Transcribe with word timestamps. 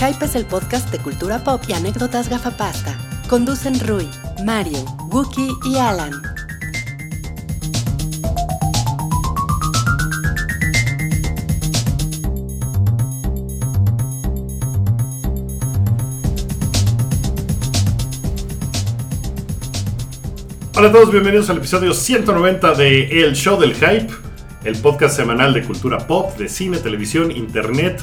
Hype 0.00 0.24
es 0.24 0.34
el 0.34 0.46
podcast 0.46 0.90
de 0.90 0.98
cultura 0.98 1.44
pop 1.44 1.62
y 1.68 1.74
anécdotas 1.74 2.30
gafapasta. 2.30 2.96
Conducen 3.28 3.78
Rui, 3.80 4.08
Mario, 4.46 4.78
Wookie 5.10 5.50
y 5.66 5.76
Alan. 5.76 6.10
Hola 20.76 20.88
a 20.88 20.92
todos, 20.92 21.12
bienvenidos 21.12 21.50
al 21.50 21.58
episodio 21.58 21.92
190 21.92 22.72
de 22.72 23.22
El 23.22 23.34
Show 23.34 23.60
del 23.60 23.74
Hype, 23.74 24.08
el 24.64 24.78
podcast 24.78 25.14
semanal 25.14 25.52
de 25.52 25.62
cultura 25.62 25.98
pop, 26.06 26.38
de 26.38 26.48
cine, 26.48 26.78
televisión, 26.78 27.30
internet. 27.30 28.02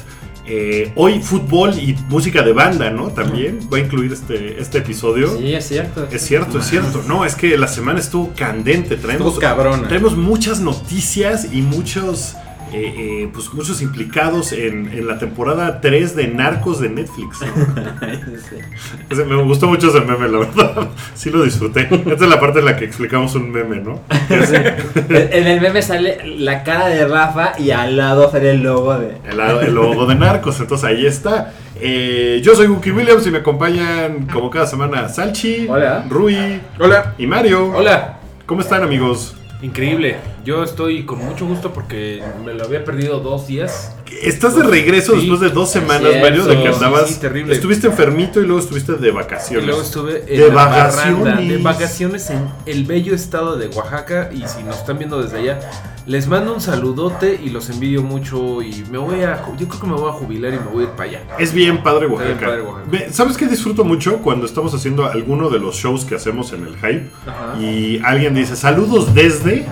Eh, 0.50 0.92
hoy 0.94 1.20
fútbol 1.20 1.74
y 1.78 1.94
música 2.08 2.42
de 2.42 2.54
banda, 2.54 2.88
¿no? 2.88 3.08
También 3.08 3.60
va 3.70 3.76
a 3.76 3.80
incluir 3.80 4.14
este, 4.14 4.58
este 4.58 4.78
episodio. 4.78 5.36
Sí, 5.36 5.52
es 5.52 5.68
cierto. 5.68 6.08
Es 6.10 6.22
cierto, 6.22 6.58
es 6.60 6.66
cierto. 6.66 7.02
No, 7.06 7.26
es 7.26 7.34
que 7.34 7.58
la 7.58 7.68
semana 7.68 8.00
estuvo 8.00 8.32
candente. 8.34 8.96
Traemos, 8.96 9.26
Estuvo 9.26 9.40
cabrona. 9.42 9.86
Traemos 9.88 10.16
muchas 10.16 10.60
noticias 10.60 11.48
y 11.52 11.60
muchos, 11.60 12.34
eh, 12.72 12.94
eh, 13.22 13.28
pues 13.32 13.52
muchos 13.54 13.80
implicados 13.82 14.52
en, 14.52 14.90
en 14.92 15.06
la 15.06 15.18
temporada 15.18 15.80
3 15.80 16.14
de 16.16 16.28
Narcos 16.28 16.80
de 16.80 16.88
Netflix. 16.90 17.38
Me 19.26 19.42
gustó 19.42 19.68
mucho 19.68 19.88
ese 19.88 20.00
meme, 20.00 20.28
la 20.28 20.38
verdad. 20.38 20.88
Sí 21.14 21.30
lo 21.30 21.42
disfruté. 21.42 21.88
Esta 21.90 22.24
es 22.24 22.30
la 22.30 22.38
parte 22.40 22.60
en 22.60 22.64
la 22.66 22.76
que 22.76 22.84
explicamos 22.84 23.34
un 23.34 23.50
meme, 23.50 23.76
¿no? 23.76 24.00
En 25.08 25.46
el 25.46 25.60
meme 25.60 25.82
sale 25.82 26.18
la 26.38 26.62
cara 26.62 26.86
de 26.88 27.06
Rafa 27.06 27.52
y 27.58 27.70
al 27.70 27.96
lado 27.96 28.30
sale 28.30 28.50
el 28.52 28.62
logo 28.62 28.96
de. 28.98 29.16
El, 29.28 29.40
el 29.40 29.74
logo 29.74 30.06
de 30.06 30.14
Narcos, 30.14 30.60
entonces 30.60 30.84
ahí 30.88 31.06
está. 31.06 31.52
Eh, 31.80 32.40
yo 32.42 32.54
soy 32.54 32.66
Wookie 32.66 32.90
Williams 32.92 33.26
y 33.26 33.30
me 33.30 33.38
acompañan 33.38 34.26
como 34.32 34.50
cada 34.50 34.66
semana 34.66 35.08
Salchi, 35.08 35.66
Hola. 35.68 36.04
Rui 36.08 36.60
Hola. 36.78 37.14
y 37.18 37.26
Mario. 37.26 37.72
Hola, 37.74 38.18
¿Cómo 38.46 38.60
están 38.60 38.82
amigos? 38.82 39.34
increíble. 39.60 40.16
Yo 40.44 40.62
estoy 40.62 41.04
con 41.04 41.18
mucho 41.24 41.46
gusto 41.46 41.72
porque 41.72 42.22
me 42.44 42.54
lo 42.54 42.64
había 42.64 42.84
perdido 42.84 43.20
dos 43.20 43.46
días. 43.46 43.94
Estás 44.22 44.56
de 44.56 44.62
regreso 44.62 45.12
Sí, 45.12 45.20
después 45.20 45.40
de 45.40 45.50
dos 45.50 45.70
semanas, 45.70 46.10
Mario, 46.22 46.46
de 46.46 46.62
que 46.62 46.68
andabas. 46.68 47.08
Sí, 47.10 47.16
terrible. 47.20 47.52
Estuviste 47.54 47.88
enfermito 47.88 48.40
y 48.40 48.46
luego 48.46 48.60
estuviste 48.60 48.94
de 48.94 49.08
Y 49.08 49.10
vacaciones. 49.10 49.66
luego 49.66 49.82
estuve 49.82 50.20
en 50.26 50.40
De 50.40 50.48
la 50.48 50.54
vacaciones. 50.54 51.20
barranda 51.24 51.40
de 51.42 51.58
vacaciones 51.58 52.30
en 52.30 52.48
el 52.64 52.84
bello 52.84 53.14
estado 53.14 53.56
de 53.56 53.68
Oaxaca. 53.68 54.30
Y 54.32 54.46
si 54.48 54.62
nos 54.62 54.76
están 54.78 54.96
viendo 54.98 55.22
desde 55.22 55.38
allá, 55.40 55.60
les 56.06 56.26
mando 56.26 56.54
un 56.54 56.62
saludote 56.62 57.38
y 57.44 57.50
los 57.50 57.68
envidio 57.68 58.02
mucho. 58.02 58.62
Y 58.62 58.84
me 58.90 58.96
voy 58.96 59.22
a. 59.24 59.42
Yo 59.58 59.68
creo 59.68 59.80
que 59.80 59.86
me 59.86 59.94
voy 59.94 60.08
a 60.08 60.12
jubilar 60.14 60.54
y 60.54 60.58
me 60.58 60.66
voy 60.72 60.84
a 60.84 60.86
ir 60.86 60.92
para 60.92 61.10
allá. 61.10 61.20
Es 61.38 61.52
bien 61.52 61.82
padre 61.82 62.06
Oaxaca. 62.06 62.28
bien 62.32 62.48
padre 62.48 62.62
Oaxaca. 62.62 63.12
¿Sabes 63.12 63.36
qué 63.36 63.46
disfruto 63.46 63.84
mucho 63.84 64.18
cuando 64.18 64.46
estamos 64.46 64.72
haciendo 64.72 65.04
alguno 65.04 65.50
de 65.50 65.58
los 65.58 65.74
shows 65.76 66.06
que 66.06 66.14
hacemos 66.14 66.54
en 66.54 66.66
el 66.66 66.76
Hype? 66.76 67.10
Ajá. 67.26 67.60
Y 67.60 68.00
alguien 68.02 68.34
dice 68.34 68.56
saludos 68.56 69.14
desde 69.14 69.66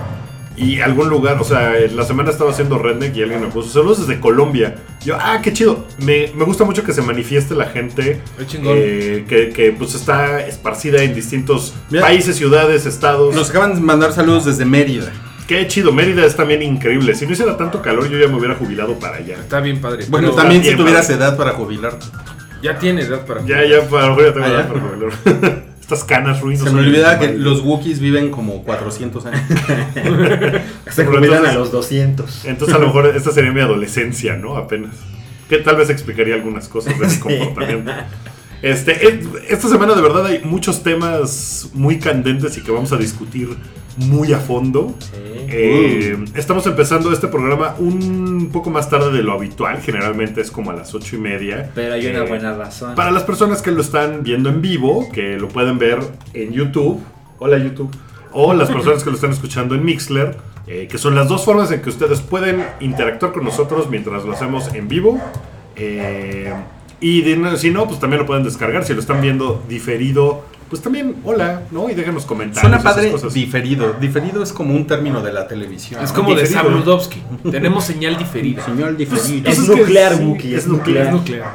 y 0.57 0.79
algún 0.81 1.07
lugar, 1.09 1.37
o 1.39 1.43
sea, 1.43 1.73
la 1.93 2.03
semana 2.03 2.31
estaba 2.31 2.49
haciendo 2.51 2.79
Redneck 2.79 3.15
y 3.15 3.21
alguien 3.21 3.41
me 3.41 3.47
puso 3.47 3.69
saludos 3.69 4.07
desde 4.07 4.19
Colombia. 4.19 4.75
Yo, 5.05 5.15
ah, 5.19 5.39
qué 5.43 5.53
chido. 5.53 5.85
Me, 5.99 6.31
me 6.35 6.43
gusta 6.45 6.63
mucho 6.65 6.83
que 6.83 6.93
se 6.93 7.01
manifieste 7.03 7.53
la 7.55 7.65
gente 7.67 8.21
Qué 8.39 8.45
chingón. 8.47 8.73
eh, 8.75 9.25
que, 9.29 9.49
que, 9.49 9.71
pues 9.71 9.93
está 9.93 10.45
esparcida 10.45 11.03
en 11.03 11.13
distintos 11.13 11.75
Mira. 11.91 12.03
países, 12.03 12.35
ciudades, 12.35 12.85
estados. 12.87 13.35
Nos 13.35 13.51
acaban 13.51 13.75
de 13.75 13.81
mandar 13.81 14.11
saludos 14.13 14.45
desde 14.45 14.65
Mérida. 14.65 15.11
Qué 15.47 15.65
chido. 15.67 15.93
Mérida 15.93 16.25
es 16.25 16.35
también 16.35 16.61
increíble. 16.61 17.15
Si 17.15 17.25
no 17.25 17.33
hiciera 17.33 17.55
tanto 17.55 17.81
calor, 17.81 18.09
yo 18.09 18.17
ya 18.17 18.27
me 18.27 18.35
hubiera 18.37 18.55
jubilado 18.55 18.99
para 18.99 19.17
allá. 19.17 19.35
Está 19.35 19.59
bien 19.61 19.79
padre. 19.79 20.05
Bueno, 20.09 20.29
Pero 20.31 20.41
también 20.41 20.63
si 20.63 20.75
tuvieras 20.75 21.05
padre. 21.05 21.19
edad 21.21 21.37
para 21.37 21.51
jubilarte. 21.53 22.05
ya 22.61 22.77
tiene 22.79 23.03
edad 23.03 23.25
para. 23.25 23.45
Ya, 23.45 23.63
ya, 23.63 23.87
para 23.87 24.09
ya 24.17 24.33
tengo 24.33 24.45
Ah, 24.45 24.49
edad 24.49 24.67
para 24.67 24.79
jubilar. 24.81 25.63
Estas 25.87 26.03
canas 26.03 26.41
ruinas. 26.41 26.65
Se 26.65 26.69
me 26.69 26.81
olvida 26.81 27.17
que 27.17 27.29
los 27.29 27.61
Wookiees 27.61 28.01
viven 28.01 28.29
como 28.29 28.61
400 28.63 29.25
años. 29.25 29.41
Se 30.91 31.05
jubilan 31.05 31.45
a 31.45 31.53
los 31.53 31.71
200. 31.71 32.43
Entonces 32.43 32.75
a 32.75 32.77
lo 32.77 32.87
mejor 32.87 33.05
esta 33.15 33.31
sería 33.31 33.53
mi 33.53 33.61
adolescencia, 33.61 34.35
¿no? 34.35 34.57
Apenas. 34.57 34.97
Que 35.47 35.59
tal 35.59 35.77
vez 35.77 35.89
explicaría 35.89 36.35
algunas 36.35 36.67
cosas 36.67 36.99
de 36.99 37.07
mi 37.07 37.15
comportamiento. 37.15 37.93
Este, 38.61 39.17
esta 39.47 39.69
semana 39.69 39.95
de 39.95 40.01
verdad 40.01 40.25
hay 40.25 40.41
muchos 40.43 40.83
temas 40.83 41.69
muy 41.73 41.99
candentes 41.99 42.57
y 42.57 42.63
que 42.63 42.71
vamos 42.71 42.91
a 42.91 42.97
discutir 42.97 43.55
muy 43.97 44.31
a 44.33 44.39
fondo. 44.39 44.93
Eh, 45.49 46.17
estamos 46.35 46.65
empezando 46.67 47.11
este 47.11 47.27
programa 47.27 47.75
un 47.79 48.49
poco 48.51 48.69
más 48.69 48.89
tarde 48.89 49.11
de 49.11 49.23
lo 49.23 49.33
habitual, 49.33 49.79
generalmente 49.81 50.41
es 50.41 50.51
como 50.51 50.71
a 50.71 50.73
las 50.73 50.93
ocho 50.93 51.15
y 51.15 51.19
media. 51.19 51.71
Pero 51.73 51.93
hay 51.93 52.07
una 52.07 52.23
Eh, 52.23 52.27
buena 52.27 52.53
razón. 52.55 52.95
Para 52.95 53.11
las 53.11 53.23
personas 53.23 53.61
que 53.61 53.71
lo 53.71 53.81
están 53.81 54.23
viendo 54.23 54.49
en 54.49 54.61
vivo, 54.61 55.09
que 55.11 55.37
lo 55.37 55.47
pueden 55.47 55.77
ver 55.77 55.99
en 56.33 56.51
YouTube, 56.51 57.01
hola 57.39 57.57
YouTube, 57.57 57.89
o 58.33 58.53
las 58.53 58.69
personas 58.71 59.03
que 59.03 59.09
lo 59.09 59.15
están 59.15 59.31
escuchando 59.31 59.73
en 59.75 59.83
Mixler, 59.85 60.35
eh, 60.67 60.87
que 60.91 60.97
son 60.97 61.15
las 61.15 61.29
dos 61.29 61.45
formas 61.45 61.71
en 61.71 61.81
que 61.81 61.89
ustedes 61.89 62.19
pueden 62.19 62.63
interactuar 62.81 63.31
con 63.31 63.45
nosotros 63.45 63.89
mientras 63.89 64.25
lo 64.25 64.33
hacemos 64.33 64.73
en 64.73 64.87
vivo. 64.89 65.17
Eh, 65.77 66.53
y 66.99 67.21
de- 67.21 67.57
si 67.57 67.69
no, 67.71 67.87
pues 67.87 67.99
también 67.99 68.19
lo 68.21 68.25
pueden 68.25 68.43
descargar. 68.43 68.83
Si 68.83 68.93
lo 68.93 68.99
están 68.99 69.21
viendo 69.21 69.63
diferido, 69.69 70.43
pues 70.69 70.81
también 70.81 71.15
hola, 71.23 71.61
¿no? 71.71 71.89
Y 71.89 71.93
déjenos 71.93 72.25
comentarios. 72.25 72.61
Suena 72.61 72.77
esas 72.77 72.93
padre 72.93 73.11
cosas. 73.11 73.33
diferido. 73.33 73.93
Diferido 73.99 74.43
es 74.43 74.51
como 74.53 74.73
un 74.75 74.85
término 74.87 75.21
de 75.21 75.31
la 75.33 75.47
televisión. 75.47 76.03
Es 76.03 76.11
como 76.11 76.35
de 76.35 76.41
Diferido. 76.43 76.69
Rudowski. 76.77 77.21
Tenemos 77.49 77.85
señal 77.85 78.17
diferida. 78.17 78.63
Señor 78.65 78.97
diferido. 78.97 79.49
Es 79.49 79.57
Pues 79.57 79.69
que 79.69 79.75
nuclear, 79.77 80.15
sí, 80.15 80.23
Wookie, 80.23 80.53
es 80.53 80.59
Es 80.63 80.67
nuclear. 80.67 81.11
nuclear. 81.13 81.51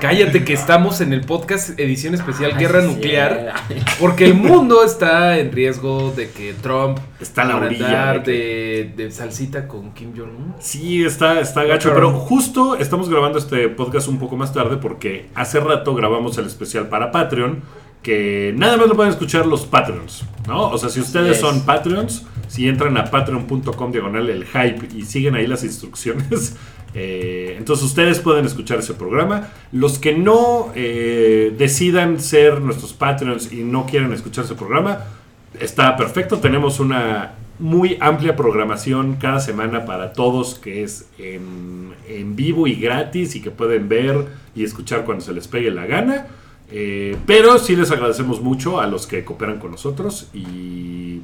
Cállate 0.00 0.44
que 0.44 0.52
estamos 0.52 1.00
en 1.00 1.12
el 1.12 1.22
podcast 1.22 1.78
edición 1.78 2.14
especial 2.14 2.56
Guerra 2.56 2.82
Nuclear. 2.82 3.54
Porque 3.98 4.26
el 4.26 4.34
mundo 4.34 4.84
está 4.84 5.38
en 5.38 5.52
riesgo 5.52 6.12
de 6.16 6.30
que 6.30 6.54
Trump 6.54 6.98
Está 7.20 7.44
la 7.44 7.56
orilla 7.56 8.18
de, 8.18 8.92
de 8.96 9.10
salsita 9.10 9.68
con 9.68 9.92
Kim 9.92 10.12
Jong-un. 10.16 10.54
Sí, 10.58 11.04
está, 11.04 11.40
está 11.40 11.64
gacho, 11.64 11.92
pero 11.94 12.12
justo 12.12 12.76
estamos 12.76 13.10
grabando 13.10 13.38
este 13.38 13.68
podcast 13.68 14.08
un 14.08 14.18
poco 14.18 14.36
más 14.36 14.54
tarde 14.54 14.78
porque 14.78 15.28
hace 15.34 15.60
rato 15.60 15.94
grabamos 15.94 16.38
el 16.38 16.46
especial 16.46 16.88
para 16.88 17.10
Patreon, 17.12 17.62
que 18.02 18.54
nada 18.56 18.76
más 18.76 18.88
lo 18.88 18.96
pueden 18.96 19.12
escuchar 19.12 19.46
los 19.46 19.66
Patreons, 19.66 20.24
¿no? 20.46 20.70
O 20.70 20.78
sea, 20.78 20.88
si 20.88 21.00
ustedes 21.00 21.32
es. 21.32 21.40
son 21.40 21.64
Patreons, 21.66 22.24
si 22.48 22.68
entran 22.68 22.96
a 22.96 23.04
patreon.com 23.04 23.92
diagonal 23.92 24.30
el 24.30 24.44
hype 24.44 24.88
y 24.96 25.02
siguen 25.02 25.34
ahí 25.34 25.46
las 25.46 25.64
instrucciones, 25.64 26.56
eh, 26.94 27.56
entonces 27.58 27.84
ustedes 27.84 28.20
pueden 28.20 28.46
escuchar 28.46 28.78
ese 28.78 28.94
programa. 28.94 29.48
Los 29.72 29.98
que 29.98 30.14
no 30.14 30.72
eh, 30.74 31.54
decidan 31.58 32.20
ser 32.20 32.60
nuestros 32.60 32.92
Patreons 32.92 33.52
y 33.52 33.64
no 33.64 33.86
quieren 33.86 34.12
escuchar 34.12 34.44
ese 34.44 34.54
programa, 34.54 35.04
Está 35.58 35.96
perfecto, 35.96 36.38
tenemos 36.38 36.78
una 36.78 37.32
muy 37.58 37.98
amplia 38.00 38.36
programación 38.36 39.16
cada 39.16 39.40
semana 39.40 39.84
para 39.84 40.12
todos 40.12 40.58
que 40.58 40.84
es 40.84 41.08
en, 41.18 41.92
en 42.08 42.36
vivo 42.36 42.66
y 42.66 42.76
gratis 42.76 43.34
y 43.34 43.42
que 43.42 43.50
pueden 43.50 43.88
ver 43.88 44.26
y 44.54 44.62
escuchar 44.62 45.04
cuando 45.04 45.24
se 45.24 45.32
les 45.32 45.48
pegue 45.48 45.70
la 45.70 45.86
gana. 45.86 46.28
Eh, 46.72 47.16
pero 47.26 47.58
sí 47.58 47.74
les 47.74 47.90
agradecemos 47.90 48.40
mucho 48.40 48.80
a 48.80 48.86
los 48.86 49.06
que 49.06 49.24
cooperan 49.24 49.58
con 49.58 49.72
nosotros 49.72 50.28
y 50.32 51.20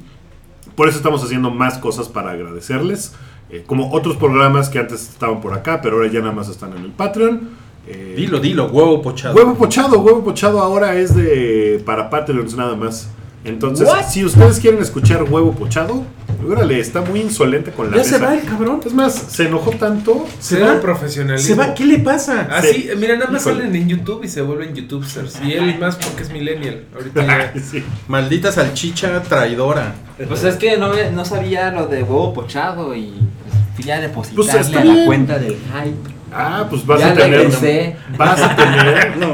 por 0.75 0.89
eso 0.89 0.97
estamos 0.97 1.23
haciendo 1.23 1.51
más 1.51 1.77
cosas 1.77 2.09
para 2.09 2.31
agradecerles. 2.31 3.13
eh, 3.49 3.63
como 3.65 3.93
otros 3.93 4.17
programas 4.17 4.67
que 4.69 4.77
antes 4.77 5.07
estaban 5.09 5.39
por 5.39 5.53
acá, 5.53 5.79
pero 5.81 5.95
ahora 5.95 6.09
ya 6.11 6.19
nada 6.19 6.33
más 6.33 6.49
están 6.49 6.75
en 6.75 6.83
el 6.83 6.91
Patreon. 6.91 7.49
Eh, 7.87 8.13
Dilo, 8.17 8.39
dilo, 8.41 8.65
huevo 8.65 9.01
pochado. 9.01 9.33
Huevo 9.35 9.53
pochado, 9.55 9.99
huevo 10.01 10.21
pochado 10.21 10.59
ahora 10.59 10.95
es 10.95 11.15
de 11.15 11.81
para 11.85 12.09
Patreons 12.09 12.55
nada 12.57 12.75
más. 12.75 13.09
Entonces, 13.47 13.87
What? 13.87 14.09
si 14.09 14.23
ustedes 14.25 14.59
quieren 14.59 14.81
escuchar 14.81 15.23
huevo 15.23 15.53
pochado, 15.53 16.03
órale, 16.47 16.79
está 16.79 17.01
muy 17.01 17.21
insolente 17.21 17.71
con 17.71 17.89
la 17.91 17.97
Ya 17.97 18.03
se 18.03 18.17
va 18.17 18.33
el 18.35 18.43
cabrón. 18.43 18.81
Es 18.85 18.93
más, 18.93 19.13
se 19.13 19.47
enojó 19.47 19.71
tanto. 19.71 20.25
¿Se 20.39 20.59
va? 20.59 20.73
el 20.73 20.79
profesionalismo. 20.79 21.47
¿Se 21.47 21.55
va? 21.55 21.73
¿Qué 21.73 21.85
le 21.85 21.99
pasa? 21.99 22.47
Ah, 22.51 22.61
Sí. 22.61 22.73
sí, 22.73 22.89
mira, 22.97 23.15
nada 23.17 23.31
más 23.31 23.41
Híjole. 23.41 23.57
salen 23.63 23.75
en 23.75 23.87
YouTube 23.89 24.23
y 24.23 24.27
se 24.27 24.41
vuelven 24.41 24.75
YouTubers. 24.75 25.39
Y 25.45 25.53
él 25.53 25.77
más 25.79 25.95
porque 25.95 26.23
es 26.23 26.31
millennial. 26.31 26.83
Ahorita 26.93 27.25
ya. 27.25 27.53
Sí. 27.71 27.83
Maldita 28.07 28.51
salchicha 28.51 29.21
traidora. 29.23 29.95
Pues 30.27 30.43
es 30.43 30.55
que 30.55 30.77
no, 30.77 30.91
no 31.11 31.25
sabía 31.25 31.71
lo 31.71 31.87
de 31.87 32.03
huevo 32.03 32.33
pochado 32.33 32.95
y 32.95 33.13
pues, 33.43 33.83
fui 33.85 33.91
a 33.91 33.99
depositarle 33.99 34.51
Pues 34.51 34.65
está 34.67 34.81
a 34.81 34.85
la 34.85 35.05
cuenta 35.05 35.37
del 35.39 35.53
hype. 35.55 36.16
Ah, 36.39 36.67
pues 36.69 36.85
vas 36.85 36.99
Ya 36.99 37.11
a 37.11 37.13
tener. 37.15 37.39
regresé. 37.39 37.95
Vas 38.17 38.41
a 38.41 38.55
tener. 38.55 39.17
No, 39.17 39.33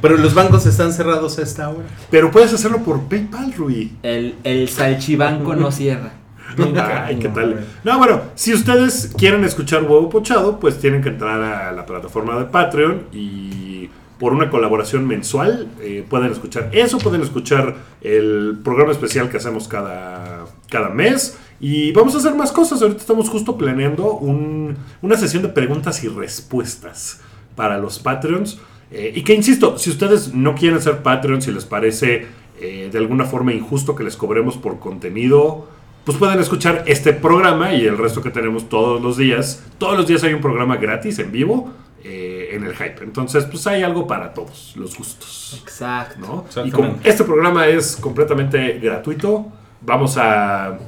pero 0.00 0.16
los 0.16 0.34
bancos 0.34 0.66
están 0.66 0.92
cerrados 0.92 1.38
a 1.38 1.42
esta 1.42 1.68
hora. 1.70 1.84
pero 2.10 2.30
puedes 2.30 2.52
hacerlo 2.52 2.78
por 2.78 3.02
PayPal, 3.02 3.52
Rui. 3.54 3.92
El, 4.02 4.34
el 4.44 4.68
salchibanco 4.68 5.54
no 5.56 5.70
cierra. 5.72 6.12
Ay, 7.06 7.16
¿qué 7.16 7.28
tal? 7.28 7.64
No, 7.82 7.96
bueno, 7.98 8.20
si 8.34 8.52
ustedes 8.52 9.12
quieren 9.16 9.42
escuchar 9.44 9.82
Huevo 9.84 10.10
Pochado, 10.10 10.60
pues 10.60 10.78
tienen 10.78 11.00
que 11.02 11.08
entrar 11.08 11.40
a 11.40 11.72
la 11.72 11.86
plataforma 11.86 12.38
de 12.38 12.44
Patreon 12.44 13.04
y 13.12 13.88
por 14.18 14.34
una 14.34 14.50
colaboración 14.50 15.06
mensual 15.08 15.66
eh, 15.80 16.04
pueden 16.08 16.30
escuchar 16.30 16.68
eso, 16.72 16.98
pueden 16.98 17.22
escuchar 17.22 17.74
el 18.02 18.58
programa 18.62 18.92
especial 18.92 19.28
que 19.30 19.38
hacemos 19.38 19.66
cada, 19.66 20.44
cada 20.68 20.90
mes 20.90 21.38
y 21.62 21.92
vamos 21.92 22.14
a 22.14 22.18
hacer 22.18 22.34
más 22.34 22.52
cosas. 22.52 22.82
Ahorita 22.82 23.00
estamos 23.00 23.30
justo 23.30 23.56
planeando 23.56 24.12
un- 24.16 24.76
una 25.00 25.16
sesión 25.16 25.42
de 25.42 25.48
preguntas 25.48 26.04
y 26.04 26.08
respuestas. 26.08 27.20
para 27.56 27.76
los 27.78 27.98
Patreons. 27.98 28.58
Eh, 28.90 29.12
y 29.14 29.22
que 29.24 29.34
insisto, 29.34 29.76
si 29.78 29.90
ustedes 29.90 30.32
no 30.34 30.54
quieren 30.54 30.80
ser 30.80 31.02
Patreons, 31.02 31.44
si 31.44 31.52
les 31.52 31.64
parece 31.66 32.26
eh, 32.60 32.88
de 32.90 32.98
alguna 32.98 33.24
forma 33.26 33.52
injusto 33.52 33.94
que 33.94 34.02
les 34.04 34.16
cobremos 34.16 34.56
por 34.56 34.78
contenido, 34.78 35.68
pues 36.06 36.16
pueden 36.16 36.38
escuchar 36.40 36.84
este 36.86 37.12
programa 37.12 37.74
y 37.74 37.84
el 37.86 37.98
resto 37.98 38.22
que 38.22 38.30
tenemos 38.30 38.68
todos 38.70 39.02
los 39.02 39.16
días. 39.18 39.62
Todos 39.78 39.98
los 39.98 40.06
días 40.06 40.22
hay 40.24 40.32
un 40.32 40.40
programa 40.40 40.76
gratis 40.78 41.18
en 41.18 41.30
vivo 41.30 41.72
eh, 42.04 42.48
en 42.52 42.64
el 42.64 42.72
hype. 42.74 43.02
Entonces, 43.04 43.44
pues 43.44 43.66
hay 43.66 43.82
algo 43.82 44.06
para 44.06 44.32
todos 44.32 44.72
los 44.76 44.96
gustos. 44.96 45.60
Exacto. 45.62 46.46
¿no? 46.56 46.64
Y 46.64 46.70
como 46.70 46.96
este 47.04 47.22
programa 47.24 47.66
es 47.66 47.96
completamente 47.96 48.78
gratuito, 48.78 49.46
vamos 49.82 50.16
a 50.16 50.78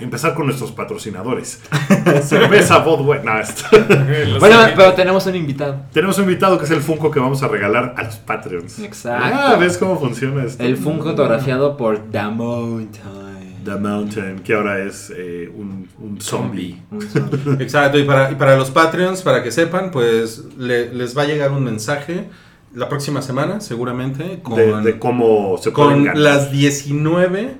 empezar 0.00 0.34
con 0.34 0.46
nuestros 0.46 0.72
patrocinadores. 0.72 1.60
Cerveza 2.22 2.78
Budweiser. 2.78 3.24
No, 3.24 3.38
esto- 3.40 3.64
Bueno, 4.40 4.56
pero 4.76 4.92
tenemos 4.94 5.26
un 5.26 5.34
invitado. 5.36 5.76
Tenemos 5.92 6.16
un 6.18 6.24
invitado 6.24 6.58
que 6.58 6.64
es 6.64 6.70
el 6.70 6.80
Funko 6.80 7.10
que 7.10 7.20
vamos 7.20 7.42
a 7.42 7.48
regalar 7.48 7.94
a 7.96 8.02
los 8.04 8.16
Patreons. 8.16 8.78
Exacto. 8.80 9.36
Ah, 9.38 9.56
¿ves 9.58 9.76
cómo 9.78 9.98
funciona 9.98 10.44
esto? 10.44 10.62
El 10.62 10.76
Funko 10.76 11.04
fotografiado 11.10 11.76
por 11.76 11.98
The 12.10 12.22
Mountain. 12.22 13.28
The 13.64 13.74
Mountain, 13.74 14.38
que 14.38 14.54
ahora 14.54 14.78
es 14.82 15.12
eh, 15.14 15.52
un, 15.54 15.88
un 15.98 16.20
zombie. 16.20 16.80
Exacto, 17.58 17.98
y 17.98 18.04
para, 18.04 18.30
y 18.30 18.34
para 18.36 18.56
los 18.56 18.70
Patreons, 18.70 19.22
para 19.22 19.42
que 19.42 19.50
sepan, 19.50 19.90
pues 19.90 20.44
le- 20.56 20.92
les 20.94 21.16
va 21.16 21.22
a 21.22 21.26
llegar 21.26 21.50
un 21.50 21.64
mensaje 21.64 22.28
la 22.74 22.88
próxima 22.88 23.20
semana, 23.20 23.60
seguramente, 23.60 24.40
con, 24.42 24.56
De, 24.56 24.80
de 24.82 24.98
cómo 24.98 25.56
se 25.58 25.72
con 25.72 26.22
las 26.22 26.50
19 26.50 27.56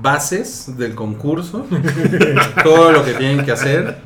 bases 0.00 0.76
del 0.78 0.94
concurso, 0.94 1.66
todo 2.64 2.92
lo 2.92 3.04
que 3.04 3.12
tienen 3.14 3.44
que 3.44 3.52
hacer. 3.52 3.96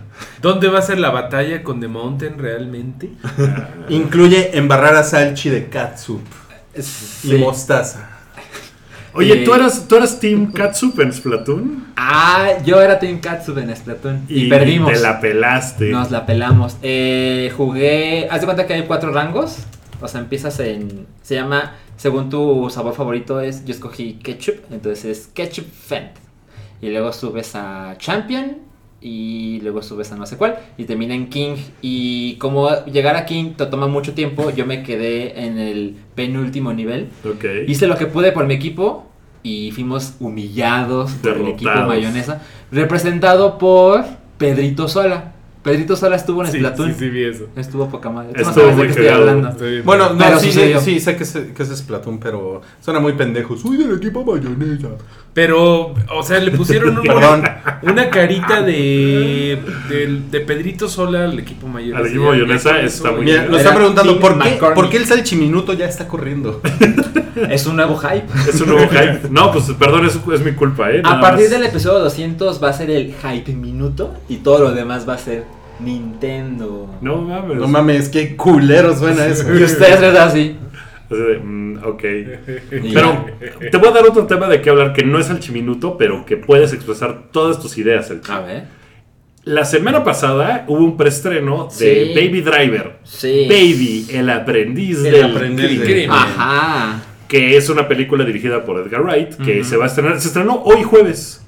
¿Dónde 0.40 0.68
va 0.68 0.78
a 0.78 0.82
ser 0.82 0.98
la 0.98 1.10
batalla 1.10 1.62
con 1.62 1.80
The 1.80 1.88
Mountain 1.88 2.38
realmente? 2.38 3.10
Incluye 3.88 4.56
embarrar 4.56 4.94
a 4.94 5.02
Salchi 5.02 5.48
de 5.50 5.68
catsup 5.68 6.20
y 7.24 7.34
mostaza. 7.34 8.08
Oye, 9.14 9.42
Eh, 9.42 9.44
¿tú 9.44 9.52
eras, 9.54 9.86
¿tú 9.86 9.96
eras 9.96 10.18
Team 10.20 10.52
Catsup 10.52 10.98
en 11.00 11.12
Splatoon? 11.12 11.88
Ah, 11.96 12.46
yo 12.64 12.80
era 12.80 12.98
Team 12.98 13.20
Katsu 13.20 13.56
en 13.58 13.74
Splatoon. 13.76 14.22
Y, 14.26 14.44
Y, 14.44 14.48
perdimos. 14.48 14.90
te 14.90 15.00
la 15.00 15.20
pelaste. 15.20 15.90
Nos 15.90 16.10
la 16.10 16.24
pelamos. 16.24 16.78
Eh, 16.82 17.52
jugué. 17.54 18.26
Haz 18.30 18.40
de 18.40 18.46
cuenta 18.46 18.66
que 18.66 18.72
hay 18.72 18.84
cuatro 18.86 19.12
rangos. 19.12 19.58
O 20.02 20.08
sea, 20.08 20.20
empiezas 20.20 20.58
en. 20.60 21.06
Se 21.22 21.34
llama. 21.34 21.76
Según 21.96 22.28
tu 22.30 22.68
sabor 22.70 22.94
favorito 22.94 23.40
es. 23.40 23.64
Yo 23.64 23.72
escogí 23.72 24.14
ketchup. 24.14 24.56
Entonces 24.70 25.04
es 25.04 25.26
ketchup 25.28 25.66
Fent. 25.66 26.12
Y 26.80 26.90
luego 26.90 27.12
subes 27.12 27.54
a 27.54 27.96
Champion. 27.98 28.58
Y 29.00 29.60
luego 29.62 29.82
subes 29.82 30.12
a 30.12 30.16
no 30.16 30.26
sé 30.26 30.36
cuál. 30.36 30.58
Y 30.76 30.84
termina 30.84 31.14
en 31.14 31.28
King. 31.28 31.56
Y 31.80 32.36
como 32.36 32.84
llegar 32.86 33.16
a 33.16 33.24
King 33.24 33.52
te 33.56 33.66
toma 33.66 33.86
mucho 33.86 34.14
tiempo. 34.14 34.50
Yo 34.50 34.66
me 34.66 34.82
quedé 34.82 35.44
en 35.44 35.58
el 35.58 35.96
penúltimo 36.14 36.72
nivel. 36.72 37.08
Hice 37.66 37.86
lo 37.86 37.96
que 37.96 38.06
pude 38.06 38.32
por 38.32 38.46
mi 38.46 38.54
equipo 38.54 39.06
y 39.42 39.72
fuimos 39.72 40.14
humillados 40.20 41.12
por 41.12 41.32
el 41.32 41.48
equipo 41.48 41.74
mayonesa, 41.86 42.42
representado 42.70 43.58
por 43.58 44.04
Pedrito 44.38 44.88
Sola. 44.88 45.32
Pedrito 45.62 45.94
Sola 45.96 46.16
estuvo 46.16 46.44
en 46.44 46.50
Sí, 46.50 46.58
Splatoon. 46.58 46.92
sí, 46.92 46.98
sí, 46.98 47.08
vi 47.08 47.24
eso. 47.24 47.46
Estuvo 47.54 47.88
poca 47.88 48.10
madre. 48.10 48.30
Estuvo 48.34 48.48
no 48.48 48.54
sabes 48.54 48.68
de 48.70 48.74
muy 48.76 48.86
qué 48.86 48.90
estoy 48.92 49.08
hablando. 49.08 49.48
Estoy. 49.50 49.80
Bueno, 49.82 50.10
no, 50.10 50.18
Pero 50.18 50.38
sí, 50.40 50.46
sucedió. 50.48 50.80
sí, 50.80 50.98
sé 51.00 51.16
que 51.16 51.22
es, 51.22 51.32
que 51.54 51.62
es 51.62 51.68
Splatoon, 51.68 52.18
pero 52.18 52.60
suena 52.80 52.98
muy 52.98 53.12
pendejo. 53.12 53.56
Soy 53.56 53.76
del 53.76 53.96
equipo 53.96 54.24
mayonesa. 54.24 54.88
Pero, 55.34 55.94
o 56.14 56.22
sea, 56.22 56.40
le 56.40 56.50
pusieron 56.50 56.98
una, 56.98 57.14
Perdón. 57.14 57.42
una 57.82 58.10
carita 58.10 58.60
de, 58.60 59.58
de, 59.88 60.20
de 60.30 60.40
Pedrito 60.40 60.88
Sola 60.88 61.24
al 61.24 61.38
equipo 61.38 61.66
mayonesa. 61.68 61.98
Al 61.98 62.06
equipo 62.06 62.24
mayonesa 62.24 62.80
está 62.80 63.12
muy 63.12 63.24
bien. 63.24 63.50
lo 63.50 63.56
están 63.56 63.74
preguntando, 63.74 64.20
¿por 64.20 64.38
qué. 64.38 64.58
¿por 64.74 64.90
qué 64.90 64.98
el 64.98 65.06
salchiminuto 65.06 65.72
ya 65.72 65.86
está 65.86 66.06
corriendo? 66.08 66.60
Es 67.48 67.66
un 67.66 67.76
nuevo 67.76 67.96
hype. 67.96 68.26
Es 68.46 68.60
un 68.60 68.68
nuevo 68.68 68.88
hype. 68.90 69.20
No, 69.30 69.50
pues 69.52 69.64
perdón, 69.78 70.04
es, 70.04 70.18
es 70.32 70.44
mi 70.44 70.52
culpa, 70.52 70.90
¿eh? 70.90 71.00
A 71.02 71.18
partir 71.18 71.46
más. 71.46 71.50
del 71.50 71.64
episodio 71.64 72.00
200 72.00 72.62
va 72.62 72.68
a 72.68 72.72
ser 72.74 72.90
el 72.90 73.14
hype 73.14 73.54
minuto 73.54 74.14
y 74.28 74.36
todo 74.36 74.58
lo 74.58 74.72
demás 74.72 75.08
va 75.08 75.14
a 75.14 75.18
ser 75.18 75.44
Nintendo. 75.80 76.90
No 77.00 77.22
mames. 77.22 77.56
No 77.56 77.68
mames, 77.68 78.10
qué 78.10 78.36
culero 78.36 78.94
suena 78.96 79.24
eso. 79.26 79.52
Y 79.54 79.62
ustedes 79.62 80.02
así. 80.02 80.18
Así 80.18 80.56
de, 81.16 81.38
mm, 81.38 81.78
ok. 81.84 82.02
Pero 82.70 83.26
te 83.70 83.76
voy 83.76 83.88
a 83.88 83.92
dar 83.92 84.04
otro 84.04 84.26
tema 84.26 84.48
de 84.48 84.60
qué 84.60 84.70
hablar 84.70 84.92
que 84.92 85.04
no 85.04 85.18
es 85.18 85.30
el 85.30 85.38
chiminuto, 85.40 85.96
pero 85.98 86.24
que 86.24 86.36
puedes 86.36 86.72
expresar 86.72 87.30
todas 87.30 87.60
tus 87.60 87.76
ideas. 87.78 88.10
El. 88.10 88.20
A 88.28 88.40
ver. 88.40 88.64
La 89.44 89.64
semana 89.64 90.04
pasada 90.04 90.64
hubo 90.68 90.78
un 90.84 90.96
preestreno 90.96 91.68
de 91.78 92.06
Sí. 92.06 92.12
Baby 92.14 92.40
Driver. 92.42 92.96
Sí. 93.02 93.46
Baby, 93.48 94.06
el 94.10 94.30
aprendiz 94.30 94.98
El 94.98 95.12
del 95.12 95.24
aprendiz 95.24 95.66
crimen. 95.66 95.78
del 95.84 95.92
crimen. 95.94 96.10
Ajá. 96.12 97.02
Que 97.26 97.56
es 97.56 97.68
una 97.68 97.88
película 97.88 98.24
dirigida 98.24 98.64
por 98.64 98.78
Edgar 98.78 99.02
Wright, 99.02 99.34
que 99.42 99.64
se 99.64 99.76
va 99.76 99.84
a 99.84 99.88
estrenar. 99.88 100.20
Se 100.20 100.28
estrenó 100.28 100.62
hoy 100.62 100.82
jueves. 100.84 101.41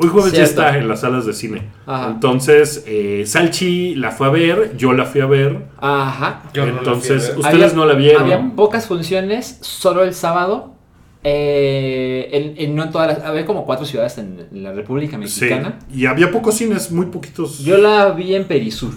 Hoy 0.00 0.08
jueves 0.08 0.32
ya 0.32 0.44
está 0.44 0.76
en 0.78 0.88
las 0.88 1.00
salas 1.00 1.26
de 1.26 1.32
cine. 1.34 1.68
Ajá. 1.86 2.10
Entonces, 2.12 2.84
eh, 2.86 3.24
Salchi 3.26 3.94
la 3.94 4.10
fue 4.10 4.26
a 4.28 4.30
ver, 4.30 4.76
yo 4.76 4.92
la 4.92 5.04
fui 5.04 5.20
a 5.20 5.26
ver. 5.26 5.66
Ajá. 5.78 6.42
Yo 6.54 6.64
no 6.66 6.72
la 6.72 6.78
Entonces, 6.78 7.06
fui 7.06 7.16
a 7.16 7.28
ver. 7.28 7.38
ustedes 7.38 7.64
Había- 7.72 7.76
no 7.76 7.86
la 7.86 7.94
vieron. 7.94 8.22
Había 8.22 8.52
pocas 8.56 8.86
funciones, 8.86 9.58
solo 9.60 10.02
el 10.02 10.14
sábado. 10.14 10.74
eh, 11.22 12.28
en, 12.32 12.54
en- 12.56 12.74
no 12.74 12.84
en 12.84 12.90
todas 12.90 13.08
las, 13.18 13.26
había 13.26 13.44
como 13.44 13.66
cuatro 13.66 13.84
ciudades 13.84 14.16
en, 14.16 14.46
en 14.50 14.62
la 14.62 14.72
República 14.72 15.18
Sí, 15.26 15.44
Mexicana. 15.44 15.78
y 15.92 16.06
había 16.06 16.30
pocos 16.30 16.54
cines, 16.56 16.90
muy 16.90 17.06
poquitos. 17.06 17.58
Yo 17.58 17.76
la 17.76 18.10
vi 18.12 18.34
en 18.34 18.44
Perisur. 18.44 18.94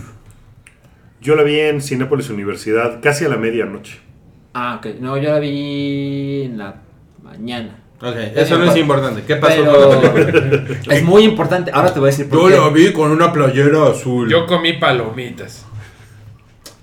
Yo 1.21 1.35
la 1.35 1.43
vi 1.43 1.59
en 1.59 1.81
Cinépolis 1.81 2.29
Universidad, 2.29 3.01
casi 3.01 3.25
a 3.25 3.27
la 3.29 3.35
medianoche. 3.35 3.99
Ah, 4.53 4.75
ok. 4.77 4.99
No, 5.01 5.17
yo 5.17 5.31
la 5.31 5.39
vi 5.39 6.43
en 6.45 6.57
la 6.57 6.75
mañana. 7.21 7.82
Ok, 8.03 8.15
eso 8.35 8.57
no 8.57 8.69
es 8.69 8.75
importante. 8.77 9.23
¿Qué 9.25 9.37
pasó 9.37 9.55
Pero 9.63 9.89
con 9.89 10.03
la 10.03 10.13
película? 10.13 10.63
es 10.95 11.03
muy 11.03 11.23
importante. 11.23 11.71
Ahora 11.73 11.93
te 11.93 11.99
voy 11.99 12.09
a 12.09 12.11
decir 12.11 12.27
por 12.27 12.39
Yo 12.39 12.47
qué. 12.49 12.55
la 12.61 12.69
vi 12.69 12.91
con 12.91 13.11
una 13.11 13.31
playera 13.31 13.87
azul. 13.87 14.29
Yo 14.29 14.45
comí 14.45 14.73
palomitas. 14.73 15.65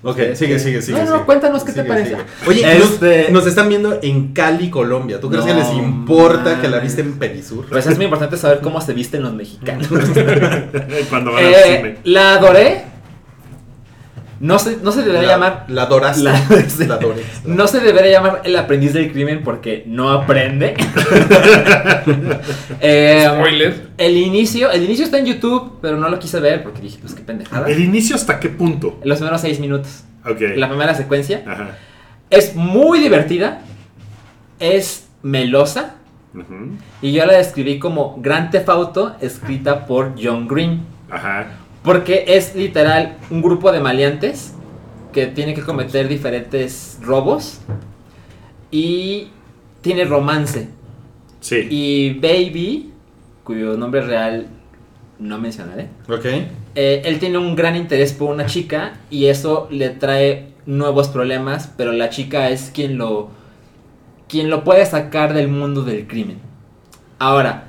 Ok, 0.02 0.16
sigue, 0.32 0.58
sigue, 0.58 0.80
sigue. 0.80 0.96
No, 0.98 1.04
no, 1.04 1.12
sigue. 1.12 1.24
cuéntanos 1.26 1.62
qué 1.62 1.72
te 1.72 1.84
parece. 1.84 2.12
sigue. 2.12 2.22
Oye, 2.46 2.78
Este- 2.78 3.24
nos, 3.24 3.32
nos 3.32 3.46
están 3.46 3.68
viendo 3.68 3.98
en 4.00 4.32
Cali, 4.32 4.70
Colombia. 4.70 5.20
¿Tú 5.20 5.28
crees 5.28 5.44
que 5.44 5.52
No 5.52 5.58
les 5.58 5.70
importa 5.74 6.58
que 6.58 6.68
la 6.68 6.78
viste 6.78 7.02
en 7.02 7.18
Perisur? 7.18 7.66
Pues 7.68 7.86
es 7.86 7.96
muy 7.96 8.06
importante 8.06 8.38
saber 8.38 8.60
cómo 8.62 8.80
se 8.80 8.94
visten 8.94 9.22
los 9.22 9.34
mexicanos. 9.34 9.88
Cuando 11.10 11.32
van 11.32 11.44
al 11.44 11.52
Eh, 11.52 11.76
cine. 11.76 11.96
la 12.04 12.34
adoré. 12.36 12.84
No 14.40 14.58
se, 14.58 14.78
no 14.78 14.90
se 14.90 15.02
debería 15.02 15.22
la, 15.22 15.32
llamar. 15.34 15.64
La 15.68 15.82
adoraste. 15.82 16.22
La- 16.22 16.32
La. 16.88 16.98
No 17.44 17.66
se 17.68 17.80
debería 17.80 18.10
llamar 18.12 18.40
el 18.44 18.56
aprendiz 18.56 18.94
del 18.94 19.12
crimen 19.12 19.42
porque 19.44 19.84
no 19.86 20.10
aprende. 20.10 20.74
Eh, 22.80 23.26
Spoiler. 23.34 23.88
el 23.98 24.16
inicio, 24.16 24.70
el 24.70 24.82
inicio 24.84 25.04
está 25.04 25.18
en 25.18 25.26
YouTube, 25.26 25.78
pero 25.82 25.96
no 25.98 26.08
lo 26.08 26.18
quise 26.18 26.40
ver 26.40 26.62
porque 26.62 26.80
dije, 26.80 26.98
pues 27.00 27.14
qué 27.14 27.22
pendejada. 27.22 27.68
¿El 27.68 27.80
inicio 27.82 28.16
hasta 28.16 28.40
qué 28.40 28.48
punto? 28.48 28.98
Los 29.04 29.18
primeros 29.18 29.40
seis 29.42 29.60
minutos. 29.60 30.04
Ok. 30.24 30.40
La 30.56 30.68
primera 30.68 30.94
secuencia. 30.94 31.42
Ajá. 31.46 31.76
Es 32.30 32.54
muy 32.54 33.00
divertida. 33.00 33.60
Es 34.58 35.08
melosa. 35.22 35.96
Ujú. 36.34 36.76
Y 37.02 37.12
yo 37.12 37.26
la 37.26 37.34
describí 37.34 37.78
como 37.78 38.16
Grand 38.20 38.50
Theft 38.50 38.68
Auto 38.68 39.16
escrita 39.20 39.84
por 39.86 40.14
John 40.20 40.46
Green. 40.48 40.82
Ajá. 41.10 41.46
Porque 41.82 42.24
es 42.28 42.54
literal 42.54 43.16
un 43.30 43.40
grupo 43.42 43.72
de 43.72 43.80
maleantes 43.80 44.54
que 45.12 45.26
tiene 45.26 45.54
que 45.54 45.62
cometer 45.62 46.08
diferentes 46.08 46.98
robos. 47.02 47.60
Y 48.70 49.28
tiene 49.80 50.04
romance. 50.04 50.68
Sí. 51.40 51.66
Y 51.70 52.14
Baby, 52.20 52.92
cuyo 53.44 53.76
nombre 53.76 54.02
real 54.02 54.46
no 55.18 55.38
mencionaré, 55.38 55.88
Ok. 56.08 56.24
eh, 56.74 57.02
él 57.04 57.18
tiene 57.18 57.36
un 57.38 57.54
gran 57.56 57.76
interés 57.76 58.12
por 58.12 58.30
una 58.30 58.46
chica 58.46 58.94
y 59.10 59.26
eso 59.26 59.68
le 59.70 59.90
trae 59.90 60.52
nuevos 60.66 61.08
problemas, 61.08 61.70
pero 61.76 61.92
la 61.92 62.08
chica 62.10 62.48
es 62.50 62.70
quien 62.72 62.96
lo, 62.96 63.28
quien 64.28 64.48
lo 64.50 64.64
puede 64.64 64.86
sacar 64.86 65.34
del 65.34 65.48
mundo 65.48 65.82
del 65.82 66.06
crimen. 66.06 66.38
Ahora, 67.18 67.64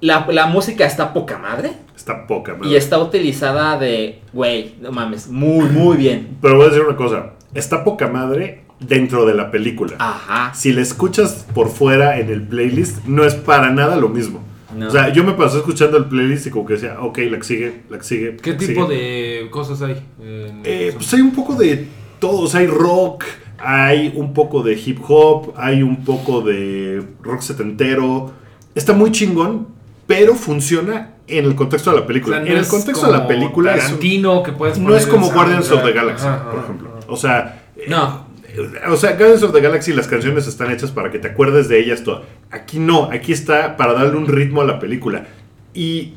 la, 0.00 0.26
la 0.30 0.46
música 0.48 0.84
está 0.86 1.12
poca 1.14 1.38
madre 1.38 1.72
Está 2.06 2.24
poca, 2.28 2.54
madre. 2.54 2.68
y 2.68 2.76
está 2.76 3.00
utilizada 3.00 3.76
de, 3.80 4.20
güey, 4.32 4.76
no 4.80 4.92
mames, 4.92 5.26
muy, 5.26 5.68
muy 5.70 5.96
bien. 5.96 6.36
Pero 6.40 6.54
voy 6.54 6.66
a 6.66 6.68
decir 6.68 6.84
una 6.84 6.96
cosa. 6.96 7.32
Está 7.52 7.82
poca 7.82 8.06
madre 8.06 8.62
dentro 8.78 9.26
de 9.26 9.34
la 9.34 9.50
película. 9.50 9.96
Ajá. 9.98 10.54
Si 10.54 10.72
la 10.72 10.82
escuchas 10.82 11.44
por 11.52 11.68
fuera 11.68 12.20
en 12.20 12.30
el 12.30 12.46
playlist, 12.46 13.04
no 13.06 13.24
es 13.24 13.34
para 13.34 13.72
nada 13.72 13.96
lo 13.96 14.08
mismo. 14.08 14.40
No. 14.72 14.86
O 14.86 14.90
sea, 14.92 15.12
yo 15.12 15.24
me 15.24 15.32
pasé 15.32 15.56
escuchando 15.56 15.96
el 15.96 16.04
playlist 16.04 16.46
y 16.46 16.50
como 16.50 16.64
que 16.64 16.74
decía, 16.74 16.96
ok, 17.00 17.18
la 17.28 17.38
que 17.38 17.42
sigue, 17.42 17.80
la 17.90 17.98
que 17.98 18.04
sigue. 18.04 18.36
¿Qué 18.36 18.52
tipo 18.52 18.86
sigue. 18.86 19.42
de 19.42 19.50
cosas 19.50 19.82
hay? 19.82 20.00
Eh, 20.20 20.92
pues 20.94 21.12
hay 21.12 21.22
un 21.22 21.32
poco 21.32 21.56
de 21.56 21.88
todo. 22.20 22.42
O 22.42 22.46
sea, 22.46 22.60
hay 22.60 22.68
rock, 22.68 23.24
hay 23.58 24.12
un 24.14 24.32
poco 24.32 24.62
de 24.62 24.74
hip 24.74 25.00
hop, 25.08 25.54
hay 25.56 25.82
un 25.82 26.04
poco 26.04 26.40
de 26.40 27.02
rock 27.20 27.40
setentero. 27.40 28.30
Está 28.76 28.92
muy 28.92 29.10
chingón, 29.10 29.66
pero 30.06 30.36
funciona 30.36 31.15
en 31.28 31.44
el 31.44 31.54
contexto 31.54 31.90
de 31.90 31.96
la 31.96 32.02
O 32.02 32.06
película. 32.06 32.36
sea, 32.36 32.44
no 32.44 32.50
en 32.52 32.58
el 32.58 32.66
contexto 32.68 33.06
de 33.06 33.12
la 33.12 33.26
película 33.26 33.74
es 33.74 33.90
un- 33.92 34.42
que 34.44 34.52
puedes 34.52 34.78
no 34.78 34.94
es 34.96 35.06
como 35.06 35.30
Guardians 35.30 35.70
of 35.70 35.82
the. 35.84 35.92
Galaxy, 35.92 36.26
Ajá, 36.26 36.50
por 36.50 36.60
ejemplo. 36.62 36.88
ajá. 36.98 37.06
O 37.08 37.16
sea, 37.16 37.66
No. 37.88 38.26
eh, 38.48 38.70
o 38.88 38.96
sea, 38.96 39.16
Guardians 39.16 39.42
of 39.42 39.52
the 39.52 39.60
Galaxy 39.60 39.92
las 39.92 40.06
canciones 40.08 40.46
están 40.46 40.70
hechas 40.70 40.90
para 40.92 41.10
que 41.10 41.18
te 41.18 41.28
acuerdes 41.28 41.68
de 41.68 41.78
ellas 41.80 42.04
todo. 42.04 42.22
Aquí 42.50 42.78
no, 42.78 43.10
aquí 43.12 43.32
está 43.32 43.76
para 43.76 43.92
darle 43.92 44.16
un 44.16 44.26
ritmo 44.28 44.60
a 44.60 44.64
la 44.64 44.78
película. 44.78 45.26
Y 45.74 46.14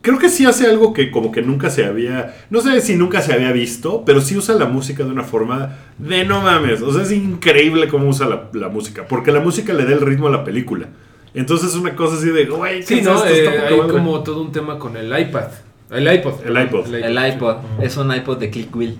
creo 0.00 0.18
que 0.18 0.28
sí 0.28 0.46
hace 0.46 0.66
algo 0.66 0.92
que 0.92 1.10
como 1.10 1.32
que 1.32 1.42
nunca 1.42 1.68
se 1.70 1.84
había, 1.84 2.34
no 2.50 2.60
sé 2.60 2.80
si 2.80 2.94
nunca 2.96 3.20
se 3.22 3.32
había 3.32 3.52
visto, 3.52 4.02
pero 4.06 4.20
sí 4.20 4.36
usa 4.36 4.54
la 4.54 4.66
música 4.66 5.02
de 5.02 5.10
una 5.10 5.24
forma 5.24 5.76
de 5.98 6.24
no 6.24 6.40
mames. 6.42 6.80
O 6.82 6.92
sea, 6.92 7.02
es 7.02 7.12
increíble 7.12 7.88
cómo 7.88 8.08
usa 8.08 8.26
la, 8.28 8.50
la 8.52 8.68
música, 8.68 9.04
porque 9.08 9.32
la 9.32 9.40
música 9.40 9.72
le 9.72 9.84
da 9.84 9.92
el 9.92 10.00
ritmo 10.00 10.28
a 10.28 10.30
la 10.30 10.44
película. 10.44 10.88
Entonces 11.34 11.70
es 11.70 11.76
una 11.76 11.94
cosa 11.96 12.16
así 12.16 12.28
de, 12.30 12.46
güey, 12.46 12.80
¿qué 12.80 12.86
Sí, 12.86 12.98
es 13.00 13.04
¿no? 13.04 13.14
esto? 13.24 13.26
Eh, 13.28 13.48
hay 13.68 13.76
madre". 13.76 13.92
como 13.92 14.22
todo 14.22 14.40
un 14.42 14.52
tema 14.52 14.78
con 14.78 14.96
el 14.96 15.06
iPad. 15.18 15.48
El 15.90 16.12
iPod. 16.12 16.34
El 16.46 16.62
iPod. 16.62 16.94
El 16.94 17.34
iPod. 17.34 17.56
sí. 17.78 17.84
Es 17.84 17.96
un 17.96 18.14
iPod 18.14 18.38
de 18.38 18.50
Click 18.50 18.74
Wheel. 18.74 18.98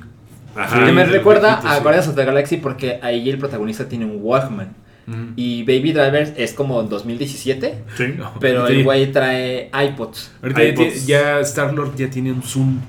Ajá. 0.56 0.84
que 0.86 0.92
me 0.92 1.04
recuerda 1.04 1.54
a 1.54 1.76
sí. 1.76 1.82
Guardians 1.82 2.06
of 2.08 2.14
the 2.14 2.24
Galaxy 2.24 2.58
porque 2.58 3.00
ahí 3.02 3.28
el 3.28 3.38
protagonista 3.38 3.88
tiene 3.88 4.04
un 4.04 4.18
Walkman. 4.22 4.72
Ujú. 5.08 5.16
Y 5.36 5.64
Baby 5.64 5.92
Driver 5.92 6.32
es 6.36 6.52
como 6.52 6.80
2017, 6.84 7.82
Sí. 7.96 8.14
pero 8.40 8.66
Sí. 8.68 8.74
el 8.74 8.84
güey 8.84 9.10
trae 9.10 9.68
iPods. 9.74 10.32
Ahorita 10.42 10.62
ya, 10.62 10.68
iPods. 10.70 11.06
ya 11.06 11.40
Star-Lord 11.40 11.96
ya 11.96 12.08
tiene 12.08 12.30
un 12.32 12.42
Zoom. 12.42 12.80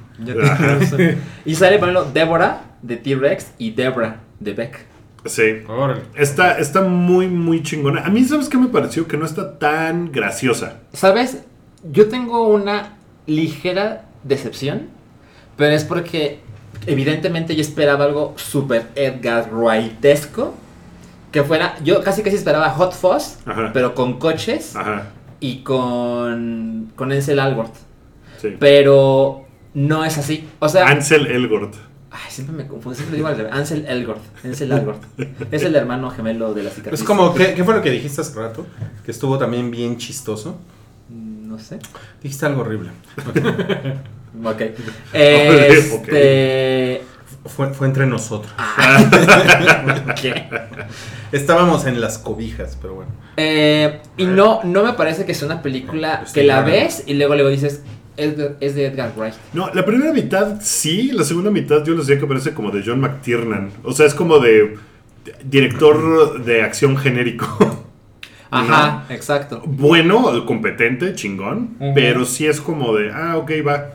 Ajá. 0.43 0.79
y 1.45 1.55
sale, 1.55 1.77
por 1.79 1.89
ejemplo, 1.89 2.11
Deborah 2.13 2.61
de 2.81 2.97
T-Rex 2.97 3.53
y 3.57 3.71
Debra 3.71 4.21
de 4.39 4.53
Beck. 4.53 4.85
Sí. 5.25 5.63
Órale. 5.67 6.01
Está, 6.15 6.57
está 6.59 6.81
muy, 6.81 7.27
muy 7.27 7.63
chingona. 7.63 8.01
A 8.05 8.09
mí, 8.09 8.23
¿sabes 8.23 8.47
qué 8.49 8.57
me 8.57 8.67
pareció? 8.67 9.07
Que 9.07 9.17
no 9.17 9.25
está 9.25 9.57
tan 9.57 10.11
graciosa. 10.11 10.79
¿Sabes? 10.93 11.43
Yo 11.91 12.07
tengo 12.09 12.47
una 12.47 12.97
ligera 13.27 14.05
decepción, 14.23 14.87
pero 15.57 15.73
es 15.73 15.83
porque 15.83 16.39
evidentemente 16.87 17.55
yo 17.55 17.61
esperaba 17.61 18.05
algo 18.05 18.33
súper 18.37 18.87
Edgar 18.95 19.49
Wrightesco. 19.51 20.53
Que 21.31 21.43
fuera, 21.43 21.75
yo 21.83 22.01
casi 22.01 22.23
casi 22.23 22.37
esperaba 22.37 22.69
Hot 22.69 22.93
Fuzz, 22.93 23.39
Ajá. 23.45 23.71
pero 23.73 23.93
con 23.93 24.19
coches 24.19 24.75
Ajá. 24.75 25.07
y 25.41 25.63
con, 25.63 26.91
con 26.95 27.11
Ansel 27.11 27.39
Elgort. 27.39 27.73
Sí. 28.41 28.55
Pero 28.59 29.45
no 29.73 30.05
es 30.05 30.17
así. 30.17 30.47
O 30.59 30.69
sea, 30.69 30.87
Ansel 30.87 31.27
Elgort. 31.27 31.73
Ay, 32.15 32.31
siempre 32.31 32.55
me 32.55 32.67
confundo, 32.67 32.95
siempre 32.95 33.17
digo 33.17 33.27
al 33.27 33.37
revés. 33.37 33.53
Ansel 33.53 33.85
Elgort. 33.87 34.21
Ansel 34.43 34.71
Elgort. 34.71 35.03
es 35.51 35.63
el 35.63 35.75
hermano 35.75 36.09
gemelo 36.09 36.53
de 36.53 36.63
la 36.63 36.69
cicatriz. 36.69 36.99
Es 36.99 37.05
como, 37.05 37.33
¿qué, 37.33 37.53
qué 37.53 37.63
fue 37.63 37.75
lo 37.75 37.81
que 37.81 37.91
dijiste 37.91 38.21
hace 38.21 38.33
rato? 38.39 38.65
Que 39.03 39.11
estuvo 39.11 39.37
también 39.37 39.71
bien 39.71 39.97
chistoso. 39.97 40.57
No 41.09 41.59
sé. 41.59 41.79
Dijiste 42.21 42.45
algo 42.45 42.61
horrible. 42.61 42.91
Ok. 44.43 44.61
Este. 45.13 47.01
Fue, 47.45 47.69
fue 47.73 47.87
entre 47.87 48.07
nosotros. 48.07 48.51
¿Qué? 50.21 50.49
Estábamos 51.31 51.85
en 51.85 52.01
las 52.01 52.17
cobijas, 52.17 52.77
pero 52.81 52.95
bueno. 52.95 53.11
Eh, 53.37 54.01
y 54.17 54.25
no, 54.25 54.61
no 54.63 54.83
me 54.83 54.93
parece 54.93 55.25
que 55.25 55.35
sea 55.35 55.47
una 55.47 55.61
película 55.61 56.23
Estoy 56.25 56.41
que 56.41 56.47
la 56.47 56.61
ves 56.61 57.03
y 57.05 57.13
luego 57.13 57.35
luego 57.35 57.49
dices, 57.49 57.83
es 58.17 58.37
de, 58.37 58.55
es 58.59 58.75
de 58.75 58.85
Edgar 58.85 59.13
Wright. 59.15 59.33
No, 59.53 59.69
la 59.73 59.85
primera 59.85 60.13
mitad 60.13 60.59
sí, 60.61 61.11
la 61.11 61.23
segunda 61.23 61.51
mitad 61.51 61.83
yo 61.83 61.93
les 61.95 62.07
decía 62.07 62.19
que 62.19 62.27
parece 62.27 62.53
como 62.53 62.71
de 62.71 62.83
John 62.85 62.99
McTiernan. 62.99 63.71
O 63.83 63.93
sea, 63.93 64.05
es 64.05 64.13
como 64.13 64.39
de 64.39 64.77
director 65.43 66.43
de 66.43 66.61
acción 66.61 66.97
genérico. 66.97 67.85
Ajá, 68.51 69.05
exacto. 69.09 69.61
bueno, 69.65 70.45
competente, 70.45 71.13
chingón, 71.13 71.75
pero 71.93 72.23
sí 72.25 72.45
es 72.45 72.61
como 72.61 72.95
de, 72.95 73.11
ah, 73.11 73.37
ok, 73.37 73.51
va. 73.67 73.89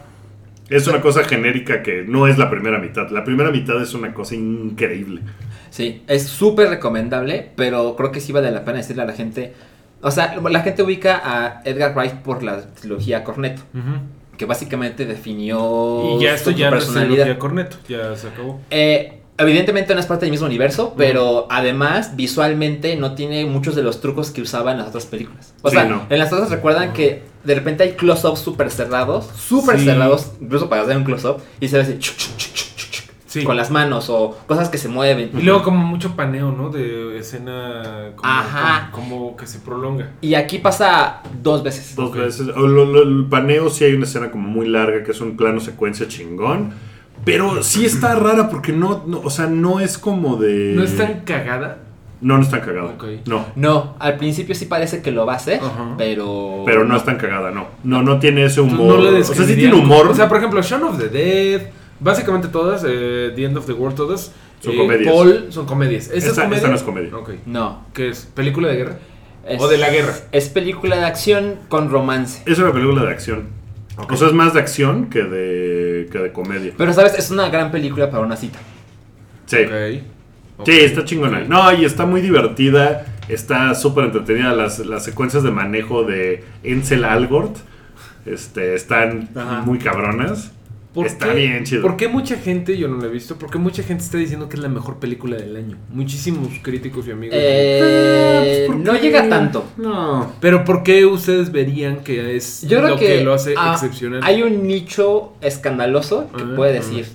Es 0.69 0.87
una 0.87 1.01
cosa 1.01 1.25
genérica 1.25 1.83
que 1.83 2.05
no 2.07 2.29
es 2.29 2.37
la 2.37 2.51
primera 2.51 2.79
mitad. 2.79 3.11
La 3.11 3.25
primera 3.25 3.51
mitad 3.51 3.81
es 3.83 3.95
una 3.95 4.13
cosa 4.13 4.35
increíble. 4.35 5.23
Sí, 5.71 6.03
es 6.07 6.25
súper 6.25 6.69
recomendable, 6.69 7.51
pero 7.57 7.97
creo 7.97 8.13
que 8.13 8.21
sí 8.21 8.33
vale 8.33 8.51
la 8.51 8.65
pena 8.65 8.79
decirle 8.79 9.03
a 9.03 9.07
la 9.07 9.13
gente. 9.15 9.55
O 10.03 10.11
sea, 10.11 10.37
la 10.41 10.61
gente 10.61 10.83
ubica 10.83 11.21
a 11.25 11.61
Edgar 11.65 11.95
Wright 11.95 12.15
por 12.23 12.43
la 12.43 12.63
trilogía 12.75 13.23
Cornetto, 13.25 13.63
que 14.37 14.47
básicamente 14.47 15.05
definió 15.05 16.17
Y 16.19 16.23
ya 16.25 16.35
esto 16.35 16.51
su 16.53 16.57
ya 16.57 16.71
no 16.71 16.77
es 16.79 16.85
personalidad. 16.85 17.25
trilogía 17.25 17.39
Corneto. 17.39 17.77
Ya 17.89 18.17
se 18.17 18.29
acabó. 18.29 18.61
Eh, 18.71 19.21
evidentemente 19.37 19.93
no 19.95 20.01
es 20.01 20.07
parte 20.07 20.25
del 20.25 20.31
mismo 20.31 20.47
universo, 20.47 20.95
pero 20.97 21.47
además 21.51 22.17
visualmente 22.17 22.97
no 22.97 23.15
tiene 23.15 23.45
muchos 23.47 23.75
de 23.75 23.83
los 23.83 24.01
trucos 24.01 24.31
que 24.31 24.41
usaba 24.43 24.73
en 24.73 24.79
las 24.79 24.89
otras 24.89 25.07
películas. 25.07 25.55
O 25.63 25.69
Sí, 25.71 25.77
sea, 25.77 25.85
no. 25.85 26.07
en 26.09 26.19
las 26.19 26.33
otras 26.33 26.51
recuerdan 26.51 26.93
que 26.95 27.23
de 27.45 27.55
repente 27.55 27.83
hay 27.83 27.93
close-ups 27.93 28.39
súper 28.41 28.71
cerrados, 28.71 29.27
súper 29.37 29.79
Sí. 29.79 29.85
cerrados, 29.87 30.33
incluso 30.41 30.69
para 30.71 30.83
hacer 30.83 30.97
un 30.97 31.05
close-up, 31.05 31.39
y 31.61 31.69
se 31.69 31.77
ve 31.77 31.83
así 31.83 31.99
chuc, 31.99 32.17
chuc, 32.17 32.37
chuc, 32.37 32.53
chuc, 32.55 32.55
chuc, 32.55 32.70
Sí. 33.31 33.45
con 33.45 33.57
las 33.57 33.71
manos 33.71 34.11
o 34.11 34.37
cosas 34.49 34.69
que 34.71 34.77
se 34.77 34.89
mueven. 34.89 35.31
Y 35.39 35.43
luego 35.43 35.63
como 35.63 35.79
mucho 35.87 36.17
paneo, 36.17 36.51
¿no? 36.51 36.69
De 36.69 37.17
escena 37.17 38.11
como, 38.17 38.29
Ajá. 38.29 38.89
como, 38.91 39.09
como 39.21 39.37
que 39.37 39.47
se 39.47 39.61
prolonga. 39.61 40.11
Y 40.21 40.35
aquí 40.35 40.59
pasa 40.59 41.23
dos 41.41 41.63
veces. 41.63 41.95
Dos 41.95 42.13
veces. 42.13 42.49
O 42.49 42.67
lo- 42.67 42.85
lo- 42.85 43.03
el 43.05 43.27
paneo 43.31 43.71
sí 43.71 43.85
hay 43.85 43.95
una 43.95 44.05
escena 44.05 44.33
como 44.33 44.49
muy 44.49 44.67
larga, 44.67 45.05
que 45.05 45.13
es 45.13 45.21
un 45.21 45.37
plano 45.37 45.61
secuencia 45.61 46.09
chingón. 46.09 46.73
Pero 47.25 47.63
sí 47.63 47.87
está 47.87 48.15
rara 48.19 48.49
porque 48.49 48.73
no, 48.73 49.05
no, 49.07 49.21
o 49.21 49.31
sea, 49.31 49.47
no 49.47 49.79
es 49.79 49.97
como 49.97 50.37
de... 50.37 50.73
¿No 50.75 50.83
es 50.83 50.97
tan 50.97 51.21
cagada? 51.21 51.79
No, 52.21 52.37
no 52.37 52.43
es 52.43 52.51
tan 52.51 52.61
cagada. 52.63 52.87
Ok. 52.91 53.05
No. 53.27 53.47
No, 53.55 53.95
al 54.01 54.17
principio 54.17 54.57
sí 54.57 54.67
parece 54.67 55.03
que 55.03 55.13
lo 55.13 55.25
va 55.25 55.35
a 55.35 55.37
hacer, 55.37 55.61
Ajá. 55.63 55.95
pero... 55.97 56.65
Pero 56.67 56.85
no 56.85 56.97
es 56.97 57.05
tan 57.05 57.17
cagada, 57.17 57.51
no. 57.53 57.67
No, 57.85 58.03
no 58.03 58.19
tiene 58.19 58.45
ese 58.45 58.57
¿Tú 58.57 58.63
humor. 58.65 58.99
no 58.99 59.11
le 59.11 59.21
o 59.21 59.25
sea, 59.25 59.47
sí 59.47 59.55
tiene 59.55 59.75
humor. 59.77 60.09
O 60.09 60.15
sea, 60.15 60.29
por 60.29 60.39
ejemplo, 60.39 60.61
Shaun 60.61 60.83
of 60.83 60.99
the 60.99 61.09
Dead, 61.09 61.63
básicamente 62.01 62.49
todas, 62.49 62.85
eh, 62.87 63.33
The 63.35 63.45
End 63.45 63.57
of 63.57 63.67
the 63.67 63.73
World, 63.73 63.97
todas. 63.97 64.33
Son 64.61 64.75
eh, 64.75 64.77
comedias. 64.77 65.13
Paul 65.13 65.47
son 65.51 65.67
comedias. 65.67 66.05
¿Esta, 66.07 66.17
es 66.19 66.25
Esta- 66.27 66.43
comedia? 66.43 66.57
esta 66.59 66.69
no 66.69 66.75
es 66.77 66.83
comedia. 66.83 67.11
No. 67.47 67.87
¿Qué 67.95 68.09
es? 68.09 68.29
¿Película 68.35 68.69
de 68.69 68.77
guerra? 68.77 68.99
Es- 69.47 69.61
¿O 69.61 69.69
de 69.69 69.79
la 69.79 69.91
guerra? 69.91 70.15
Es 70.33 70.49
película 70.49 70.97
de 70.97 71.05
acción 71.07 71.57
con 71.69 71.91
romance. 71.91 72.43
Es 72.47 72.59
una 72.59 72.73
película 72.73 73.03
de 73.05 73.11
acción. 73.11 73.49
O 74.09 74.17
sea, 74.17 74.29
es 74.29 74.35
más 74.35 74.55
de 74.55 74.61
acción 74.61 75.11
que 75.11 75.23
de, 75.25 76.09
que 76.11 76.19
de 76.19 76.33
comedia. 76.33 76.73
Pero, 76.77 76.93
¿sabes? 76.95 77.15
Es 77.19 77.31
una 77.31 77.49
gran 77.51 77.71
película 77.71 78.11
para 78.11 78.25
una 78.25 78.37
cita. 78.37 78.59
Sí. 79.47 79.59
Sí, 80.65 80.73
está 80.81 81.05
chingona. 81.05 81.41
No, 81.41 81.73
y 81.73 81.85
está 81.85 82.07
muy 82.07 82.21
divertida. 82.21 83.07
Está 83.29 83.75
súper 83.75 84.05
entretenida. 84.07 84.53
Las, 84.55 84.79
las 84.81 85.05
secuencias 85.05 85.43
de 85.43 85.51
manejo 85.51 86.05
de 86.05 86.45
Ansel 86.67 87.05
Algort 87.05 87.57
este, 88.27 88.75
están 88.75 89.29
Ajá. 89.35 89.63
muy 89.63 89.79
cabronas. 89.79 90.53
¿Por 90.95 91.07
está 91.07 91.27
qué- 91.29 91.35
bien 91.35 91.65
chido. 91.65 91.83
¿Por 91.83 91.97
qué 91.97 92.09
mucha 92.09 92.37
gente, 92.37 92.77
yo 92.77 92.89
no 92.89 92.97
la 92.99 93.07
he 93.07 93.11
visto, 93.11 93.37
por 93.37 93.49
qué 93.51 93.59
mucha 93.59 93.83
gente 93.85 94.03
está 94.03 94.19
diciendo 94.19 94.49
que 94.49 94.57
es 94.57 94.63
la 94.63 94.69
mejor 94.69 94.99
película 94.99 95.37
del 95.37 95.55
año? 95.57 95.77
Muchísimos 95.91 96.49
críticos 96.63 97.07
y 97.07 97.13
amigos. 97.13 97.37
Eh, 97.39 98.65
¿por 98.67 98.77
no 98.77 98.95
llega 98.97 99.29
tanto. 99.29 99.65
No. 99.77 100.33
Pero 100.41 100.65
¿por 100.65 100.83
qué 100.83 101.07
ustedes 101.07 101.53
verían 101.53 101.99
que 102.03 102.35
es 102.37 102.63
Yo 102.63 102.79
creo 102.79 102.89
lo 102.91 102.97
que, 102.97 103.07
que, 103.07 103.21
lo 103.25 103.33
hace 103.35 103.55
ah, 103.57 103.73
excepcional? 103.75 104.21
hay 104.25 104.43
un 104.43 104.67
nicho 104.67 105.35
escandaloso 105.41 106.29
que 106.37 106.43
Ah, 106.43 106.53
puede 106.57 106.71
ah. 106.73 106.81
decir, 106.81 107.07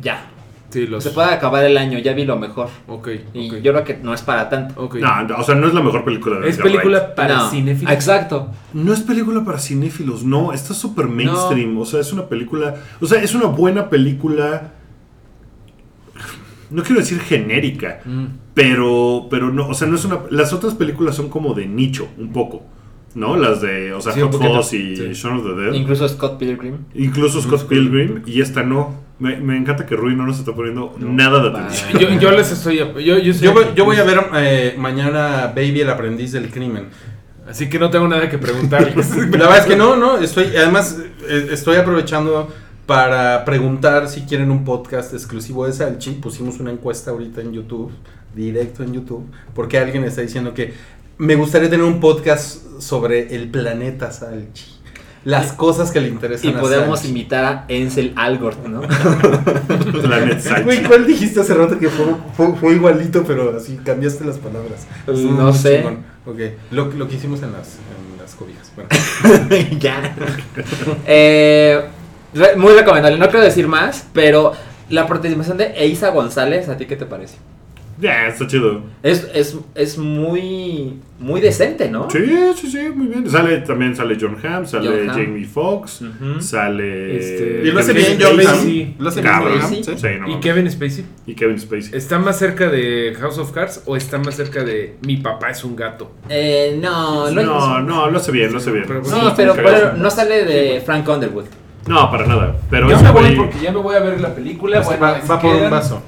ya, 0.00 0.30
Sí, 0.70 0.86
los... 0.86 1.02
se 1.04 1.10
puede 1.10 1.28
acabar 1.34 1.64
el 1.64 1.76
año, 1.76 1.98
ya 1.98 2.12
vi 2.12 2.24
lo 2.24 2.36
mejor. 2.38 2.68
Ok, 2.86 3.08
Y 3.34 3.48
ok. 3.50 3.56
yo 3.58 3.72
creo 3.72 3.84
que 3.84 3.96
no 3.96 4.14
es 4.14 4.22
para 4.22 4.48
tanto. 4.48 4.80
Ok. 4.80 4.96
No, 4.96 5.08
o 5.36 5.42
sea, 5.42 5.54
no 5.56 5.66
es 5.66 5.74
la 5.74 5.82
mejor 5.82 6.04
película 6.04 6.38
de 6.38 6.48
Es 6.48 6.54
Edgar 6.56 6.64
Wright. 6.68 6.80
película 6.82 7.14
para 7.14 7.36
No, 7.36 7.50
cinéfilos. 7.50 7.92
Exacto. 7.92 8.48
No 8.72 8.92
es 8.92 9.00
película 9.00 9.44
para 9.44 9.58
cinéfilos, 9.58 10.22
no, 10.24 10.52
está 10.52 10.72
súper 10.74 11.08
mainstream, 11.08 11.76
o 11.78 11.84
sea, 11.84 12.00
es 12.00 12.12
una 12.12 12.26
película, 12.28 12.76
o 13.00 13.06
sea, 13.06 13.20
es 13.22 13.34
una 13.34 13.46
buena 13.46 13.90
película, 13.90 14.72
no 16.70 16.82
quiero 16.84 17.00
decir 17.00 17.18
genérica, 17.20 18.00
Mm. 18.04 18.24
pero, 18.54 19.26
pero 19.28 19.50
no, 19.52 19.68
o 19.68 19.74
sea, 19.74 19.88
no 19.88 19.96
es 19.96 20.04
una, 20.04 20.20
las 20.30 20.52
otras 20.52 20.74
películas 20.74 21.16
son 21.16 21.28
como 21.28 21.52
de 21.54 21.66
nicho, 21.66 22.08
un 22.16 22.32
poco, 22.32 22.62
¿no? 23.16 23.36
Las 23.36 23.60
de, 23.60 23.92
o 23.92 24.00
sea, 24.00 24.12
Sí, 24.12 24.20
Hot 24.20 24.32
Fuzz 24.32 24.72
y 24.74 24.96
sí. 24.96 25.12
Shaun 25.14 25.38
of 25.38 25.44
the 25.46 25.60
Dead, 25.62 25.74
Incluso 25.74 26.08
Scott 26.08 26.38
Pilgrim. 26.38 26.76
incluso 26.94 27.42
Scott 27.42 27.66
Pilgrim, 27.66 28.22
y 28.26 28.40
esta 28.40 28.62
no. 28.62 29.09
Me, 29.20 29.36
me 29.36 29.56
encanta 29.56 29.84
que 29.84 29.94
Rui 29.94 30.16
no 30.16 30.26
nos 30.26 30.38
está 30.38 30.54
poniendo 30.54 30.96
nada 30.98 31.42
de 31.42 31.48
atención. 31.50 31.98
Yo, 32.00 32.08
yo 32.18 32.30
les 32.30 32.50
estoy... 32.50 32.78
Yo, 32.78 32.98
yo, 32.98 33.16
estoy 33.16 33.46
Yo 33.46 33.52
voy, 33.52 33.66
yo 33.76 33.84
voy 33.84 33.96
a 33.98 34.02
ver 34.02 34.18
eh, 34.34 34.74
mañana 34.78 35.52
Baby 35.54 35.82
el 35.82 35.90
aprendiz 35.90 36.32
del 36.32 36.50
crimen. 36.50 36.88
Así 37.46 37.68
que 37.68 37.78
no 37.78 37.90
tengo 37.90 38.08
nada 38.08 38.30
que 38.30 38.38
preguntarles. 38.38 39.14
La 39.16 39.26
verdad 39.26 39.58
es 39.58 39.66
que 39.66 39.76
no, 39.76 39.94
no, 39.96 40.18
estoy, 40.18 40.56
además 40.56 40.98
eh, 41.28 41.48
estoy 41.50 41.76
aprovechando 41.76 42.48
para 42.86 43.44
preguntar 43.44 44.08
si 44.08 44.22
quieren 44.22 44.50
un 44.50 44.64
podcast 44.64 45.12
exclusivo 45.12 45.66
de 45.66 45.74
Salchi. 45.74 46.12
Pusimos 46.12 46.58
una 46.58 46.70
encuesta 46.70 47.10
ahorita 47.10 47.42
en 47.42 47.52
YouTube, 47.52 47.92
directo 48.34 48.82
en 48.82 48.94
YouTube, 48.94 49.26
porque 49.54 49.78
alguien 49.78 50.02
está 50.04 50.22
diciendo 50.22 50.54
que 50.54 50.72
me 51.18 51.34
gustaría 51.34 51.68
tener 51.68 51.84
un 51.84 52.00
podcast 52.00 52.80
sobre 52.80 53.34
el 53.34 53.50
planeta 53.50 54.10
Salchi. 54.10 54.79
Las 55.24 55.52
cosas 55.52 55.90
que 55.90 56.00
le 56.00 56.08
interesan 56.08 56.50
Y 56.50 56.54
a 56.54 56.60
podemos 56.60 57.00
Salchi. 57.00 57.08
invitar 57.08 57.44
a 57.44 57.66
Ansel 57.70 58.12
Algort, 58.16 58.64
¿no? 58.66 58.80
Güey, 60.64 60.82
¿cuál 60.84 61.06
dijiste 61.06 61.40
hace 61.40 61.54
rato 61.54 61.78
que 61.78 61.88
fue, 61.88 62.06
fue- 62.36 62.56
fue 62.56 62.74
igualito, 62.74 63.22
pero 63.26 63.54
así 63.56 63.78
cambiaste 63.84 64.24
las 64.24 64.38
palabras? 64.38 64.86
No 65.06 65.52
sé. 65.52 65.78
chingón. 65.78 65.98
Ok, 66.26 66.38
lo, 66.70 66.86
lo 66.92 67.08
que 67.08 67.16
hicimos 67.16 67.42
en 67.42 67.52
las, 67.52 67.74
en 67.76 68.18
las 68.22 68.34
cobijas. 68.34 68.70
Bueno. 68.74 68.88
ya. 69.80 70.14
Eh, 71.06 71.80
muy 72.56 72.72
recomendable. 72.72 73.18
No 73.18 73.26
quiero 73.28 73.44
decir 73.44 73.68
más, 73.68 74.06
pero 74.12 74.52
La 74.88 75.06
participación 75.06 75.56
de 75.56 75.66
Eiza 75.76 76.10
González, 76.10 76.68
¿a 76.68 76.76
ti 76.76 76.86
qué 76.86 76.96
te 76.96 77.06
parece? 77.06 77.36
Ya, 78.00 78.28
está 78.28 78.46
chido. 78.46 78.82
Es, 79.02 79.28
es, 79.34 79.56
es 79.74 79.98
muy, 79.98 80.94
muy 81.18 81.40
decente, 81.40 81.90
¿no? 81.90 82.08
Sí, 82.10 82.18
sí, 82.56 82.70
sí, 82.70 82.78
muy 82.94 83.08
bien. 83.08 83.28
Sale, 83.30 83.58
también 83.58 83.94
sale 83.94 84.16
John 84.20 84.36
Hamm, 84.42 84.64
sale 84.66 84.88
John 84.88 85.10
Hamm. 85.10 85.16
Jamie 85.26 85.44
Foxx, 85.44 86.02
sale... 86.40 87.16
Este- 87.16 87.62
Y 87.64 87.70
lo 87.70 87.80
hace 87.80 87.92
bien 87.92 88.18
John 88.20 88.40
Spacey. 88.40 88.96
Lo 88.98 89.08
hace 89.08 89.20
bien 89.22 89.34
sí, 89.68 89.84
sí. 89.84 90.06
no 90.18 90.28
¿Y. 90.30 90.40
Kevin 90.40 90.70
Spacey? 90.70 91.04
Y 91.26 91.34
Kevin 91.34 91.58
Spacey. 91.60 91.90
¿Está 91.94 92.18
más 92.18 92.38
cerca 92.38 92.68
de 92.70 93.14
House 93.20 93.38
of 93.38 93.52
Cards 93.52 93.82
o 93.86 93.96
está 93.96 94.18
más 94.18 94.34
cerca 94.36 94.64
de 94.64 94.96
Mi 95.06 95.18
papá 95.18 95.50
es 95.50 95.62
un 95.64 95.76
gato? 95.76 96.12
Eh, 96.28 96.78
no, 96.80 97.30
no, 97.30 97.42
No, 97.42 97.80
no, 97.82 98.10
lo 98.10 98.16
hace 98.18 98.32
bien, 98.32 98.50
lo 98.52 98.58
hace 98.58 98.70
bien. 98.70 98.84
Pero- 98.86 99.04
Sí, 99.04 99.10
No, 99.10 99.34
pero, 99.34 99.92
no 99.96 100.10
sale 100.10 100.44
de 100.44 100.80
Frank 100.80 101.06
Underwood. 101.08 101.44
No, 101.86 102.10
para 102.10 102.26
nada. 102.26 102.56
Pero 102.68 102.90
ese 102.90 103.02
me 103.02 103.10
voy 103.10 103.36
porque 103.36 103.58
ya 103.60 103.72
me 103.72 103.78
voy 103.78 103.96
a 103.96 104.00
ver 104.00 104.20
la 104.20 104.34
película. 104.34 104.80
Bueno, 104.80 105.00
va- 105.02 105.40
por 105.40 105.54
un 105.56 105.70
vaso. 105.70 106.02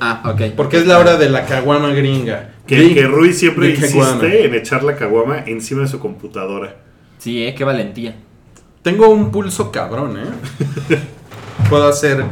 Ah, 0.00 0.22
ok. 0.24 0.52
Porque 0.56 0.78
es 0.78 0.86
la 0.86 0.98
hora 0.98 1.16
de 1.16 1.28
la 1.28 1.46
caguama 1.46 1.90
gringa. 1.90 2.50
Que, 2.66 2.94
que 2.94 3.06
Rui 3.06 3.32
siempre 3.32 3.74
caguama. 3.74 4.12
insiste 4.12 4.44
en 4.44 4.54
echar 4.54 4.82
la 4.82 4.96
caguama 4.96 5.44
encima 5.46 5.82
de 5.82 5.88
su 5.88 5.98
computadora. 5.98 6.76
Sí, 7.18 7.44
eh, 7.46 7.54
qué 7.54 7.64
valentía. 7.64 8.16
Tengo 8.82 9.08
un 9.08 9.30
pulso 9.30 9.72
cabrón, 9.72 10.16
¿eh? 10.18 10.96
Puedo 11.70 11.88
hacer 11.88 12.24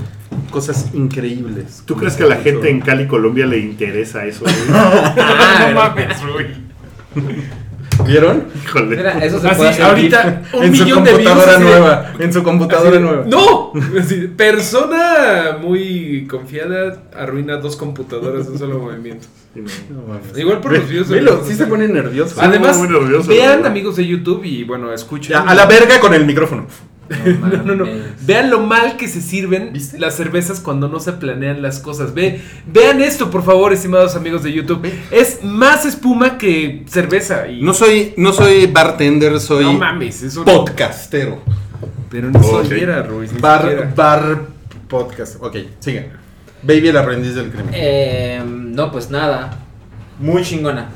cosas 0.51 0.91
increíbles. 0.95 1.83
¿Tú 1.85 1.97
crees 1.97 2.15
que 2.15 2.23
a 2.25 2.27
la 2.27 2.37
gente 2.37 2.71
en 2.71 2.81
Cali, 2.81 3.07
Colombia 3.07 3.47
le 3.47 3.59
interesa 3.59 4.25
eso? 4.25 4.45
Ah, 4.69 5.67
no 5.69 5.75
mames, 5.75 6.23
Rui. 6.23 6.47
¿Vieron? 8.07 8.45
Híjole. 8.65 8.97
Mira, 8.97 9.25
eso 9.25 9.39
se 9.41 9.49
Así, 9.49 9.57
puede 9.57 9.71
hacer. 9.71 9.85
ahorita 9.85 10.43
un 10.55 10.65
en 10.65 10.77
su 10.77 10.85
millón 10.85 11.05
de 11.05 11.11
views. 11.17 11.29
computadora 11.31 11.59
de- 11.59 11.65
nueva. 11.65 12.13
En 12.19 12.33
su 12.33 12.43
computadora 12.43 12.91
así 12.91 12.99
nueva. 13.01 13.25
¡No! 13.27 13.73
Así, 14.01 14.29
persona 14.37 15.59
muy 15.63 16.27
confiada 16.29 17.03
arruina 17.17 17.57
dos 17.57 17.77
computadoras 17.77 18.47
de 18.47 18.53
un 18.53 18.59
solo 18.59 18.79
movimiento. 18.79 19.27
No. 19.55 19.63
No. 19.63 20.39
Igual 20.39 20.61
por 20.61 20.73
los 20.73 20.89
views. 20.89 21.09
Velo, 21.09 21.43
sí 21.47 21.55
se 21.55 21.67
pone 21.67 21.87
nervioso. 21.89 22.35
Además, 22.41 22.77
muy 22.79 22.89
nervioso, 22.89 23.29
vean 23.29 23.65
amigos 23.65 23.97
de 23.97 24.07
YouTube 24.07 24.45
y 24.45 24.65
bueno, 24.65 24.93
escuchen. 24.93 25.31
Ya, 25.33 25.41
a 25.43 25.55
la 25.55 25.67
verga 25.67 26.01
con 26.01 26.13
el 26.15 26.25
micrófono. 26.27 26.67
No, 27.41 27.63
no, 27.63 27.75
no. 27.75 27.85
Vean 28.23 28.51
lo 28.51 28.61
mal 28.61 28.97
que 28.97 29.09
se 29.09 29.21
sirven 29.21 29.73
¿Viste? 29.73 29.99
las 29.99 30.15
cervezas 30.17 30.61
cuando 30.61 30.89
no 30.89 31.01
se 31.01 31.13
planean 31.13 31.61
las 31.63 31.79
cosas. 31.79 32.15
Ve, 32.15 32.41
vean 32.67 33.01
esto, 33.03 33.31
por 33.31 33.45
favor, 33.45 33.73
estimados 33.73 34.17
amigos 34.17 34.43
de 34.43 34.53
YouTube. 34.53 34.91
Es 35.11 35.45
más 35.45 35.85
espuma 35.85 36.39
que 36.39 36.85
cerveza. 36.89 37.47
Y... 37.49 37.61
No 37.63 37.75
soy, 37.75 38.15
no 38.17 38.33
soy 38.33 38.67
bartender, 38.67 39.39
soy 39.41 39.65
No 39.65 39.75
mames, 39.75 40.23
eso 40.23 40.45
podcastero. 40.45 41.43
Pero 42.11 42.31
ni 42.31 42.39
Ok. 42.39 42.63
siquiera, 42.65 43.03
Ruiz, 43.03 43.33
ni 43.33 43.41
Bar, 43.41 43.63
siquiera. 43.63 43.93
bar 43.95 44.39
podcast. 44.89 45.37
Ok, 45.43 45.57
sigue. 45.81 46.11
Baby 46.63 46.89
el 46.89 46.97
aprendiz 46.97 47.35
del 47.35 47.51
crimen. 47.51 47.71
Eh, 47.75 48.43
no, 48.47 48.91
pues 48.91 49.11
nada. 49.11 49.59
Muy 50.19 50.43
chingona. 50.43 50.89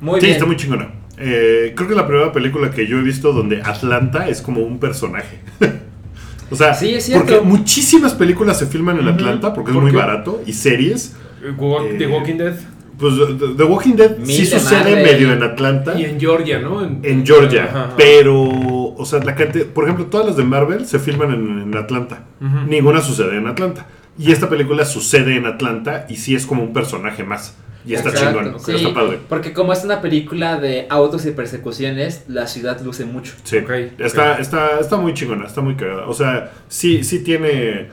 Muy 0.00 0.20
Sí, 0.20 0.26
bien. 0.26 0.36
está 0.36 0.46
muy 0.46 0.56
chingona. 0.56 0.90
Eh, 1.20 1.72
creo 1.74 1.88
que 1.88 1.94
es 1.94 1.96
la 2.00 2.06
primera 2.06 2.32
película 2.32 2.70
que 2.70 2.86
yo 2.86 2.98
he 2.98 3.02
visto 3.02 3.32
donde 3.32 3.60
Atlanta 3.62 4.28
es 4.28 4.40
como 4.42 4.60
un 4.62 4.78
personaje. 4.78 5.40
o 6.50 6.56
sea, 6.56 6.74
Sí, 6.74 6.94
es 6.94 7.04
cierto. 7.06 7.24
porque 7.26 7.40
muchísimas 7.40 8.14
películas 8.14 8.58
se 8.58 8.66
filman 8.66 8.98
en 9.00 9.08
Atlanta 9.08 9.52
porque 9.52 9.70
es 9.70 9.74
¿Por 9.74 9.82
muy 9.82 9.90
qué? 9.92 9.96
barato 9.98 10.42
y 10.46 10.52
series. 10.52 11.16
Eh, 11.42 11.52
Walk- 11.56 11.86
Eh, 11.90 11.94
The 11.98 12.06
Walking 12.06 12.34
Dead. 12.36 12.54
Pues 12.98 13.14
The 13.16 13.46
The 13.56 13.62
Walking 13.64 13.94
Dead 13.94 14.18
Mil 14.18 14.26
sí 14.36 14.42
de 14.42 14.58
sucede 14.58 14.80
Marvel. 14.96 15.02
medio 15.04 15.32
en 15.32 15.42
Atlanta. 15.44 15.98
Y 15.98 16.04
en 16.04 16.18
Georgia, 16.18 16.58
¿no? 16.58 16.82
en 16.84 17.24
Georgia, 17.24 17.64
Ajá, 17.64 17.84
ajá. 17.84 17.94
pero, 17.96 18.34
o 18.42 19.04
sea, 19.06 19.20
la 19.22 19.36
cantidad, 19.36 19.66
por 19.66 19.84
ejemplo, 19.84 20.06
todas 20.06 20.26
las 20.26 20.36
de 20.36 20.42
Marvel 20.42 20.84
se 20.84 20.98
filman 20.98 21.32
en, 21.32 21.62
en 21.62 21.76
Atlanta. 21.76 22.24
Ninguna 22.66 23.00
sucede 23.00 23.36
en 23.36 23.46
Atlanta. 23.46 23.86
Y 24.18 24.32
esta 24.32 24.48
película 24.48 24.84
sucede 24.84 25.36
en 25.36 25.46
Atlanta 25.46 26.06
y 26.08 26.16
sí 26.16 26.34
es 26.34 26.44
como 26.44 26.62
un 26.64 26.72
personaje 26.72 27.22
más. 27.22 27.54
Y 27.88 27.94
está 27.94 28.10
Exacto, 28.10 28.42
chingón, 28.42 28.60
sí, 28.60 28.74
está 28.74 28.92
padre. 28.92 29.18
Porque 29.30 29.54
como 29.54 29.72
es 29.72 29.82
una 29.82 30.02
película 30.02 30.60
de 30.60 30.86
autos 30.90 31.24
y 31.24 31.30
persecuciones, 31.30 32.24
la 32.28 32.46
ciudad 32.46 32.78
luce 32.82 33.06
mucho. 33.06 33.32
Sí, 33.44 33.64
está, 33.98 34.38
está, 34.38 34.78
está 34.78 34.98
muy 34.98 35.14
chingona, 35.14 35.46
está 35.46 35.62
muy 35.62 35.74
cagada. 35.74 36.06
O 36.06 36.12
sea, 36.12 36.52
sí, 36.68 37.02
sí 37.02 37.20
tiene, 37.20 37.88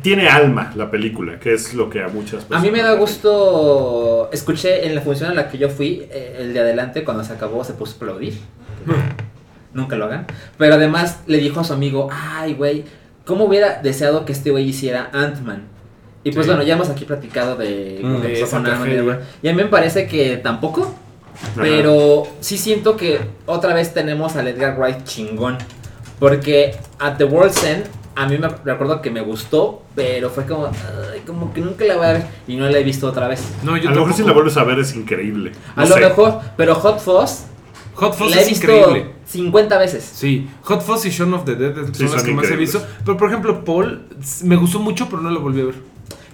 tiene 0.00 0.30
alma 0.30 0.72
la 0.74 0.90
película, 0.90 1.38
que 1.38 1.52
es 1.52 1.74
lo 1.74 1.90
que 1.90 2.02
a 2.02 2.08
muchas 2.08 2.44
personas. 2.44 2.62
A 2.62 2.64
mí 2.64 2.70
me 2.70 2.82
da 2.82 2.94
gusto. 2.94 4.30
Escuché 4.32 4.86
en 4.86 4.94
la 4.94 5.02
función 5.02 5.32
a 5.32 5.34
la 5.34 5.50
que 5.50 5.58
yo 5.58 5.68
fui, 5.68 6.06
eh, 6.10 6.36
el 6.38 6.54
de 6.54 6.60
adelante, 6.60 7.04
cuando 7.04 7.22
se 7.22 7.34
acabó, 7.34 7.62
se 7.62 7.74
puso 7.74 7.92
a 7.92 7.96
aplaudir. 7.96 8.38
Nunca 9.74 9.96
lo 9.96 10.06
hagan. 10.06 10.26
Pero 10.56 10.76
además 10.76 11.20
le 11.26 11.36
dijo 11.36 11.60
a 11.60 11.64
su 11.64 11.74
amigo: 11.74 12.08
Ay, 12.10 12.54
güey, 12.54 12.84
¿cómo 13.26 13.44
hubiera 13.44 13.82
deseado 13.82 14.24
que 14.24 14.32
este 14.32 14.50
güey 14.50 14.66
hiciera 14.66 15.10
Ant-Man? 15.12 15.79
Y 16.22 16.32
pues 16.32 16.44
Sí. 16.46 16.50
bueno, 16.50 16.62
ya 16.62 16.74
hemos 16.74 16.90
aquí 16.90 17.04
platicado 17.04 17.56
de, 17.56 18.00
Mm, 18.02 18.20
de 18.20 19.26
y 19.42 19.48
a 19.48 19.52
mí 19.52 19.56
me 19.56 19.66
parece 19.68 20.06
que 20.06 20.36
tampoco. 20.36 20.94
Ajá. 21.42 21.62
Pero 21.62 22.24
sí 22.40 22.58
siento 22.58 22.96
que 22.96 23.20
otra 23.46 23.72
vez 23.72 23.94
tenemos 23.94 24.36
al 24.36 24.48
Edgar 24.48 24.78
Wright 24.78 25.04
chingón. 25.04 25.56
Porque 26.18 26.76
at 26.98 27.16
The 27.16 27.24
World's 27.24 27.64
End, 27.64 27.84
a 28.14 28.26
mí 28.28 28.36
me 28.36 28.48
recuerdo 28.48 29.00
que 29.00 29.10
me 29.10 29.22
gustó, 29.22 29.82
pero 29.94 30.28
fue 30.28 30.44
como, 30.44 30.66
"Ay, 30.66 31.20
como 31.26 31.54
que 31.54 31.62
nunca 31.62 31.86
la 31.86 31.96
voy 31.96 32.06
a 32.06 32.12
ver 32.12 32.26
y 32.46 32.56
no 32.56 32.68
la 32.68 32.78
he 32.78 32.82
visto 32.84 33.06
otra 33.06 33.26
vez. 33.26 33.42
No, 33.62 33.78
yo 33.78 33.88
a 33.88 33.92
lo 33.92 34.00
mejor 34.00 34.14
si 34.14 34.22
la 34.24 34.32
vuelves 34.32 34.56
a 34.58 34.64
ver 34.64 34.78
es 34.80 34.94
increíble. 34.94 35.52
A 35.76 35.86
lo 35.86 35.96
mejor, 35.96 36.40
pero 36.58 36.74
Hot 36.74 37.00
Fuzz 37.00 37.44
Hot 37.94 38.14
Fuzz 38.14 38.34
la 38.34 38.42
he 38.42 38.46
visto 38.46 38.66
increíble. 38.66 39.10
50 39.26 39.78
veces. 39.78 40.04
Sí, 40.14 40.48
Hot 40.62 40.82
Fuzz 40.82 41.06
y 41.06 41.10
Shaun 41.10 41.32
of 41.34 41.44
the 41.44 41.54
Dead 41.54 41.74
son 41.74 41.94
Sí, 41.94 42.02
las 42.02 42.12
son 42.12 42.24
que 42.24 42.32
más 42.32 42.50
he 42.50 42.56
visto. 42.56 42.82
Pero 43.04 43.16
por 43.16 43.28
ejemplo, 43.28 43.64
Paul 43.64 44.02
me 44.44 44.56
gustó 44.56 44.78
mucho, 44.78 45.08
pero 45.08 45.22
no 45.22 45.30
lo 45.30 45.40
volví 45.40 45.62
a 45.62 45.64
ver. 45.66 45.74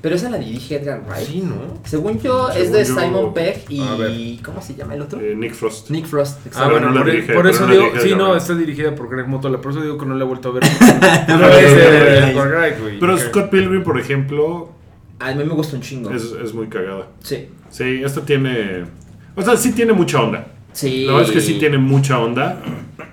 Pero 0.02 0.14
esa 0.14 0.30
la 0.30 0.38
dirige 0.38 0.76
Edgar 0.76 1.02
Wright. 1.08 1.26
Sí, 1.26 1.40
¿no? 1.40 1.78
Según 1.84 2.20
yo, 2.20 2.50
es 2.50 2.70
de 2.70 2.84
yo- 2.84 3.00
Simon 3.00 3.34
Pegg 3.34 3.64
y. 3.68 4.38
¿Cómo 4.44 4.60
se 4.62 4.74
llama 4.74 4.94
el 4.94 5.02
otro? 5.02 5.20
Eh, 5.20 5.34
Nick 5.34 5.54
Frost. 5.54 5.90
Nick 5.90 6.06
Frost. 6.06 6.38
Ah, 6.38 6.46
exacto. 6.46 6.70
bueno, 6.70 6.88
no 6.90 6.94
la 6.94 7.00
por, 7.02 7.10
dirige, 7.10 7.32
por 7.34 7.46
eso 7.46 7.60
no 7.62 7.66
la 7.68 7.72
digo, 7.72 7.84
dirige 7.86 8.08
sí, 8.08 8.14
no, 8.14 8.24
Wright. 8.28 8.36
está 8.42 8.54
dirigida 8.54 8.94
por 8.94 9.08
Greg 9.08 9.26
Motola, 9.26 9.60
por 9.60 9.72
eso 9.72 9.80
digo 9.82 9.98
que 9.98 10.06
no 10.06 10.14
la 10.14 10.24
he 10.24 10.26
vuelto 10.26 10.50
a 10.50 10.52
ver. 10.52 10.62
No, 11.28 11.48
es 11.48 11.74
de 11.74 12.20
no, 12.20 12.26
Edgar 12.40 12.48
Wright, 12.48 12.80
güey. 12.80 12.98
Pero. 13.00 13.18
Scott 13.18 13.50
Pilgrim, 13.50 13.82
por 13.82 13.98
ejemplo, 13.98 14.70
A 15.18 15.32
mí 15.34 15.42
me 15.44 15.54
gusta 15.54 15.74
un 15.76 15.82
chingo. 15.82 16.10
es, 16.10 16.32
es 16.44 16.52
muy 16.54 16.68
cagada. 16.68 17.08
Sí. 17.22 17.48
Sí, 17.70 18.02
esta 18.04 18.20
tiene. 18.24 18.84
O 19.34 19.42
sea, 19.42 19.56
sí 19.56 19.72
tiene 19.72 19.92
mucha 19.92 20.20
onda. 20.20 20.46
Sí. 20.72 21.04
La 21.06 21.14
verdad 21.14 21.28
es 21.30 21.34
que 21.34 21.40
sí 21.40 21.58
tiene 21.58 21.78
mucha 21.78 22.18
onda. 22.18 22.60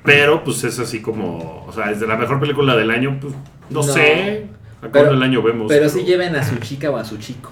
Pero 0.03 0.43
pues 0.43 0.63
es 0.65 0.77
así 0.79 1.01
como. 1.01 1.65
O 1.65 1.71
sea, 1.73 1.89
es 1.91 1.99
de 2.01 2.07
la 2.07 2.17
mejor 2.17 2.39
película 2.39 2.75
del 2.75 2.91
año. 2.91 3.17
Pues 3.21 3.33
no, 3.69 3.79
No. 3.79 3.83
sé. 3.83 4.47
Pero- 4.91 5.11
el 5.11 5.23
año 5.23 5.41
vemos. 5.41 5.67
Pero 5.69 5.87
sí 5.89 6.03
lleven 6.03 6.35
a 6.35 6.43
su 6.47 6.55
chica 6.57 6.89
o 6.91 6.97
a 6.97 7.05
su 7.05 7.17
chico. 7.17 7.51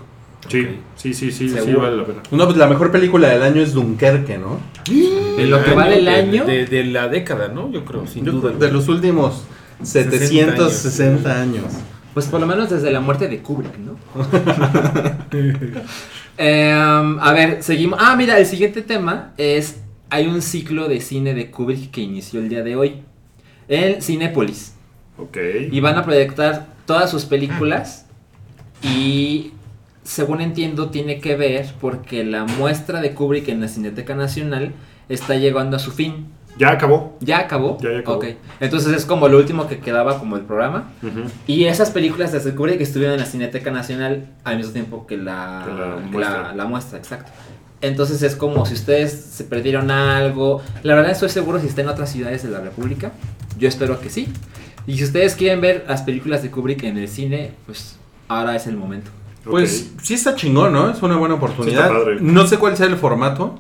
Sí, 0.50 0.68
sí, 0.96 1.14
sí, 1.14 1.32
sí, 1.32 1.48
sí, 1.48 1.56
Seguro. 1.56 1.82
vale 1.82 1.98
la 1.98 2.04
pena. 2.06 2.20
No, 2.32 2.46
pues 2.46 2.58
la 2.58 2.68
mejor 2.68 2.92
película 2.92 3.30
del 3.30 3.42
año 3.44 3.62
es 3.62 3.74
Dunkerque, 3.74 4.38
¿no? 4.38 4.60
De 5.38 5.46
lo 5.46 5.64
que 5.64 5.72
vale 5.74 6.00
el 6.00 6.08
año. 6.08 6.46
De, 6.46 6.66
de 6.66 6.84
la 6.86 7.08
década, 7.08 7.48
¿no? 7.48 7.72
Yo 7.72 7.86
creo, 7.86 8.06
sin 8.08 8.26
Yo 8.26 8.34
duda. 8.34 8.52
de 8.52 8.72
los 8.72 8.88
últimos 8.90 9.44
760 9.84 11.42
años. 11.42 11.66
Pues 12.14 12.26
por 12.26 12.42
lo 12.42 12.48
menos 12.48 12.70
desde 12.70 12.92
la 12.92 13.00
muerte 13.00 13.28
de 13.30 13.40
Kubrick, 13.40 13.78
¿no? 13.78 13.96
Em, 16.38 17.20
a 17.20 17.34
ver, 17.34 17.62
seguimos. 17.64 18.00
Ah, 18.02 18.16
mira, 18.16 18.38
el 18.40 18.46
siguiente 18.46 18.82
tema 18.82 19.34
es. 19.38 19.78
Hay 20.10 20.28
un 20.28 20.42
ciclo 20.42 20.90
de 20.90 21.00
cine 21.00 21.34
de 21.34 21.50
Kubrick 21.52 21.90
que 21.92 22.02
inició 22.02 22.42
el 22.42 22.50
día 22.50 22.64
de 22.64 22.76
hoy. 22.76 22.96
En 23.70 24.02
Cinépolis. 24.02 24.74
Ok. 25.18 25.38
Y 25.72 25.80
van 25.80 25.98
a 25.98 26.04
proyectar 26.04 26.68
todas 26.86 27.10
sus 27.10 27.26
películas. 27.26 28.06
Y 28.84 29.52
según 30.04 30.42
entiendo, 30.42 30.90
tiene 30.90 31.20
que 31.20 31.36
ver 31.36 31.70
porque 31.80 32.24
la 32.24 32.46
muestra 32.46 33.02
de 33.02 33.14
Kubrick 33.14 33.48
en 33.50 33.62
la 33.62 33.68
Cineteca 33.68 34.16
Nacional 34.16 34.74
está 35.10 35.36
llegando 35.36 35.78
a 35.78 35.80
su 35.80 35.92
fin. 35.92 36.28
Ya 36.58 36.70
acabó. 36.72 37.18
¿Ya 37.22 37.40
acabó? 37.40 37.78
Ya, 37.82 37.92
ya 37.92 38.00
acabó. 38.00 38.20
Entonces 38.60 38.94
es 38.94 39.06
como 39.06 39.28
lo 39.30 39.38
último 39.38 39.68
que 39.68 39.80
quedaba 39.80 40.20
como 40.20 40.36
el 40.36 40.42
programa. 40.42 40.90
Y 41.48 41.64
esas 41.66 41.92
películas 41.92 42.32
de 42.44 42.56
Kubrick 42.56 42.82
estuvieron 42.82 43.14
en 43.16 43.22
la 43.22 43.26
Cineteca 43.26 43.72
Nacional 43.72 44.26
al 44.44 44.58
mismo 44.58 44.74
tiempo 44.74 45.08
que 45.08 45.18
la, 45.18 45.64
Que 45.66 45.72
la 45.74 45.96
que 45.96 46.02
muestra. 46.12 46.42
la- 46.44 46.54
la 46.56 46.66
muestra, 46.66 46.98
exacto. 46.98 47.32
Entonces 47.80 48.22
es 48.22 48.36
como 48.36 48.66
si 48.66 48.74
ustedes 48.76 49.12
se 49.12 49.44
perdieron 49.44 49.90
algo. 49.92 50.62
La 50.84 50.94
verdad 50.94 51.12
estoy 51.12 51.30
seguro 51.30 51.60
si 51.60 51.68
está 51.68 51.82
en 51.82 51.88
otras 51.90 52.12
ciudades 52.12 52.44
de 52.44 52.50
la 52.50 52.60
República. 52.60 53.12
Yo 53.58 53.68
espero 53.68 54.00
que 54.00 54.10
sí. 54.10 54.28
Y 54.88 54.98
si 54.98 55.04
ustedes 55.04 55.36
quieren 55.36 55.62
ver 55.62 55.86
las 55.88 56.02
películas 56.02 56.42
de 56.44 56.50
Kubrick 56.52 56.84
en 56.84 56.98
el 56.98 57.08
cine, 57.08 57.52
pues 57.66 57.98
ahora 58.28 58.56
es 58.56 58.68
el 58.68 58.78
momento. 58.78 59.12
Pues 59.44 59.92
sí 60.02 60.14
está 60.14 60.36
chingón, 60.36 60.72
¿no? 60.74 60.90
Es 60.92 61.02
una 61.02 61.18
buena 61.18 61.36
oportunidad. 61.36 61.88
Sí 61.90 61.94
está 61.94 62.00
padre. 62.06 62.18
No 62.22 62.46
sé 62.48 62.58
cuál 62.58 62.78
sea 62.78 62.86
el 62.88 62.96
formato. 62.96 63.60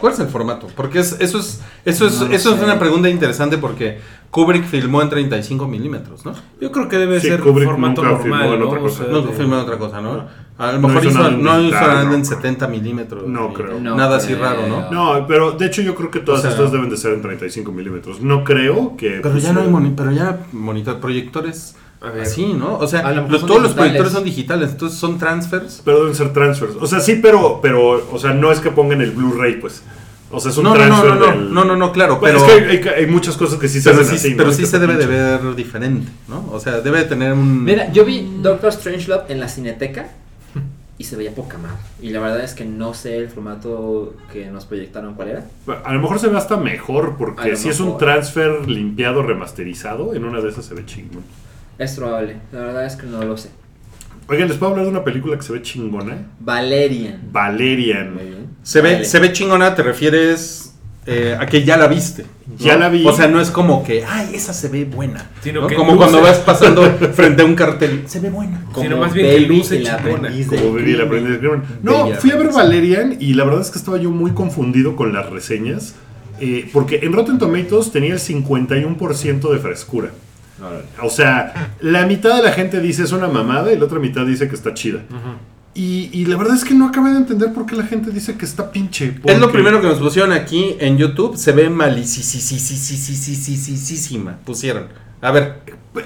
¿Cuál 0.00 0.12
es 0.12 0.18
el 0.20 0.28
formato? 0.28 0.66
Porque 0.76 0.98
es, 0.98 1.16
eso 1.20 1.38
es 1.38 1.60
eso 1.84 2.06
es 2.06 2.20
No 2.20 2.26
eso 2.26 2.54
es 2.54 2.62
una 2.62 2.78
pregunta 2.78 3.08
interesante 3.08 3.56
porque 3.56 3.98
Kubrick 4.30 4.64
filmó 4.64 5.00
en 5.00 5.08
35 5.08 5.66
milímetros, 5.68 6.24
¿no? 6.26 6.34
Yo 6.60 6.70
creo 6.72 6.88
que 6.88 6.98
debe 6.98 7.20
Sí, 7.20 7.28
ser 7.28 7.40
Kubrick 7.40 7.68
formato 7.68 8.02
nunca 8.02 8.18
filmó 8.22 8.36
normal, 8.36 8.54
en 8.54 8.60
¿no? 8.60 8.66
otra 8.68 8.80
O 8.80 8.82
cosa. 8.82 9.04
sea, 9.04 9.12
No, 9.12 9.22
de- 9.22 9.32
filmó 9.32 9.54
en 9.54 9.60
otra 9.60 9.78
cosa, 9.78 10.00
¿no? 10.00 10.16
No. 10.16 10.24
A 10.58 10.72
lo 10.72 10.80
No 10.80 10.88
mejor 10.88 11.04
hizo 11.04 11.18
hizo, 11.20 11.28
en 11.28 11.42
no 11.42 11.60
hizo 11.60 11.70
nada 11.74 12.04
no. 12.04 12.14
en 12.14 12.24
70 12.24 12.66
milímetros. 12.68 13.26
No 13.28 13.52
creo. 13.52 13.78
No 13.78 13.94
nada 13.94 14.16
así 14.16 14.34
raro, 14.34 14.66
¿no? 14.66 14.90
No, 14.90 15.26
pero 15.26 15.52
de 15.52 15.66
hecho 15.66 15.82
yo 15.82 15.94
creo 15.94 16.10
que 16.10 16.20
todas 16.20 16.40
O 16.40 16.42
sea- 16.42 16.50
estas 16.52 16.72
deben 16.72 16.88
de 16.88 16.96
ser 16.96 17.12
en 17.12 17.20
35 17.22 17.72
milímetros. 17.72 18.20
No 18.22 18.42
creo 18.42 18.96
que... 18.96 19.20
Pero 19.22 19.36
ya 19.38 19.52
no 19.52 19.60
hay 19.60 19.66
pusieran- 19.66 19.70
moni- 19.70 19.94
pero 19.94 20.12
ya 20.12 20.38
monitor, 20.52 20.98
proyectores. 20.98 21.76
Así, 22.22 22.52
¿no? 22.54 22.78
O 22.78 22.86
sea, 22.86 23.10
los- 23.12 23.44
todos 23.46 23.62
los 23.62 23.72
proyectores 23.74 24.12
son 24.12 24.24
digitales, 24.24 24.70
entonces 24.70 24.98
son 24.98 25.18
transfers. 25.18 25.82
Pero 25.84 25.98
deben 26.00 26.14
ser 26.14 26.32
transfers. 26.32 26.72
O 26.80 26.86
sea, 26.86 27.00
sí, 27.00 27.18
pero, 27.20 27.58
pero, 27.60 28.06
o 28.12 28.18
sea, 28.18 28.32
no 28.32 28.50
es 28.52 28.60
que 28.60 28.70
pongan 28.70 29.00
el 29.02 29.10
Blu-ray, 29.12 29.60
pues. 29.60 29.82
O 30.30 30.40
sea, 30.40 30.50
es 30.50 30.56
un 30.58 30.64
No, 30.64 30.74
no, 30.74 30.76
no, 30.76 30.86
transfer 30.86 31.10
no, 31.10 31.18
no, 31.18 31.26
del- 31.26 31.54
no, 31.54 31.64
no, 31.64 31.76
no, 31.76 31.92
claro, 31.92 32.18
Bueno, 32.18 32.38
pero, 32.44 32.54
es 32.54 32.62
que 32.64 32.70
hay, 32.70 32.94
hay- 32.96 33.04
hay 33.04 33.10
muchas 33.10 33.36
cosas 33.36 33.58
que 33.58 33.68
sí 33.68 33.80
se 33.80 33.92
sí, 34.04 34.14
así, 34.14 34.30
¿no? 34.30 34.36
pero 34.38 34.52
sí 34.52 34.66
se 34.66 34.78
debe 34.78 34.96
de 34.96 35.06
ver 35.06 35.54
diferente, 35.54 36.10
¿no? 36.28 36.48
O 36.52 36.58
sea, 36.60 36.80
debe 36.80 36.98
de 36.98 37.04
tener 37.04 37.32
un... 37.32 37.62
Mira, 37.64 37.90
yo 37.92 38.04
vi 38.04 38.38
Doctor 38.42 38.72
Strangelove 38.72 39.24
en 39.28 39.40
la 39.40 39.48
Cineteca 39.48 40.08
se 41.06 41.16
veía 41.16 41.34
poca 41.34 41.56
madre. 41.58 41.76
Y 42.00 42.10
la 42.10 42.20
verdad 42.20 42.40
es 42.40 42.54
que 42.54 42.64
no 42.64 42.94
sé 42.94 43.16
el 43.16 43.28
formato 43.28 44.14
que 44.32 44.46
nos 44.46 44.66
proyectaron 44.66 45.14
cuál 45.14 45.28
era. 45.28 45.46
A 45.84 45.92
lo 45.92 46.00
mejor 46.00 46.18
se 46.18 46.28
ve 46.28 46.36
hasta 46.36 46.56
mejor, 46.56 47.16
porque 47.16 47.56
si 47.56 47.68
es 47.68 47.80
un 47.80 47.96
transfer 47.96 48.68
limpiado, 48.68 49.22
remasterizado, 49.22 50.14
en 50.14 50.24
una 50.24 50.40
de 50.40 50.50
esas 50.50 50.66
se 50.66 50.74
ve 50.74 50.84
chingón. 50.84 51.24
Es 51.78 51.96
probable, 51.96 52.36
la 52.52 52.60
verdad 52.60 52.86
es 52.86 52.96
que 52.96 53.06
no 53.06 53.22
lo 53.24 53.36
sé. 53.36 53.50
Oigan, 54.28 54.48
¿les 54.48 54.56
puedo 54.56 54.72
hablar 54.72 54.86
de 54.86 54.90
una 54.90 55.04
película 55.04 55.36
que 55.36 55.42
se 55.42 55.52
ve 55.52 55.62
chingona? 55.62 56.26
Valerian. 56.40 57.20
Valerian. 57.30 58.14
Muy 58.14 58.24
bien. 58.24 58.46
Se 58.62 58.80
ve, 58.80 59.04
se 59.04 59.20
ve 59.20 59.32
chingona, 59.32 59.74
te 59.74 59.82
refieres 59.82 60.75
eh, 61.06 61.36
a 61.38 61.46
que 61.46 61.64
ya 61.64 61.76
la 61.76 61.86
viste. 61.86 62.24
¿no? 62.46 62.56
Ya 62.58 62.76
la 62.76 62.88
vi. 62.88 63.06
O 63.06 63.12
sea, 63.12 63.28
no 63.28 63.40
es 63.40 63.50
como 63.50 63.82
que, 63.84 64.04
ay, 64.04 64.30
esa 64.34 64.52
se 64.52 64.68
ve 64.68 64.84
buena. 64.84 65.30
Sino 65.42 65.60
¿no? 65.62 65.66
que 65.66 65.74
Como 65.76 65.92
luce. 65.92 65.98
cuando 66.04 66.20
vas 66.22 66.38
pasando 66.38 66.82
frente 67.14 67.42
a 67.42 67.44
un 67.44 67.54
cartel, 67.54 68.02
se 68.06 68.20
ve 68.20 68.30
buena. 68.30 68.64
Sino 68.80 68.96
más 68.96 69.12
bien 69.12 69.26
que 69.26 69.34
Baby 69.34 69.46
luce 69.46 69.76
y 69.76 69.82
la 69.84 69.94
aprendiz 69.94 70.46
Como 70.48 70.76
la 70.76 70.82
crimen. 70.82 71.00
aprendiz 71.02 71.38
crimen. 71.38 71.62
No, 71.82 72.08
fui 72.14 72.30
a 72.30 72.36
ver. 72.36 72.52
Valerian 72.52 73.16
y 73.20 73.34
la 73.34 73.44
verdad 73.44 73.60
es 73.62 73.70
que 73.70 73.78
estaba 73.78 73.98
yo 73.98 74.10
muy 74.10 74.32
confundido 74.32 74.96
con 74.96 75.12
las 75.12 75.28
reseñas. 75.30 75.94
eh, 76.40 76.68
porque 76.72 77.00
en 77.02 77.12
Rotten 77.12 77.38
Tomatoes 77.38 77.90
tenía 77.92 78.12
el 78.12 78.20
51% 78.20 79.52
de 79.52 79.58
frescura. 79.58 80.10
O 81.02 81.10
sea, 81.10 81.72
la 81.80 82.06
mitad 82.06 82.34
de 82.36 82.42
la 82.42 82.52
gente 82.52 82.80
dice 82.80 83.02
es 83.04 83.12
una 83.12 83.28
mamada 83.28 83.72
y 83.72 83.78
la 83.78 83.84
otra 83.84 83.98
mitad 83.98 84.24
dice 84.24 84.48
que 84.48 84.54
está 84.54 84.72
chida. 84.74 85.00
Y, 85.76 86.10
y 86.12 86.24
la 86.24 86.36
verdad 86.36 86.56
es 86.56 86.64
que 86.64 86.74
no 86.74 86.88
acabé 86.88 87.10
de 87.10 87.18
entender 87.18 87.52
por 87.52 87.66
qué 87.66 87.76
la 87.76 87.84
gente 87.84 88.10
dice 88.10 88.34
que 88.36 88.44
está 88.46 88.72
pinche. 88.72 89.14
Es 89.24 89.38
lo 89.38 89.52
primero 89.52 89.80
que 89.80 89.86
nos 89.86 89.98
pusieron 89.98 90.32
aquí 90.32 90.74
en 90.80 90.96
YouTube. 90.98 91.36
Se 91.36 91.52
ve 91.52 91.70
malísima. 91.70 92.26
Pusieron. 94.44 94.88
A 95.20 95.30
ver, 95.30 95.60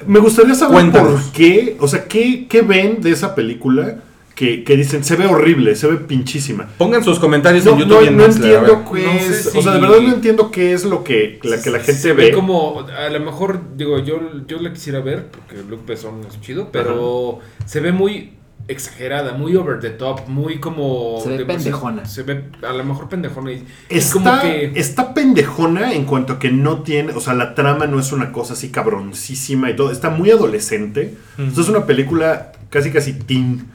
Me 0.06 0.18
gustaría 0.20 0.54
saber 0.54 0.74
Cuéntanos. 0.74 1.22
por 1.22 1.32
qué, 1.32 1.76
o 1.80 1.88
sea, 1.88 2.04
qué, 2.04 2.46
qué 2.48 2.62
ven 2.62 3.00
de 3.00 3.10
esa 3.10 3.34
película 3.34 3.96
que, 4.34 4.64
que 4.64 4.76
dicen 4.76 5.04
se 5.04 5.16
ve 5.16 5.26
horrible, 5.26 5.74
se 5.76 5.86
ve 5.88 5.96
pinchísima. 5.96 6.68
pongan 6.78 7.04
sus 7.04 7.18
comentarios 7.18 7.64
No, 7.64 7.72
en 7.72 7.78
YouTube. 7.80 7.96
no, 7.98 8.04
y 8.04 8.08
en 8.08 8.16
no 8.16 8.24
entiendo 8.24 8.84
qué 8.92 9.04
No 9.04 9.10
es, 9.12 9.50
si- 9.50 9.58
o 9.58 9.62
sea, 9.62 9.72
de 9.72 9.80
verdad 9.80 10.00
no 10.00 10.14
entiendo 10.14 10.50
qué 10.50 10.72
es 10.72 10.84
lo 10.84 11.04
que 11.04 11.38
la, 11.42 11.60
que 11.60 11.70
la 11.70 11.78
gente 11.80 12.00
se 12.00 12.12
ve. 12.14 12.26
ve 12.26 12.32
como 12.32 12.80
a 12.80 13.10
lo 13.10 13.20
mejor 13.20 13.60
digo 13.76 13.98
yo 13.98 14.18
yo 14.46 14.58
la 14.60 14.72
quisiera 14.72 15.00
ver 15.00 15.26
porque 15.26 15.56
Luke 15.68 15.82
Besson 15.86 16.20
es 16.26 16.40
chido 16.40 16.68
pero 16.72 17.40
se 17.66 17.80
ve 17.80 17.92
muy 17.92 18.30
exagerada 18.68 19.32
muy 19.32 19.56
over 19.56 19.80
the 19.80 19.90
top 19.90 20.28
muy 20.28 20.58
como 20.60 21.18
Se 21.22 21.36
ve 21.38 21.44
pendejona. 21.44 22.04
se 22.04 22.22
ve 22.22 22.44
a 22.62 22.72
lo 22.72 22.84
mejor 22.84 23.08
pendejona 23.08 23.52
y 23.52 23.64
es 23.88 24.06
Está, 24.06 24.12
como 24.12 24.40
que 24.42 24.72
está 24.76 25.12
pendejona 25.14 25.92
en 25.92 26.04
cuanto 26.04 26.34
a 26.34 26.38
que 26.38 26.50
no 26.52 26.82
tiene, 26.82 27.12
o 27.12 27.20
sea, 27.20 27.34
la 27.34 27.54
trama 27.54 27.86
no 27.86 27.98
es 27.98 28.12
una 28.12 28.30
cosa 28.32 28.52
así 28.52 28.68
cabroncísima 28.70 29.70
y 29.70 29.76
todo, 29.76 29.90
está 29.90 30.10
muy 30.10 30.30
adolescente. 30.30 31.14
Esto 31.38 31.60
es 31.60 31.68
una 31.68 31.84
película 31.86 32.52
casi 32.68 32.90
casi 32.90 33.12
teen, 33.14 33.66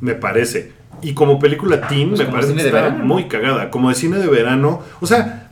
me 0.00 0.14
parece. 0.14 0.72
Y 1.02 1.12
como 1.12 1.38
película 1.38 1.88
teen, 1.88 2.10
Pues 2.10 2.20
me 2.20 2.26
parece 2.26 2.54
que 2.54 2.60
está 2.60 2.82
verano. 2.82 3.04
muy 3.04 3.24
cagada. 3.28 3.70
Como 3.70 3.88
de 3.90 3.94
cine 3.96 4.18
de 4.18 4.28
verano. 4.28 4.80
O 5.00 5.06
sea, 5.06 5.50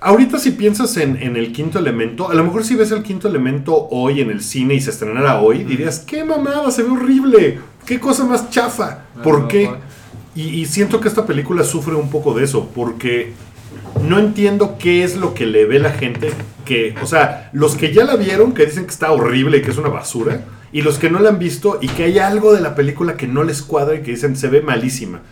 ahorita 0.00 0.38
si 0.38 0.52
piensas 0.52 0.96
en, 0.98 1.16
en 1.20 1.36
el 1.36 1.52
quinto 1.52 1.78
elemento, 1.78 2.30
a 2.30 2.34
lo 2.34 2.44
mejor 2.44 2.62
si 2.64 2.76
ves 2.76 2.92
el 2.92 3.02
quinto 3.02 3.26
elemento 3.28 3.88
hoy 3.90 4.20
en 4.20 4.30
el 4.30 4.42
cine 4.42 4.74
y 4.74 4.80
se 4.80 4.90
estrenara 4.90 5.40
hoy, 5.40 5.64
dirías, 5.64 5.98
qué 6.00 6.22
mamada, 6.22 6.70
se 6.70 6.82
ve 6.84 6.90
horrible, 6.90 7.58
qué 7.86 7.98
cosa 7.98 8.24
más 8.24 8.50
chafa. 8.50 9.04
A 9.18 9.22
¿Por 9.22 9.48
qué? 9.48 9.70
y 10.34 10.66
siento 10.66 11.00
que 11.00 11.08
esta 11.08 11.24
película 11.24 11.64
sufre 11.64 11.94
un 11.94 12.10
poco 12.10 12.34
de 12.34 12.44
eso, 12.44 12.68
porque 12.74 13.32
no 14.02 14.18
entiendo 14.18 14.76
qué 14.78 15.04
es 15.04 15.16
lo 15.16 15.34
que 15.34 15.46
le 15.46 15.64
ve 15.64 15.78
la 15.78 15.92
gente 15.92 16.30
que, 16.64 16.94
o 17.02 17.06
sea, 17.06 17.50
los 17.52 17.76
que 17.76 17.92
ya 17.92 18.04
la 18.04 18.16
vieron, 18.16 18.52
que 18.52 18.66
dicen 18.66 18.84
que 18.84 18.90
está 18.90 19.12
horrible 19.12 19.58
y 19.58 19.62
que 19.62 19.70
es 19.70 19.78
una 19.78 19.88
basura, 19.88 20.44
y 20.72 20.82
los 20.82 20.98
que 20.98 21.08
no 21.08 21.20
la 21.20 21.30
han 21.30 21.38
visto 21.38 21.78
y 21.80 21.88
que 21.88 22.04
hay 22.04 22.18
algo 22.18 22.52
de 22.52 22.60
la 22.60 22.74
película 22.74 23.16
que 23.16 23.26
no 23.26 23.44
les 23.44 23.62
cuadra 23.62 23.94
y 23.94 24.02
que 24.02 24.10
dicen 24.10 24.36
se 24.36 24.48
ve 24.48 24.60
malísima. 24.60 25.22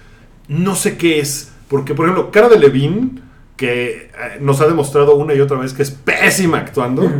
No 0.48 0.76
sé 0.76 0.96
qué 0.96 1.20
es, 1.20 1.52
porque 1.68 1.94
por 1.94 2.06
ejemplo, 2.06 2.30
Cara 2.30 2.48
de 2.48 2.58
Levine, 2.58 3.22
que 3.56 3.90
eh, 3.90 4.10
nos 4.40 4.60
ha 4.60 4.66
demostrado 4.66 5.16
una 5.16 5.34
y 5.34 5.40
otra 5.40 5.58
vez 5.58 5.72
que 5.74 5.82
es 5.82 5.90
pésima 5.90 6.58
actuando, 6.58 7.10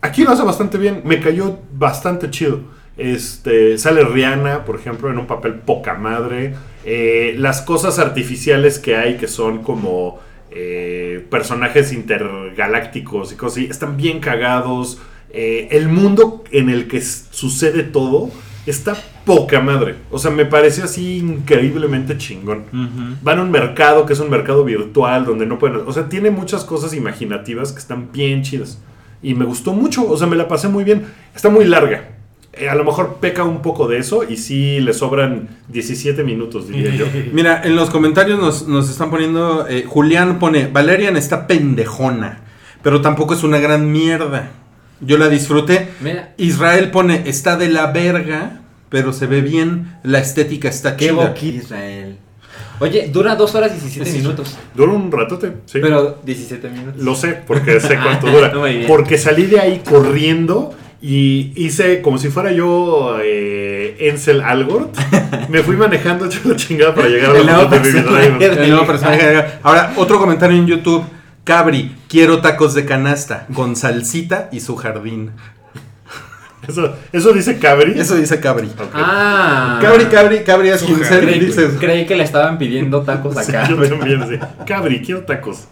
aquí 0.00 0.22
lo 0.22 0.30
hace 0.30 0.42
bastante 0.42 0.78
bien, 0.78 1.02
me 1.04 1.20
cayó 1.20 1.58
bastante 1.76 2.30
chido. 2.30 2.60
Este, 2.96 3.76
sale 3.76 4.04
Rihanna, 4.04 4.64
por 4.64 4.76
ejemplo, 4.76 5.10
en 5.10 5.18
un 5.18 5.26
papel 5.26 5.54
poca 5.54 5.94
madre. 5.94 6.54
Eh, 6.84 7.34
las 7.38 7.62
cosas 7.62 7.98
artificiales 7.98 8.78
que 8.78 8.96
hay, 8.96 9.16
que 9.16 9.28
son 9.28 9.62
como 9.62 10.20
eh, 10.50 11.26
personajes 11.30 11.92
intergalácticos 11.92 13.32
y 13.32 13.36
cosas 13.36 13.58
así, 13.58 13.66
están 13.66 13.96
bien 13.96 14.20
cagados. 14.20 15.00
Eh, 15.30 15.68
el 15.72 15.88
mundo 15.88 16.44
en 16.52 16.70
el 16.70 16.86
que 16.86 17.00
sucede 17.00 17.82
todo 17.82 18.30
está 18.66 18.96
poca 19.26 19.60
madre. 19.60 19.96
O 20.10 20.18
sea, 20.18 20.30
me 20.30 20.46
parece 20.46 20.82
así 20.82 21.18
increíblemente 21.18 22.16
chingón. 22.16 22.64
Van 23.22 23.38
a 23.38 23.42
un 23.42 23.50
mercado 23.50 24.06
que 24.06 24.12
es 24.12 24.20
un 24.20 24.30
mercado 24.30 24.64
virtual 24.64 25.24
donde 25.24 25.46
no 25.46 25.58
pueden... 25.58 25.82
O 25.86 25.92
sea, 25.92 26.08
tiene 26.08 26.30
muchas 26.30 26.64
cosas 26.64 26.94
imaginativas 26.94 27.72
que 27.72 27.80
están 27.80 28.12
bien 28.12 28.42
chidas. 28.42 28.80
Y 29.22 29.34
me 29.34 29.44
gustó 29.44 29.72
mucho, 29.72 30.08
o 30.08 30.16
sea, 30.16 30.26
me 30.26 30.36
la 30.36 30.46
pasé 30.46 30.68
muy 30.68 30.84
bien. 30.84 31.06
Está 31.34 31.48
muy 31.48 31.64
larga. 31.64 32.13
Eh, 32.56 32.68
a 32.68 32.74
lo 32.74 32.84
mejor 32.84 33.16
peca 33.20 33.42
un 33.44 33.62
poco 33.62 33.88
de 33.88 33.98
eso 33.98 34.22
y 34.28 34.36
sí 34.36 34.78
le 34.80 34.92
sobran 34.92 35.48
17 35.68 36.22
minutos, 36.22 36.68
diría 36.68 36.94
yo. 36.94 37.06
Mira, 37.32 37.60
en 37.64 37.74
los 37.74 37.90
comentarios 37.90 38.38
nos, 38.38 38.68
nos 38.68 38.88
están 38.90 39.10
poniendo. 39.10 39.66
eh, 39.68 39.84
Julián 39.86 40.38
pone: 40.38 40.68
Valerian 40.68 41.16
está 41.16 41.46
pendejona, 41.46 42.40
pero 42.82 43.00
tampoco 43.00 43.34
es 43.34 43.42
una 43.42 43.58
gran 43.58 43.90
mierda. 43.90 44.50
Yo 45.00 45.18
la 45.18 45.28
disfruté. 45.28 45.88
Mira, 46.00 46.32
Israel 46.36 46.90
pone: 46.92 47.22
está 47.26 47.56
de 47.56 47.68
la 47.68 47.90
verga, 47.90 48.60
pero 48.88 49.12
se 49.12 49.26
ve 49.26 49.40
bien. 49.40 49.96
La 50.04 50.20
estética 50.20 50.68
está 50.68 50.96
qué 50.96 51.08
chida. 51.08 51.14
boquita. 51.28 51.56
Israel. 51.64 52.18
Oye, 52.80 53.08
dura 53.12 53.36
2 53.36 53.54
horas 53.54 53.70
y 53.70 53.80
17 53.80 54.10
Sí. 54.10 54.18
minutos. 54.18 54.56
Dura 54.74 54.92
un 54.92 55.10
ratote, 55.10 55.52
sí. 55.66 55.78
Pero 55.80 56.18
17 56.24 56.68
minutos. 56.70 57.02
Lo 57.02 57.14
sé, 57.14 57.40
porque 57.46 57.80
sé 57.80 57.96
cuánto 58.02 58.26
dura. 58.30 58.52
Muy 58.54 58.74
bien. 58.78 58.86
Porque 58.88 59.16
salí 59.18 59.46
de 59.46 59.60
ahí 59.60 59.82
corriendo 59.88 60.74
y 61.06 61.52
hice 61.54 62.00
como 62.00 62.16
si 62.16 62.30
fuera 62.30 62.50
yo 62.50 63.18
eh, 63.22 64.08
Ansel 64.10 64.40
Algort. 64.40 64.96
Me 65.50 65.62
fui 65.62 65.76
manejando 65.76 66.24
hecho 66.26 66.40
la 66.46 66.56
chingada 66.56 66.94
para 66.94 67.08
llegar 67.08 67.36
a 67.36 67.38
El 67.38 67.44
la 67.46 67.52
nuevo 67.52 67.68
foto 67.68 67.82
de 67.82 67.92
mi 67.92 68.00
personaje. 68.00 68.62
El 68.62 68.70
nuevo 68.70 68.86
personaje. 68.86 69.44
Ahora, 69.62 69.92
otro 69.96 70.18
comentario 70.18 70.56
en 70.56 70.66
YouTube. 70.66 71.04
Cabri, 71.44 71.94
quiero 72.08 72.40
tacos 72.40 72.72
de 72.72 72.86
canasta 72.86 73.46
con 73.52 73.76
salsita 73.76 74.48
y 74.50 74.60
su 74.60 74.76
jardín. 74.76 75.32
Eso, 76.66 76.96
eso 77.12 77.34
dice 77.34 77.58
Cabri. 77.58 78.00
Eso 78.00 78.14
dice 78.16 78.40
Cabri. 78.40 78.68
Ok. 78.68 78.88
Ah. 78.94 79.78
Cabri, 79.82 80.06
Cabri, 80.06 80.42
Cabri 80.42 80.70
es 80.70 80.82
quien 80.82 81.04
se 81.04 81.20
Creí, 81.20 81.50
creí 81.78 82.06
que 82.06 82.16
le 82.16 82.24
estaban 82.24 82.56
pidiendo 82.56 83.02
tacos 83.02 83.34
Sí, 83.44 83.54
acá. 83.54 83.68
yo 83.68 83.76
también, 83.76 84.26
sí. 84.26 84.38
Cabri, 84.66 85.02
quiero 85.02 85.20
tacos. 85.24 85.64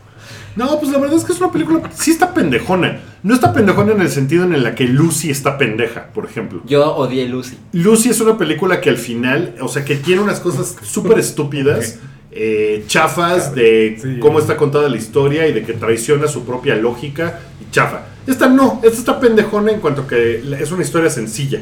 No, 0.57 0.79
pues 0.79 0.93
la 0.93 0.99
verdad 0.99 1.17
es 1.17 1.25
que 1.25 1.33
es 1.33 1.41
una 1.41 1.51
película. 1.51 1.81
Sí 1.95 2.11
está 2.11 2.35
pendejona. 2.35 3.01
No 3.23 3.35
está 3.35 3.53
pendejona 3.53 3.93
en 3.93 4.01
el 4.01 4.09
sentido 4.11 4.45
en 4.45 4.53
el 4.53 4.75
que 4.75 4.85
Lucy 4.85 5.31
está 5.31 5.57
pendeja, 5.57 6.09
por 6.13 6.25
ejemplo. 6.27 6.61
Yo 6.67 6.97
odié 6.97 7.29
Lucy. 7.29 7.57
Lucy 7.73 8.09
es 8.11 8.21
una 8.21 8.37
película 8.37 8.81
que 8.81 8.91
al 8.91 8.97
final, 8.99 9.55
o 9.61 9.69
sea, 9.69 9.85
que 9.85 9.95
tiene 9.97 10.21
unas 10.23 10.41
cosas 10.41 10.77
súper 10.83 11.19
estúpidas, 11.21 11.99
eh, 12.33 12.85
chafas 12.89 13.55
de 13.55 13.97
Sí. 14.01 14.19
cómo 14.19 14.39
está 14.41 14.57
contada 14.57 14.89
la 14.89 14.97
historia 14.97 15.47
y 15.47 15.53
de 15.53 15.63
que 15.63 15.75
traiciona 15.75 16.27
su 16.27 16.45
propia 16.45 16.75
lógica 16.75 17.41
y 17.61 17.71
chafa. 17.71 18.07
Esta 18.27 18.49
no, 18.49 18.81
esta 18.83 18.99
está 18.99 19.21
pendejona 19.21 19.71
en 19.73 19.81
cuanto 19.81 20.07
que 20.07 20.43
es 20.61 20.73
una 20.73 20.83
historia 20.83 21.11
sencilla. 21.11 21.61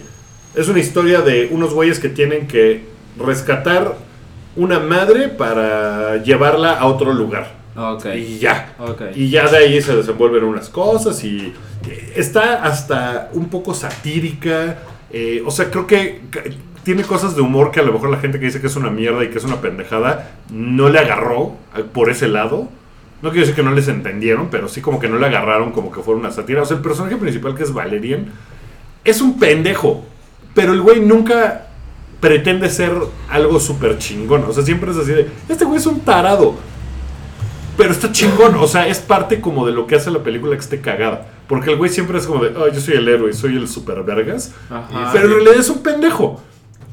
Es 0.55 0.69
una 0.69 0.79
historia 0.81 1.21
de 1.21 1.49
unos 1.51 1.75
güeyes 1.75 1.99
que 1.99 2.09
tienen 2.09 2.47
que 2.47 2.85
rescatar 3.19 3.97
una 4.57 4.79
madre 4.81 5.29
para 5.29 6.23
llevarla 6.23 6.73
a 6.73 6.87
otro 6.87 7.13
lugar. 7.13 7.60
Y 8.19 8.39
ya. 8.39 8.75
Y 9.15 9.31
ya 9.31 9.49
de 9.49 9.57
ahí 9.59 9.81
se 9.81 9.95
desenvuelven 9.95 10.45
unas 10.45 10.69
cosas 10.69 11.23
y 11.25 11.53
eh, 11.89 12.13
está 12.17 12.63
hasta 12.65 13.31
un 13.33 13.49
poco 13.49 13.75
satírica. 13.75 14.79
eh, 15.13 15.43
o 15.45 15.51
sea, 15.51 15.71
creo 15.71 15.87
que 15.87 16.21
tiene 16.83 17.03
cosas 17.03 17.37
de 17.37 17.43
humor 17.43 17.71
que 17.71 17.81
a 17.81 17.83
lo 17.83 17.93
mejor 17.93 18.11
la 18.11 18.19
gente 18.19 18.39
que 18.39 18.47
dice 18.47 18.61
que 18.61 18.67
es 18.67 18.77
una 18.77 18.91
mierda 18.91 19.23
y 19.25 19.29
que 19.29 19.39
es 19.39 19.45
una 19.45 19.61
pendejada 19.61 20.33
no 20.51 20.89
le 20.89 20.99
agarró 20.99 21.57
por 21.93 22.11
ese 22.11 22.29
lado. 22.29 22.69
No 23.23 23.31
quiero 23.31 23.43
decir 23.43 23.55
que 23.55 23.63
no 23.63 23.73
les 23.73 23.89
entendieron, 23.89 24.49
pero 24.51 24.67
sí 24.69 24.81
como 24.81 24.99
que 24.99 25.09
no 25.09 25.19
le 25.19 25.27
agarraron 25.27 25.73
como 25.73 25.93
que 25.93 26.01
fuera 26.01 26.19
una 26.19 26.31
sátira. 26.31 26.63
O 26.63 26.65
sea, 26.65 26.79
el 26.79 26.83
personaje 26.83 27.17
principal 27.17 27.55
que 27.55 27.65
es 27.65 27.73
Valerian 27.73 28.27
es 29.05 29.21
un 29.21 29.39
pendejo, 29.39 30.05
pero 30.55 30.73
el 30.73 30.81
güey 30.81 31.01
nunca 31.01 31.67
pretende 32.21 32.69
ser 32.71 32.93
algo 33.29 33.61
súper 33.61 33.99
chingón. 33.99 34.45
O 34.45 34.53
sea, 34.53 34.65
siempre 34.65 34.91
es 34.91 34.97
así 34.97 35.13
de, 35.13 35.29
este 35.49 35.65
güey 35.65 35.79
es 35.79 35.87
un 35.87 36.01
tarado. 36.01 36.55
Pero 37.81 37.93
está 37.93 38.13
chingón, 38.13 38.57
o 38.57 38.69
sea, 38.69 38.87
es 38.89 38.99
parte 38.99 39.41
como 39.41 39.65
de 39.67 39.73
lo 39.73 39.87
que 39.87 39.95
hace 39.95 40.11
la 40.11 40.23
película 40.23 40.55
que 40.55 40.61
esté 40.61 40.83
cagada. 40.83 41.27
Porque 41.49 41.71
el 41.71 41.79
güey 41.79 41.91
siempre 41.91 42.19
es 42.19 42.27
como 42.27 42.45
de, 42.45 42.55
oh, 42.55 42.69
yo 42.69 42.79
soy 42.79 42.95
el 42.95 43.09
héroe, 43.09 43.33
soy 43.33 43.57
el 43.57 43.67
super 43.69 44.03
vergas. 44.03 44.55
Ajá. 44.69 45.09
Pero 45.15 45.25
en 45.25 45.33
realidad 45.33 45.55
es 45.59 45.71
un 45.71 45.83
pendejo. 45.83 46.43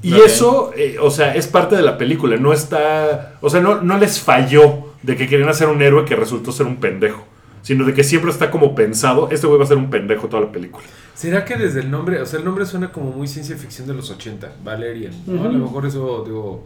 Y 0.01 0.13
eso, 0.13 0.71
eh, 0.77 0.95
o 1.01 1.11
sea, 1.11 1.35
es 1.35 1.45
parte 1.45 1.75
de 1.75 1.81
la 1.81 1.97
película. 1.97 2.37
No 2.37 2.53
está. 2.53 3.33
O 3.41 3.49
sea, 3.49 3.59
no, 3.59 3.81
no 3.81 3.97
les 3.97 4.21
falló 4.21 4.93
de 5.03 5.17
que 5.17 5.27
querían 5.27 5.49
hacer 5.49 5.67
un 5.67 5.81
héroe 5.81 6.05
que 6.05 6.15
resultó 6.15 6.53
ser 6.53 6.65
un 6.65 6.77
pendejo. 6.77 7.25
Sino 7.63 7.83
de 7.83 7.93
que 7.93 8.05
siempre 8.05 8.31
está 8.31 8.49
como 8.49 8.73
pensado, 8.73 9.27
este 9.29 9.45
güey 9.45 9.59
va 9.59 9.65
a 9.65 9.67
ser 9.67 9.75
un 9.75 9.89
pendejo 9.89 10.29
toda 10.29 10.43
la 10.43 10.51
película. 10.53 10.85
¿Será 11.13 11.43
que 11.43 11.57
desde 11.57 11.81
el 11.81 11.91
nombre, 11.91 12.21
o 12.21 12.25
sea, 12.25 12.39
el 12.39 12.45
nombre 12.45 12.65
suena 12.65 12.93
como 12.93 13.11
muy 13.11 13.27
ciencia 13.27 13.57
ficción 13.57 13.87
de 13.89 13.93
los 13.93 14.09
80, 14.09 14.53
Valerian? 14.63 15.11
¿no? 15.25 15.43
A 15.43 15.51
lo 15.51 15.65
mejor 15.65 15.85
eso, 15.85 16.23
digo, 16.25 16.63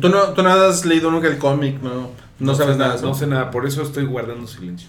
¿Tú 0.00 0.08
no, 0.08 0.32
tú 0.32 0.42
no 0.42 0.48
has 0.50 0.84
leído 0.86 1.10
nunca 1.10 1.28
el 1.28 1.38
cómic, 1.38 1.80
no, 1.82 2.10
no, 2.38 2.54
sabes 2.54 2.74
sé 2.76 2.78
nada. 2.78 3.00
No 3.02 3.14
sé 3.14 3.26
nada, 3.26 3.50
por 3.50 3.66
eso 3.66 3.82
estoy 3.82 4.04
guardando 4.06 4.46
silencio. 4.46 4.88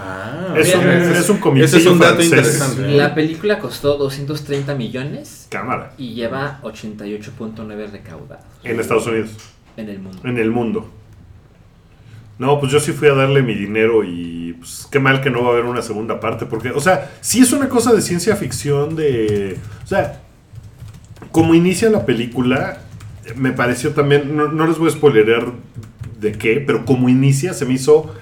Ah, 0.00 0.54
Es 0.56 0.74
un, 0.74 0.88
es 0.88 1.28
un 1.28 1.36
Ese 1.36 1.40
comicillo 1.40 1.78
es 1.78 1.86
un 1.86 1.98
dato 1.98 2.14
francés. 2.14 2.30
interesante. 2.30 2.88
La 2.92 3.14
película 3.14 3.58
costó 3.58 3.96
230 3.98 4.74
millones 4.74 5.46
Cámara. 5.50 5.92
y 5.98 6.14
lleva 6.14 6.60
88.9 6.62 7.90
recaudados 7.90 8.44
En 8.64 8.80
Estados 8.80 9.06
Unidos. 9.06 9.30
en 9.76 9.88
el 9.90 9.98
mundo. 9.98 10.18
En 10.24 10.38
el 10.38 10.50
mundo. 10.50 10.90
No, 12.38 12.60
pues 12.60 12.70
yo 12.72 12.80
sí 12.80 12.92
fui 12.92 13.08
a 13.08 13.14
darle 13.14 13.42
mi 13.42 13.54
dinero 13.54 14.04
y 14.04 14.54
pues 14.58 14.86
qué 14.90 14.98
mal 14.98 15.20
que 15.20 15.30
no 15.30 15.42
va 15.42 15.48
a 15.48 15.52
haber 15.52 15.64
una 15.64 15.82
segunda 15.82 16.20
parte, 16.20 16.44
porque, 16.46 16.70
o 16.70 16.80
sea, 16.80 17.12
sí 17.20 17.40
es 17.40 17.52
una 17.52 17.68
cosa 17.68 17.92
de 17.94 18.00
ciencia 18.02 18.36
ficción, 18.36 18.94
de... 18.94 19.58
O 19.84 19.86
sea, 19.86 20.20
como 21.32 21.54
inicia 21.54 21.88
la 21.90 22.04
película, 22.06 22.80
me 23.34 23.52
pareció 23.52 23.90
también, 23.92 24.36
no, 24.36 24.48
no 24.52 24.66
les 24.66 24.78
voy 24.78 24.88
a 24.88 24.92
spoilerear 24.92 25.52
de 26.20 26.32
qué, 26.32 26.62
pero 26.66 26.84
como 26.84 27.08
inicia 27.08 27.52
se 27.54 27.64
me 27.66 27.74
hizo 27.74 28.12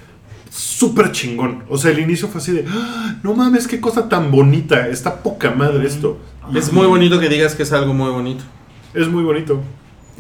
súper 0.51 1.13
chingón. 1.13 1.65
O 1.69 1.77
sea, 1.79 1.91
el 1.91 1.99
inicio 2.01 2.29
fue 2.29 2.41
así 2.41 2.53
de, 2.53 2.65
"Ah, 2.69 3.17
no 3.23 3.35
mames, 3.35 3.67
qué 3.67 3.81
cosa 3.81 4.09
tan 4.09 4.31
bonita, 4.31 4.89
está 4.89 5.23
poca 5.23 5.51
madre 5.51 5.87
esto. 5.87 6.19
Es 6.55 6.73
muy 6.73 6.87
bonito 6.87 7.19
que 7.21 7.29
digas 7.29 7.55
que 7.55 7.63
es 7.65 7.73
algo 7.73 7.93
muy 7.95 8.11
bonito. 8.11 8.45
Es 8.93 9.09
muy 9.09 9.23
bonito. 9.25 9.61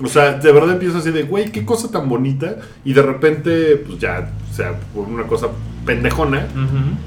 O 0.02 0.08
sea, 0.08 0.32
de 0.38 0.50
verdad 0.52 0.72
empieza 0.72 0.98
así 0.98 1.10
de, 1.12 1.22
güey, 1.22 1.52
qué 1.52 1.64
cosa 1.64 1.90
tan 1.90 2.08
bonita. 2.08 2.56
Y 2.84 2.94
de 2.94 3.02
repente, 3.02 3.76
pues 3.76 3.98
ya, 4.00 4.32
o 4.50 4.54
sea, 4.54 4.78
por 4.94 5.06
una 5.06 5.24
cosa 5.24 5.48
pendejona. 5.86 6.46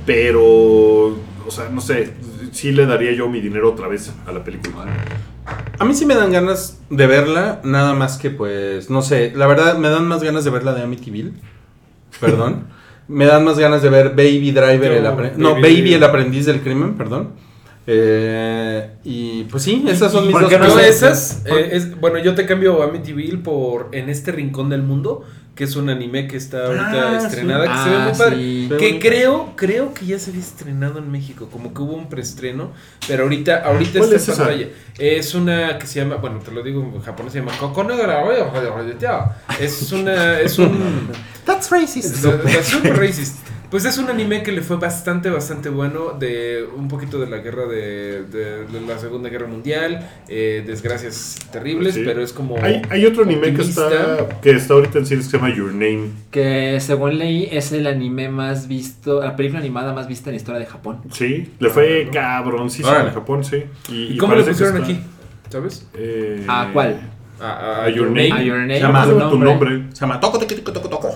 Pero, 0.06 0.42
o 0.46 1.50
sea, 1.52 1.68
no 1.70 1.82
sé, 1.82 2.14
sí 2.52 2.72
le 2.72 2.86
daría 2.86 3.12
yo 3.14 3.28
mi 3.28 3.42
dinero 3.42 3.72
otra 3.72 3.88
vez 3.90 4.14
a 4.26 4.32
la 4.32 4.44
película. 4.44 4.86
A 5.80 5.86
mí 5.86 5.94
sí 5.94 6.06
me 6.06 6.16
dan 6.16 6.32
ganas 6.32 6.80
de 6.90 7.08
verla, 7.08 7.62
nada 7.64 7.94
más 7.94 8.18
que 8.18 8.30
pues, 8.32 8.90
no 8.90 9.02
sé, 9.02 9.32
la 9.36 9.48
verdad 9.48 9.78
me 9.78 9.90
dan 9.90 10.08
más 10.08 10.24
ganas 10.24 10.44
de 10.44 10.50
ver 10.50 10.64
la 10.64 10.74
de 10.74 10.82
Amityville. 10.84 11.34
Perdón. 12.20 12.66
me 13.08 13.26
dan 13.26 13.44
más 13.46 13.58
ganas 13.60 13.82
de 13.82 13.90
ver 13.90 14.10
Baby 14.10 14.52
Driver, 14.52 14.92
el 14.92 15.04
Yo, 15.04 15.16
apre- 15.18 15.34
no, 15.38 15.54
Baby- 15.56 15.62
Baby 15.82 15.94
el 15.94 16.04
aprendiz 16.04 16.46
del 16.46 16.62
crimen, 16.62 16.96
perdón. 16.96 17.30
Eh, 17.90 18.90
y 19.06 19.44
pues 19.46 19.64
sí, 19.64 19.86
esas 19.88 20.12
son 20.12 20.24
mis 20.26 20.34
por 20.34 20.42
dos 20.42 20.50
qué 20.50 20.60
no 20.60 20.66
Yo 20.66 20.74
cosas. 20.74 20.88
esas, 20.90 21.46
eh, 21.46 21.70
es, 21.72 21.98
bueno, 22.00 22.18
yo 22.20 22.36
te 22.36 22.46
cambio 22.46 22.84
Amityville 22.84 23.38
por 23.38 23.88
En 23.94 24.10
este 24.10 24.34
rincón 24.34 24.70
del 24.70 24.84
mundo, 24.84 25.24
que 25.58 25.66
es 25.66 25.76
un 25.76 25.90
anime 25.90 26.28
que 26.28 26.38
está 26.38 26.68
ahorita 26.68 27.12
Ah, 27.12 27.18
estrenada, 27.18 27.66
sí. 27.66 27.72
que 27.74 27.78
se 27.84 27.90
ve 27.90 27.96
Ah, 27.98 28.08
muy 28.08 28.18
padre. 28.18 28.36
sí. 28.38 28.70
Que 28.80 29.00
creo, 29.00 29.54
creo 29.58 29.94
que 29.94 30.06
ya 30.06 30.18
se 30.20 30.30
había 30.30 30.42
estrenado 30.42 31.00
en 31.00 31.12
México, 31.12 31.50
como 31.52 31.74
que 31.74 31.82
hubo 31.82 31.94
un 31.96 32.08
preestreno, 32.08 32.72
pero 33.08 33.24
ahorita, 33.24 33.64
ahorita 33.66 34.00
¿Cuál 34.00 34.14
está 34.14 34.32
es 34.34 34.38
en 34.40 34.46
pantalla. 34.46 34.68
Es 35.00 35.36
una 35.36 35.78
que 35.80 35.88
se 35.88 36.00
llama, 36.00 36.16
bueno, 36.16 36.40
te 36.40 36.52
lo 36.52 36.64
digo 36.64 36.82
en 36.96 37.02
japonés, 37.02 37.34
se 37.34 37.40
llama 37.40 37.52
Kokono 37.60 37.98
de 37.98 38.08
la 38.08 38.24
Es 39.60 39.92
una, 39.92 40.40
es 40.40 40.58
un 40.60 41.10
That's 41.46 41.70
racist. 41.72 42.24
es- 42.24 42.56
es 42.56 42.66
super 42.68 42.96
racist. 42.98 43.36
Pues 43.70 43.84
es 43.84 43.98
un 43.98 44.10
anime 44.10 44.44
que 44.44 44.54
le 44.54 44.62
fue 44.62 44.78
bastante, 44.78 45.30
bastante 45.30 45.68
bueno 45.68 46.14
de 46.18 46.66
un 46.78 46.88
poquito 46.88 47.20
de 47.20 47.28
la 47.28 47.40
guerra 47.40 47.66
de, 47.66 48.24
de- 48.24 48.66
de 48.66 48.82
la 48.88 48.98
Segunda 48.98 49.28
Guerra 49.28 49.48
Mundial, 49.48 50.10
eh, 50.30 50.64
desgracias 50.66 51.36
terribles, 51.52 51.96
Sí. 51.96 52.04
pero 52.06 52.22
es 52.24 52.32
como... 52.32 52.56
Hay, 52.64 52.82
hay 52.90 53.06
otro 53.06 53.24
anime 53.24 53.54
que 53.54 53.64
está, 53.64 54.30
que 54.42 54.52
está 54.52 54.74
ahorita 54.74 55.00
en 55.00 55.06
cines 55.06 55.26
que 55.26 55.32
se 55.32 55.38
llama 55.38 55.54
Your 55.54 55.74
Name. 55.74 56.12
Que 56.32 56.80
según 56.80 57.18
leí 57.18 57.50
es 57.52 57.74
el 57.74 57.88
anime 57.88 58.30
más 58.30 58.70
visto, 58.70 59.20
la 59.22 59.36
película 59.36 59.60
animada 59.60 59.92
más 59.94 60.08
vista 60.08 60.30
en 60.30 60.36
la 60.36 60.38
historia 60.38 60.60
de 60.62 60.66
Japón. 60.66 61.02
Sí, 61.12 61.52
le 61.60 61.70
fue 61.70 62.08
cabroncísimo 62.14 62.90
Órale. 62.90 63.10
en 63.10 63.16
Japón, 63.16 63.44
sí. 63.44 63.66
Y, 63.90 64.14
¿Y 64.14 64.18
cómo 64.18 64.34
le 64.36 64.44
pusieron 64.44 64.78
está- 64.78 64.86
aquí? 64.94 65.00
¿Sabes? 65.50 65.86
eh, 65.94 66.42
¿A 66.48 66.70
cuál? 66.72 67.00
A, 67.40 67.46
a- 67.52 67.84
A 67.86 67.90
Your 67.90 68.08
Name. 68.08 68.32
A 68.34 68.42
Your 68.42 68.58
Name. 68.60 68.76
Se 68.76 68.80
llama 68.82 69.04
tu 69.06 69.12
tu 69.12 69.20
nombre. 69.20 69.50
nombre. 69.50 69.84
Se 69.94 70.02
llama 70.02 70.20
Toco 70.20 70.40
Toco 70.40 70.72
Toco 70.74 70.90
Toco 70.90 71.10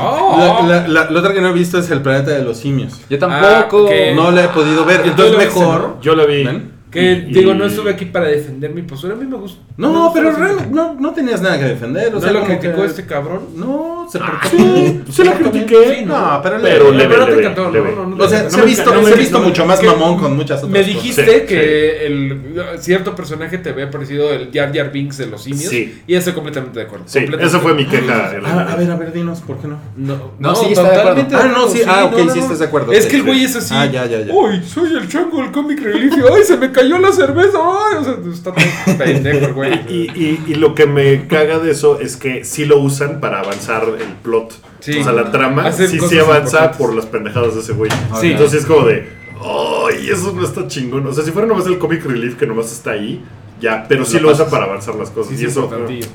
¡Oh! 0.00 0.64
La, 0.66 0.66
la- 0.66 0.88
la- 0.88 1.10
la 1.10 1.18
otra 1.20 1.32
que 1.34 1.40
no 1.40 1.48
he 1.48 1.52
visto 1.52 1.78
es 1.78 1.90
el 1.90 2.00
planeta 2.00 2.30
de 2.30 2.42
los 2.42 2.56
simios. 2.58 3.00
Yo 3.10 3.18
tampoco. 3.18 3.46
Ah, 3.46 3.68
ok. 3.70 3.90
No 4.16 4.30
la 4.30 4.44
he 4.44 4.48
podido 4.48 4.84
ver, 4.84 5.00
¿Y 5.00 5.10
tú 5.10 5.22
entonces 5.22 5.32
lo 5.32 5.38
mejor. 5.38 5.96
Yo 6.00 6.14
la 6.14 6.24
vi. 6.26 6.44
¿Ven? 6.44 6.71
Que 6.92 7.12
Y- 7.26 7.32
digo, 7.32 7.52
y- 7.52 7.54
no 7.54 7.64
estuve 7.64 7.90
aquí 7.90 8.04
para 8.04 8.26
defender 8.26 8.70
mi 8.70 8.82
postura, 8.82 9.14
a 9.14 9.16
mí 9.16 9.24
me 9.24 9.36
gusta. 9.38 9.60
me 9.78 9.88
No, 9.88 10.10
gusta 10.10 10.12
pero 10.20 10.36
serie. 10.36 10.66
no, 10.70 10.94
no 11.00 11.12
tenías 11.14 11.40
nada 11.40 11.58
que 11.58 11.64
defender. 11.64 12.08
O 12.08 12.16
¿No 12.16 12.20
sea, 12.20 12.32
lo 12.32 12.44
criticó 12.44 12.82
que- 12.82 12.86
este 12.86 13.06
cabrón? 13.06 13.40
No, 13.56 14.06
se 14.12 14.18
portó 14.18 14.48
sí 14.50 14.58
la 14.58 15.12
Se 15.12 15.24
portó 15.24 15.50
bien. 15.50 15.64
critiqué. 15.64 15.94
Sí, 16.00 16.04
no, 16.04 16.40
pero, 16.42 16.58
Pero 16.60 16.92
le- 16.92 17.06
pero 17.08 17.20
no 17.20 17.26
te 17.34 17.42
¿no? 17.42 17.70
No, 17.72 18.06
no, 18.16 18.24
O 18.24 18.28
sea, 18.28 18.42
no 18.42 18.50
se 18.50 18.56
me 18.58 18.62
ha 18.62 18.66
visto, 18.66 18.94
no 18.94 19.02
se 19.04 19.10
me 19.10 19.16
visto 19.16 19.40
mucho 19.40 19.64
más 19.64 19.82
mamón 19.82 20.18
con 20.18 20.36
muchas 20.36 20.58
otras 20.58 20.70
Me 20.70 20.80
cosas. 20.80 20.94
dijiste 20.94 21.24
Sí, 21.40 21.46
que 21.46 22.06
el 22.06 22.40
cierto 22.78 23.14
personaje 23.14 23.56
te 23.56 23.70
había 23.70 23.90
parecido 23.90 24.30
el 24.30 24.50
Jar 24.52 24.70
Jar 24.74 24.92
Binks 24.92 25.16
de 25.16 25.26
los 25.28 25.42
simios. 25.44 25.70
Sí. 25.70 26.02
Y 26.06 26.14
estoy 26.14 26.34
completamente 26.34 26.78
de 26.78 26.84
acuerdo. 26.84 27.06
Sí, 27.08 27.20
esa 27.40 27.58
fue 27.58 27.72
mi 27.74 27.86
queja. 27.86 28.32
el- 28.36 28.44
Ah, 28.44 28.68
a 28.70 28.76
ver, 28.76 28.90
a 28.90 28.96
ver, 28.96 29.12
dinos, 29.14 29.40
¿por 29.40 29.56
qué 29.58 29.68
no? 29.68 29.78
No, 29.96 30.32
No, 30.38 30.54
sí, 30.54 30.74
totalmente 30.74 31.34
acuerdo. 31.34 31.56
Ah, 31.56 31.58
no, 31.58 31.68
sí, 31.70 31.80
ah, 31.86 32.04
ok, 32.04 32.30
sí 32.32 32.38
estás 32.38 32.58
de 32.58 32.64
acuerdo. 32.66 32.92
Es 32.92 33.06
que 33.06 33.16
el 33.16 33.22
güey 33.22 33.44
es 33.44 33.56
así. 33.56 33.72
Ah, 33.74 33.86
ya, 33.86 34.04
ya, 34.04 34.20
ya. 34.20 34.32
Uy, 34.34 34.62
soy 34.62 34.94
el 34.94 35.08
chango 35.08 35.38
del 35.40 35.50
comic 35.52 35.80
relief. 35.82 36.12
y, 36.12 36.20
Ay, 36.20 36.42
se 36.44 36.56
me 36.58 36.70
cayó 36.70 36.81
la 36.88 37.12
cerveza. 37.12 37.58
Ay, 37.58 37.98
o 38.00 38.04
sea, 38.04 38.14
está 38.32 38.52
todo 38.52 38.98
pendejo 38.98 39.46
el 39.46 39.52
güey. 39.52 39.72
Y, 39.88 40.10
y- 40.14 40.44
y 40.48 40.54
lo 40.56 40.74
que 40.74 40.86
me 40.86 41.26
caga 41.26 41.58
de 41.58 41.70
eso 41.72 42.00
es 42.00 42.16
que 42.16 42.44
sí 42.44 42.64
lo 42.64 42.78
usan 42.78 43.20
para 43.20 43.40
avanzar 43.40 43.84
el 43.98 44.08
plot. 44.22 44.52
Sí. 44.80 44.98
O 44.98 45.04
sea, 45.04 45.12
la 45.12 45.30
trama 45.30 45.66
Hacer 45.66 45.86
sí, 45.88 45.94
sí 45.94 45.98
cosas 46.00 46.18
avanza 46.20 46.72
por 46.72 46.94
las 46.94 47.06
pendejadas 47.06 47.54
de 47.54 47.60
ese 47.60 47.72
güey. 47.72 47.90
Sí. 48.20 48.32
Entonces 48.32 48.60
es 48.62 48.66
como 48.66 48.86
de, 48.86 49.08
¡ay! 49.40 50.08
eso 50.10 50.32
no 50.34 50.44
está 50.44 50.66
chingón. 50.66 51.06
O 51.06 51.12
sea, 51.12 51.24
si 51.24 51.30
fuera 51.30 51.46
nomás 51.46 51.66
el 51.66 51.78
comic 51.78 52.04
relief 52.04 52.36
que 52.36 52.46
nomás 52.46 52.72
está 52.72 52.92
ahí, 52.92 53.22
ya, 53.60 53.84
pero 53.88 54.04
sí 54.04 54.16
Lo 54.18 54.22
lo 54.28 54.32
usa 54.34 54.48
para 54.50 54.64
avanzar 54.64 54.96
las 54.96 55.10
cosas. 55.10 55.28
Sí, 55.28 55.34
y 55.34 55.38
sí, 55.38 55.44
eso. 55.46 55.70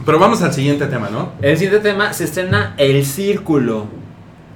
Pero 0.05 0.19
vamos 0.19 0.41
al 0.41 0.53
siguiente 0.53 0.85
tema, 0.87 1.09
¿no? 1.09 1.31
El 1.41 1.57
siguiente 1.57 1.79
tema 1.79 2.11
se 2.11 2.25
estrena 2.25 2.73
El 2.77 3.05
Círculo. 3.05 3.87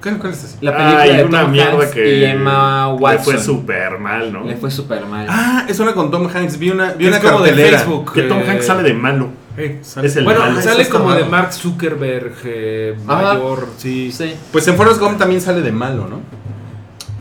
¿Cuál, 0.02 0.18
cuál 0.18 0.32
es 0.32 0.44
ese? 0.44 0.56
La 0.60 0.76
película 0.76 1.04
de 1.04 1.24
una 1.24 1.40
Tom 1.42 1.50
mierda 1.52 1.72
Hanks 1.78 1.90
que 1.92 2.16
y 2.18 2.24
Emma 2.24 2.88
le 2.88 2.94
Watson. 2.94 3.24
fue 3.24 3.38
súper 3.42 3.98
mal, 3.98 4.32
¿no? 4.32 4.44
Le 4.44 4.56
fue 4.56 4.70
súper 4.70 5.06
mal. 5.06 5.26
Ah, 5.30 5.64
es 5.68 5.78
una 5.80 5.94
con 5.94 6.10
Tom 6.10 6.26
Hanks. 6.26 6.58
Vi 6.58 6.70
una, 6.70 6.92
vi 6.92 7.06
una 7.06 7.20
como 7.20 7.40
de. 7.40 7.52
Facebook. 7.52 8.12
Que 8.12 8.22
Tom 8.22 8.40
eh, 8.40 8.50
Hanks 8.50 8.66
sale 8.66 8.82
de 8.82 8.94
malo. 8.94 9.28
eh, 9.56 9.80
Es 9.80 10.16
el 10.16 10.24
bueno, 10.24 10.40
malo. 10.40 10.60
Sale 10.60 10.88
como 10.88 11.12
de. 11.14 11.24
Mark 11.24 11.52
Zuckerberg 11.52 12.32
eh, 12.44 12.96
mayor. 13.04 13.68
Sí. 13.76 14.10
Sí. 14.12 14.34
Pues 14.50 14.66
en 14.68 14.74
Forrest 14.76 15.00
Gump 15.00 15.18
también 15.18 15.40
sale 15.40 15.60
de 15.62 15.70
malo, 15.72 16.08
¿no? 16.08 16.20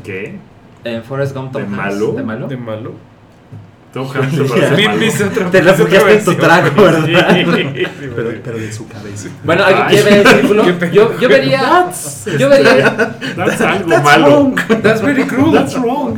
¿Qué? 0.03 0.39
En 0.83 1.03
Forrest 1.03 1.35
Gump 1.35 1.51
Tom 1.51 1.61
¿De 1.61 1.67
Hanks. 1.67 1.77
malo? 1.77 2.11
¿De 2.13 2.23
malo? 2.23 2.47
De 2.47 2.57
malo. 2.57 2.93
Tom 3.93 4.07
Hanks 4.09 4.39
otra- 4.39 4.75
Te 5.51 5.61
pusiste 5.61 6.11
en 6.13 6.23
tu 6.23 6.35
trago, 6.35 6.69
Pero, 6.75 8.31
pero 8.43 8.57
de 8.57 8.71
su 8.71 8.87
cabeza. 8.87 9.29
Bueno, 9.43 9.65
¿alguien 9.65 9.85
quiere 9.87 10.03
ver 10.03 10.27
el 10.27 10.27
círculo? 10.39 10.65
Yo, 10.91 11.19
yo 11.19 11.29
vería. 11.29 11.61
That's- 11.61 12.37
Yo 12.37 12.49
vería, 12.49 13.17
That's 13.35 13.61
algo 13.61 13.97
malo. 14.01 14.53
That's 14.81 15.01
very 15.01 15.23
cruel. 15.25 15.51
That's 15.53 15.73
wrong. 15.79 16.17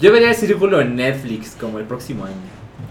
yo 0.00 0.12
vería 0.12 0.30
el 0.30 0.34
círculo 0.36 0.80
en 0.80 0.96
Netflix 0.96 1.56
como 1.60 1.78
el 1.78 1.84
próximo 1.84 2.24
año. 2.24 2.34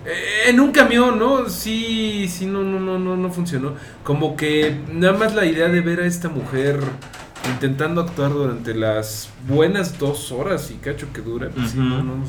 Eh, 0.05 0.49
en 0.49 0.59
un 0.59 0.71
camión, 0.71 1.17
¿no? 1.19 1.49
Sí, 1.49 2.27
sí, 2.29 2.45
no, 2.45 2.61
no, 2.63 2.79
no, 2.79 2.99
no, 2.99 3.17
no 3.17 3.31
funcionó. 3.31 3.73
Como 4.03 4.35
que 4.37 4.75
nada 4.93 5.13
más 5.13 5.33
la 5.33 5.45
idea 5.45 5.67
de 5.67 5.81
ver 5.81 5.99
a 6.01 6.05
esta 6.05 6.29
mujer 6.29 6.79
intentando 7.49 8.01
actuar 8.01 8.31
durante 8.33 8.73
las 8.73 9.29
buenas 9.47 9.97
dos 9.99 10.31
horas 10.31 10.71
y 10.71 10.75
cacho 10.75 11.07
que 11.13 11.21
dura. 11.21 11.49
pues 11.49 11.71
sí, 11.71 11.77
Ujú. 11.79 11.87
no, 11.87 12.03
no, 12.03 12.15
no. 12.15 12.25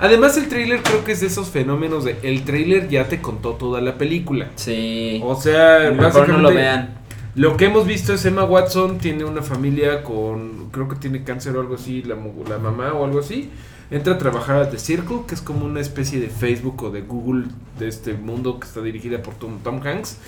Además, 0.00 0.36
el 0.36 0.48
trailer 0.48 0.82
creo 0.82 1.04
que 1.04 1.12
es 1.12 1.20
de 1.20 1.26
esos 1.26 1.48
fenómenos 1.48 2.04
de 2.04 2.16
el 2.22 2.44
trailer 2.44 2.88
ya 2.88 3.08
te 3.08 3.20
contó 3.20 3.50
toda 3.54 3.80
la 3.80 3.94
película. 3.98 4.46
Sí. 4.56 5.20
O 5.24 5.34
sea, 5.40 5.90
Mejor 5.90 6.28
no 6.28 6.38
lo 6.38 6.52
vean. 6.54 6.98
lo 7.34 7.56
que 7.56 7.66
hemos 7.66 7.86
visto 7.86 8.12
es 8.14 8.24
Emma 8.24 8.44
Watson 8.44 8.98
tiene 8.98 9.24
una 9.24 9.42
familia 9.42 10.02
con, 10.02 10.70
creo 10.70 10.88
que 10.88 10.96
tiene 10.96 11.22
cáncer 11.24 11.56
o 11.56 11.60
algo 11.60 11.74
así, 11.76 12.02
la, 12.02 12.16
la 12.48 12.58
mamá 12.58 12.92
o 12.94 13.04
algo 13.04 13.20
así. 13.20 13.50
Entra 13.90 14.14
a 14.14 14.18
trabajar 14.18 14.62
a 14.62 14.70
The 14.70 14.78
Circle, 14.78 15.22
que 15.26 15.34
es 15.34 15.40
como 15.40 15.66
una 15.66 15.80
especie 15.80 16.20
de 16.20 16.28
Facebook 16.28 16.82
o 16.84 16.90
de 16.90 17.02
Google 17.02 17.46
de 17.78 17.88
este 17.88 18.14
mundo 18.14 18.60
que 18.60 18.68
está 18.68 18.80
dirigida 18.80 19.20
por 19.20 19.34
Tom, 19.34 19.58
Tom 19.64 19.80
Hanks. 19.84 20.18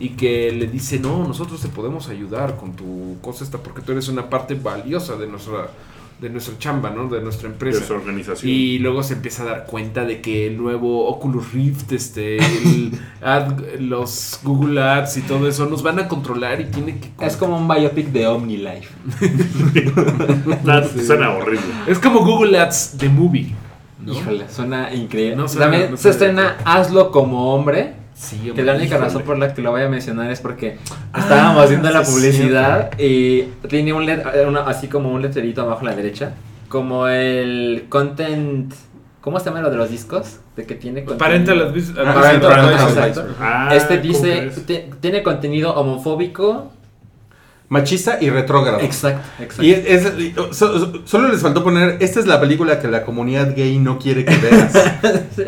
Y 0.00 0.10
que 0.10 0.50
le 0.50 0.66
dice, 0.66 0.98
no, 0.98 1.26
nosotros 1.26 1.60
te 1.60 1.68
podemos 1.68 2.08
ayudar 2.08 2.56
con 2.56 2.72
tu 2.72 3.18
cosa 3.20 3.44
esta 3.44 3.58
porque 3.58 3.82
tú 3.82 3.92
eres 3.92 4.08
una 4.08 4.28
parte 4.28 4.54
valiosa 4.54 5.16
de 5.16 5.28
nuestra, 5.28 5.70
de 6.22 6.30
nuestra 6.30 6.56
chamba, 6.58 6.88
¿no? 6.90 7.08
De 7.08 7.20
nuestra 7.20 7.48
de 7.48 7.54
empresa. 7.54 7.84
su 7.84 7.92
organización. 7.92 8.48
Y 8.50 8.78
luego 8.78 9.02
se 9.02 9.14
empieza 9.14 9.42
a 9.42 9.46
dar 9.46 9.66
cuenta 9.66 10.04
de 10.04 10.20
que 10.22 10.46
el 10.46 10.56
nuevo 10.56 11.06
Oculus 11.08 11.52
Rift, 11.52 11.92
este, 11.92 12.36
el 12.38 12.92
ad- 13.22 13.80
los 13.80 14.38
Google 14.44 14.80
Ads 14.80 15.16
y 15.18 15.20
todo 15.22 15.48
eso 15.48 15.66
nos 15.66 15.82
van 15.82 15.98
a 15.98 16.06
controlar 16.08 16.60
y 16.60 16.64
tiene 16.66 16.98
que... 16.98 17.10
Es 17.26 17.36
como 17.36 17.58
un 17.58 17.66
biopic 17.68 18.06
de 18.12 18.26
OmniLife. 18.28 18.88
Suena 21.06 21.30
horrible. 21.34 21.66
Es 21.86 21.98
como 21.98 22.24
Google 22.24 22.58
Ads 22.58 22.96
The 22.98 23.08
Movie. 23.08 23.54
¿no? 24.04 24.12
Híjole, 24.12 24.48
suena 24.48 24.92
increíble. 24.94 25.36
No 25.36 25.48
suena- 25.48 25.66
También 25.70 25.90
no 25.90 25.96
se 25.96 26.10
estrena 26.10 26.56
Hazlo 26.64 27.10
como 27.10 27.54
hombre. 27.54 27.94
Sí, 28.22 28.52
Que 28.54 28.62
la 28.62 28.72
única 28.74 28.86
híjole. 28.94 29.00
razón 29.04 29.22
por 29.22 29.36
la 29.36 29.52
que 29.52 29.62
lo 29.62 29.72
voy 29.72 29.82
a 29.82 29.88
mencionar 29.88 30.30
es 30.30 30.40
porque 30.40 30.78
estábamos 31.18 31.68
viendo 31.68 31.90
la 31.90 32.04
sí, 32.04 32.12
publicidad 32.12 32.90
y 32.98 33.42
tiene 33.68 33.92
un 33.92 34.06
let- 34.06 34.22
una- 34.46 34.60
así 34.62 34.86
como 34.86 35.10
un 35.12 35.20
letrerito 35.22 35.62
abajo 35.62 35.80
a 35.80 35.90
la 35.90 35.96
derecha. 35.96 36.34
Como 36.68 37.08
el 37.08 37.86
content. 37.88 38.72
¿Cómo 39.20 39.38
se 39.40 39.46
llama 39.46 39.60
lo 39.60 39.70
de 39.70 39.76
los 39.76 39.90
discos? 39.90 40.38
De 40.56 40.64
que 40.66 40.74
tiene 40.76 41.04
contenido- 41.04 41.18
Ah. 41.98 42.12
Exacto. 42.88 43.26
Ah, 43.40 43.70
Este 43.74 43.96
¿cómo 44.00 44.08
dice, 44.08 44.50
tiene 45.00 45.22
contenido 45.24 45.74
homofóbico. 45.74 46.70
Machista 47.68 48.18
y 48.20 48.28
retrógrado. 48.30 48.80
Exacto, 48.80 49.26
exacto. 49.40 49.62
Y 49.64 49.70
es, 49.72 50.12
y- 50.18 50.34
so- 50.52 51.06
solo 51.06 51.28
les 51.28 51.40
faltó 51.40 51.64
poner, 51.64 51.96
esta 52.00 52.20
es 52.20 52.26
la 52.26 52.38
película 52.40 52.78
que 52.80 52.86
la 52.88 53.02
comunidad 53.02 53.54
gay 53.56 53.78
no 53.78 53.98
quiere 53.98 54.24
que 54.24 54.36
veas. 54.36 54.72
Sí. 55.36 55.44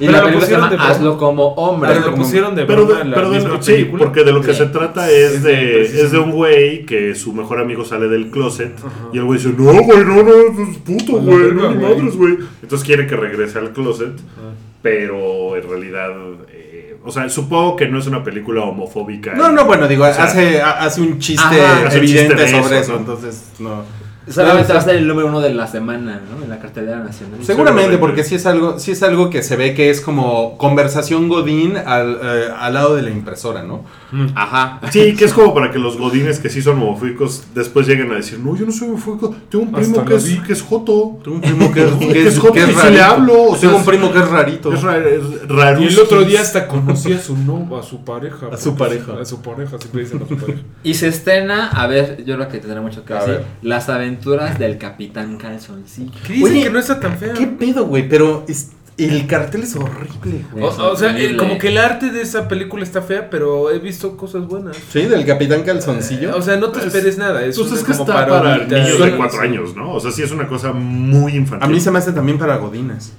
Y 0.00 0.06
Pero 0.06 0.12
la 0.12 0.18
lo 0.18 0.24
película 0.26 0.46
se 0.46 0.52
pusieron 0.54 0.70
llama. 0.70 0.88
Hazlo 0.90 1.18
como 1.18 1.46
hombre. 1.54 1.90
Pero 1.92 2.10
lo 2.10 2.14
pusieron 2.14 2.54
de 2.54 2.64
Pero, 2.66 2.84
de- 2.86 3.00
en 3.02 3.10
la 3.10 3.16
pero 3.16 3.30
de- 3.30 3.38
misma 3.40 3.62
sí, 3.62 3.84
porque 3.98 4.22
de 4.24 4.32
lo 4.32 4.40
que 4.40 4.52
Sí. 4.52 4.58
se 4.58 4.66
trata 4.66 5.10
es 5.10 5.42
de- 5.42 5.82
es 5.82 6.12
de 6.12 6.18
un 6.18 6.30
güey 6.32 6.84
que 6.86 7.14
su 7.14 7.32
mejor 7.32 7.60
amigo 7.60 7.84
sale 7.84 8.08
del 8.08 8.30
closet 8.30 8.74
Ajá. 8.78 8.88
y 9.12 9.18
el 9.18 9.24
güey 9.24 9.38
dice, 9.38 9.52
no, 9.58 9.72
güey, 9.82 10.04
no, 10.04 10.22
no, 10.22 10.30
es 10.62 10.78
puto, 10.78 11.16
la 11.16 11.22
güey, 11.22 11.52
no, 11.52 11.70
ni 11.70 11.76
güey". 11.76 11.94
madres, 11.96 12.16
güey. 12.16 12.38
Entonces 12.62 12.86
quiere 12.86 13.06
que 13.06 13.16
regrese 13.16 13.58
al 13.58 13.72
closet, 13.72 14.12
Ah. 14.36 14.52
pero 14.82 15.56
en 15.56 15.68
realidad, 15.68 16.10
eh, 16.52 16.96
o 17.04 17.10
sea, 17.10 17.28
supongo 17.28 17.74
que 17.76 17.88
no 17.88 17.98
es 17.98 18.06
una 18.06 18.22
película 18.22 18.62
homofóbica. 18.62 19.34
No, 19.34 19.50
no, 19.50 19.64
bueno, 19.64 19.88
digo, 19.88 20.04
O 20.04 20.12
sea, 20.12 20.24
hace, 20.24 20.60
ha- 20.60 20.82
hace 20.84 21.00
un 21.00 21.18
chiste 21.18 21.42
Ajá, 21.42 21.86
hace 21.88 21.98
un 21.98 22.04
evidente 22.04 22.36
chiste 22.36 22.50
sobre 22.62 22.78
eso, 22.78 22.82
eso, 22.84 22.92
¿no? 22.92 22.98
entonces 23.00 23.52
no. 23.58 23.82
Solamente 24.30 24.72
va 24.72 24.78
a 24.78 24.82
ser 24.82 24.96
el 24.96 25.06
número 25.06 25.28
uno 25.28 25.40
de 25.40 25.54
la 25.54 25.66
semana, 25.66 26.20
¿no? 26.30 26.42
En 26.42 26.50
la 26.50 26.58
cartelera 26.58 26.98
nacional. 26.98 27.40
Seguramente, 27.42 27.98
porque 27.98 28.24
sí 28.24 28.34
es 28.34 28.46
algo, 28.46 28.78
sí 28.78 28.92
es 28.92 29.02
algo 29.02 29.30
que 29.30 29.42
se 29.42 29.56
ve 29.56 29.74
que 29.74 29.90
es 29.90 30.00
como 30.00 30.56
conversación 30.58 31.28
godín 31.28 31.76
al, 31.76 32.18
eh, 32.22 32.48
al 32.56 32.74
lado 32.74 32.96
de 32.96 33.02
la 33.02 33.10
impresora, 33.10 33.62
¿no? 33.62 33.84
Ajá. 34.34 34.80
Sí, 34.90 35.14
que 35.14 35.24
es 35.26 35.32
como 35.32 35.54
para 35.54 35.70
que 35.70 35.78
los 35.78 35.98
godines 35.98 36.38
que 36.38 36.48
sí 36.48 36.62
son 36.62 36.78
homofóbicos 36.78 37.44
después 37.54 37.86
lleguen 37.86 38.10
a 38.12 38.14
decir, 38.14 38.38
no, 38.38 38.56
yo 38.56 38.64
no 38.64 38.72
soy 38.72 38.88
homofóbico, 38.88 39.34
tengo 39.50 39.64
un 39.64 39.72
primo 39.72 40.04
que 40.04 40.14
es, 40.14 40.40
que 40.46 40.52
es 40.52 40.62
joto. 40.62 41.18
Tengo 41.22 41.36
un 41.36 41.42
primo 41.42 41.72
que 41.72 41.84
es, 41.84 41.92
que 41.98 42.26
es, 42.26 42.38
joto 42.38 42.54
que 42.54 42.62
es 42.62 42.70
y 42.70 42.74
sí 42.74 42.90
le 42.90 43.00
hablo, 43.02 43.42
o 43.42 43.50
sea, 43.52 43.60
Tengo 43.60 43.76
un 43.76 43.84
primo 43.84 44.12
que 44.12 44.18
es 44.18 44.28
rarito. 44.28 44.72
Es, 44.72 44.82
ra 44.82 44.98
es 44.98 45.48
raruskis. 45.48 45.90
Y 45.90 45.94
el 45.94 46.00
otro 46.00 46.24
día 46.24 46.40
hasta 46.40 46.66
conocí 46.68 47.12
a 47.12 47.20
su 47.20 47.36
no, 47.36 47.76
a 47.76 47.82
su 47.82 48.04
pareja. 48.04 48.48
A 48.52 48.56
su 48.56 48.74
pareja. 48.76 49.20
A 49.20 49.24
su 49.24 49.42
pareja, 49.42 49.78
siempre 49.78 50.02
dicen 50.02 50.22
a 50.22 50.28
su 50.28 50.36
pareja. 50.36 50.60
Y 50.82 50.94
se 50.94 51.08
estrena, 51.08 51.68
a 51.68 51.86
ver, 51.86 52.24
yo 52.24 52.36
creo 52.36 52.48
que 52.48 52.58
tendrá 52.58 52.80
mucho 52.80 53.04
que 53.04 53.12
decir, 53.12 53.28
ver. 53.28 53.44
Las 53.62 53.88
aventuras 53.88 54.58
del 54.58 54.78
Capitán 54.78 55.36
Calzoncillo. 55.36 56.12
¿Qué 56.26 56.34
dicen 56.34 56.52
Oye, 56.52 56.62
que 56.64 56.70
no 56.70 56.78
está 56.78 56.98
tan 57.00 57.18
fea? 57.18 57.34
¿Qué 57.34 57.46
pedo, 57.46 57.86
güey? 57.86 58.08
Pero 58.08 58.44
es- 58.48 58.70
el 59.04 59.26
cartel 59.26 59.62
es 59.62 59.76
horrible, 59.76 60.44
güey. 60.50 60.64
O, 60.64 60.68
o 60.68 60.96
sea, 60.96 61.10
horrible. 61.10 61.36
como 61.36 61.56
que 61.58 61.68
el 61.68 61.78
arte 61.78 62.10
de 62.10 62.20
esa 62.20 62.48
película 62.48 62.82
está 62.82 63.00
fea, 63.00 63.30
pero 63.30 63.70
he 63.70 63.78
visto 63.78 64.16
cosas 64.16 64.46
buenas. 64.46 64.76
Sí, 64.90 65.02
del 65.02 65.24
Capitán 65.24 65.62
Calzoncillo. 65.62 66.36
O 66.36 66.42
sea, 66.42 66.56
no 66.56 66.70
te 66.70 66.80
Pues, 66.80 66.86
esperes 66.86 67.16
nada. 67.16 67.44
Es 67.44 67.56
Pues 67.58 67.70
es 67.72 67.84
que 67.84 67.92
como 67.92 68.04
está 68.04 68.26
para 68.26 68.58
niños 68.66 68.98
de 68.98 69.16
4 69.16 69.40
años, 69.40 69.76
¿no? 69.76 69.92
O 69.94 70.00
sea, 70.00 70.10
sí 70.10 70.22
es 70.22 70.32
una 70.32 70.48
cosa 70.48 70.72
muy 70.72 71.36
infantil. 71.36 71.68
a 71.68 71.70
mí 71.72 71.80
se 71.80 71.90
me 71.90 71.98
hace 71.98 72.12
también 72.12 72.38
para 72.38 72.56
Godines. 72.56 73.12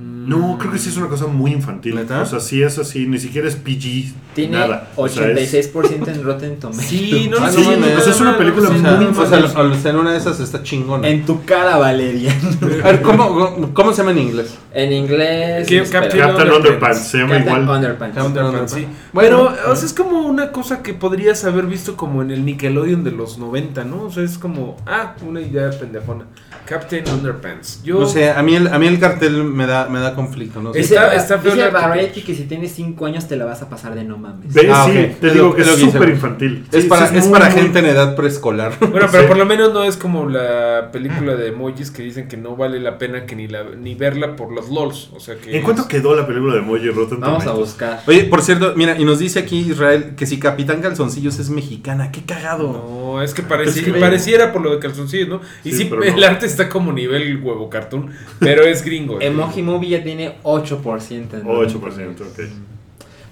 No, 0.00 0.56
creo 0.58 0.70
que 0.72 0.78
sí 0.78 0.88
es 0.90 0.96
una 0.96 1.08
cosa 1.08 1.26
muy 1.26 1.52
infantil. 1.52 1.94
¿Neta? 1.96 2.22
O 2.22 2.26
sea, 2.26 2.40
sí 2.40 2.62
es 2.62 2.78
así, 2.78 3.06
ni 3.06 3.18
siquiera 3.18 3.48
es 3.48 3.56
PG. 3.56 4.12
Tiene 4.34 4.58
nada. 4.58 4.88
O 4.96 5.08
sea, 5.08 5.28
es- 5.30 5.52
86% 5.52 6.08
en 6.08 6.22
Rotten 6.22 6.58
Tomatoes. 6.58 6.86
Sí, 6.86 7.28
no, 7.30 7.38
Ah, 7.38 7.46
no, 7.46 7.52
sí, 7.52 7.62
no, 7.62 7.70
o 7.70 7.76
no, 7.76 8.00
sea, 8.00 8.12
es 8.12 8.20
una 8.20 8.32
no, 8.32 8.38
película 8.38 8.68
no, 8.68 8.70
O 8.70 8.72
muy 8.72 8.82
no, 8.82 8.90
o 9.20 9.26
sea, 9.26 9.40
no, 9.40 9.46
o 9.70 9.74
sea, 9.74 9.90
en 9.90 9.96
una 9.96 10.12
de 10.12 10.18
esas 10.18 10.38
está 10.40 10.62
chingona. 10.62 11.08
En 11.08 11.26
tu 11.26 11.44
cara, 11.44 11.76
Valeria. 11.78 12.32
A 12.84 12.86
ver, 12.92 13.02
¿cómo, 13.02 13.70
¿cómo 13.74 13.92
se 13.92 13.98
llama 13.98 14.12
en 14.12 14.18
inglés? 14.18 14.54
en 14.72 14.92
inglés. 14.92 15.66
¿Qué- 15.66 15.78
espera. 15.78 16.02
Captain 16.02 16.22
Captain 16.22 16.48
Underpants. 16.52 16.56
Underpants, 16.68 17.06
se 17.08 17.18
llama 17.18 17.34
Captain 17.36 17.62
igual. 17.62 17.76
Underpants. 17.76 18.16
Captain 18.16 18.44
Underpants, 18.46 18.72
sí. 18.72 18.86
Bueno, 19.12 19.48
Pero, 19.52 19.72
o 19.72 19.76
sea, 19.76 19.86
es 19.86 19.92
como 19.94 20.20
una 20.20 20.52
cosa 20.52 20.82
que 20.82 20.94
podrías 20.94 21.44
haber 21.44 21.66
visto 21.66 21.96
como 21.96 22.22
en 22.22 22.30
el 22.30 22.44
Nickelodeon 22.44 23.02
de 23.04 23.10
los 23.10 23.38
90, 23.38 23.84
¿no? 23.84 24.02
O 24.04 24.10
sea, 24.12 24.22
es 24.22 24.38
como, 24.38 24.76
ah, 24.86 25.16
una 25.26 25.40
idea 25.40 25.70
pendejona. 25.70 26.26
Captain 26.66 27.04
Underpants. 27.08 27.82
Yo, 27.82 28.00
No 28.00 28.06
sé, 28.06 28.30
a 28.30 28.42
mí 28.42 28.54
el, 28.54 28.68
a 28.68 28.78
mí 28.78 28.86
el 28.86 28.98
cartel 29.00 29.44
me 29.44 29.66
da, 29.66 29.88
me 29.88 29.98
da 30.00 30.14
conflicto, 30.14 30.60
¿no? 30.62 30.70
Es- 30.70 30.76
Dice, 30.90 30.94
Está- 30.94 31.14
está 31.14 31.38
feo 31.38 31.52
dice 31.52 31.68
el 31.68 31.74
arte. 31.76 31.88
Variety 31.88 32.22
que 32.22 32.34
si 32.34 32.44
tienes 32.44 32.72
5 32.72 33.06
años 33.06 33.26
te 33.28 33.36
la 33.36 33.44
vas 33.44 33.62
a 33.62 33.68
pasar 33.68 33.94
de 33.94 34.04
no 34.04 34.18
mames. 34.18 34.52
¿Ves? 34.52 34.66
Ah, 34.70 34.86
sí, 34.86 34.92
te 35.20 35.26
Es 35.28 35.32
digo 35.34 35.48
lo- 35.48 35.54
que 35.54 35.62
es 35.62 35.68
súper 35.68 36.08
infantil. 36.08 36.66
es 36.72 36.82
Sí, 36.84 36.88
para, 36.88 37.08
sí, 37.08 37.16
es 37.16 37.24
muy, 37.24 37.32
para 37.32 37.50
muy- 37.50 37.60
gente 37.60 37.78
en 37.80 37.86
edad 37.86 38.14
preescolar. 38.16 38.72
Bueno, 38.80 39.06
pero 39.10 39.22
Sí. 39.22 39.28
por 39.28 39.36
lo 39.36 39.46
menos 39.46 39.72
no 39.72 39.84
es 39.84 39.96
como 39.96 40.28
la 40.28 40.90
película 40.92 41.34
de 41.36 41.48
emojis 41.48 41.90
que 41.90 42.02
dicen 42.02 42.28
que 42.28 42.36
no 42.36 42.56
vale 42.56 42.80
la 42.80 42.98
pena 42.98 43.26
que 43.26 43.36
ni 43.36 43.48
la 43.48 43.64
ni 43.76 43.94
verla 43.94 44.36
por 44.36 44.52
los 44.52 44.68
LOLs. 44.70 45.10
O 45.14 45.20
sea 45.20 45.36
que. 45.36 45.56
¿En 45.56 45.62
cuánto 45.62 45.86
quedó 45.88 46.14
la 46.14 46.26
película 46.26 46.54
de 46.54 46.60
Moji 46.62 46.90
Rotten 46.90 47.20
Vamos 47.20 47.46
a 47.46 47.52
buscar. 47.52 48.02
Oye, 48.06 48.24
por 48.24 48.42
cierto, 48.42 48.74
mira, 48.76 48.98
y 48.98 49.04
nos 49.04 49.18
dice 49.18 49.38
aquí 49.40 49.58
Israel 49.60 50.14
que 50.16 50.26
si 50.26 50.38
Capitán 50.38 50.80
Calzoncillos 50.80 51.38
es 51.38 51.50
mexicana, 51.50 52.10
qué 52.12 52.22
cagado. 52.22 52.72
No, 52.72 53.22
es 53.22 53.34
que, 53.34 53.42
pareci- 53.42 53.78
Es 53.78 53.82
que- 53.82 53.92
pareciera 53.94 54.52
por 54.52 54.62
lo 54.62 54.70
de 54.72 54.78
calzoncillos, 54.78 55.28
¿no? 55.28 55.40
Y 55.64 55.72
Sí, 55.72 55.86
pero 55.88 56.02
el 56.02 56.16
no. 56.20 56.26
arte 56.26 56.48
está 56.50 56.68
como 56.68 56.92
nivel 56.92 57.42
huevo 57.42 57.68
cartoon, 57.70 58.10
pero 58.38 58.62
es 58.64 58.84
gringo. 58.84 59.20
es 59.20 59.26
Emoji 59.26 59.62
Movie 59.62 59.88
ya 59.90 60.02
tiene 60.02 60.36
8%. 60.42 61.12
en 61.34 61.44
8%, 61.44 62.20
ok. 62.20 62.40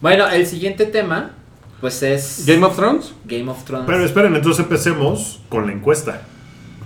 Bueno, 0.00 0.28
el 0.28 0.46
siguiente 0.46 0.86
tema, 0.86 1.32
pues 1.80 2.02
es 2.02 2.44
Game 2.46 2.64
of 2.64 2.76
Thrones. 2.76 3.12
Game 3.24 3.50
of 3.50 3.64
Thrones. 3.64 3.86
Pero 3.86 4.04
esperen, 4.04 4.34
entonces 4.36 4.62
empecemos 4.62 5.40
con 5.48 5.66
la 5.66 5.72
encuesta. 5.72 6.22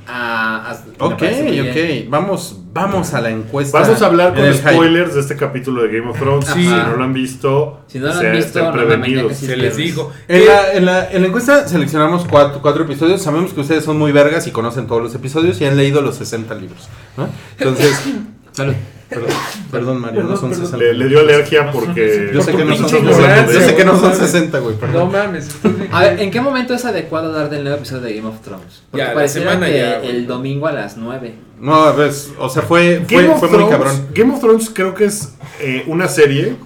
Ah, 0.06 0.76
Ok, 0.98 1.20
bien. 1.20 1.70
ok. 1.70 2.10
Vamos, 2.10 2.61
vamos 2.72 3.12
a 3.14 3.20
la 3.20 3.30
encuesta. 3.30 3.80
Vamos 3.80 4.00
a 4.02 4.06
hablar 4.06 4.34
con 4.34 4.44
hype. 4.44 4.56
spoilers 4.72 5.14
de 5.14 5.20
este 5.20 5.36
capítulo 5.36 5.82
de 5.82 5.98
Game 5.98 6.10
of 6.10 6.18
Thrones. 6.18 6.46
Sí. 6.46 6.62
Si 6.64 6.68
no 6.68 6.96
lo 6.96 7.04
han 7.04 7.12
visto, 7.12 7.80
Si 7.86 7.98
no 7.98 8.06
lo 8.06 8.12
han 8.12 8.18
sean- 8.20 8.36
visto, 8.36 8.58
estén 8.58 8.72
prevenidos. 8.72 9.36
Se 9.36 9.56
les 9.56 9.76
digo. 9.76 10.12
En 10.28 10.46
la, 10.46 10.72
en, 10.72 10.84
la, 10.86 11.10
en 11.10 11.22
la 11.22 11.28
encuesta 11.28 11.68
seleccionamos 11.68 12.24
cuatro, 12.28 12.60
cuatro 12.62 12.84
episodios. 12.84 13.22
Sabemos 13.22 13.52
que 13.52 13.60
ustedes 13.60 13.84
son 13.84 13.98
muy 13.98 14.12
vergas 14.12 14.46
y 14.46 14.50
conocen 14.50 14.86
todos 14.86 15.02
los 15.02 15.14
episodios 15.14 15.60
y 15.60 15.64
han 15.64 15.76
leído 15.76 16.00
los 16.02 16.16
60 16.16 16.54
libros. 16.54 16.88
¿no? 17.16 17.28
Entonces, 17.58 18.00
Salud. 18.52 18.74
Perdón, 19.14 19.30
perdón 19.70 20.00
Mario, 20.00 20.20
no 20.22 20.28
Perdón, 20.28 20.40
son 20.40 20.50
perdón. 20.50 20.66
60. 20.66 20.76
Le, 20.84 20.94
le 20.94 21.08
dio 21.08 21.20
alergia 21.20 21.70
porque. 21.70 22.30
Yo 22.32 22.42
sé 22.42 22.52
que 22.54 22.64
no 22.64 22.76
son, 22.76 22.88
yo 22.88 23.12
sé- 23.60 23.74
que 23.76 23.84
no 23.84 23.92
son 23.98 24.08
güey. 24.10 24.20
60, 24.20 24.58
güey, 24.58 24.76
No 24.92 25.06
mames. 25.06 25.48
A 25.92 26.00
ver, 26.02 26.20
¿en 26.20 26.30
qué 26.30 26.40
momento 26.40 26.74
es 26.74 26.84
adecuado 26.84 27.32
dar 27.32 27.50
del 27.50 27.62
nuevo 27.64 27.78
episodio 27.78 28.02
de 28.02 28.14
Game 28.14 28.28
of 28.28 28.40
Thrones? 28.40 28.82
Porque 28.90 29.02
Ya, 29.04 29.08
la 29.10 29.14
pareciera 29.14 29.50
semana 29.52 29.66
que 29.66 29.78
ya, 29.78 29.96
el 30.00 30.26
domingo 30.26 30.66
a 30.66 30.72
las 30.72 30.96
9. 30.96 31.34
No, 31.60 31.74
a 31.84 31.92
ver, 31.92 32.10
o 32.38 32.48
sea, 32.48 32.62
fue, 32.62 33.02
fue, 33.06 33.16
Game 33.22 33.28
of 33.34 33.38
fue 33.40 33.48
muy 33.48 33.58
Thrones- 33.58 33.70
cabrón. 33.70 34.06
Game 34.14 34.34
of 34.34 34.40
Thrones 34.40 34.70
creo 34.74 34.94
que 34.94 35.04
es 35.04 35.34
eh, 35.60 35.84
una 35.86 36.08
serie. 36.08 36.56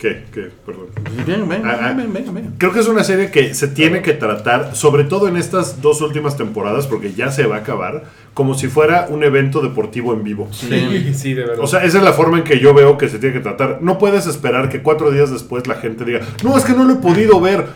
¿Qué? 0.00 0.24
¿Qué? 0.32 0.48
Perdón. 0.64 0.86
Ven, 1.26 1.46
ven, 1.48 1.62
Ah, 1.64 1.78
ah. 1.82 1.92
ven, 1.94 2.10
ven, 2.12 2.34
ven. 2.34 2.54
Creo 2.56 2.72
que 2.72 2.80
es 2.80 2.88
una 2.88 3.04
serie 3.04 3.30
que 3.30 3.52
se 3.54 3.68
tiene 3.68 4.00
que 4.00 4.14
tratar, 4.14 4.74
sobre 4.74 5.04
todo 5.04 5.28
en 5.28 5.36
estas 5.36 5.82
dos 5.82 6.00
últimas 6.00 6.38
temporadas, 6.38 6.86
porque 6.86 7.12
ya 7.12 7.30
se 7.30 7.44
va 7.46 7.56
a 7.56 7.58
acabar, 7.58 8.04
como 8.32 8.54
si 8.54 8.68
fuera 8.68 9.06
un 9.10 9.22
evento 9.24 9.60
deportivo 9.60 10.14
en 10.14 10.24
vivo. 10.24 10.48
Sí, 10.52 11.12
sí, 11.14 11.34
de 11.34 11.42
verdad. 11.42 11.58
O 11.62 11.66
sea, 11.66 11.84
esa 11.84 11.98
es 11.98 12.04
la 12.04 12.14
forma 12.14 12.38
en 12.38 12.44
que 12.44 12.58
yo 12.60 12.72
veo 12.72 12.96
que 12.96 13.10
se 13.10 13.18
tiene 13.18 13.34
que 13.34 13.40
tratar. 13.40 13.78
No 13.82 13.98
puedes 13.98 14.26
esperar 14.26 14.70
que 14.70 14.80
cuatro 14.82 15.10
días 15.10 15.30
después 15.30 15.66
la 15.66 15.74
gente 15.74 16.06
diga, 16.06 16.20
no, 16.42 16.56
es 16.56 16.64
que 16.64 16.72
no 16.72 16.84
lo 16.84 16.94
he 16.94 16.96
podido 16.96 17.38
ver. 17.40 17.66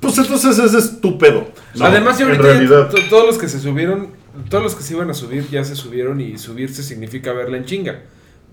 Pues 0.00 0.16
entonces 0.18 0.58
es 0.58 0.72
estúpido. 0.74 1.48
No, 1.74 1.84
Además, 1.84 2.18
en 2.20 2.28
ahorita 2.28 2.44
ya 2.44 2.52
realidad. 2.52 2.88
to- 2.90 2.98
todos 3.10 3.26
los 3.26 3.38
que 3.38 3.48
se 3.48 3.58
subieron, 3.60 4.08
todos 4.48 4.64
los 4.64 4.74
que 4.74 4.82
se 4.82 4.94
iban 4.94 5.10
a 5.10 5.14
subir 5.14 5.46
ya 5.50 5.64
se 5.64 5.76
subieron 5.76 6.20
y 6.20 6.38
subirse 6.38 6.82
significa 6.82 7.32
verla 7.32 7.56
en 7.58 7.64
chinga. 7.66 8.00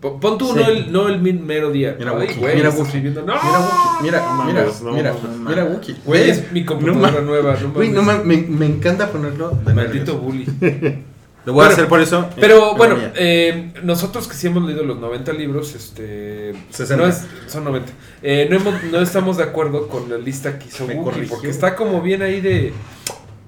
Po- 0.02 0.20
Pon 0.20 0.38
tú 0.38 0.48
Sí. 0.48 0.54
no 0.56 0.68
el, 0.68 0.92
no 0.92 1.08
el 1.08 1.22
mero 1.22 1.72
día. 1.72 1.96
Mira, 1.98 2.12
Ay, 2.12 2.28
Wookie, 2.28 2.40
güey, 2.40 2.56
mira, 2.56 2.70
Wookie. 2.72 2.82
escribiendo- 2.84 3.22
¡No! 3.22 3.34
Mira, 3.36 3.60
Wookie, 3.60 4.04
mira, 4.04 4.20
No 4.20 4.44
mira, 4.46 4.66
no, 4.84 4.92
mira, 4.94 5.14
no 5.14 5.20
mames. 5.38 5.40
mira, 5.50 5.64
Wookie. 5.66 5.96
Güey, 6.04 6.30
es 6.32 6.52
mi 6.52 6.66
computadora 6.66 7.22
nueva. 7.22 7.56
No 7.62 7.70
Güey, 7.72 7.90
no 7.90 8.02
me, 8.02 8.16
me 8.38 8.66
encanta 8.66 9.10
ponerlo. 9.12 9.52
de 9.66 9.74
Maldito 9.74 10.18
bully. 10.18 10.46
Lo 11.44 11.54
voy 11.54 11.62
a 11.64 11.66
Bueno, 11.66 11.72
hacer 11.74 11.88
por 11.88 12.00
eso. 12.02 12.30
Pero 12.40 12.74
eh, 12.74 12.74
bueno, 12.78 12.96
mía. 12.98 13.14
eh, 13.16 13.74
nosotros 13.84 14.28
que 14.28 14.36
sí 14.36 14.46
hemos 14.46 14.62
leído 14.64 14.84
los 14.84 15.00
90 15.00 15.34
libros, 15.34 15.74
este... 15.74 16.54
60. 16.70 17.04
No 17.04 17.10
es, 17.10 17.26
son 17.48 17.64
90. 17.64 17.92
Eh, 18.22 18.48
no, 18.48 18.58
hemos- 18.58 18.84
no 18.92 19.00
estamos 19.02 19.38
de 19.38 19.44
acuerdo 19.46 19.88
con 19.88 20.08
la 20.08 20.18
lista 20.20 20.60
que 20.60 20.68
hizo 20.68 20.86
Wookie, 20.86 21.24
porque 21.28 21.50
está 21.50 21.76
como 21.76 22.00
bien 22.04 22.22
ahí 22.22 22.42
de... 22.42 22.74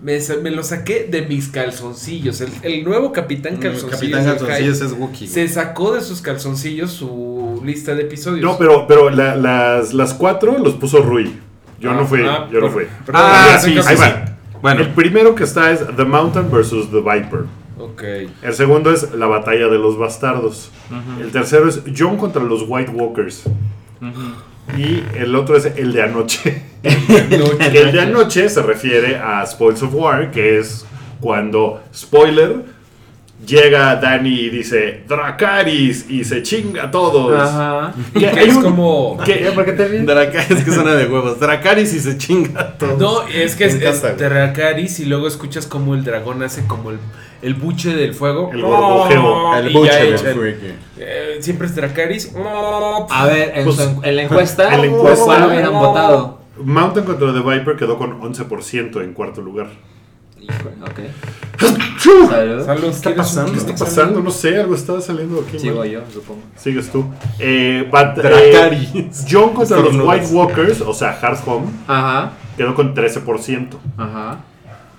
Me, 0.03 0.19
sa- 0.19 0.35
me 0.35 0.51
lo 0.51 0.63
saqué 0.63 1.07
de 1.09 1.21
mis 1.23 1.47
calzoncillos. 1.47 2.41
El, 2.41 2.51
el 2.63 2.83
nuevo 2.83 3.11
Capitán 3.13 3.55
Mm, 3.55 3.59
Calzoncillos. 3.59 3.99
Capitán 3.99 4.25
Calzoncillos 4.25 4.81
es 4.81 4.91
Wookie. 4.91 5.17
güey. 5.19 5.27
Se 5.29 5.47
sacó 5.47 5.93
de 5.93 6.01
sus 6.01 6.21
calzoncillos 6.21 6.91
su 6.91 7.61
lista 7.63 7.95
de 7.95 8.01
episodios. 8.03 8.43
No, 8.43 8.57
pero, 8.57 8.85
pero 8.85 9.09
la- 9.09 9.35
las, 9.37 9.93
las 9.93 10.13
cuatro 10.13 10.57
los 10.57 10.73
puso 10.75 11.01
Rui. 11.01 11.33
Yo 11.79 11.91
Ah, 11.91 11.95
no 11.95 12.05
fui, 12.05 12.21
ah, 12.25 12.47
yo 12.51 12.59
no 12.61 12.69
fui. 12.69 12.83
Ah, 13.13 13.53
Ah, 13.55 13.59
sí, 13.59 13.71
sí, 13.73 13.79
ahí 13.87 13.95
sí. 13.97 14.01
va. 14.03 14.25
Bueno, 14.61 14.81
El 14.81 14.89
primero 14.89 15.35
que 15.35 15.43
está 15.45 15.71
es 15.71 15.81
The 15.97 16.05
Mountain 16.05 16.49
versus 16.51 16.89
The 16.91 16.97
Viper. 16.99 17.45
Ok. 17.77 18.03
El 18.41 18.53
segundo 18.53 18.91
es 18.93 19.13
la 19.13 19.25
batalla 19.27 19.67
de 19.67 19.77
los 19.77 19.97
bastardos. 19.97 20.69
El 21.21 21.31
tercero 21.31 21.67
es 21.67 21.81
John 21.97 22.17
contra 22.17 22.41
los 22.43 22.63
White 22.67 22.91
Walkers. 22.91 23.43
Y 24.77 25.03
el 25.17 25.35
otro 25.35 25.57
es 25.57 25.65
el 25.65 25.93
de 25.93 26.01
anoche. 26.03 26.61
Que 26.83 27.79
el 27.81 27.91
de 27.93 28.01
anoche 28.01 28.49
se 28.49 28.61
refiere 28.61 29.15
a 29.17 29.45
Spoils 29.45 29.81
of 29.83 29.93
War, 29.93 30.31
que 30.31 30.59
es 30.59 30.85
cuando, 31.21 31.81
spoiler, 31.95 32.65
llega 33.45 33.95
Danny 33.97 34.41
y 34.41 34.49
dice 34.49 35.03
Dracaris 35.07 36.09
y 36.09 36.23
se 36.25 36.41
chinga 36.43 36.83
a 36.83 36.91
todos. 36.91 37.39
Ajá. 37.39 37.93
Que 38.13 38.25
es 38.43 38.55
un- 38.55 38.63
como... 38.63 39.17
que- 39.23 39.51
¿Por 39.53 39.65
qué 39.65 39.71
te 39.73 39.87
ríes? 39.87 40.05
Dracaris, 40.05 40.51
es 40.51 40.63
que 40.65 40.71
suena 40.71 40.93
de 40.95 41.05
huevos. 41.05 41.39
Dracaris 41.39 41.93
y 41.93 41.99
se 41.99 42.17
chinga 42.17 42.59
a 42.59 42.77
todos. 42.77 42.97
No, 42.99 43.27
es 43.27 43.55
que 43.55 43.65
es, 43.65 43.75
es. 43.75 44.01
Dracarys 44.17 44.99
y 44.99 45.05
luego 45.05 45.27
escuchas 45.27 45.65
como 45.65 45.93
el 45.95 46.03
dragón 46.03 46.43
hace 46.43 46.65
como 46.67 46.91
el, 46.91 46.97
el 47.43 47.53
buche 47.55 47.95
del 47.95 48.13
fuego. 48.15 48.49
El 48.53 48.61
borbojeo. 48.63 49.55
El 49.57 49.69
Y 49.69 49.73
buche 49.73 49.93
del 50.05 50.17
freaky. 50.17 50.73
eh, 50.97 51.37
siempre 51.41 51.67
es 51.67 51.75
Dracarys. 51.75 52.33
A 53.09 53.25
ver, 53.27 53.51
en, 53.57 53.63
Pues, 53.65 53.75
su 53.77 53.99
en- 54.03 54.15
la 54.15 54.21
encuesta, 54.23 54.73
en 54.73 54.81
la 54.81 54.87
encuesta- 54.87 55.25
¿cuál 55.25 55.47
hubieran 55.47 55.73
votado? 55.73 56.39
Mountain 56.57 57.05
contra 57.05 57.33
The 57.33 57.39
Viper 57.39 57.75
quedó 57.75 57.97
con 57.97 58.19
11% 58.21 59.01
en 59.01 59.13
cuarto 59.13 59.41
lugar. 59.41 59.67
Híjole, 60.39 60.75
ok. 60.81 60.99
Salud. 61.97 62.65
Salud, 62.65 62.81
¿Qué 62.81 62.89
está 62.89 63.01
¿quieres 63.01 63.05
un- 63.05 63.15
pasando? 63.15 63.51
¿Qué 63.53 63.57
está 63.59 63.85
pasando? 63.85 64.19
No 64.19 64.29
sé, 64.31 64.59
algo 64.59 64.75
está 64.75 64.99
saliendo 64.99 65.43
aquí. 65.47 65.57
Sigo 65.57 65.79
mal. 65.79 65.89
yo, 65.89 66.01
supongo. 66.13 66.41
Sigues 66.57 66.91
tú. 66.91 67.05
Eh, 67.39 67.87
Dracarys. 67.89 68.93
eh, 68.95 69.09
John 69.29 69.49
contra 69.53 69.77
los. 69.79 69.95
White 69.95 70.25
Walkers, 70.31 70.81
o 70.81 70.93
sea, 70.93 71.17
Hard 71.21 71.39
Home, 71.47 71.67
Ajá, 71.87 72.33
quedó 72.57 72.75
con 72.75 72.93
13%. 72.93 73.79
ajá. 73.97 74.39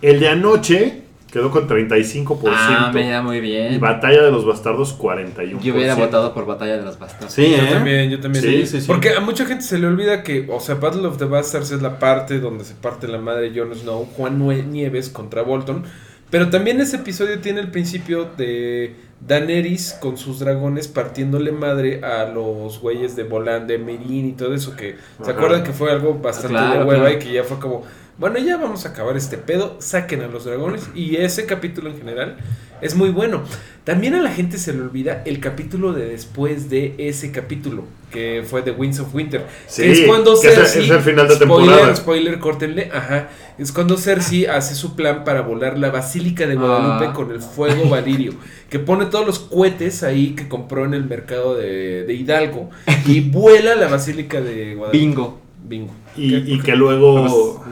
El 0.00 0.20
de 0.20 0.28
anoche 0.28 1.02
quedó 1.34 1.50
con 1.50 1.68
35%. 1.68 2.38
Ah, 2.46 2.92
mira, 2.94 3.20
muy 3.20 3.38
y 3.38 3.40
bien. 3.40 3.80
Batalla 3.80 4.22
de 4.22 4.30
los 4.30 4.46
Bastardos, 4.46 4.96
41%. 4.96 5.58
Yo 5.60 5.74
hubiera 5.74 5.96
votado 5.96 6.32
por 6.32 6.46
Batalla 6.46 6.76
de 6.76 6.84
las 6.84 6.96
Bastardas. 6.98 7.34
Sí, 7.34 7.50
Yo 7.50 7.56
¿eh? 7.56 7.68
también, 7.72 8.08
yo 8.08 8.20
también. 8.20 8.44
Sí, 8.44 8.66
sí, 8.66 8.80
sí. 8.80 8.86
Porque 8.86 9.10
a 9.10 9.20
mucha 9.20 9.44
gente 9.44 9.64
se 9.64 9.76
le 9.78 9.88
olvida 9.88 10.22
que, 10.22 10.46
o 10.48 10.60
sea, 10.60 10.76
Battle 10.76 11.06
of 11.08 11.18
the 11.18 11.24
Bastards 11.24 11.72
es 11.72 11.82
la 11.82 11.98
parte 11.98 12.38
donde 12.38 12.64
se 12.64 12.74
parte 12.74 13.08
la 13.08 13.18
madre 13.18 13.50
de 13.50 13.58
Jon 13.60 13.74
Snow, 13.74 14.06
Juan 14.16 14.38
Nieves 14.70 15.08
contra 15.10 15.42
Bolton. 15.42 15.82
Pero 16.30 16.50
también 16.50 16.80
ese 16.80 16.96
episodio 16.96 17.40
tiene 17.40 17.60
el 17.60 17.70
principio 17.72 18.28
de 18.36 18.94
Daenerys 19.26 19.94
con 20.00 20.16
sus 20.16 20.38
dragones 20.38 20.86
partiéndole 20.88 21.52
madre 21.52 22.00
a 22.04 22.24
los 22.26 22.80
güeyes 22.80 23.16
de 23.16 23.24
Volan, 23.24 23.66
de 23.66 23.78
Meereen 23.78 24.26
y 24.28 24.32
todo 24.32 24.54
eso. 24.54 24.74
que 24.76 24.96
¿Se 25.22 25.30
Ajá. 25.30 25.32
acuerdan 25.32 25.64
que 25.64 25.72
fue 25.72 25.90
algo 25.90 26.14
bastante 26.14 26.56
Claro, 26.56 26.80
de 26.80 26.84
hueva 26.84 27.00
claro. 27.06 27.14
y 27.16 27.18
que 27.18 27.32
ya 27.32 27.44
fue 27.44 27.58
como, 27.58 27.82
bueno, 28.18 28.38
ya 28.38 28.56
vamos 28.56 28.86
a 28.86 28.90
acabar 28.90 29.16
este 29.16 29.36
pedo, 29.38 29.76
saquen 29.80 30.22
a 30.22 30.28
los 30.28 30.44
dragones. 30.44 30.88
Y 30.94 31.16
ese 31.16 31.46
capítulo 31.46 31.90
en 31.90 31.98
general 31.98 32.36
es 32.80 32.94
muy 32.94 33.10
bueno. 33.10 33.42
También 33.84 34.14
a 34.14 34.22
la 34.22 34.30
gente 34.30 34.56
se 34.56 34.72
le 34.72 34.80
olvida 34.80 35.22
el 35.26 35.40
capítulo 35.40 35.92
de 35.92 36.06
después 36.06 36.70
de 36.70 36.94
ese 36.96 37.30
capítulo, 37.32 37.84
que 38.10 38.42
fue 38.48 38.62
The 38.62 38.70
Winds 38.70 39.00
of 39.00 39.14
Winter. 39.14 39.44
Sí, 39.66 39.82
que 39.82 39.92
es 39.92 40.00
cuando 40.06 40.40
que 40.40 40.48
Cersei. 40.48 40.84
es 40.84 40.90
el 40.90 41.00
final 41.00 41.28
de 41.28 41.34
spoiler, 41.34 41.38
temporada. 41.68 41.96
Spoiler, 41.96 42.38
córtenle. 42.38 42.90
Ajá. 42.94 43.28
Es 43.58 43.72
cuando 43.72 43.96
Cersei 43.98 44.46
hace 44.46 44.74
su 44.74 44.96
plan 44.96 45.22
para 45.24 45.42
volar 45.42 45.78
la 45.78 45.90
Basílica 45.90 46.46
de 46.46 46.54
Guadalupe 46.56 47.06
Ah. 47.08 47.12
con 47.12 47.30
el 47.30 47.40
fuego 47.42 47.88
valirio. 47.90 48.32
que 48.70 48.78
pone 48.80 49.04
todos 49.06 49.24
los 49.26 49.38
cohetes 49.38 50.02
ahí 50.02 50.30
que 50.34 50.48
compró 50.48 50.84
en 50.84 50.94
el 50.94 51.04
mercado 51.04 51.54
de, 51.54 52.04
de 52.04 52.14
Hidalgo. 52.14 52.70
Y 53.06 53.20
vuela 53.30 53.76
la 53.76 53.86
Basílica 53.88 54.40
de 54.40 54.74
Guadalupe. 54.74 54.98
Bingo. 54.98 55.40
Bingo. 55.68 55.92
Y, 56.16 56.30
¿Qué- 56.30 56.52
y 56.54 56.60
que 56.60 56.74
luego. 56.74 57.62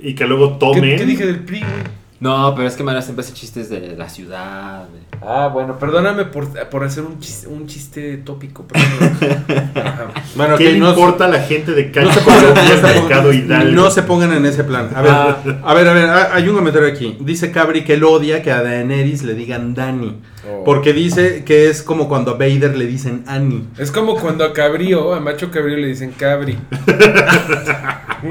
Y 0.00 0.14
que 0.14 0.26
luego 0.26 0.52
¿Qué, 0.52 0.58
tomen. 0.58 0.96
qué 0.98 1.04
dije 1.06 1.26
del 1.26 1.40
PRI, 1.40 1.60
güey? 1.60 1.98
No, 2.20 2.52
pero 2.56 2.66
es 2.66 2.74
que 2.74 2.82
Mara 2.82 3.00
siempre 3.00 3.24
hace 3.24 3.32
chistes 3.32 3.70
de 3.70 3.94
la 3.96 4.08
ciudad. 4.08 4.88
de- 4.88 5.18
Ah, 5.24 5.50
bueno, 5.52 5.78
perdóname 5.78 6.24
por, 6.24 6.48
por 6.68 6.82
hacer 6.82 7.04
un 7.04 7.20
chiste, 7.20 7.46
un 7.46 7.68
chiste 7.68 8.16
tópico. 8.18 8.66
perdóname. 8.66 9.70
Ajá. 9.76 10.06
Bueno, 10.34 10.56
¿Qué 10.56 10.72
le 10.72 10.78
no- 10.80 10.90
importa 10.90 11.26
a 11.26 11.28
la 11.28 11.40
gente 11.40 11.72
de 11.72 11.86
No 11.86 11.92
Calle 11.92 12.12
se, 12.12 12.20
pongan, 12.22 12.40
Colombia, 12.40 12.62
no 12.64 12.70
se 12.70 13.00
pongan- 13.00 13.72
no 13.74 13.90
se 13.92 14.02
pongan 14.02 14.32
en 14.32 14.46
ese 14.46 14.64
plan. 14.64 14.90
A 14.96 15.02
ver, 15.02 15.12
Ah. 15.12 15.36
a 15.64 15.74
ver, 15.74 15.88
a 15.88 15.92
ver, 15.92 16.10
hay 16.32 16.48
un 16.48 16.56
comentario 16.56 16.88
aquí. 16.88 17.16
Dice 17.20 17.52
Cabri 17.52 17.84
que 17.84 17.94
él 17.94 18.02
odia 18.02 18.42
que 18.42 18.50
a 18.50 18.62
Daenerys 18.64 19.22
le 19.22 19.34
digan 19.34 19.74
Dani. 19.74 20.16
Oh. 20.50 20.64
Porque 20.64 20.92
dice 20.92 21.44
que 21.44 21.68
es 21.68 21.82
como 21.82 22.08
cuando 22.08 22.30
a 22.32 22.34
Vader 22.34 22.76
le 22.76 22.86
dicen 22.86 23.22
Annie. 23.26 23.64
Es 23.78 23.90
como 23.92 24.16
cuando 24.16 24.44
a 24.44 24.52
Cabrío, 24.52 25.12
a 25.14 25.20
Macho 25.20 25.50
Cabrío 25.50 25.76
le 25.76 25.88
dicen 25.88 26.12
Cabri. 26.16 26.56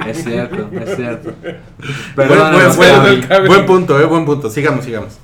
Es 0.06 0.24
cierto, 0.24 0.70
es 0.82 0.96
cierto. 0.98 1.32
Buen, 1.42 1.56
Perdónanos, 2.28 2.76
buen- 2.76 2.90
buen- 2.90 3.04
Gaby. 3.16 3.22
Cabri. 3.28 3.48
buen 3.48 3.66
punto, 3.66 4.00
eh, 4.02 4.06
buen 4.06 4.26
punto. 4.26 4.50
Sigamos, 4.50 4.84
sigamos. 4.84 5.18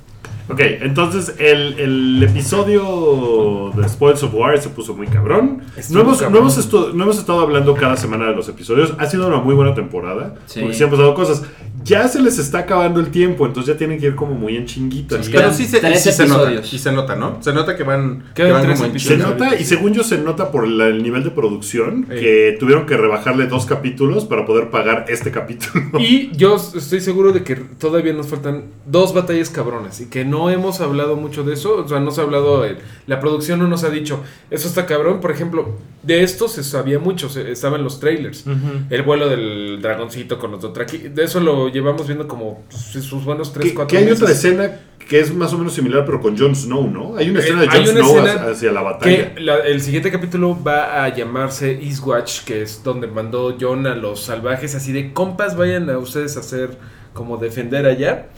Ok, 0.48 0.60
entonces 0.60 1.34
el, 1.38 1.78
el 1.78 2.22
episodio 2.22 3.72
de 3.74 3.88
Spoils 3.88 4.22
of 4.24 4.34
War 4.34 4.58
se 4.58 4.68
puso 4.68 4.94
muy 4.94 5.06
cabrón. 5.06 5.62
No 5.90 6.00
hemos, 6.00 6.18
cabrón. 6.18 6.32
no, 6.32 6.38
hemos 6.50 6.94
no 6.94 7.02
hemos 7.04 7.18
estado 7.18 7.40
hablando 7.40 7.74
cada 7.74 7.96
semana 7.96 8.26
de 8.28 8.36
los 8.36 8.48
episodios. 8.48 8.92
Ha 8.98 9.06
sido 9.06 9.26
una 9.26 9.38
muy 9.38 9.54
buena 9.54 9.74
temporada. 9.74 10.34
Sí. 10.46 10.60
Porque 10.60 10.74
sí 10.76 10.84
han 10.84 10.90
pasado 10.90 11.14
cosas. 11.14 11.42
Ya 11.84 12.08
se 12.08 12.20
les 12.20 12.38
está 12.38 12.60
acabando 12.60 12.98
el 13.00 13.08
tiempo, 13.10 13.46
entonces 13.46 13.74
ya 13.74 13.78
tienen 13.78 14.00
que 14.00 14.06
ir 14.06 14.14
como 14.14 14.34
muy 14.34 14.56
en 14.56 14.66
chinguitas. 14.66 15.26
Sí. 15.26 15.32
Pero 15.34 15.52
sí 15.52 15.66
se, 15.66 15.80
tres 15.80 16.02
sí 16.02 16.12
se 16.12 16.26
nota. 16.26 16.62
Sí 16.62 16.78
se 16.78 16.90
nota, 16.92 17.14
¿no? 17.14 17.38
Se 17.42 17.52
nota 17.52 17.76
que 17.76 17.82
van, 17.84 18.24
que 18.34 18.42
van 18.50 18.62
tres 18.62 18.80
como 18.80 18.92
en. 18.92 18.98
Se 19.00 19.16
nota, 19.16 19.54
y 19.60 19.64
según 19.64 19.92
yo 19.92 20.02
se 20.02 20.18
nota 20.18 20.50
por 20.50 20.66
la- 20.66 20.88
el 20.88 21.02
nivel 21.02 21.22
de 21.24 21.30
producción, 21.30 22.06
Sí. 22.08 22.16
que 22.20 22.56
tuvieron 22.58 22.86
que 22.86 22.96
rebajarle 22.96 23.46
dos 23.46 23.66
capítulos 23.66 24.24
para 24.24 24.46
poder 24.46 24.70
pagar 24.70 25.04
este 25.08 25.30
capítulo. 25.30 25.84
Y 25.98 26.34
yo 26.36 26.56
estoy 26.56 27.00
seguro 27.00 27.32
de 27.32 27.42
que 27.44 27.56
todavía 27.56 28.12
nos 28.12 28.26
faltan 28.28 28.64
dos 28.86 29.12
batallas 29.14 29.50
cabronas 29.50 30.00
y 30.00 30.06
que 30.06 30.24
no 30.24 30.50
hemos 30.50 30.80
hablado 30.80 31.16
mucho 31.16 31.44
de 31.44 31.54
eso. 31.54 31.76
O 31.84 31.88
sea, 31.88 32.00
no 32.00 32.10
se 32.10 32.20
ha 32.20 32.24
hablado, 32.24 32.64
eh, 32.64 32.78
la 33.06 33.20
producción 33.20 33.58
no 33.58 33.68
nos 33.68 33.84
ha 33.84 33.90
dicho, 33.90 34.22
eso 34.50 34.68
está 34.68 34.86
cabrón. 34.86 35.20
Por 35.20 35.30
ejemplo, 35.30 35.76
de 36.02 36.22
esto 36.22 36.48
se 36.48 36.64
sabía 36.64 36.98
mucho, 36.98 37.28
se, 37.28 37.50
estaba 37.50 37.76
en 37.76 37.84
los 37.84 38.00
trailers. 38.00 38.44
El 38.90 39.02
vuelo 39.02 39.28
del 39.28 39.80
dragoncito 39.82 40.38
con 40.38 40.50
los 40.52 40.60
Dothraki. 40.60 40.98
De 41.08 41.24
eso 41.24 41.40
lo 41.40 41.68
llevamos 41.74 42.06
viendo 42.06 42.26
como 42.26 42.62
sus 42.70 43.24
buenos 43.24 43.52
3, 43.52 43.68
Que, 43.68 43.74
4 43.74 43.88
que 43.98 44.02
hay 44.04 44.10
otra 44.10 44.30
escena 44.30 44.80
que 45.06 45.20
es 45.20 45.34
más 45.34 45.52
o 45.52 45.58
menos 45.58 45.74
similar, 45.74 46.04
pero 46.06 46.18
con 46.22 46.38
Jon 46.38 46.56
Snow, 46.56 46.88
¿no? 46.90 47.16
Hay 47.18 47.28
una 47.28 47.40
Eh, 47.40 47.42
escena 47.42 47.60
de 47.60 47.68
Jon 47.68 47.86
Snow 47.88 48.16
escena 48.26 48.50
hacia- 48.50 48.72
la 48.72 48.80
batalla. 48.80 49.34
Que 49.34 49.40
la- 49.40 49.58
el 49.58 49.82
siguiente 49.82 50.10
capítulo 50.10 50.56
va 50.66 51.04
a 51.04 51.14
llamarse 51.14 51.72
Eastwatch, 51.72 52.44
que 52.44 52.62
es 52.62 52.82
donde 52.82 53.06
mandó 53.06 53.54
John 53.60 53.86
a 53.86 53.94
los 53.94 54.20
salvajes, 54.22 54.74
así 54.74 54.92
de 54.92 55.12
compas, 55.12 55.56
vayan 55.58 55.90
a 55.90 55.98
ustedes 55.98 56.38
a 56.38 56.40
hacer 56.40 56.70
como 57.12 57.36
defender 57.36 57.84
allá. 57.84 58.28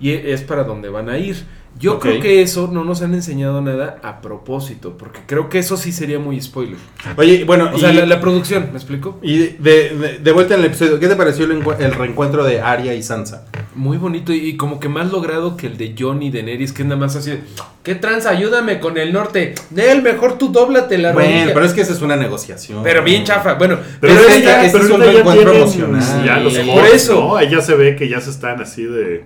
Y 0.00 0.12
es 0.12 0.40
para 0.42 0.64
donde 0.64 0.88
van 0.88 1.10
a 1.10 1.18
ir. 1.18 1.36
Yo 1.78 1.98
creo 1.98 2.20
que 2.20 2.40
eso 2.40 2.70
no 2.72 2.84
nos 2.84 3.02
han 3.02 3.14
enseñado 3.14 3.60
nada 3.60 3.98
a 4.02 4.20
propósito, 4.20 4.96
porque 4.96 5.20
creo 5.26 5.48
que 5.48 5.58
eso 5.58 5.76
sí 5.76 5.90
sería 5.92 6.18
muy 6.18 6.40
spoiler. 6.40 6.76
Oye, 7.16 7.44
bueno, 7.44 7.70
O 7.74 7.78
sea, 7.78 7.92
y, 7.92 7.96
la, 7.96 8.06
la 8.06 8.20
producción, 8.20 8.68
¿me 8.70 8.78
explico? 8.78 9.18
y 9.22 9.38
de, 9.38 9.56
de- 9.58 10.18
de 10.22 10.32
vuelta 10.32 10.54
en 10.54 10.60
el 10.60 10.66
episodio, 10.66 11.00
¿qué 11.00 11.08
te 11.08 11.16
pareció 11.16 11.44
el, 11.46 11.60
encue- 11.62 11.78
el 11.80 11.92
reencuentro 11.92 12.44
de 12.44 12.60
Arya 12.60 12.94
y 12.94 13.02
Sansa? 13.02 13.46
Muy 13.74 13.96
bonito 13.98 14.32
y, 14.32 14.36
y 14.50 14.56
como 14.56 14.78
que 14.78 14.88
más 14.88 15.10
logrado 15.10 15.56
que 15.56 15.66
el 15.66 15.76
de 15.76 15.94
John 15.98 16.22
y 16.22 16.30
Daenerys, 16.30 16.72
que 16.72 16.82
es 16.82 16.88
nada 16.88 17.00
más 17.00 17.16
así 17.16 17.30
de, 17.32 17.40
¿qué 17.82 17.96
trans? 17.96 18.26
Ayúdame 18.26 18.78
con 18.78 18.96
el 18.96 19.12
norte. 19.12 19.54
Nel, 19.70 20.00
mejor 20.00 20.38
tú 20.38 20.52
dóblate 20.52 20.96
la 20.98 21.12
Bueno, 21.12 21.28
rodilla. 21.30 21.54
pero 21.54 21.66
es 21.66 21.72
que 21.72 21.80
esa 21.80 21.92
es 21.92 22.02
una 22.02 22.16
negociación. 22.16 22.82
Pero 22.84 23.02
bien 23.02 23.24
chafa. 23.24 23.54
Bueno, 23.54 23.78
Pero, 24.00 24.14
Pero 24.14 24.28
este 24.28 24.70
pero 24.72 24.84
es 24.84 24.90
un 24.90 25.00
reencuentro 25.00 25.50
tienen 25.52 25.62
emocional. 25.62 26.24
Ya 26.24 26.36
los 26.38 26.54
por 26.56 26.86
eso. 26.86 27.14
¿no? 27.14 27.42
Ya 27.42 27.60
se 27.60 27.74
ve 27.74 27.96
que 27.96 28.08
ya 28.08 28.20
se 28.20 28.30
están 28.30 28.60
así 28.62 28.84
de. 28.84 29.24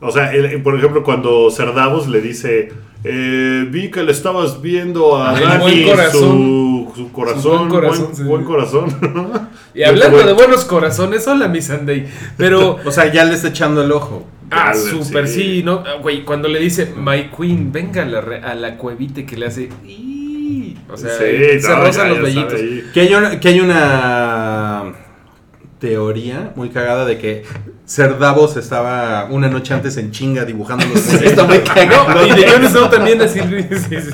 O 0.00 0.10
sea, 0.12 0.32
el- 0.32 0.62
por 0.62 0.76
ejemplo, 0.76 1.02
cuando 1.02 1.50
Cerdavos 1.50 2.08
le 2.08 2.20
dice. 2.20 2.70
eh, 3.04 3.64
vi 3.70 3.90
que 3.92 4.02
le 4.02 4.10
estabas 4.10 4.60
viendo 4.60 5.22
a 5.22 5.38
El 5.38 5.44
Dani 5.44 5.62
buen 5.62 5.84
corazón. 5.88 6.20
su, 6.20 6.92
su 6.96 7.12
corazón, 7.12 7.68
buen 7.68 7.70
corazón, 7.70 8.04
buen, 8.06 8.16
sí. 8.16 8.22
buen 8.24 8.44
corazón. 8.44 9.40
Y 9.74 9.84
hablando 9.84 10.18
de 10.18 10.32
buenos 10.32 10.64
corazones, 10.64 11.26
hola 11.28 11.46
mi 11.46 11.62
Sunday. 11.62 12.06
Pero, 12.36 12.76
O 12.84 12.90
sea, 12.90 13.12
ya 13.12 13.24
le 13.24 13.34
está 13.34 13.48
echando 13.48 13.82
el 13.84 13.92
ojo. 13.92 14.26
ah, 14.50 14.74
súper 14.74 15.28
sí. 15.28 15.42
sí, 15.58 15.62
¿no? 15.62 15.84
Ah, 15.86 15.98
Güey, 16.02 16.24
cuando 16.24 16.48
le 16.48 16.58
dice, 16.58 16.92
my 16.96 17.30
queen, 17.36 17.70
venga 17.70 18.02
a 18.02 18.06
la, 18.06 18.18
a 18.42 18.54
la 18.56 18.76
cuevite 18.76 19.24
que 19.24 19.36
le 19.36 19.46
hace... 19.46 19.68
O 20.90 20.96
sea, 20.96 21.10
Sí, 21.10 21.60
se 21.60 21.68
no, 21.68 21.76
rozan 21.84 22.08
los 22.20 22.24
ahí. 22.28 22.82
Que 22.92 23.00
hay 23.02 23.14
una, 23.14 23.38
que 23.38 23.48
hay 23.48 23.60
una 23.60 24.92
teoría 25.78 26.52
muy 26.56 26.70
cagada 26.70 27.04
de 27.04 27.18
que 27.18 27.44
Ser 27.84 28.18
Davos 28.18 28.56
estaba 28.56 29.26
una 29.30 29.48
noche 29.48 29.72
antes 29.72 29.96
en 29.96 30.10
chinga 30.10 30.44
dibujando 30.44 30.84
los 30.86 31.12
Está 31.14 31.44
muy 31.44 31.58
cagado. 31.60 32.06
No, 32.74 32.90
también 32.90 33.22
así. 33.22 33.40
sí, 33.40 33.96
sí. 34.00 34.10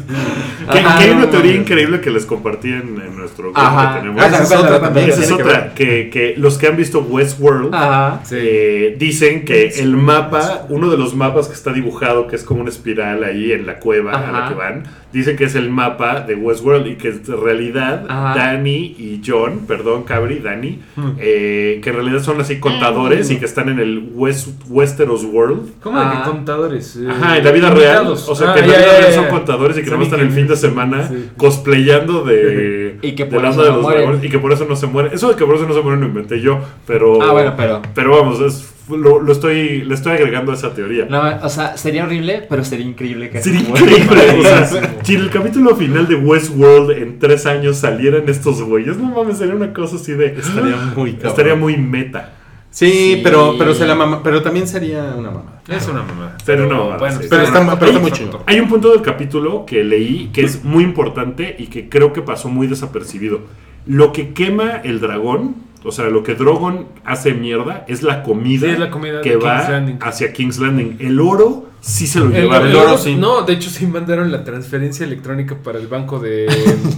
Que, 0.70 0.78
Ajá, 0.78 0.98
que 0.98 1.04
hay 1.04 1.10
una 1.10 1.24
no, 1.24 1.28
teoría 1.28 1.54
no. 1.54 1.60
increíble 1.60 2.00
que 2.00 2.10
les 2.10 2.24
compartí 2.24 2.68
en, 2.68 3.00
en 3.04 3.16
nuestro 3.16 3.46
grupo 3.46 3.60
Ajá. 3.60 3.94
que 3.94 4.00
tenemos. 4.00 4.22
Ah, 4.22 4.26
esa 4.28 4.42
es 4.42 4.52
otra 4.52 4.80
también. 4.80 5.10
Esa 5.10 5.22
es 5.22 5.26
que 5.28 5.34
otra, 5.42 5.74
que, 5.74 6.10
que 6.10 6.34
los 6.36 6.56
que 6.58 6.68
han 6.68 6.76
visto 6.76 7.00
Westworld 7.00 7.74
Ajá. 7.74 8.20
eh, 8.30 8.94
dicen 8.98 9.44
que 9.44 9.68
el 9.68 9.96
mapa, 9.96 10.66
uno 10.68 10.90
de 10.90 10.96
los 10.96 11.14
mapas 11.16 11.48
que 11.48 11.54
está 11.54 11.72
dibujado, 11.72 12.28
que 12.28 12.36
es 12.36 12.44
como 12.44 12.60
una 12.60 12.70
espiral 12.70 13.24
ahí 13.24 13.52
en 13.52 13.66
la 13.66 13.78
cueva 13.80 14.12
a 14.12 14.30
la 14.32 14.48
que 14.48 14.54
van, 14.54 14.84
dicen 15.12 15.36
que 15.36 15.44
es 15.44 15.54
el 15.54 15.70
mapa 15.70 16.20
de 16.20 16.34
Westworld 16.34 16.86
y 16.86 16.94
que 16.96 17.08
en 17.08 17.42
realidad 17.42 18.06
Ajá. 18.08 18.34
Danny 18.38 18.94
y 18.98 19.20
John, 19.26 19.64
perdón, 19.66 20.04
Cabri, 20.04 20.38
Danny, 20.38 20.80
eh, 21.18 21.53
que 21.82 21.90
en 21.90 21.94
realidad 21.96 22.20
son 22.22 22.40
así 22.40 22.58
contadores 22.60 23.30
y 23.30 23.36
que 23.38 23.44
están 23.44 23.68
en 23.68 23.78
el 23.78 24.10
West, 24.14 24.48
Westeros 24.68 25.24
World. 25.24 25.72
¿Cómo 25.82 25.98
de 26.00 26.06
que 26.10 26.16
Ah. 26.18 26.22
contadores? 26.24 26.96
Eh, 26.96 27.06
Ajá, 27.08 27.38
en 27.38 27.44
la 27.44 27.50
vida 27.52 27.70
real. 27.70 28.06
O 28.08 28.16
sea, 28.16 28.50
Ah, 28.50 28.54
que 28.54 28.60
en 28.60 28.68
la 28.70 28.76
vida 28.76 28.98
real 29.00 29.12
son 29.12 29.26
contadores 29.26 29.78
y 29.78 29.82
que 29.82 29.90
no 29.90 30.02
están 30.02 30.20
el 30.20 30.30
fin 30.30 30.46
de 30.46 30.56
semana 30.56 31.08
Sí. 31.08 31.30
cosplayando 31.36 32.24
de. 32.24 32.98
Y 33.02 33.12
que 33.14 33.24
de 33.24 33.30
por 33.30 33.42
la 33.42 33.50
eso 33.50 33.62
de 33.62 33.68
no 33.68 33.74
los 33.76 33.82
mueren. 33.82 34.02
dragones, 34.02 34.24
Y 34.24 34.28
que 34.30 34.38
por 34.38 34.52
eso 34.52 34.66
no 34.68 34.76
se 34.76 34.86
mueren. 34.86 35.12
Eso 35.12 35.28
de 35.28 35.36
que 35.36 35.44
por 35.44 35.54
eso 35.56 35.66
no 35.66 35.74
se 35.74 35.80
mueren 35.82 36.00
lo 36.00 36.06
inventé 36.06 36.40
yo. 36.40 36.58
Pero. 36.86 37.22
Ah, 37.22 37.32
bueno, 37.32 37.54
pero- 37.56 37.82
Pero 37.94 38.10
vamos, 38.16 38.40
es, 38.40 38.73
lo, 38.88 39.20
lo 39.20 39.32
estoy, 39.32 39.82
le 39.82 39.94
estoy 39.94 40.12
agregando 40.12 40.52
a 40.52 40.54
esa 40.54 40.74
teoría. 40.74 41.06
No, 41.08 41.22
o 41.42 41.48
sea, 41.48 41.76
sería 41.76 42.04
horrible, 42.04 42.46
pero 42.48 42.64
sería 42.64 42.86
increíble 42.86 43.30
que 43.30 43.42
Sería 43.42 43.60
increíble. 43.68 44.38
o 44.38 44.42
sea, 44.42 44.96
si 45.02 45.14
en 45.14 45.20
el 45.22 45.30
capítulo 45.30 45.74
final 45.76 46.06
de 46.06 46.16
Westworld 46.16 46.90
en 46.98 47.18
tres 47.18 47.46
años 47.46 47.78
salieran 47.78 48.28
estos 48.28 48.60
güeyes, 48.62 48.96
no 48.98 49.10
mames, 49.10 49.38
sería 49.38 49.54
una 49.54 49.72
cosa 49.72 49.96
así 49.96 50.12
de. 50.12 50.26
Estaría 50.38 50.76
muy 50.96 51.12
cabrón. 51.12 51.30
Estaría 51.30 51.54
muy 51.54 51.76
meta. 51.76 52.32
Sí, 52.70 52.90
Sí. 52.90 53.20
pero 53.22 53.54
pero 53.56 53.72
se 53.72 53.86
la 53.86 53.94
mama, 53.94 54.20
pero 54.22 54.42
también 54.42 54.66
sería 54.66 55.14
una 55.16 55.30
mamada. 55.30 55.62
Es 55.68 55.86
una 55.88 56.02
mamada. 56.02 56.36
Pero 56.44 56.66
una 56.66 56.76
mamada, 56.76 56.96
bueno, 56.98 57.20
sí. 57.22 57.26
Pero 57.30 57.42
está, 57.44 57.78
pero 57.78 57.90
está 57.92 58.02
muy 58.02 58.10
chido. 58.10 58.42
Hay 58.46 58.58
un 58.60 58.68
punto 58.68 58.90
del 58.90 59.00
capítulo 59.00 59.64
que 59.64 59.84
leí 59.84 60.30
que 60.32 60.42
es 60.42 60.64
muy 60.64 60.82
importante 60.82 61.54
y 61.58 61.68
que 61.68 61.88
creo 61.88 62.12
que 62.12 62.20
pasó 62.20 62.48
muy 62.48 62.66
desapercibido. 62.66 63.42
Lo 63.86 64.12
que 64.12 64.34
quema 64.34 64.72
el 64.82 64.98
dragón, 65.00 65.54
o 65.84 65.92
sea, 65.92 66.06
lo 66.06 66.22
que 66.22 66.34
Drogon 66.34 66.86
hace 67.04 67.34
mierda, 67.34 67.84
es 67.88 68.02
la 68.02 68.22
comida, 68.22 68.66
Sí, 68.66 68.72
es 68.72 68.78
la 68.78 68.90
comida 68.90 69.20
que 69.20 69.36
va 69.36 69.84
King's 69.84 70.02
hacia 70.02 70.32
King's 70.32 70.58
Landing. 70.58 70.96
El 71.00 71.20
oro 71.20 71.66
sí 71.84 72.06
se 72.06 72.18
lo 72.20 72.30
llevaron. 72.30 72.68
el 72.68 72.76
oro, 72.76 72.88
oro, 72.92 72.98
sí. 72.98 73.14
No, 73.14 73.42
de 73.42 73.52
hecho 73.52 73.68
sí 73.70 73.86
mandaron 73.86 74.32
la 74.32 74.42
transferencia 74.44 75.04
electrónica 75.04 75.56
para 75.62 75.78
el 75.78 75.86
banco 75.86 76.18
de... 76.18 76.46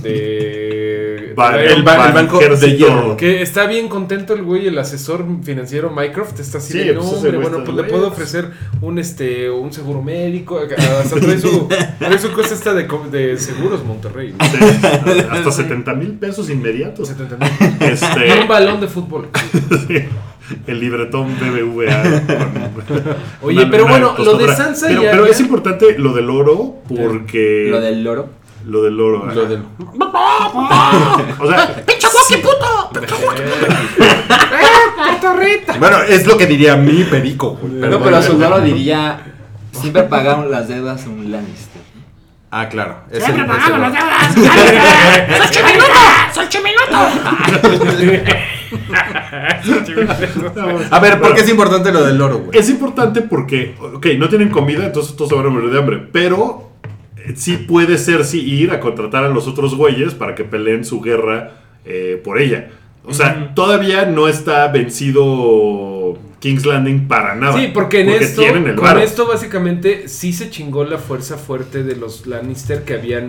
de 0.02 1.34
Va- 1.38 1.54
de- 1.56 1.66
El, 1.72 1.82
ba- 1.82 2.06
el 2.06 2.12
banco 2.14 2.38
de 2.38 2.76
hierro. 2.76 3.16
que 3.16 3.42
está 3.42 3.66
bien 3.66 3.88
contento 3.88 4.32
el 4.32 4.42
güey, 4.42 4.68
el 4.68 4.78
asesor 4.78 5.24
financiero 5.42 5.90
Mycroft, 5.90 6.40
está 6.40 6.58
así 6.58 6.72
Sí, 6.72 6.78
de, 6.78 6.94
no, 6.94 7.00
pues 7.00 7.12
hombre, 7.12 7.30
güey 7.32 7.42
bueno, 7.42 7.64
pues 7.64 7.76
le 7.76 7.84
puedo 7.84 8.08
ofrecer 8.08 8.50
un 8.80 8.98
este 8.98 9.50
un 9.50 9.70
seguro 9.72 10.00
médico, 10.02 10.58
hasta 11.02 11.16
trae 11.20 11.38
su, 11.38 11.68
trae 11.98 12.18
su 12.18 12.32
cosa 12.32 12.54
esta 12.54 12.72
de, 12.72 12.84
de 13.10 13.38
seguros 13.38 13.84
Monterrey. 13.84 14.34
¿no? 14.38 14.44
Sí, 14.46 15.20
hasta 15.30 15.50
70 15.62 15.92
mil 15.94 16.12
pesos 16.12 16.48
inmediatos. 16.48 17.08
70 17.08 17.36
mil. 17.36 17.50
Este, 17.80 18.40
un 18.40 18.48
balón 18.48 18.80
de 18.80 18.86
fútbol. 18.88 19.28
el 20.66 20.80
libretón 20.80 21.34
BBVA. 21.38 22.02
con 22.02 23.16
Oye, 23.42 23.62
una- 23.62 23.70
pero 23.70 23.84
una 23.84 23.92
bueno, 23.92 24.14
lo 24.18 24.34
de. 24.38 24.54
Sansa 24.54 24.86
Pero, 24.88 25.02
ya- 25.02 25.10
pero 25.10 25.24
ya- 25.26 25.32
es 25.32 25.40
importante 25.40 25.98
lo 25.98 26.12
del 26.12 26.30
oro 26.30 26.76
porque. 26.88 27.68
Lo 27.70 27.80
del 27.80 28.04
loro. 28.04 28.28
Lo 28.66 28.82
del 28.82 29.00
oro. 29.00 29.24
ajá. 29.26 29.34
Lo 29.34 29.46
del- 29.46 29.62
O 31.38 31.48
sea, 31.48 31.84
sí- 32.28 32.42
Bueno, 35.78 36.02
es 36.02 36.26
lo 36.26 36.36
que 36.38 36.46
diría 36.46 36.76
mi 36.76 37.04
perico. 37.04 37.58
güey. 37.60 37.74
No, 37.90 38.00
pero 38.02 38.16
a 38.16 38.22
su 38.22 38.38
loro 38.38 38.60
diría, 38.60 39.20
siempre 39.72 40.02
pagaron 40.04 40.50
las 40.50 40.68
deudas 40.68 41.04
en 41.04 41.12
un 41.12 41.30
Lannister. 41.32 41.82
Ah, 42.50 42.68
claro. 42.68 42.98
Es 43.10 43.22
el- 43.28 43.34
es 43.34 43.38
el- 43.38 43.46
A 50.90 51.00
ver, 51.00 51.20
¿por 51.20 51.34
qué 51.34 51.40
es 51.40 51.48
importante 51.48 51.92
lo 51.92 52.04
del 52.04 52.16
loro, 52.16 52.38
güey? 52.38 52.58
Es 52.58 52.70
importante 52.70 53.22
porque, 53.22 53.74
ok, 53.80 54.06
no 54.18 54.28
tienen 54.28 54.50
comida, 54.50 54.86
entonces 54.86 55.16
todos 55.16 55.30
se 55.30 55.36
van 55.36 55.46
a 55.46 55.50
morir 55.50 55.70
de 55.70 55.78
hambre, 55.78 56.08
pero 56.12 56.70
eh, 57.16 57.34
sí 57.36 57.56
puede 57.56 57.98
ser 57.98 58.24
sí 58.24 58.40
ir 58.40 58.70
a 58.70 58.80
contratar 58.80 59.24
a 59.24 59.28
los 59.28 59.48
otros 59.48 59.74
güeyes 59.74 60.14
para 60.14 60.34
que 60.34 60.44
peleen 60.44 60.84
su 60.84 61.00
guerra 61.00 61.52
eh, 61.84 62.20
por 62.22 62.40
ella. 62.40 62.70
O 63.04 63.14
sea, 63.14 63.54
todavía 63.54 64.06
no 64.06 64.26
está 64.26 64.66
vencido 64.68 66.18
King's 66.40 66.66
Landing 66.66 67.06
para 67.06 67.36
nada. 67.36 67.58
Sí, 67.58 67.70
porque 67.72 68.00
en 68.00 68.10
esto, 68.10 68.42
con 68.76 68.98
esto 68.98 69.28
básicamente 69.28 70.08
sí 70.08 70.32
se 70.32 70.50
chingó 70.50 70.84
la 70.84 70.98
fuerza 70.98 71.36
fuerte 71.36 71.84
de 71.84 71.94
los 71.94 72.26
Lannister 72.26 72.84
que 72.84 72.94
habían 72.94 73.28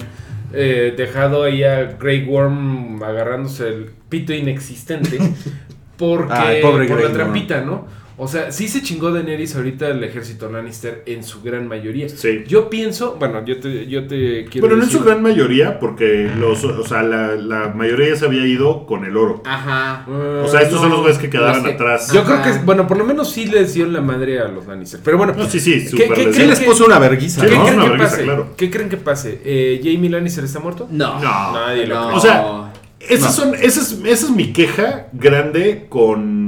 eh, 0.53 0.93
dejado 0.95 1.43
ahí 1.43 1.63
a 1.63 1.83
Grey 1.99 2.25
Worm 2.25 3.01
agarrándose 3.03 3.67
el 3.67 3.91
pito 4.09 4.33
inexistente 4.33 5.17
porque 5.97 6.33
Ay, 6.33 6.61
pobre 6.61 6.87
por 6.87 6.97
Grey 6.97 7.07
la 7.09 7.09
Worm. 7.09 7.13
trampita, 7.13 7.61
¿no? 7.61 7.85
O 8.19 8.27
sea, 8.27 8.51
sí 8.51 8.67
se 8.67 8.81
chingó 8.81 9.11
Daenerys 9.11 9.55
ahorita 9.55 9.87
el 9.89 10.03
ejército 10.03 10.49
Lannister 10.51 11.03
en 11.05 11.23
su 11.23 11.41
gran 11.43 11.67
mayoría. 11.67 12.09
Sí. 12.09 12.43
Yo 12.47 12.67
pienso, 12.67 13.15
bueno, 13.19 13.45
yo 13.45 13.59
te, 13.59 13.85
yo 13.85 14.07
te 14.07 14.45
quiero 14.45 14.67
Bueno, 14.67 14.77
no 14.77 14.83
en 14.85 14.89
su 14.89 15.01
gran 15.03 15.21
mayoría, 15.21 15.77
porque 15.79 16.27
los, 16.39 16.63
o 16.63 16.83
sea, 16.83 17.03
la, 17.03 17.35
la 17.35 17.69
mayoría 17.75 18.15
se 18.15 18.25
había 18.25 18.45
ido 18.47 18.87
con 18.87 19.05
el 19.05 19.15
oro. 19.15 19.43
Ajá. 19.45 20.03
O 20.09 20.47
sea, 20.47 20.61
estos 20.61 20.79
son 20.81 20.89
los 20.89 21.01
güeyes 21.01 21.19
que 21.19 21.29
quedaron 21.29 21.57
los 21.57 21.65
que- 21.67 21.73
atrás. 21.73 22.11
Yo 22.11 22.21
Ajá. 22.21 22.41
creo 22.41 22.53
que, 22.57 22.65
bueno, 22.65 22.87
por 22.87 22.97
lo 22.97 23.05
menos 23.05 23.29
sí 23.31 23.45
les 23.45 23.75
dieron 23.75 23.93
la 23.93 24.01
madre 24.01 24.39
a 24.39 24.47
los 24.47 24.65
Lannister. 24.65 24.99
Pero 25.03 25.17
bueno, 25.19 25.33
No, 25.37 25.47
sí, 25.47 25.59
sí, 25.59 25.73
¿Qué- 25.83 25.89
súper 26.07 26.13
qué- 26.13 26.31
dio. 26.31 26.47
les 26.47 26.59
puso 26.61 26.85
una 26.87 26.97
verguiza, 26.97 27.45
¿Qué 27.45 27.51
¿no? 27.55 27.61
creen 27.65 27.75
una 27.75 27.83
que 27.83 27.89
vergüenza, 27.89 28.15
pase? 28.15 28.23
claro. 28.23 28.47
¿Qué 28.57 28.71
creen 28.71 28.89
que 28.89 28.97
pase? 28.97 29.41
Eh, 29.45 29.79
¿Jamie 29.83 30.09
Lannister 30.09 30.43
está 30.43 30.59
muerto? 30.59 30.87
No. 30.89 31.19
No. 31.21 31.51
Nadie 31.53 31.85
lo 31.85 31.95
No. 31.95 32.05
cree. 32.07 32.17
O 32.17 32.19
sea, 32.19 32.63
Esas 32.99 33.35
son, 33.35 33.53
esa, 33.53 33.79
es, 33.79 33.91
esa 34.03 34.25
es 34.25 34.29
mi 34.31 34.51
queja 34.53 35.07
grande 35.13 35.85
con, 35.87 36.46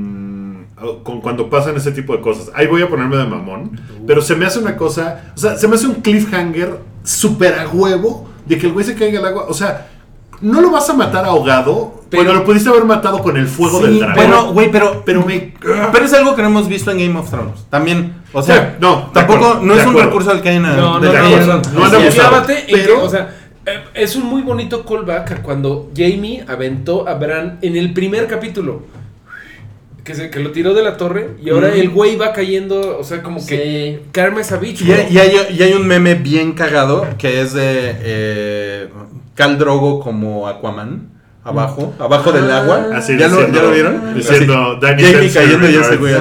con 1.03 1.21
cuando 1.21 1.49
pasan 1.49 1.75
ese 1.75 1.91
tipo 1.91 2.15
de 2.15 2.21
cosas. 2.21 2.51
Ahí 2.55 2.67
voy 2.67 2.82
a 2.82 2.89
ponerme 2.89 3.17
de 3.17 3.25
mamón, 3.25 3.80
pero 4.07 4.21
se 4.21 4.36
me 4.36 4.45
hace 4.45 4.59
una 4.59 4.75
cosa, 4.77 5.32
o 5.36 5.38
sea, 5.38 5.57
se 5.57 5.67
me 5.67 5.75
hace 5.75 5.88
un 5.88 5.95
cliffhanger 5.95 6.80
súper 7.03 7.57
a 7.59 7.67
huevo 7.67 8.30
de 8.45 8.57
que 8.57 8.67
el 8.67 8.73
güey 8.73 8.86
se 8.86 8.95
caiga 8.95 9.19
al 9.19 9.25
agua. 9.27 9.45
O 9.49 9.53
sea, 9.53 9.88
no 10.41 10.61
lo 10.61 10.71
vas 10.71 10.89
a 10.89 10.93
matar 10.93 11.25
ahogado, 11.25 12.01
Pero- 12.09 12.23
pero 12.23 12.34
lo 12.36 12.45
pudiste 12.45 12.69
haber 12.69 12.86
matado 12.86 13.21
con 13.21 13.36
el 13.36 13.45
fuego 13.47 13.80
Sí, 13.80 13.86
del 13.86 13.99
dragón. 13.99 14.15
bueno, 14.15 14.53
güey, 14.53 14.71
pero, 14.71 15.03
pero 15.05 15.25
me... 15.25 15.53
pero 15.91 16.05
es 16.05 16.13
algo 16.13 16.34
que 16.36 16.41
no 16.41 16.47
hemos 16.47 16.67
visto 16.69 16.91
en 16.91 16.97
Game 16.99 17.19
of 17.19 17.30
Thrones. 17.30 17.65
También, 17.69 18.13
o 18.32 18.41
sea, 18.41 18.55
Sí, 18.55 18.77
no, 18.80 19.09
tampoco, 19.13 19.45
acuerdo, 19.45 19.65
no 19.65 19.73
es 19.75 19.86
un 19.86 19.95
recurso 19.97 20.32
al 20.32 20.41
que 20.41 20.49
hayan 20.49 20.63
No, 20.63 20.71
no, 20.75 20.99
No 20.99 21.11
que, 21.11 22.63
pero- 22.71 23.03
o 23.03 23.09
sea, 23.09 23.36
eh, 23.65 23.84
es 23.93 24.15
un 24.15 24.25
muy 24.25 24.41
bonito 24.41 24.86
callback 24.86 25.32
a 25.32 25.36
cuando 25.43 25.91
Jamie 25.95 26.43
aventó 26.47 27.07
a 27.07 27.15
Bran 27.15 27.59
en 27.61 27.75
el 27.75 27.93
primer 27.93 28.25
capítulo. 28.27 28.84
Que, 30.10 30.16
se, 30.16 30.32
que 30.32 30.39
lo 30.39 30.49
tiró 30.49 30.74
de 30.74 30.82
la 30.82 30.97
torre 30.97 31.36
y 31.39 31.51
ahora 31.51 31.72
el 31.72 31.91
güey 31.91 32.16
va 32.16 32.34
cayendo, 32.34 32.97
o 32.97 33.03
sea, 33.03 33.22
como 33.22 33.45
que 33.45 33.99
Sí. 34.12 34.51
A 34.51 34.57
bitch, 34.57 34.82
Y, 34.82 34.86
y 34.86 35.20
hay, 35.20 35.32
y 35.55 35.62
hay 35.62 35.74
un 35.74 35.86
meme 35.86 36.16
bien 36.16 36.53
cagado 36.53 37.05
que 37.20 37.41
es 37.41 37.53
de 37.53 37.95
eh, 37.99 38.89
Cal 39.36 39.60
Drogo 39.60 39.99
como 39.99 40.47
Aquaman. 40.47 41.18
Abajo, 41.49 41.93
abajo 41.99 42.31
del 42.31 42.49
agua. 42.51 42.87
Así 42.93 43.17
¿Ya, 43.17 43.27
lo, 43.27 43.37
diciendo- 43.37 43.57
¿Ya 43.59 43.63
lo 43.65 43.71
vieron? 43.71 44.13
diciendo, 44.15 44.79
Danny 44.81 45.03
Jamie 45.03 45.27
Spencer 45.27 45.43
cayendo 45.43 45.69
y 45.69 45.75
ese 45.75 45.97
güey 45.97 46.13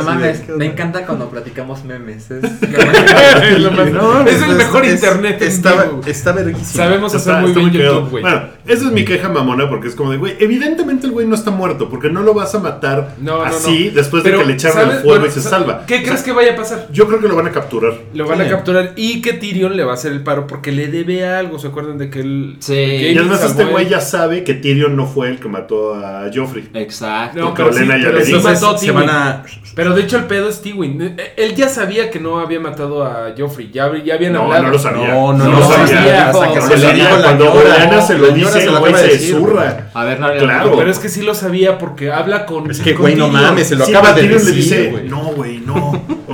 me 0.56 0.66
encanta 0.66 1.04
cuando 1.06 1.28
platicamos 1.30 1.84
memes. 1.84 2.30
Es 2.30 2.42
lo 3.60 3.70
más- 3.72 3.90
No, 3.92 4.26
es 4.26 4.42
el 4.42 4.54
mejor 4.56 4.84
internet 4.86 5.40
Está, 5.42 5.86
está 6.06 6.32
verguísimo. 6.32 6.84
Sabemos 6.84 7.14
hacer 7.14 7.32
Está- 7.32 7.40
muy 7.40 7.50
está 7.50 7.60
bien. 7.60 7.72
YouTube, 7.72 8.10
güey. 8.10 8.22
Bueno, 8.22 8.42
esa 8.66 8.86
es 8.86 8.92
mi 8.92 9.04
queja 9.04 9.28
mamona 9.28 9.68
porque 9.68 9.88
es 9.88 9.94
como 9.94 10.10
de, 10.12 10.18
güey, 10.18 10.36
evidentemente 10.40 11.06
el 11.06 11.12
güey 11.12 11.26
no 11.26 11.34
está 11.34 11.50
muerto 11.50 11.88
porque 11.88 12.10
no 12.10 12.22
lo 12.22 12.34
vas 12.34 12.54
a 12.54 12.58
matar 12.58 13.14
No, 13.20 13.42
así 13.42 13.86
no. 13.88 13.94
después 13.96 14.22
Pero, 14.22 14.38
de 14.38 14.42
que 14.44 14.48
le 14.48 14.54
echaron 14.54 14.78
el 14.90 14.96
fuego 14.98 15.08
Bueno, 15.08 15.26
y 15.26 15.30
se 15.30 15.40
sa- 15.40 15.50
salva. 15.50 15.84
¿Qué 15.86 15.96
O 15.96 16.02
crees 16.02 16.14
sea, 16.16 16.24
que 16.24 16.32
vaya 16.32 16.52
a 16.52 16.56
pasar? 16.56 16.88
Yo 16.92 17.06
creo 17.06 17.20
que 17.20 17.28
lo 17.28 17.36
van 17.36 17.46
a 17.46 17.52
capturar. 17.52 17.92
Lo 18.14 18.26
van 18.26 18.38
Sí. 18.38 18.44
a 18.44 18.48
capturar 18.48 18.92
y 18.96 19.20
que 19.22 19.32
Tyrion 19.34 19.76
le 19.76 19.84
va 19.84 19.92
a 19.92 19.94
hacer 19.94 20.12
el 20.12 20.22
paro 20.22 20.46
porque 20.46 20.72
le 20.72 20.88
debe 20.88 21.26
algo. 21.26 21.58
¿Se 21.58 21.68
acuerdan 21.68 21.98
de 21.98 22.10
que 22.10 22.20
él. 22.20 22.56
Sí. 22.60 22.74
Y 22.74 23.18
además 23.18 23.42
este 23.44 23.64
güey 23.64 23.88
ya 23.88 24.00
sabe 24.00 24.44
que 24.44 24.54
Tyrion 24.54 24.96
no 24.96 25.06
fue 25.06 25.17
el 25.24 25.38
que 25.38 25.48
mató 25.48 25.94
a 25.94 26.30
Joffrey. 26.34 26.68
Exacto. 26.74 27.40
No, 27.40 27.54
pero 27.54 27.72
sí, 27.72 27.86
ya 27.86 27.94
pero 28.02 28.18
le 28.18 28.38
mató 28.40 28.70
a 28.70 28.78
se 28.78 28.90
van 28.92 29.08
a. 29.10 29.42
Pero 29.74 29.94
de 29.94 30.02
hecho 30.02 30.16
el 30.16 30.24
pedo 30.24 30.48
es 30.48 30.60
Tywin. 30.60 31.00
Eh, 31.18 31.34
Él 31.36 31.54
ya 31.54 31.68
sabía 31.68 32.10
que 32.10 32.18
no 32.18 32.40
había 32.40 32.58
matado 32.60 33.04
a 33.04 33.32
Joffrey. 33.36 33.70
Ya, 33.72 33.90
ya 34.04 34.14
habían 34.14 34.32
No, 34.32 34.42
hablado. 34.44 34.62
no 34.64 34.70
lo 34.70 34.78
sabía. 34.78 35.08
No, 35.14 35.32
no, 35.32 35.44
No 35.44 35.50
no, 35.52 35.58
lo 35.60 35.66
sabía. 35.68 35.86
sabía. 35.86 36.30
Hasta 36.30 36.48
que 36.48 36.54
No 36.56 36.62
se 36.62 36.68
lo 36.70 36.74
le 36.76 36.82
sabía. 36.82 37.04
dijo 37.04 37.16
la 37.16 37.22
Cuando. 37.22 37.52
Olena 37.52 38.02
se 38.02 38.18
lo 38.18 38.28
dice, 38.30 38.60
se 38.60 38.66
lo 38.66 38.72
el 38.72 38.78
güey 38.80 38.94
se 38.94 39.02
decir. 39.08 39.36
zurra. 39.36 39.90
A 39.94 40.04
ver, 40.04 40.20
no 40.20 40.32
Claro. 40.38 40.74
Pero 40.76 40.90
es 40.90 40.98
que 40.98 41.08
sí 41.08 41.22
lo 41.22 41.34
sabía 41.34 41.78
porque 41.78 42.10
habla 42.12 42.44
con. 42.46 42.70
Es 42.70 42.80
que, 42.80 42.94
güey, 42.94 43.14
no 43.14 43.28
mames, 43.28 43.68
se 43.68 43.76
lo 43.76 43.84
acaba 43.84 44.12
de 44.12 44.28
decir. 44.28 45.06
no, 45.08 45.22
güey. 45.34 45.57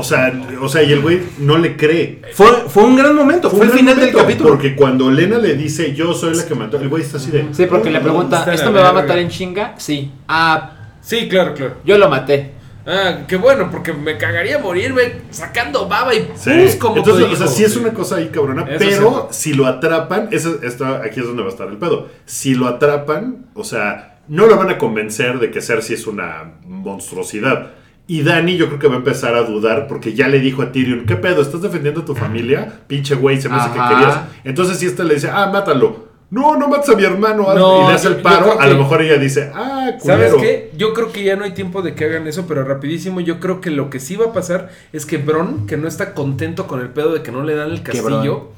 O 0.05 0.07
sea, 0.07 0.31
o 0.61 0.69
sea, 0.69 0.83
y 0.83 0.93
el 0.93 1.01
güey 1.01 1.23
no 1.39 1.57
le 1.57 1.77
cree. 1.79 2.21
Fue, 2.35 2.47
fue 2.69 2.83
un 2.85 2.95
gran 2.95 3.17
momento. 3.17 3.49
Fue, 3.49 3.61
un 3.61 3.69
el 3.69 3.71
final 3.71 3.99
del 3.99 4.13
capítulo. 4.15 4.51
Porque 4.51 4.77
cuando 4.77 5.07
Olena 5.07 5.39
le 5.39 5.55
dice, 5.55 5.95
yo 5.95 6.13
soy 6.13 6.37
la 6.37 6.45
que 6.45 6.55
mató, 6.55 6.79
el 6.79 6.91
güey 6.91 7.03
está 7.03 7.17
así 7.17 7.31
de... 7.31 7.47
Sí, 7.53 7.65
porque 7.65 7.91
le 7.91 8.01
pregunta, 8.01 8.45
¿esto 8.53 8.71
me 8.71 8.81
va 8.81 8.91
a 8.91 8.93
matar 8.93 9.17
en 9.17 9.31
chinga? 9.31 9.75
Sí. 9.79 10.11
Ah, 10.29 10.73
Sí, 11.01 11.27
claro, 11.27 11.55
claro. 11.55 11.77
yo 11.87 11.97
lo 11.97 12.11
maté. 12.11 12.53
Ah, 12.87 13.21
qué 13.27 13.37
bueno, 13.37 13.71
porque 13.71 13.95
me 13.95 14.19
cagaría 14.19 14.59
morirme 14.59 15.21
sacando 15.31 15.89
baba 15.89 16.15
y 16.15 16.29
Sí. 16.35 16.51
pus 16.51 16.75
como 16.77 16.97
Entonces, 16.99 17.25
o 17.33 17.37
sea, 17.37 17.47
sí 17.47 17.65
es 17.65 17.75
una 17.79 17.95
cosa 17.95 18.17
ahí 18.17 18.29
cabrona, 18.29 18.67
Eso 18.69 18.79
pero 18.79 19.29
si 19.31 19.55
lo 19.55 19.67
atrapan, 19.67 20.29
eso, 20.33 20.59
esto, 20.63 20.85
aquí 20.85 21.21
es 21.21 21.27
donde 21.27 21.43
va 21.43 21.49
a 21.49 21.53
estar 21.53 21.69
el 21.69 21.79
pedo. 21.79 22.11
Si 22.27 22.55
lo 22.55 22.69
atrapan, 22.69 23.47
o 23.55 23.65
sea, 23.65 24.19
no 24.29 24.45
lo 24.45 24.59
van 24.59 24.69
a 24.69 24.77
convencer 24.77 25.39
de 25.39 25.51
que 25.51 25.63
Cersei 25.63 25.97
es 25.97 26.07
una 26.07 26.57
monstruosidad. 26.67 27.71
Y 28.07 28.23
Dani 28.23 28.57
yo 28.59 28.67
creo 28.67 28.79
que 28.79 28.87
va 28.89 28.95
a 28.95 28.99
empezar 28.99 29.35
a 29.35 29.43
dudar 29.45 29.87
porque 29.89 30.13
ya 30.13 30.29
le 30.29 30.39
dijo 30.41 30.61
a 30.63 30.73
Tyrion, 30.73 31.07
¿qué 31.07 31.17
pedo? 31.17 31.41
¿Estás 31.41 31.63
defendiendo 31.63 32.03
a 32.03 32.05
tu 32.05 32.15
familia? 32.15 32.81
Pinche 32.87 33.15
güey, 33.15 33.41
se 33.41 33.49
me 33.49 33.57
hace 33.57 33.71
que 33.71 33.79
querías. 33.89 34.21
Entonces 34.45 34.79
si 34.79 34.87
este 34.87 35.05
le 35.05 35.15
dice, 35.15 35.31
ah, 35.33 35.49
mátalo. 35.51 36.13
no, 36.31 36.57
no 36.59 36.69
mates 36.69 36.89
a 36.91 36.97
mi 36.97 37.05
hermano, 37.05 37.55
No, 37.55 37.85
y 37.85 37.89
le 37.89 37.95
hace 37.95 38.09
yo- 38.09 38.15
el 38.17 38.21
paro, 38.21 38.61
a 38.61 38.67
lo 38.67 38.77
mejor 38.77 39.01
ella 39.03 39.17
dice, 39.19 39.51
ah, 39.55 39.93
¿Sabes 40.03 40.33
culero. 40.33 40.37
qué? 40.39 40.71
Yo 40.77 40.93
creo 40.93 41.13
que 41.13 41.23
ya 41.25 41.37
no 41.37 41.45
hay 41.45 41.53
tiempo 41.55 41.81
de 41.81 41.95
que 41.95 42.05
hagan 42.05 42.27
eso, 42.27 42.45
pero 42.47 42.65
rapidísimo, 42.65 43.21
yo 43.21 43.41
creo 43.41 43.61
que 43.63 43.71
lo 43.71 43.89
que 43.89 44.01
sí 44.01 44.17
va 44.17 44.27
a 44.27 44.33
pasar 44.33 44.69
es 44.93 45.07
que 45.07 45.17
Bron, 45.19 45.67
que 45.67 45.77
no 45.79 45.87
está 45.89 46.13
contento 46.13 46.67
con 46.67 46.81
el 46.81 46.89
pedo 46.91 47.13
de 47.15 47.23
que 47.23 47.31
no 47.33 47.43
le 47.45 47.55
dan 47.55 47.71
el 47.71 47.83
¿Qué 47.83 47.93
castillo. 47.93 48.51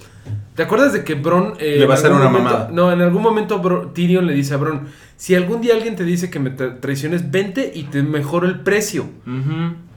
¿Te 0.54 0.62
acuerdas 0.62 0.92
de 0.92 1.04
que 1.04 1.14
Bron... 1.14 1.54
eh, 1.58 1.76
Le 1.78 1.86
va 1.86 1.94
a 1.94 1.96
hacer 1.98 2.10
una 2.12 2.24
momento- 2.28 2.48
mamada. 2.50 2.70
No, 2.72 2.90
en 2.92 3.00
algún 3.02 3.22
momento 3.22 3.58
Bro- 3.60 3.90
Tyrion 3.92 4.26
le 4.26 4.32
dice 4.34 4.54
a 4.54 4.56
Bron, 4.56 4.82
si 5.16 5.34
algún 5.34 5.60
día 5.60 5.74
alguien 5.74 5.96
te 5.96 6.04
dice 6.04 6.30
que 6.30 6.38
me 6.38 6.54
tra- 6.56 6.80
traiciones, 6.80 7.30
vente 7.30 7.70
y 7.74 7.84
te 7.84 8.02
mejoro 8.02 8.46
el 8.46 8.60
precio. 8.60 9.06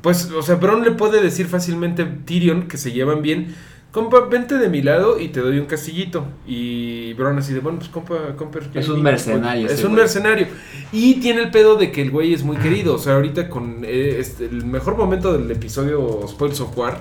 Pues, 0.02 0.32
o 0.32 0.42
sea, 0.42 0.56
Bron 0.56 0.84
le 0.84 0.92
puede 0.92 1.22
decir 1.22 1.48
fácilmente 1.48 2.02
a 2.04 2.18
Tyrion, 2.26 2.68
que 2.68 2.78
se 2.78 2.92
llevan 2.92 3.22
bien, 3.22 3.54
compa, 3.92 4.22
vente 4.30 4.58
de 4.58 4.70
mi 4.70 4.82
lado 4.82 5.20
y 5.20 5.30
te 5.30 5.40
doy 5.42 5.60
un 5.60 5.66
castillito. 5.66 6.26
Y 6.48 7.14
Bron 7.14 7.38
así 7.38 7.54
de, 7.54 7.60
bueno, 7.60 7.80
pues 7.80 7.90
compa, 7.90 8.36
compa. 8.38 8.60
Es 8.74 8.88
un 8.90 9.02
mercenario 9.02 9.66
Es 9.66 9.74
ese 9.74 9.86
un 9.86 9.92
güey. 9.94 10.02
mercenario. 10.04 10.48
Y 10.92 11.16
tiene 11.16 11.42
el 11.42 11.52
pedo 11.52 11.76
de 11.76 11.92
que 11.92 12.02
el 12.02 12.12
güey 12.12 12.34
es 12.34 12.44
muy 12.44 12.58
querido. 12.58 12.96
O 12.96 12.98
sea, 12.98 13.16
ahorita 13.16 13.50
con 13.50 13.84
eh, 13.84 14.18
este, 14.20 14.46
el 14.46 14.66
mejor 14.66 14.96
momento 14.98 15.38
del 15.38 15.50
episodio 15.52 16.26
Spoils 16.28 16.62
of 16.62 16.78
War 16.78 17.00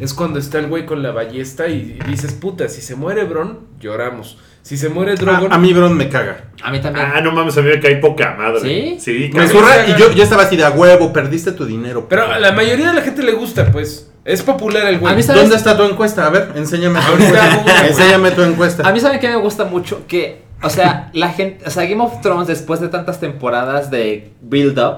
es 0.00 0.14
cuando 0.14 0.38
está 0.38 0.58
el 0.58 0.66
güey 0.66 0.86
con 0.86 1.02
la 1.02 1.12
ballesta 1.12 1.68
y, 1.68 1.98
y 2.04 2.10
dices, 2.10 2.32
puta, 2.32 2.68
si 2.68 2.80
se 2.80 2.96
muere 2.96 3.24
Bron, 3.24 3.60
lloramos. 3.78 4.38
Si 4.62 4.76
se 4.76 4.88
muere 4.88 5.14
Drogon... 5.14 5.52
A, 5.52 5.54
a 5.54 5.58
mí 5.58 5.72
Bron 5.72 5.96
me 5.96 6.08
caga. 6.08 6.50
A 6.62 6.70
mí 6.70 6.80
también. 6.80 7.06
Ah, 7.14 7.20
no 7.20 7.32
mames, 7.32 7.56
a 7.56 7.62
mí 7.62 7.68
me 7.68 7.80
cae 7.80 7.96
poca 7.96 8.34
madre. 8.36 8.60
¿Sí? 8.60 8.96
Sí, 9.00 9.30
Me 9.32 9.48
zurra 9.48 9.86
y 9.86 9.98
yo, 9.98 10.12
yo 10.12 10.22
estaba 10.22 10.42
así 10.42 10.56
de 10.56 10.64
a 10.64 10.70
huevo, 10.70 11.12
perdiste 11.12 11.52
tu 11.52 11.64
dinero. 11.64 12.06
Pero 12.08 12.30
a 12.30 12.38
la 12.38 12.52
mayoría 12.52 12.88
de 12.88 12.94
la 12.94 13.02
gente 13.02 13.22
le 13.22 13.32
gusta, 13.32 13.70
pues. 13.72 14.10
Es 14.24 14.42
popular 14.42 14.86
el 14.86 14.98
güey. 14.98 15.12
A 15.12 15.16
mí 15.16 15.22
¿sabes? 15.22 15.40
¿Dónde 15.40 15.56
está 15.56 15.76
tu 15.76 15.84
encuesta? 15.84 16.26
A 16.26 16.30
ver, 16.30 16.52
enséñame 16.54 17.00
tu 17.00 17.06
Ahorita 17.06 17.44
hago 17.44 17.60
encuesta. 17.60 17.86
Enséñame 17.86 18.30
tu 18.32 18.42
encuesta. 18.42 18.88
A 18.88 18.92
mí 18.92 19.00
saben 19.00 19.18
que 19.18 19.28
me 19.28 19.36
gusta 19.36 19.64
mucho 19.64 20.06
que, 20.06 20.42
o 20.62 20.68
sea, 20.68 21.10
la 21.14 21.30
gente, 21.30 21.64
o 21.66 21.70
sea, 21.70 21.86
Game 21.86 22.02
of 22.02 22.20
Thrones 22.20 22.46
después 22.46 22.80
de 22.80 22.88
tantas 22.88 23.18
temporadas 23.18 23.90
de 23.90 24.32
build 24.42 24.78
up, 24.78 24.96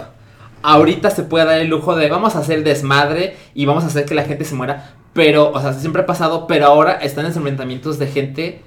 ahorita 0.63 1.11
se 1.11 1.23
puede 1.25 1.45
dar 1.47 1.61
el 1.61 1.69
lujo 1.69 1.95
de 1.97 2.09
vamos 2.09 2.37
a 2.37 2.41
hacer 2.41 2.63
desmadre 2.65 3.37
y 3.55 3.67
vamos 3.67 3.85
a 3.85 3.89
hacer 3.89 4.05
que 4.05 4.15
la 4.15 4.25
gente 4.25 4.45
se 4.45 4.55
muera, 4.55 4.95
pero, 5.13 5.51
o 5.53 5.61
sea, 5.61 5.73
siempre 5.73 6.03
ha 6.03 6.07
pasado, 6.07 6.47
pero 6.47 6.67
ahora 6.67 6.93
están 6.95 7.27
en 7.27 7.33
enfrentamientos 7.33 7.99
de 7.99 8.07
gente 8.07 8.63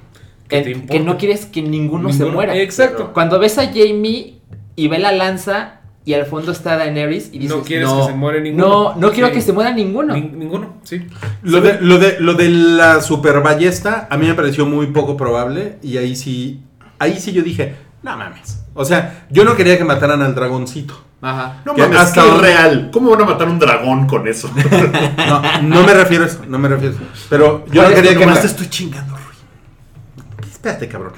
¿Qué 0.48 0.58
en- 0.60 0.86
te 0.86 0.94
que 0.94 1.00
no 1.00 1.18
quieres 1.18 1.46
que 1.46 1.62
ninguno, 1.62 2.12
se 2.14 2.26
muera. 2.26 2.56
Exacto. 2.58 3.12
Cuando 3.14 3.40
ves 3.40 3.58
a 3.58 3.66
Jamie 3.68 4.36
y 4.76 4.88
ve 4.88 5.00
la 5.00 5.12
lanza 5.12 5.82
y 6.08 6.14
al 6.14 6.28
fondo 6.28 6.52
está 6.52 6.78
Daenerys 6.78 7.30
y 7.34 7.40
dices, 7.40 7.58
No 7.58 7.64
quieres 7.64 7.90
que 7.90 8.04
se 8.04 8.14
muera 8.14 8.40
ninguno". 8.40 8.68
No, 8.68 8.96
no 8.96 9.12
quiero 9.12 9.30
Sí. 9.30 9.34
que 9.34 9.42
se 9.42 9.54
muera 9.54 9.72
ninguno. 9.72 10.14
Nin- 10.14 10.34
ninguno, 10.34 10.76
sí. 10.84 11.02
Lo 11.42 11.62
de, 11.62 11.80
lo, 11.82 11.98
de, 11.98 12.18
lo 12.20 12.36
de 12.36 12.50
la 12.50 13.02
super 13.02 13.42
ballesta 13.42 14.08
a 14.12 14.18
mí 14.18 14.28
me 14.28 14.36
pareció 14.36 14.68
muy 14.68 14.86
poco 14.88 15.18
probable 15.18 15.78
y 15.82 15.98
ahí 15.98 16.16
sí, 16.16 16.62
ahí 17.00 17.16
sí 17.20 17.32
yo 17.32 17.42
dije, 17.42 17.74
no 18.06 18.18
mames. 18.18 18.62
O 18.76 18.86
sea, 18.86 19.26
yo 19.32 19.44
no 19.44 19.56
quería 19.56 19.78
que 19.78 19.84
mataran 19.84 20.22
al 20.22 20.36
dragoncito. 20.36 20.94
Ajá. 21.22 21.62
No 21.66 21.74
Que 21.74 21.82
mames, 21.82 21.98
hasta 21.98 22.24
qué 22.24 22.38
real. 22.40 22.90
¿Cómo 22.94 23.10
van 23.10 23.22
a 23.24 23.26
matar 23.26 23.50
un 23.50 23.58
dragón 23.58 24.06
con 24.06 24.28
eso? 24.28 24.50
No, 25.18 25.42
no 25.64 25.84
me 25.84 25.94
refiero 25.94 26.24
a 26.24 26.28
eso, 26.28 26.42
no 26.48 26.60
me 26.60 26.68
refiero 26.70 26.94
a 26.96 26.98
eso. 26.98 27.06
Pero 27.30 27.66
yo 27.68 27.82
¿Cuál 27.82 27.90
no 27.90 27.96
quería 27.96 28.12
que 28.14 28.20
Nomás 28.20 28.36
ma- 28.36 28.42
te 28.42 28.48
estoy 28.48 28.68
chingando, 28.70 29.16
Rui. 29.16 30.46
Espérate, 30.52 30.88
cabrón. 30.88 31.14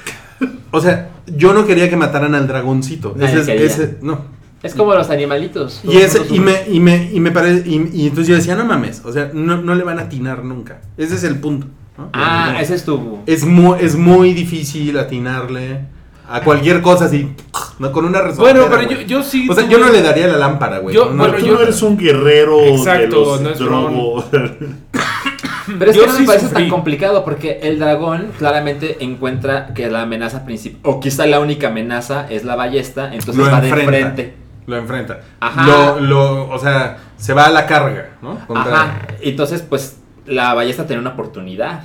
O 0.72 0.80
sea, 0.80 1.10
yo 1.26 1.54
no 1.54 1.66
quería 1.66 1.90
que 1.90 1.98
mataran 1.98 2.36
al 2.36 2.48
dragoncito. 2.48 3.14
Nadie 3.18 3.42
Ese 3.42 3.66
ese- 3.66 3.98
no. 4.02 4.38
Es 4.64 4.74
como 4.74 4.94
los 4.96 5.10
animalitos. 5.10 5.82
Y, 5.84 5.98
ese, 5.98 6.22
y, 6.30 6.40
me, 6.40 6.64
y, 6.68 6.80
me, 6.80 7.12
y 7.12 7.20
me 7.20 7.32
parece. 7.32 7.68
Y, 7.70 7.76
y 7.94 8.08
entonces 8.08 8.28
yo 8.28 8.36
decía, 8.36 8.56
no 8.56 8.66
mames. 8.66 9.02
O 9.06 9.12
sea, 9.14 9.30
no, 9.34 9.58
no 9.62 9.76
le 9.76 9.84
van 9.84 10.00
a 10.00 10.04
atinar 10.04 10.44
nunca. 10.44 10.80
Ese 10.98 11.16
es 11.16 11.24
el 11.24 11.38
punto. 11.40 11.68
¿no? 11.98 12.10
Ah, 12.14 12.52
No. 12.54 12.60
ese 12.60 12.76
es 12.76 12.84
tu... 12.86 13.20
es, 13.26 13.44
muy, 13.46 13.78
es 13.82 13.96
muy 13.96 14.34
difícil 14.34 14.98
atinarle 14.98 15.86
a 16.30 16.42
cualquier 16.42 16.82
cosa 16.82 17.06
así. 17.06 17.32
No, 17.80 17.92
con 17.92 18.06
una 18.06 18.22
resortera. 18.22 18.60
Bueno, 18.66 18.76
pero 18.76 18.90
yo, 18.90 19.02
yo 19.08 19.24
sí. 19.24 19.48
O 19.50 19.54
sea, 19.54 19.64
tuve- 19.66 19.72
yo 19.72 19.78
no 19.80 19.90
le 19.92 20.02
daría 20.02 20.28
la 20.28 20.38
lámpara, 20.38 20.80
güey. 20.80 20.96
Yo- 20.96 21.10
una 21.10 21.24
bueno, 21.24 21.38
Tú 21.38 21.46
yo- 21.46 21.54
no 21.54 21.62
eres 21.62 21.82
un 21.82 21.98
guerrero 21.98 22.60
Exacto, 22.62 23.38
de 23.38 23.50
los 23.50 23.60
no. 23.62 24.24
Pero 25.80 25.92
es 25.92 25.98
Yo 25.98 26.04
que 26.04 26.08
no 26.08 26.14
sí 26.14 26.22
me 26.22 26.28
parece 26.28 26.46
sufrí. 26.48 26.64
tan 26.64 26.70
complicado 26.70 27.26
porque 27.26 27.60
el 27.62 27.78
dragón 27.78 28.32
claramente 28.38 28.98
encuentra 29.02 29.74
que 29.74 29.90
la 29.90 30.04
amenaza 30.04 30.46
principal, 30.46 30.80
o 30.84 31.00
quizá 31.02 31.26
la 31.28 31.42
única 31.42 31.68
amenaza 31.68 32.26
es 32.30 32.46
la 32.46 32.56
ballesta, 32.56 33.14
entonces 33.14 33.36
lo 33.36 33.52
va 33.52 33.60
de 33.60 33.70
frente. 33.74 34.34
Lo 34.66 34.78
enfrenta. 34.78 35.20
Ajá. 35.42 35.66
Lo, 35.66 36.00
lo, 36.00 36.50
o 36.50 36.58
sea, 36.60 36.98
se 37.18 37.34
va 37.34 37.46
a 37.48 37.50
la 37.50 37.66
carga, 37.66 38.12
¿no? 38.22 38.40
Contra- 38.48 38.74
Ajá. 38.82 38.98
Entonces, 39.22 39.62
pues 39.62 39.98
la 40.26 40.54
ballesta 40.54 40.88
tiene 40.88 41.02
una 41.02 41.12
oportunidad. 41.12 41.82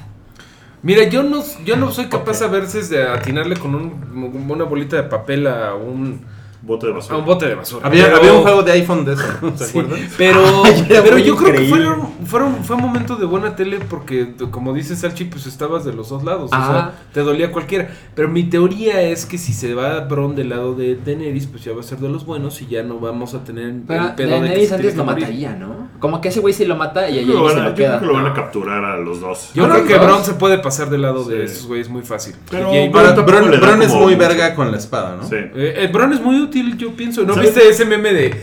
Mira, 0.83 1.05
yo 1.09 1.23
no, 1.23 1.43
yo 1.65 1.77
no 1.77 1.93
soy 1.93 2.07
capaz 2.07 2.43
a 2.43 2.49
veces 2.49 2.91
de 2.91 3.05
atinarle 3.05 3.57
con 3.57 3.75
un- 3.75 4.45
una 4.51 4.65
bolita 4.65 4.97
de 4.97 5.05
papel 5.05 5.47
a 5.47 5.75
un, 5.75 6.23
Bote 6.63 6.87
de 6.87 6.93
a 6.93 6.95
basura. 6.97 7.19
un 7.19 7.25
bote 7.25 7.47
de 7.49 7.55
basura. 7.57 7.87
Había, 7.87 8.05
Pero- 8.05 8.17
había 8.19 8.33
un 8.35 8.43
juego 8.43 8.63
de 8.63 8.73
iPhone 8.73 9.05
de 9.05 9.15
eso, 9.15 9.23
¿se 9.57 9.65
Sí, 9.67 9.79
acuerdan? 9.81 10.09
pero, 10.17 10.41
Ay, 10.65 10.87
pero 10.89 11.19
yo 11.19 11.37
creo 11.37 11.53
que 11.57 11.65
fueron, 11.69 12.09
fueron, 12.25 12.65
fue 12.65 12.77
un 12.77 12.83
momento 12.83 13.17
de 13.17 13.27
buena 13.27 13.57
tele 13.57 13.81
porque, 13.81 14.35
como 14.51 14.73
dice 14.73 14.95
Salchi, 14.95 15.25
pues 15.25 15.47
estabas 15.47 15.85
de 15.85 15.93
los 15.93 16.09
dos 16.11 16.23
lados. 16.25 16.51
O 16.53 16.57
sea, 16.57 16.93
te 17.13 17.21
dolía 17.21 17.51
cualquiera. 17.51 17.89
Pero 18.15 18.29
mi 18.29 18.45
teoría 18.45 19.03
es 19.03 19.27
que 19.27 19.39
si 19.39 19.53
se 19.53 19.75
va 19.75 20.01
Bron 20.01 20.37
del 20.37 20.51
lado 20.51 20.75
de 20.75 20.95
Daenerys, 20.97 21.47
pues 21.49 21.65
ya 21.65 21.73
va 21.73 21.81
a 21.81 21.83
ser 21.83 21.99
de 21.99 22.09
los 22.09 22.25
buenos 22.25 22.63
y 22.63 22.67
ya 22.67 22.83
no 22.85 22.99
vamos 23.01 23.35
a 23.35 23.43
tener 23.43 23.75
Pero 23.87 24.05
el 24.07 24.15
pedo 24.15 24.29
de 24.29 24.35
que 24.35 24.41
Daenerys 24.41 24.73
antes 24.73 24.97
lo 24.97 25.05
morir. 25.05 25.21
mataría, 25.25 25.57
¿no? 25.57 25.89
Como 25.99 26.21
que 26.21 26.29
ese 26.29 26.41
güey 26.41 26.55
sí 26.55 26.65
lo 26.65 26.77
mata 26.77 27.09
y 27.11 27.19
a 27.19 27.23
Yo 27.23 27.27
creo, 27.33 27.49
Jamie 27.49 27.49
que 27.49 27.53
se 27.55 27.57
lo 27.57 27.59
van 27.59 27.61
a- 27.61 27.65
lo 27.65 27.71
yo 27.71 27.75
creo 27.75 27.87
queda. 27.89 28.01
que 28.01 28.07
lo 28.07 28.13
van 28.15 28.27
a 28.27 28.35
capturar 28.35 28.85
a 28.85 28.97
los 28.99 29.21
dos. 29.21 29.51
Yo 29.55 29.69
creo 29.69 29.85
que. 29.85 29.99
Bron 29.99 30.25
se 30.25 30.35
puede 30.35 30.59
pasar 30.59 30.91
del 30.91 31.03
lado 31.03 31.25
de 31.25 31.45
esos 31.45 31.67
güeyes 31.67 31.89
muy 31.89 32.03
fácil. 32.03 32.35
Pero- 32.51 32.73
Y 32.73 32.89
Bron, 32.89 33.83
es 33.83 33.93
muy 33.93 34.15
verga 34.15 34.55
con 34.55 34.71
la 34.71 34.79
espada, 34.79 35.17
¿no? 35.21 35.29
Sí. 35.29 35.37
Eh, 35.37 35.75
el 35.79 35.89
Bron 35.89 36.13
es 36.13 36.21
muy 36.21 36.37
útil, 36.41 36.52
yo 36.77 36.93
pienso. 36.97 37.23
¿No 37.25 37.35
¿Sabes? 37.35 37.55
viste 37.55 37.69
ese 37.71 37.85
meme 37.85 38.13
de 38.13 38.35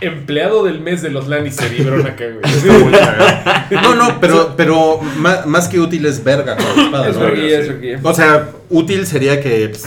empleado 0.00 0.64
del 0.64 0.80
mes 0.80 1.02
de 1.02 1.10
los 1.10 1.28
Lannister 1.28 1.72
y 1.72 1.82
acá, 1.82 2.24
güey? 2.24 3.82
No, 3.82 3.94
no, 3.94 4.20
pero, 4.20 4.54
pero 4.56 5.00
más, 5.18 5.46
más 5.46 5.68
que 5.68 5.78
útil 5.80 6.04
es 6.06 6.22
verga 6.22 6.56
con 6.56 6.66
la 6.76 6.82
espada, 6.84 7.08
Es 7.08 7.16
¿no? 7.16 7.28
es. 7.28 8.00
O 8.04 8.14
sea, 8.14 8.48
útil 8.70 9.06
sería 9.06 9.40
que 9.40 9.68
pues, 9.68 9.84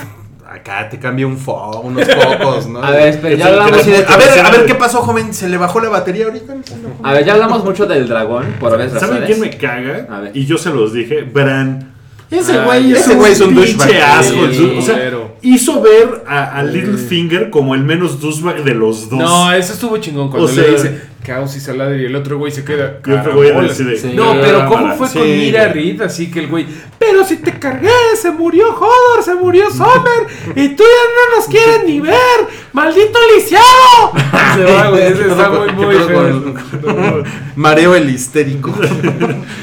acá 0.50 0.88
te 0.90 0.98
cambie 0.98 1.26
un 1.26 1.38
fo, 1.38 1.82
unos 1.82 2.08
focos, 2.40 2.68
¿no? 2.68 2.82
A 2.84 2.92
ver, 2.92 3.10
espera, 3.10 3.36
ya 3.36 3.48
hablamos, 3.48 3.82
se- 3.82 4.06
a 4.06 4.18
ver, 4.18 4.30
a 4.46 4.50
ver 4.52 4.66
qué 4.66 4.76
pasó, 4.76 5.02
joven. 5.02 5.34
¿Se 5.34 5.50
le 5.50 5.58
bajó 5.58 5.80
la 5.82 5.90
batería 5.90 6.26
ahorita? 6.26 6.56
a 7.04 7.14
ver, 7.14 7.26
ya 7.26 7.34
hablamos 7.34 7.64
mucho 7.66 7.86
del 7.86 8.08
dragón 8.08 8.56
por 8.60 8.72
¿Saben 8.72 8.94
razones. 8.94 9.24
quién 9.26 9.40
me 9.42 9.50
caga? 9.58 10.08
A 10.10 10.20
ver. 10.22 10.32
Y 10.36 10.46
yo 10.46 10.58
se 10.58 10.70
los 10.70 10.94
dije, 10.94 11.24
Bran. 11.24 11.94
Ese 12.32 12.58
Ah, 12.60 12.64
güey 12.66 12.92
es 12.94 13.08
un 13.42 13.56
pinche 13.56 13.74
douchebag. 13.86 14.20
asco. 14.20 14.48
Sí, 14.52 14.76
o 14.78 14.82
sea. 14.82 15.12
Hizo 15.42 15.82
ver 15.82 16.24
a, 16.28 16.58
a 16.60 16.64
Littlefinger 16.64 17.50
como 17.50 17.76
el 17.76 17.84
menos 17.84 18.20
douchebag 18.20 18.64
de 18.64 18.74
los 18.76 19.10
dos. 19.10 19.20
No, 19.20 19.52
eso 19.54 19.74
estuvo 19.74 19.98
chingón 19.98 20.30
cuando 20.30 20.48
O 20.48 20.52
sea- 20.52 20.64
le 20.64 20.72
dice 20.72 21.02
Caos 21.26 21.56
y 21.58 21.60
Saladri 21.60 22.04
y 22.04 22.06
el 22.06 22.16
otro 22.16 22.38
güey 22.38 22.54
se 22.54 22.64
queda. 22.64 23.00
Y 23.06 23.12
otro 23.12 23.34
güey 23.36 23.50
"Carambolas". 23.50 23.78
decide, 23.78 23.98
Sí. 23.98 24.16
No, 24.16 24.32
pero 24.40 24.66
¿cómo 24.68 24.96
fue 24.96 25.10
Sí, 25.10 25.18
con 25.20 25.28
Mira 25.28 25.68
güey. 25.68 25.74
Reed? 25.92 26.02
Así 26.02 26.32
que 26.32 26.40
el 26.40 26.48
güey, 26.48 26.66
pero 26.98 27.26
si 27.26 27.36
te 27.38 27.52
cargué, 27.60 27.90
se 28.22 28.32
murió 28.32 28.70
Hodor, 28.74 29.24
se 29.24 29.36
murió 29.36 29.70
Sommer, 29.72 30.28
y 30.56 30.70
tú 30.70 30.84
ya 30.84 31.34
no 31.34 31.36
nos 31.38 31.46
quieres 31.50 31.84
ni 31.86 32.00
ver, 32.00 32.16
maldito 32.72 33.20
lisiado. 33.36 33.66
Se 34.56 34.64
va, 34.64 34.90
güey, 34.90 35.04
ese 35.04 35.28
está 35.28 35.50
muy, 35.50 35.68
¿Qué 35.68 35.74
muy 35.74 35.86
pedo 35.96 36.08
feo. 36.08 36.54
con- 36.82 37.24
Mareo 37.58 37.96
el 37.96 38.10
histérico. 38.10 38.74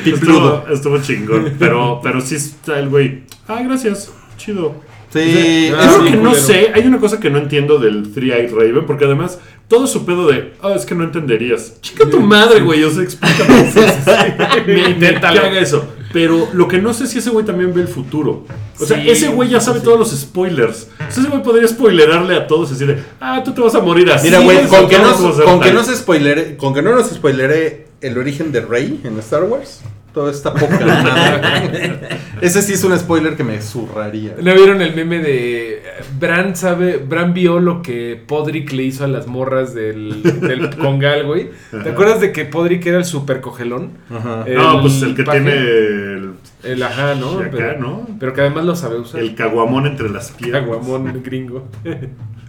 Estuvo, 0.04 0.64
estuvo 0.70 0.98
chingón. 1.00 1.54
Pero, 1.58 2.00
pero 2.02 2.20
sí 2.20 2.34
está 2.36 2.78
el 2.78 2.88
güey. 2.90 3.22
Ah, 3.48 3.62
gracias. 3.64 4.10
Chido. 4.36 4.74
Sí, 5.22 5.72
Ah, 5.74 5.76
Yo 5.76 5.80
es 5.80 5.86
creo 5.94 6.04
sí, 6.04 6.10
que 6.10 6.16
no 6.18 6.34
sé, 6.34 6.70
hay 6.74 6.86
una 6.86 6.98
cosa 6.98 7.20
que 7.20 7.30
no 7.30 7.38
entiendo 7.38 7.78
del 7.78 8.12
Three-Eyed 8.12 8.52
Raven, 8.52 8.84
porque 8.86 9.04
además 9.04 9.38
todo 9.68 9.86
su 9.86 10.04
pedo 10.04 10.26
de, 10.26 10.52
ah, 10.62 10.72
es 10.76 10.84
que 10.84 10.94
no 10.94 11.04
entenderías. 11.04 11.80
Chica 11.80 12.08
tu 12.10 12.20
madre, 12.20 12.60
güey, 12.60 12.82
o 12.84 12.90
sea, 12.90 13.02
explícame. 13.02 13.72
me, 14.66 14.74
me 14.74 14.90
Inténtalo. 14.90 15.40
caga 15.40 15.58
eso. 15.60 15.86
Pero 16.12 16.48
lo 16.52 16.68
que 16.68 16.78
no 16.78 16.94
sé 16.94 17.06
si 17.08 17.18
ese 17.18 17.30
güey 17.30 17.44
también 17.44 17.74
ve 17.74 17.80
el 17.80 17.88
futuro. 17.88 18.46
O 18.78 18.84
sea, 18.86 19.02
Sí, 19.02 19.10
ese 19.10 19.28
güey 19.28 19.48
ya 19.48 19.60
sabe 19.60 19.80
todos 19.80 19.98
los 19.98 20.10
spoilers. 20.12 20.88
O 21.08 21.10
sea, 21.12 21.22
ese 21.22 21.28
güey 21.28 21.42
podría 21.42 21.66
spoilerarle 21.66 22.36
a 22.36 22.46
todos 22.46 22.68
y 22.70 22.72
decirle, 22.74 23.02
ah, 23.20 23.42
tú 23.44 23.52
te 23.52 23.60
vas 23.60 23.74
a 23.74 23.80
morir 23.80 24.08
así. 24.12 24.26
Mira, 24.28 24.38
güey, 24.40 24.58
con, 24.68 24.88
que 24.88 24.96
con 24.96 25.58
que 25.60 25.66
tal". 25.66 25.74
no 25.74 25.82
se 25.84 25.96
spoilere, 25.96 26.56
con 26.56 26.72
que 26.72 26.82
no 26.82 26.94
nos 26.94 27.08
spoilere 27.10 27.86
el 28.00 28.16
origen 28.18 28.52
de 28.52 28.60
Rey 28.60 29.00
en 29.02 29.18
Star 29.18 29.42
Wars, 29.44 29.80
todo 30.14 30.30
está 30.30 30.54
poca. 30.54 30.78
Ese 32.40 32.62
sí 32.62 32.74
es 32.74 32.84
un 32.84 32.96
spoiler 32.96 33.36
que 33.36 33.42
me 33.42 33.60
zurraría. 33.60 34.36
¿No 34.40 34.54
vieron 34.54 34.80
el 34.80 34.94
meme 34.94 35.18
de 35.18 35.78
eh, 35.78 35.82
Bran 36.18 36.54
sabe, 36.54 36.98
Bran 36.98 37.34
vio 37.34 37.58
lo 37.58 37.82
que 37.82 38.22
Podrick 38.26 38.72
le 38.72 38.84
hizo 38.84 39.04
a 39.04 39.08
las 39.08 39.26
morras 39.26 39.74
del, 39.74 40.22
del 40.22 40.70
Congal, 40.78 41.26
güey? 41.26 41.50
¿Te 41.70 41.90
acuerdas 41.90 42.20
de 42.20 42.32
que 42.32 42.44
Podrick 42.44 42.86
era 42.86 42.98
el 42.98 43.04
super 43.04 43.40
cogelón? 43.40 43.90
Ajá. 44.08 44.44
No, 44.48 44.80
pues 44.80 45.02
el 45.02 45.16
que 45.16 45.24
paje. 45.24 45.40
tiene 45.40 45.56
el, 45.58 46.30
El 46.62 46.82
ajá, 46.82 47.16
¿no? 47.16 47.40
acá, 47.40 47.48
pero, 47.50 47.78
¿no? 47.80 48.06
pero 48.20 48.32
que 48.32 48.40
además 48.42 48.64
lo 48.64 48.76
sabe 48.76 49.00
usar. 49.00 49.20
el 49.20 49.34
caguamón 49.34 49.86
entre 49.86 50.08
las 50.10 50.30
piernas. 50.30 50.62
Caguamón 50.62 51.22
gringo. 51.24 51.66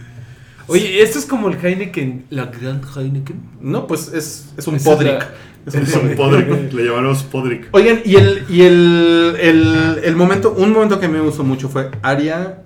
Oye, 0.68 1.02
esto 1.02 1.18
es 1.18 1.26
como 1.26 1.48
el 1.48 1.56
Heineken, 1.64 2.26
la 2.30 2.46
Grand 2.46 2.84
Heineken. 2.84 3.40
No, 3.60 3.86
pues 3.86 4.12
es, 4.12 4.52
es 4.56 4.66
un 4.66 4.78
podrick. 4.78 5.26
Es 5.66 5.74
un 5.74 5.82
Es 5.82 5.94
un 5.94 6.14
podrick. 6.16 6.72
Le 6.72 6.84
llamaremos 6.84 7.22
Podrick. 7.24 7.68
Oigan, 7.72 8.00
y 8.04 8.16
el, 8.16 8.44
y 8.48 8.62
el, 8.62 9.36
el, 9.40 10.00
el 10.02 10.16
momento, 10.16 10.52
un 10.52 10.72
momento 10.72 10.98
que 10.98 11.06
a 11.06 11.08
mí 11.08 11.14
me 11.14 11.24
gustó 11.24 11.44
mucho 11.44 11.68
fue 11.68 11.90
Aria 12.02 12.62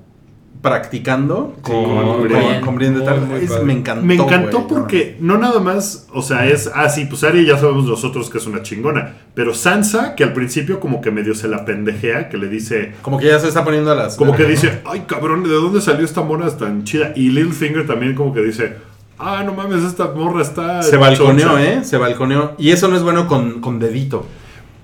practicando 0.63 1.55
con, 1.63 1.85
con 1.85 2.07
con, 2.07 2.23
Brienne. 2.25 2.61
con 2.61 2.75
Brienne 2.77 2.99
de 2.99 3.05
Muy, 3.05 3.09
Tarth. 3.15 3.29
muy 3.29 3.41
Es- 3.45 3.51
padre. 3.51 3.65
me 3.65 3.73
encantó. 3.73 4.05
Me 4.07 4.15
encantó 4.15 4.67
porque 4.67 5.17
no 5.21 5.39
nada 5.39 5.61
más, 5.61 6.07
o 6.13 6.23
sea, 6.23 6.47
es, 6.47 6.71
ah, 6.75 6.89
sí, 6.89 7.07
pues 7.07 7.25
Arya 7.25 7.43
ya 7.43 7.59
sabemos 7.59 7.87
nosotros 7.87 8.29
que 8.31 8.39
es 8.39 8.47
una 8.47 8.63
chingona, 8.63 9.15
pero 9.35 9.55
Sansa, 9.55 10.15
que 10.15 10.25
al 10.25 10.33
principio 10.33 10.79
como 10.81 11.01
que 11.01 11.11
medio 11.11 11.35
se 11.35 11.49
la 11.49 11.65
pendejea, 11.65 12.29
que 12.29 12.37
le 12.37 12.49
dice, 12.49 12.93
Como 13.03 13.19
que 13.19 13.27
ya 13.27 13.39
se 13.39 13.49
está 13.49 13.65
poniendo 13.65 13.91
a 13.91 13.95
las. 13.95 14.17
como 14.17 14.35
que 14.37 14.43
¿no? 14.45 14.49
dice, 14.51 14.81
ay 14.85 15.05
cabrón, 15.07 15.43
¿de 15.45 15.51
dónde 15.51 15.81
salió 15.81 16.05
esta 16.05 16.23
mona 16.23 16.49
tan 16.51 16.85
chida? 16.85 17.13
Y 17.17 17.31
Littlefinger 17.31 17.87
también 17.87 18.15
como 18.15 18.33
que 18.35 18.43
dice, 18.43 18.75
ah, 19.19 19.43
no 19.45 19.55
mames, 19.55 19.83
esta 19.83 20.09
morra 20.13 20.43
está... 20.43 20.83
Se 20.83 20.97
balconeó, 20.97 21.49
choncha". 21.51 21.63
¿eh? 21.73 21.85
Se 21.85 21.97
balconeó. 21.97 22.53
Y 22.59 22.71
eso 22.71 22.89
no 22.89 22.97
es 22.97 23.03
bueno 23.03 23.27
con, 23.27 23.61
con 23.61 23.79
dedito. 23.79 24.27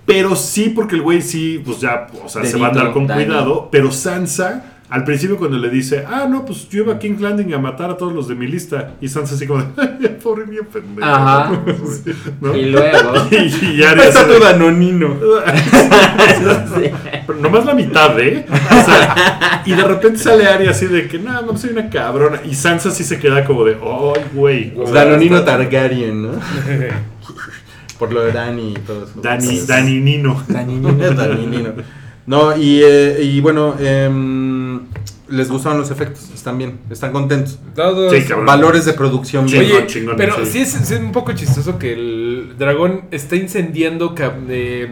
Pero 0.07 0.37
sí, 0.37 0.69
porque 0.69 0.95
el 0.95 1.03
güey 1.03 1.21
sí, 1.21 1.61
pues 1.65 1.81
ya, 1.81 2.07
o 2.25 2.29
sea, 2.29 2.45
se 2.45 2.57
va 2.59 2.67
a 2.67 2.71
andar 2.71 2.93
con 2.93 3.09
cuidado. 3.09 3.69
Pero 3.73 3.91
Sansa, 3.91 4.76
al 4.89 5.03
principio 5.05 5.37
cuando 5.37 5.59
le 5.59 5.69
dice, 5.69 6.05
ah, 6.07 6.27
no, 6.31 6.45
pues 6.45 6.69
yo 6.69 6.85
iba 6.85 6.95
a 6.95 6.99
King's 7.01 7.21
Landing 7.21 7.53
a 7.55 7.59
matar 7.59 7.91
a 7.91 7.97
todos 7.97 8.13
los 8.13 8.29
de 8.29 8.37
mi 8.37 8.47
lista. 8.47 8.95
Y 9.01 9.09
Sansa 9.09 9.35
así 9.35 9.47
como, 9.47 9.63
de, 9.99 10.09
pobre 10.11 10.45
pendejo. 10.45 11.07
Ajá. 11.09 11.51
¿No? 12.41 12.57
Y 12.57 12.67
luego. 12.67 13.13
Y, 13.31 13.81
y 13.81 13.83
Arya 13.83 14.05
está 14.05 14.21
así 14.21 14.31
de- 14.31 14.37
tu 14.39 14.45
danonino. 14.45 15.17
Sí. 16.77 16.91
Pero 17.27 17.39
nomás 17.41 17.65
la 17.65 17.75
mitad, 17.75 18.19
¿eh? 18.21 18.47
O 18.49 18.85
sea, 18.85 19.63
y 19.65 19.73
de 19.73 19.83
repente 19.83 20.19
sale 20.19 20.47
Arya 20.47 20.71
así 20.71 20.87
de 20.87 21.09
que, 21.09 21.19
no, 21.19 21.43
no 21.43 21.57
soy 21.57 21.71
una 21.71 21.91
cabrona. 21.91 22.41
Y 22.45 22.55
Sansa 22.55 22.91
sí 22.91 23.03
se 23.05 23.19
queda 23.19 23.45
como 23.45 23.65
de, 23.65 23.73
ay, 23.83 24.23
güey. 24.35 24.73
O 24.79 24.87
sea, 24.87 25.05
Danonino 25.05 25.39
está- 25.39 25.57
Targaryen, 25.59 26.23
¿no? 26.23 26.31
Por 27.99 28.13
lo 28.13 28.23
de 28.23 28.33
Dani 28.33 28.73
y 28.73 28.75
todo 28.75 29.05
eso. 29.05 29.21
Dani, 29.21 29.61
Dani 29.67 30.01
Nino. 30.01 30.45
Daninino. 30.49 31.73
No, 32.27 32.57
y, 32.57 32.83
eh, 32.83 33.21
y 33.23 33.41
bueno, 33.41 33.77
em, 33.79 34.46
les 35.29 35.51
gustaron 35.51 35.79
los 35.79 35.91
efectos. 35.91 36.31
Están 36.35 36.59
bien, 36.59 36.79
están 36.91 37.13
contentos. 37.13 37.59
Todos. 37.75 38.13
Sí. 38.13 38.25
Valores 38.45 38.85
de 38.85 38.93
producción. 38.93 39.47
Chingón, 39.47 39.65
Oye, 39.65 39.87
chingón, 39.87 40.17
pero 40.17 40.37
sí. 40.45 40.53
sí 40.53 40.59
es, 40.61 40.71
sí 40.71 40.95
es 40.95 41.01
un 41.01 41.13
poco 41.13 41.33
chistoso 41.33 41.79
que 41.79 41.93
el 41.93 42.55
dragón 42.59 43.03
está 43.11 43.37
incendiando 43.37 44.15
eh, 44.49 44.89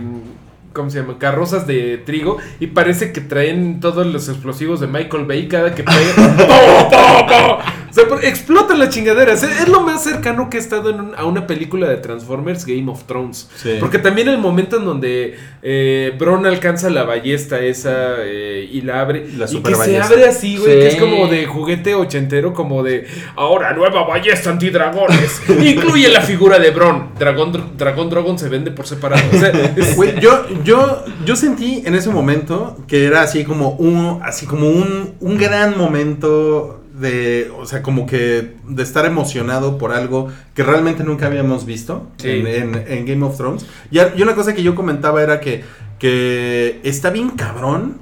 ¿cómo 0.72 0.90
se 0.90 1.00
llama? 1.00 1.18
carrozas 1.18 1.66
de 1.66 1.98
trigo 1.98 2.38
y 2.60 2.66
parece 2.68 3.12
que 3.12 3.20
traen 3.20 3.80
todos 3.80 4.06
los 4.06 4.28
explosivos 4.28 4.80
de 4.80 4.88
Michael 4.88 5.24
Bay 5.24 5.48
cada 5.48 5.74
que 5.74 5.84
pega. 5.84 7.58
Sea, 7.94 8.04
explotan 8.22 8.78
las 8.78 8.88
chingaderas. 8.90 9.42
Es, 9.42 9.60
es 9.60 9.68
lo 9.68 9.80
más 9.82 10.02
cercano 10.02 10.50
que 10.50 10.56
he 10.56 10.60
estado 10.60 10.90
en 10.90 11.00
un- 11.00 11.14
a 11.14 11.24
una 11.26 11.46
película 11.46 11.88
de 11.88 11.96
Transformers 11.98 12.66
Game 12.66 12.90
of 12.90 13.04
Thrones. 13.04 13.48
Sí. 13.56 13.76
Porque 13.78 13.98
también 13.98 14.28
el 14.28 14.38
momento 14.38 14.78
en 14.78 14.84
donde 14.84 15.36
eh, 15.62 16.12
Bron 16.18 16.44
alcanza 16.44 16.90
la 16.90 17.04
ballesta 17.04 17.60
esa 17.60 18.16
eh, 18.20 18.68
y 18.70 18.80
la 18.80 19.00
abre. 19.00 19.28
La 19.36 19.44
y 19.44 19.48
que 19.48 19.52
super 19.54 19.72
se 19.74 19.78
ballesta. 19.78 20.06
abre 20.06 20.24
así, 20.26 20.56
güey. 20.56 20.70
Que 20.80 20.88
es 20.88 20.96
como 20.96 21.28
de 21.28 21.46
juguete 21.46 21.94
ochentero, 21.94 22.52
como 22.52 22.82
de 22.82 23.06
ahora 23.36 23.72
nueva 23.74 24.04
ballesta 24.06 24.50
antidragones. 24.50 25.40
Incluye 25.48 26.08
la 26.08 26.20
figura 26.20 26.58
de 26.58 26.70
Bron. 26.72 27.10
Dragón, 27.18 27.52
Dr- 27.52 27.76
Dragón 27.76 28.10
Dragon 28.10 28.38
se 28.38 28.48
vende 28.48 28.70
por 28.72 28.86
separado. 28.86 29.22
O 29.32 29.38
sea, 29.38 29.48
es- 29.76 29.94
Güey, 29.96 30.18
yo, 30.20 30.46
yo, 30.64 31.04
yo 31.24 31.36
sentí 31.36 31.82
en 31.86 31.94
ese 31.94 32.10
momento 32.10 32.76
que 32.88 33.04
era 33.06 33.22
así 33.22 33.44
como 33.44 33.70
un, 33.70 34.20
así 34.24 34.46
como 34.46 34.68
un, 34.68 35.14
un 35.20 35.38
gran 35.38 35.78
momento 35.78 36.80
de, 36.98 37.50
o 37.58 37.66
sea, 37.66 37.82
como 37.82 38.06
que 38.06 38.54
de 38.68 38.82
estar 38.82 39.04
emocionado 39.04 39.78
por 39.78 39.92
algo 39.92 40.28
que 40.54 40.62
realmente 40.62 41.02
nunca 41.04 41.26
habíamos 41.26 41.66
visto 41.66 42.06
Sí. 42.18 42.28
en, 42.28 42.46
en- 42.46 42.84
en 42.86 43.06
Game 43.06 43.24
of 43.26 43.36
Thrones. 43.36 43.66
Y, 43.90 43.98
una 44.22 44.34
cosa 44.34 44.54
que 44.54 44.62
yo 44.62 44.74
comentaba 44.74 45.22
era 45.22 45.40
que, 45.40 45.64
que 45.98 46.80
está 46.84 47.10
bien 47.10 47.30
cabrón 47.30 47.98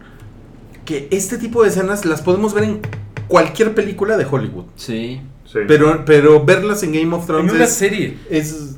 que 0.84 1.08
este 1.10 1.38
tipo 1.38 1.62
de 1.62 1.70
escenas 1.70 2.04
las 2.04 2.20
podemos 2.22 2.52
ver 2.54 2.64
en 2.64 2.80
cualquier 3.28 3.74
película 3.74 4.16
de 4.16 4.26
Hollywood. 4.30 4.64
Sí. 4.76 5.20
Sí. 5.46 5.58
Pero, 5.68 6.04
pero 6.04 6.44
verlas 6.44 6.82
en 6.82 6.92
Game 6.92 7.14
of 7.14 7.22
en 7.22 7.26
Thrones 7.26 7.52
una 7.52 7.64
es- 7.64 7.72
serie. 7.74 8.18
es. 8.30 8.76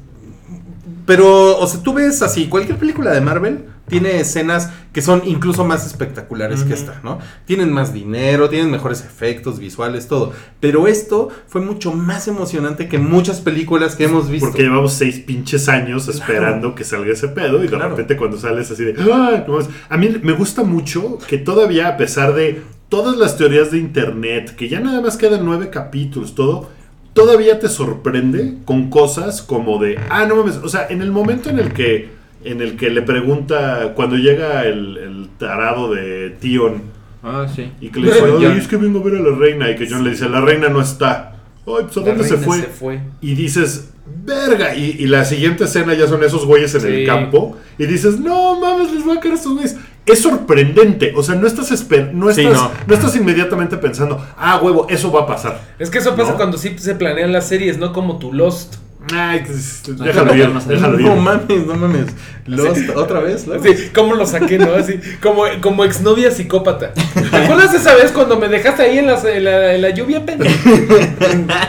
Pero, 1.06 1.58
o 1.58 1.66
sea, 1.66 1.82
tú 1.82 1.92
ves 1.92 2.22
así, 2.22 2.46
cualquier 2.46 2.78
película 2.78 3.10
de 3.12 3.20
Marvel 3.20 3.64
tiene 3.88 4.18
escenas 4.20 4.70
que 4.92 5.02
son 5.02 5.22
incluso 5.26 5.64
más 5.64 5.86
espectaculares 5.86 6.62
que 6.64 6.72
esta, 6.72 7.00
¿no? 7.02 7.18
Tienen 7.44 7.72
más 7.72 7.92
dinero, 7.92 8.48
tienen 8.48 8.70
mejores 8.70 9.00
efectos 9.04 9.58
visuales, 9.58 10.08
todo. 10.08 10.32
Pero 10.60 10.86
esto 10.88 11.28
fue 11.48 11.60
mucho 11.60 11.92
más 11.92 12.26
emocionante 12.28 12.88
que 12.88 12.98
muchas 12.98 13.40
películas 13.40 13.96
que 13.96 14.04
hemos 14.04 14.30
visto. 14.30 14.48
Porque 14.48 14.62
llevamos 14.62 14.92
seis 14.94 15.18
pinches 15.20 15.68
años 15.68 16.08
esperando 16.08 16.74
que 16.74 16.84
salga 16.84 17.12
ese 17.12 17.28
pedo 17.28 17.58
y 17.58 17.62
de 17.62 17.68
Claro. 17.68 17.90
repente 17.90 18.16
cuando 18.16 18.38
sales 18.38 18.70
así 18.70 18.84
de... 18.84 18.94
"Ah, 19.12 19.44
no 19.46 19.52
mames". 19.54 19.68
A 19.88 19.96
mí 19.96 20.08
me 20.22 20.32
gusta 20.32 20.62
mucho 20.62 21.18
que 21.28 21.38
todavía 21.38 21.88
a 21.88 21.96
pesar 21.96 22.34
de 22.34 22.62
todas 22.88 23.16
las 23.16 23.36
teorías 23.36 23.70
de 23.72 23.78
internet, 23.78 24.54
que 24.56 24.68
ya 24.68 24.80
nada 24.80 25.00
más 25.00 25.16
quedan 25.16 25.44
nueve 25.44 25.68
capítulos, 25.70 26.34
todo, 26.36 26.70
todavía 27.12 27.58
te 27.58 27.68
sorprende 27.68 28.58
con 28.64 28.88
cosas 28.90 29.42
como 29.42 29.78
de... 29.78 29.98
Ah, 30.08 30.24
no 30.26 30.36
mames. 30.36 30.56
O 30.62 30.68
sea, 30.68 30.86
en 30.88 31.02
el 31.02 31.10
momento 31.10 31.50
en 31.50 31.58
el 31.58 31.72
que, 31.72 32.13
en 32.44 32.60
el 32.60 32.76
que 32.76 32.90
le 32.90 33.02
pregunta, 33.02 33.92
cuando 33.96 34.16
llega 34.16 34.64
el, 34.64 34.96
el 34.98 35.28
tarado 35.38 35.92
de 35.94 36.30
Tion 36.40 36.82
Ah, 37.22 37.46
sí. 37.52 37.72
y 37.80 37.88
que 37.88 38.00
le 38.00 38.08
dice. 38.08 38.20
"Ay, 38.38 38.58
es 38.58 38.68
que 38.68 38.76
vengo 38.76 39.00
a 39.00 39.02
ver 39.02 39.16
a 39.16 39.20
la 39.30 39.36
reina 39.36 39.70
y 39.70 39.76
que 39.76 39.88
John 39.90 40.04
le 40.04 40.10
dice, 40.10 40.28
la 40.28 40.40
reina 40.40 40.68
no 40.68 40.80
está. 40.80 41.30
Ay, 41.66 41.84
pues 41.84 41.96
a 41.96 42.00
La 42.00 42.06
dónde 42.08 42.24
se 42.24 42.36
fue? 42.36 42.58
se 42.60 42.66
fue. 42.66 43.00
y 43.22 43.34
dices, 43.34 43.90
verga, 44.24 44.74
y, 44.74 44.96
y 44.98 45.06
la 45.06 45.24
siguiente 45.24 45.64
escena 45.64 45.94
ya 45.94 46.06
son 46.06 46.22
esos 46.22 46.44
güeyes 46.44 46.74
en 46.74 46.82
Sí. 46.82 46.86
el 46.88 47.06
campo, 47.06 47.56
y 47.78 47.86
dices, 47.86 48.20
no 48.20 48.60
mames, 48.60 48.92
les 48.92 49.08
va 49.08 49.14
a 49.14 49.20
caer 49.20 49.32
a 49.32 49.36
estos 49.36 49.54
güeyes. 49.54 49.76
Es 50.04 50.20
sorprendente, 50.20 51.14
o 51.16 51.22
sea, 51.22 51.34
no 51.36 51.46
estás, 51.46 51.72
esper- 51.72 52.12
no, 52.12 52.30
Sí, 52.30 52.42
estás 52.42 52.60
no. 52.62 52.70
no. 52.86 52.94
estás 52.94 53.16
inmediatamente 53.16 53.78
pensando, 53.78 54.22
ah, 54.36 54.60
huevo, 54.62 54.86
eso 54.90 55.10
va 55.10 55.22
a 55.22 55.26
pasar. 55.26 55.62
Es 55.78 55.88
que 55.88 55.96
eso 55.96 56.14
pasa 56.14 56.32
¿No? 56.32 56.36
cuando 56.36 56.58
sí 56.58 56.74
se 56.76 56.94
planean 56.94 57.32
las 57.32 57.48
series, 57.48 57.78
no 57.78 57.94
como 57.94 58.18
tu 58.18 58.34
Lost. 58.34 58.74
Que 59.06 59.92
déjalo 59.92 60.34
ir, 60.34 60.52
déjalo 60.66 60.98
ir. 61.00 61.06
No 61.06 61.16
mames, 61.16 61.66
no 61.66 61.74
mames. 61.74 62.06
Lost, 62.46 62.88
otra 62.96 63.20
vez, 63.20 63.46
Lost? 63.46 63.64
Sí, 63.66 63.90
¿cómo 63.94 64.14
lo 64.14 64.26
saqué, 64.26 64.58
no? 64.58 64.72
Así, 64.74 64.98
como, 65.22 65.44
como 65.60 65.84
exnovia 65.84 66.30
psicópata. 66.30 66.92
¿Te 66.94 67.36
acuerdas 67.36 67.74
esa 67.74 67.94
vez 67.94 68.12
cuando 68.12 68.38
me 68.38 68.48
dejaste 68.48 68.82
ahí 68.82 68.98
en, 68.98 69.06
las- 69.06 69.24
en 69.24 69.44
la, 69.44 69.74
en 69.74 69.82
la 69.82 69.90
lluvia, 69.90 70.24
pendejo? 70.24 70.54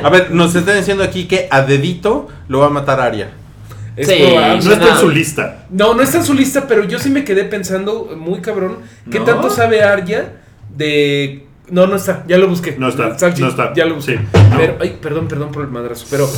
A 0.03 0.09
ver, 0.09 0.31
nos 0.31 0.55
están 0.55 0.77
diciendo 0.77 1.03
aquí 1.03 1.25
que 1.25 1.47
a 1.51 1.61
dedito 1.61 2.27
lo 2.47 2.59
va 2.59 2.67
a 2.67 2.69
matar 2.69 2.99
Aria. 2.99 3.29
Es 3.95 4.07
Sí, 4.07 4.15
probable. 4.27 4.63
No 4.65 4.71
está 4.73 4.89
en 4.89 4.97
su 4.97 5.09
lista. 5.09 5.65
No, 5.69 5.93
no 5.93 6.01
está 6.01 6.17
en 6.17 6.23
su 6.25 6.33
lista, 6.33 6.67
pero 6.67 6.83
yo 6.85 6.99
sí 6.99 7.09
me 7.09 7.23
quedé 7.23 7.45
pensando, 7.45 8.13
muy 8.17 8.39
cabrón, 8.41 8.79
¿qué 9.11 9.19
¿No? 9.19 9.25
tanto 9.25 9.49
sabe 9.49 9.83
Arya 9.83 10.33
de... 10.75 11.45
No, 11.71 11.87
no 11.87 11.95
está, 11.95 12.23
ya 12.27 12.37
lo 12.37 12.47
busqué. 12.47 12.75
No 12.77 12.87
está, 12.89 13.17
Salchi, 13.17 13.41
no 13.41 13.47
está. 13.49 13.73
Ya 13.73 13.85
lo 13.85 13.95
busqué. 13.95 14.17
Sí, 14.17 14.23
no. 14.33 14.57
Pero, 14.57 14.75
ay, 14.79 14.97
perdón, 15.01 15.27
perdón 15.27 15.51
por 15.51 15.63
el 15.63 15.71
madrazo, 15.71 16.05
pero 16.09 16.29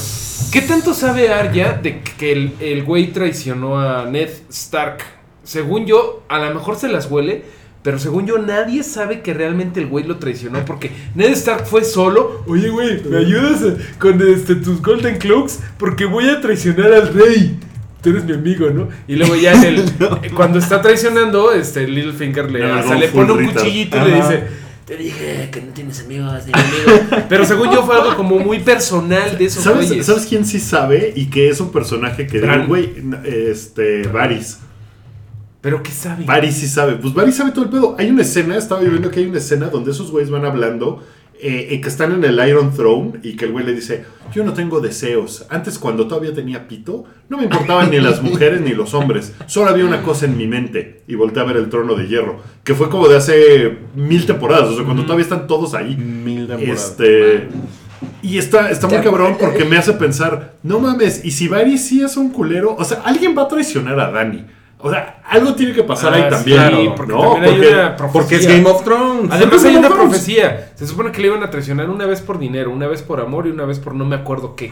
¿qué 0.51 0.61
tanto 0.61 0.93
sabe 0.93 1.29
Arya 1.33 1.73
de 1.81 2.01
que 2.01 2.31
el, 2.31 2.53
el 2.59 2.83
güey 2.83 3.07
traicionó 3.11 3.79
a 3.79 4.05
Ned 4.05 4.29
Stark? 4.49 4.99
Según 5.43 5.85
yo, 5.85 6.23
a 6.29 6.39
lo 6.39 6.53
mejor 6.53 6.77
se 6.77 6.87
las 6.87 7.09
huele, 7.11 7.43
pero 7.83 7.99
según 7.99 8.25
yo, 8.25 8.37
nadie 8.37 8.83
sabe 8.83 9.21
que 9.21 9.33
realmente 9.33 9.79
el 9.79 9.87
güey 9.87 10.03
lo 10.05 10.17
traicionó 10.17 10.63
porque 10.65 10.91
Ned 11.15 11.31
Stark 11.31 11.65
fue 11.65 11.83
solo. 11.83 12.43
Oye, 12.47 12.69
güey, 12.69 13.01
¿me 13.03 13.17
ayudas 13.17 13.61
a- 13.63 13.99
con 13.99 14.21
este, 14.29 14.55
tus 14.55 14.81
Golden 14.81 15.17
Cloaks? 15.17 15.59
Porque 15.77 16.05
voy 16.05 16.29
a 16.29 16.39
traicionar 16.41 16.91
al 16.93 17.13
rey. 17.13 17.59
Tú 18.01 18.11
eres 18.11 18.25
mi 18.25 18.33
amigo, 18.33 18.69
¿no? 18.69 18.89
Y 19.07 19.15
luego 19.15 19.35
ya 19.35 19.53
en 19.53 19.63
el, 19.63 19.83
cuando 20.35 20.59
está 20.59 20.81
traicionando, 20.81 21.51
este 21.51 21.87
Littlefinger 21.87 22.49
le, 22.51 22.59
No, 22.59 22.73
hasta 22.75 22.93
no, 22.93 22.99
le 22.99 23.07
pone 23.09 23.31
un 23.33 23.45
cuchillito 23.53 23.97
y 23.97 24.09
le 24.09 24.15
dice, 24.15 24.43
te 24.87 24.95
dije 24.95 25.49
que 25.51 25.61
no 25.61 25.73
tienes 25.73 25.99
amigos 25.99 26.45
ni 26.45 26.53
amigo. 26.53 27.25
Pero 27.29 27.45
según 27.45 27.73
yo 27.73 27.83
fue 27.83 27.93
algo 27.97 28.15
como 28.15 28.39
muy 28.39 28.61
personal 28.61 29.37
de 29.37 29.43
esos 29.43 29.61
¿Sabes, 29.61 29.89
güeyes. 29.89 30.05
¿Sabes 30.05 30.25
quién 30.25 30.45
sí 30.45 30.61
sabe? 30.61 31.11
Y 31.13 31.25
que 31.25 31.49
es 31.49 31.59
un 31.59 31.73
personaje 31.73 32.25
que 32.25 32.39
digo, 32.39 32.67
güey, 32.67 32.93
este, 33.25 34.07
Varys. 34.07 34.59
Pero 35.59 35.83
qué 35.83 35.91
sabe. 35.91 36.23
Varys 36.23 36.55
sí 36.55 36.69
sabe. 36.69 36.95
Pues 36.95 37.13
Varys 37.13 37.35
sabe 37.35 37.51
todo 37.51 37.65
el 37.65 37.69
pedo. 37.69 37.95
Hay 37.99 38.09
una 38.09 38.21
escena, 38.21 38.55
estaba 38.55 38.81
yo 38.81 38.89
viendo 38.89 39.11
que 39.11 39.19
hay 39.19 39.25
una 39.25 39.39
escena 39.39 39.67
donde 39.67 39.91
esos 39.91 40.09
güeyes 40.09 40.29
van 40.31 40.45
hablando, 40.45 41.03
eh, 41.39 41.67
eh, 41.71 41.81
que 41.81 41.87
están 41.87 42.11
en 42.11 42.23
el 42.23 42.47
Iron 42.47 42.73
Throne 42.73 43.19
y 43.23 43.35
que 43.35 43.45
el 43.45 43.51
güey 43.51 43.65
le 43.65 43.73
dice, 43.73 44.05
yo 44.33 44.43
no 44.43 44.53
tengo 44.53 44.79
deseos. 44.79 45.45
Antes 45.49 45.77
cuando 45.77 46.07
todavía 46.07 46.33
tenía 46.33 46.67
pito, 46.67 47.05
no 47.29 47.37
me 47.37 47.43
importaban 47.43 47.91
ni 47.91 47.99
las 47.99 48.21
mujeres 48.21 48.61
ni 48.61 48.71
los 48.71 48.93
hombres. 48.93 49.33
Solo 49.45 49.69
había 49.69 49.85
una 49.85 50.01
cosa 50.01 50.25
en 50.25 50.37
mi 50.37 50.47
mente. 50.47 51.03
Y 51.07 51.15
volteé 51.15 51.43
a 51.43 51.45
ver 51.45 51.57
el 51.57 51.69
trono 51.69 51.95
de 51.95 52.07
hierro, 52.07 52.41
que 52.63 52.73
fue 52.73 52.89
como 52.89 53.07
de 53.07 53.17
hace 53.17 53.77
mil 53.95 54.25
temporadas, 54.25 54.69
o 54.69 54.75
sea, 54.75 54.83
cuando 54.83 55.03
todavía 55.03 55.23
están 55.23 55.47
todos 55.47 55.73
ahí. 55.73 55.95
Mil 55.95 56.47
temporadas. 56.47 56.89
Este... 56.89 57.47
Y 58.21 58.37
está, 58.37 58.69
está 58.69 58.87
muy 58.87 58.99
cabrón 58.99 59.37
porque 59.39 59.65
me 59.65 59.77
hace 59.77 59.93
pensar, 59.93 60.55
no 60.61 60.79
mames, 60.79 61.23
y 61.25 61.31
si 61.31 61.47
Varys 61.47 61.85
sí 61.85 62.03
es 62.03 62.17
un 62.17 62.29
culero, 62.29 62.75
o 62.77 62.83
sea, 62.83 63.01
alguien 63.03 63.35
va 63.35 63.43
a 63.43 63.47
traicionar 63.47 63.99
a 63.99 64.11
Dani. 64.11 64.45
O 64.79 64.91
sea, 64.91 65.21
algo 65.27 65.55
tiene 65.55 65.73
que 65.73 65.83
pasar 65.83 66.13
Ah, 66.13 66.17
ahí 66.17 66.23
sí, 66.23 66.29
también. 66.29 66.57
claro, 66.57 66.95
porque 66.95 67.13
¿no? 67.13 67.21
también 67.33 67.43
hay 67.43 67.51
Porque- 67.59 67.73
una 67.73 67.95
profecía. 67.97 68.21
Porque 68.21 68.35
es 68.35 68.47
Game 68.47 68.69
of 68.69 68.83
Thrones. 68.83 69.31
Además 69.31 69.65
hay 69.65 69.75
una 69.75 69.89
profecía. 69.89 70.71
Se 70.75 70.85
supone 70.87 71.11
que 71.11 71.21
le 71.21 71.27
iban 71.29 71.41
a 71.43 71.49
traicionar 71.49 71.89
una 71.89 72.05
vez 72.05 72.21
por 72.21 72.37
dinero, 72.37 72.69
una 72.71 72.87
vez 72.87 73.01
por 73.01 73.19
amor 73.19 73.47
y 73.47 73.49
una 73.49 73.65
vez 73.65 73.79
por 73.79 73.95
no 73.95 74.05
me 74.05 74.15
acuerdo 74.15 74.55
qué. 74.55 74.71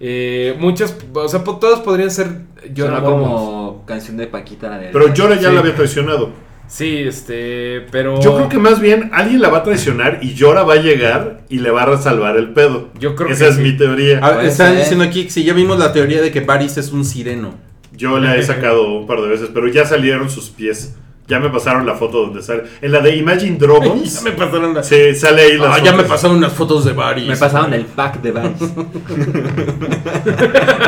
Eh, 0.00 0.56
muchas, 0.58 0.96
o 1.12 1.28
sea, 1.28 1.44
todos 1.44 1.80
podrían 1.80 2.10
ser 2.10 2.28
yo 2.72 2.86
Suena 2.86 3.00
como 3.02 3.84
canción 3.86 4.16
de 4.16 4.26
Paquita. 4.26 4.68
La 4.70 4.78
de 4.78 4.88
Pero 4.88 5.12
Llora 5.14 5.36
ya 5.36 5.48
Sí. 5.48 5.54
la 5.54 5.60
había 5.60 5.74
traicionado. 5.74 6.30
Sí, 6.66 6.96
este, 7.06 7.82
pero 7.92 8.20
Yo 8.22 8.34
creo 8.36 8.48
que 8.48 8.58
más 8.58 8.80
bien 8.80 9.10
alguien 9.12 9.42
la 9.42 9.50
va 9.50 9.58
a 9.58 9.62
traicionar 9.62 10.20
y 10.22 10.32
Llora 10.34 10.62
va 10.62 10.74
a 10.74 10.76
llegar 10.76 11.42
y 11.50 11.58
le 11.58 11.70
va 11.70 11.82
a 11.84 11.96
salvar 11.98 12.36
el 12.38 12.54
pedo. 12.54 12.88
Yo 12.98 13.14
creo 13.14 13.28
Esa 13.28 13.44
que 13.44 13.50
es 13.50 13.56
sí. 13.56 13.62
mi 13.62 13.76
teoría. 13.76 14.18
Ah, 14.22 14.32
Puede 14.34 14.48
están 14.48 14.74
diciendo 14.74 15.04
aquí 15.04 15.24
que 15.24 15.30
si 15.30 15.44
ya 15.44 15.52
vimos 15.52 15.78
la 15.78 15.92
teoría 15.92 16.22
de 16.22 16.30
que 16.32 16.40
Varys 16.40 16.78
es 16.78 16.90
un 16.90 17.04
sireno. 17.04 17.54
Yo 17.96 18.18
la 18.18 18.36
he 18.36 18.42
sacado 18.42 18.92
un 18.92 19.06
par 19.06 19.20
de 19.20 19.28
veces, 19.28 19.50
pero 19.54 19.68
ya 19.68 19.84
salieron 19.86 20.28
sus 20.30 20.50
pies. 20.50 20.94
Ya 21.26 21.40
me 21.40 21.48
pasaron 21.48 21.86
la 21.86 21.94
foto 21.94 22.20
donde 22.26 22.42
sale. 22.42 22.64
En 22.82 22.92
la 22.92 23.00
de 23.00 23.16
Imagine 23.16 23.56
Dragons. 23.56 24.14
Ya 24.24 24.30
me 24.30 24.32
pasaron 24.32 24.74
las- 24.74 24.86
Sí, 24.86 25.14
sale 25.14 25.40
ahí 25.40 25.56
las 25.56 25.78
Ah, 25.78 25.82
ya 25.82 25.92
me 25.92 25.98
fotos. 26.02 26.10
pasaron 26.10 26.36
unas 26.36 26.52
fotos 26.52 26.84
de 26.84 26.92
Varys. 26.92 27.26
Me 27.26 27.36
pasaron 27.38 27.72
el 27.72 27.86
pack 27.86 28.20
de 28.20 28.30
Vans. 28.32 28.60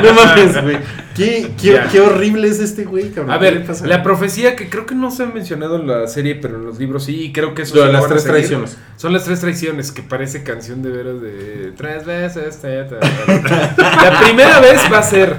No 0.02 0.12
mames, 0.12 0.62
güey. 0.62 0.78
¿Qué, 1.14 1.50
qué, 1.61 1.80
qué 1.90 2.00
horrible 2.00 2.48
es 2.48 2.61
este 2.61 2.84
güey, 2.84 3.11
cabrón. 3.11 3.30
A 3.34 3.38
¿Qué 3.38 3.50
le 3.50 3.59
ver, 3.61 3.86
la 3.86 4.02
profecía 4.02 4.57
que 4.57 4.68
creo 4.68 4.84
que 4.86 4.94
no 4.94 5.11
se 5.11 5.22
ha 5.22 5.26
mencionado 5.26 5.76
en 5.76 5.86
la 5.86 6.07
serie, 6.07 6.34
pero 6.36 6.57
en 6.57 6.66
los 6.66 6.78
libros 6.78 7.04
sí, 7.04 7.24
y 7.24 7.32
creo 7.32 7.54
que 7.54 7.62
eso 7.62 7.74
Lo 7.76 7.80
se 7.82 7.86
de 7.86 7.92
lo 7.94 7.98
las 8.00 8.09
tres 8.09 8.24
traiciones. 8.24 8.76
Son 8.96 9.12
las 9.12 9.24
tres 9.24 9.40
traiciones, 9.40 9.90
que 9.92 10.02
parece 10.02 10.42
canción 10.42 10.82
de 10.82 10.90
veras 10.90 11.20
de 11.22 11.72
tres 11.76 12.04
veces. 12.04 12.59
ta, 12.61 12.86
ta, 12.88 13.00
ta, 13.00 13.74
ta. 13.76 14.11
La 14.11 14.20
primera 14.20 14.61
vez 14.61 14.80
va 14.92 14.98
a 14.98 15.02
ser 15.02 15.34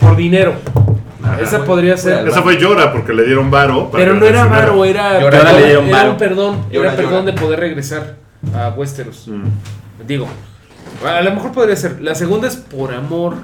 por 0.00 0.16
dinero. 0.16 0.54
Esa 1.40 1.64
podría 1.64 1.96
ser. 1.96 2.26
Esa 2.28 2.42
fue 2.42 2.58
Llora 2.58 2.92
porque 2.92 3.12
le 3.12 3.24
dieron 3.24 3.50
varo. 3.50 3.90
Pero 3.92 4.14
no 4.14 4.26
era 4.26 4.46
varo, 4.46 4.84
era, 4.84 5.20
Llora 5.20 5.38
perdón, 5.38 5.60
le 5.60 5.66
dieron 5.66 5.86
era 5.86 5.96
varo. 5.96 6.10
un 6.10 6.16
perdón. 6.16 6.64
Llora, 6.70 6.88
era 6.88 6.96
perdón 6.96 7.20
llora. 7.24 7.32
de 7.32 7.40
poder 7.40 7.60
regresar 7.60 8.16
a 8.54 8.68
Westeros. 8.70 9.28
Mm. 9.28 10.06
Digo, 10.06 10.28
a 11.06 11.20
lo 11.22 11.30
mejor 11.32 11.52
podría 11.52 11.76
ser. 11.76 12.00
La 12.00 12.14
segunda 12.14 12.48
es 12.48 12.56
por 12.56 12.92
amor. 12.92 13.34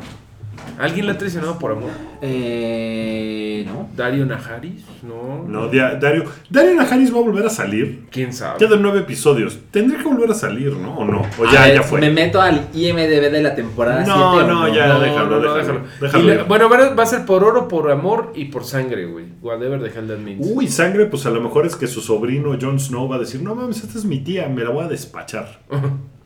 ¿Alguien 0.78 1.06
la 1.06 1.12
ha 1.12 1.18
traicionado 1.18 1.58
por 1.58 1.72
amor? 1.72 1.90
Eh, 2.22 3.64
no. 3.66 3.88
Dario 3.96 4.24
Najaris, 4.26 4.84
¿no? 5.02 5.44
No, 5.48 5.68
Dario. 5.68 6.24
Dario 6.48 6.74
Najaris 6.76 7.12
va 7.12 7.18
a 7.18 7.22
volver 7.22 7.44
a 7.46 7.50
salir. 7.50 8.06
¿Quién 8.10 8.32
sabe? 8.32 8.58
Quedan 8.58 8.80
nueve 8.82 9.00
episodios. 9.00 9.58
Tendría 9.72 9.98
que 9.98 10.08
volver 10.08 10.30
a 10.30 10.34
salir, 10.34 10.72
¿no? 10.76 10.98
¿O 10.98 11.04
no? 11.04 11.22
O 11.38 11.44
ya, 11.52 11.62
ver, 11.66 11.74
ya 11.74 11.82
fue. 11.82 12.00
Me 12.00 12.10
meto 12.10 12.40
al 12.40 12.68
IMDB 12.72 13.30
de 13.30 13.42
la 13.42 13.54
temporada 13.54 14.04
No, 14.04 14.34
7. 14.40 14.44
¿o 14.44 14.46
no, 14.54 14.74
ya. 14.74 14.86
No, 14.86 15.00
déjalo, 15.00 15.30
no, 15.30 15.40
no, 15.40 15.54
déjalo, 15.54 15.80
déjalo 16.00 16.24
la- 16.24 16.34
ir. 16.34 16.44
bueno, 16.44 16.68
va 16.68 16.76
a- 16.78 16.94
va 16.94 17.02
a 17.02 17.06
ser 17.06 17.24
por 17.26 17.42
oro, 17.42 17.66
por 17.66 17.90
amor 17.90 18.32
y 18.36 18.46
por 18.46 18.64
sangre, 18.64 19.06
güey. 19.06 19.26
Whatever 19.42 19.80
the 19.82 19.98
hell 19.98 20.06
that 20.06 20.18
means. 20.18 20.46
Uy, 20.48 20.68
sangre, 20.68 21.06
pues 21.06 21.26
a 21.26 21.30
lo 21.30 21.40
mejor 21.40 21.66
es 21.66 21.74
que 21.76 21.86
su 21.88 22.00
sobrino 22.00 22.56
Jon 22.60 22.78
Snow 22.78 23.08
va 23.08 23.16
a 23.16 23.18
decir, 23.18 23.42
no 23.42 23.54
mames, 23.54 23.82
esta 23.82 23.98
es 23.98 24.04
mi 24.04 24.20
tía, 24.20 24.48
me 24.48 24.62
la 24.62 24.70
voy 24.70 24.84
a 24.84 24.88
despachar. 24.88 25.60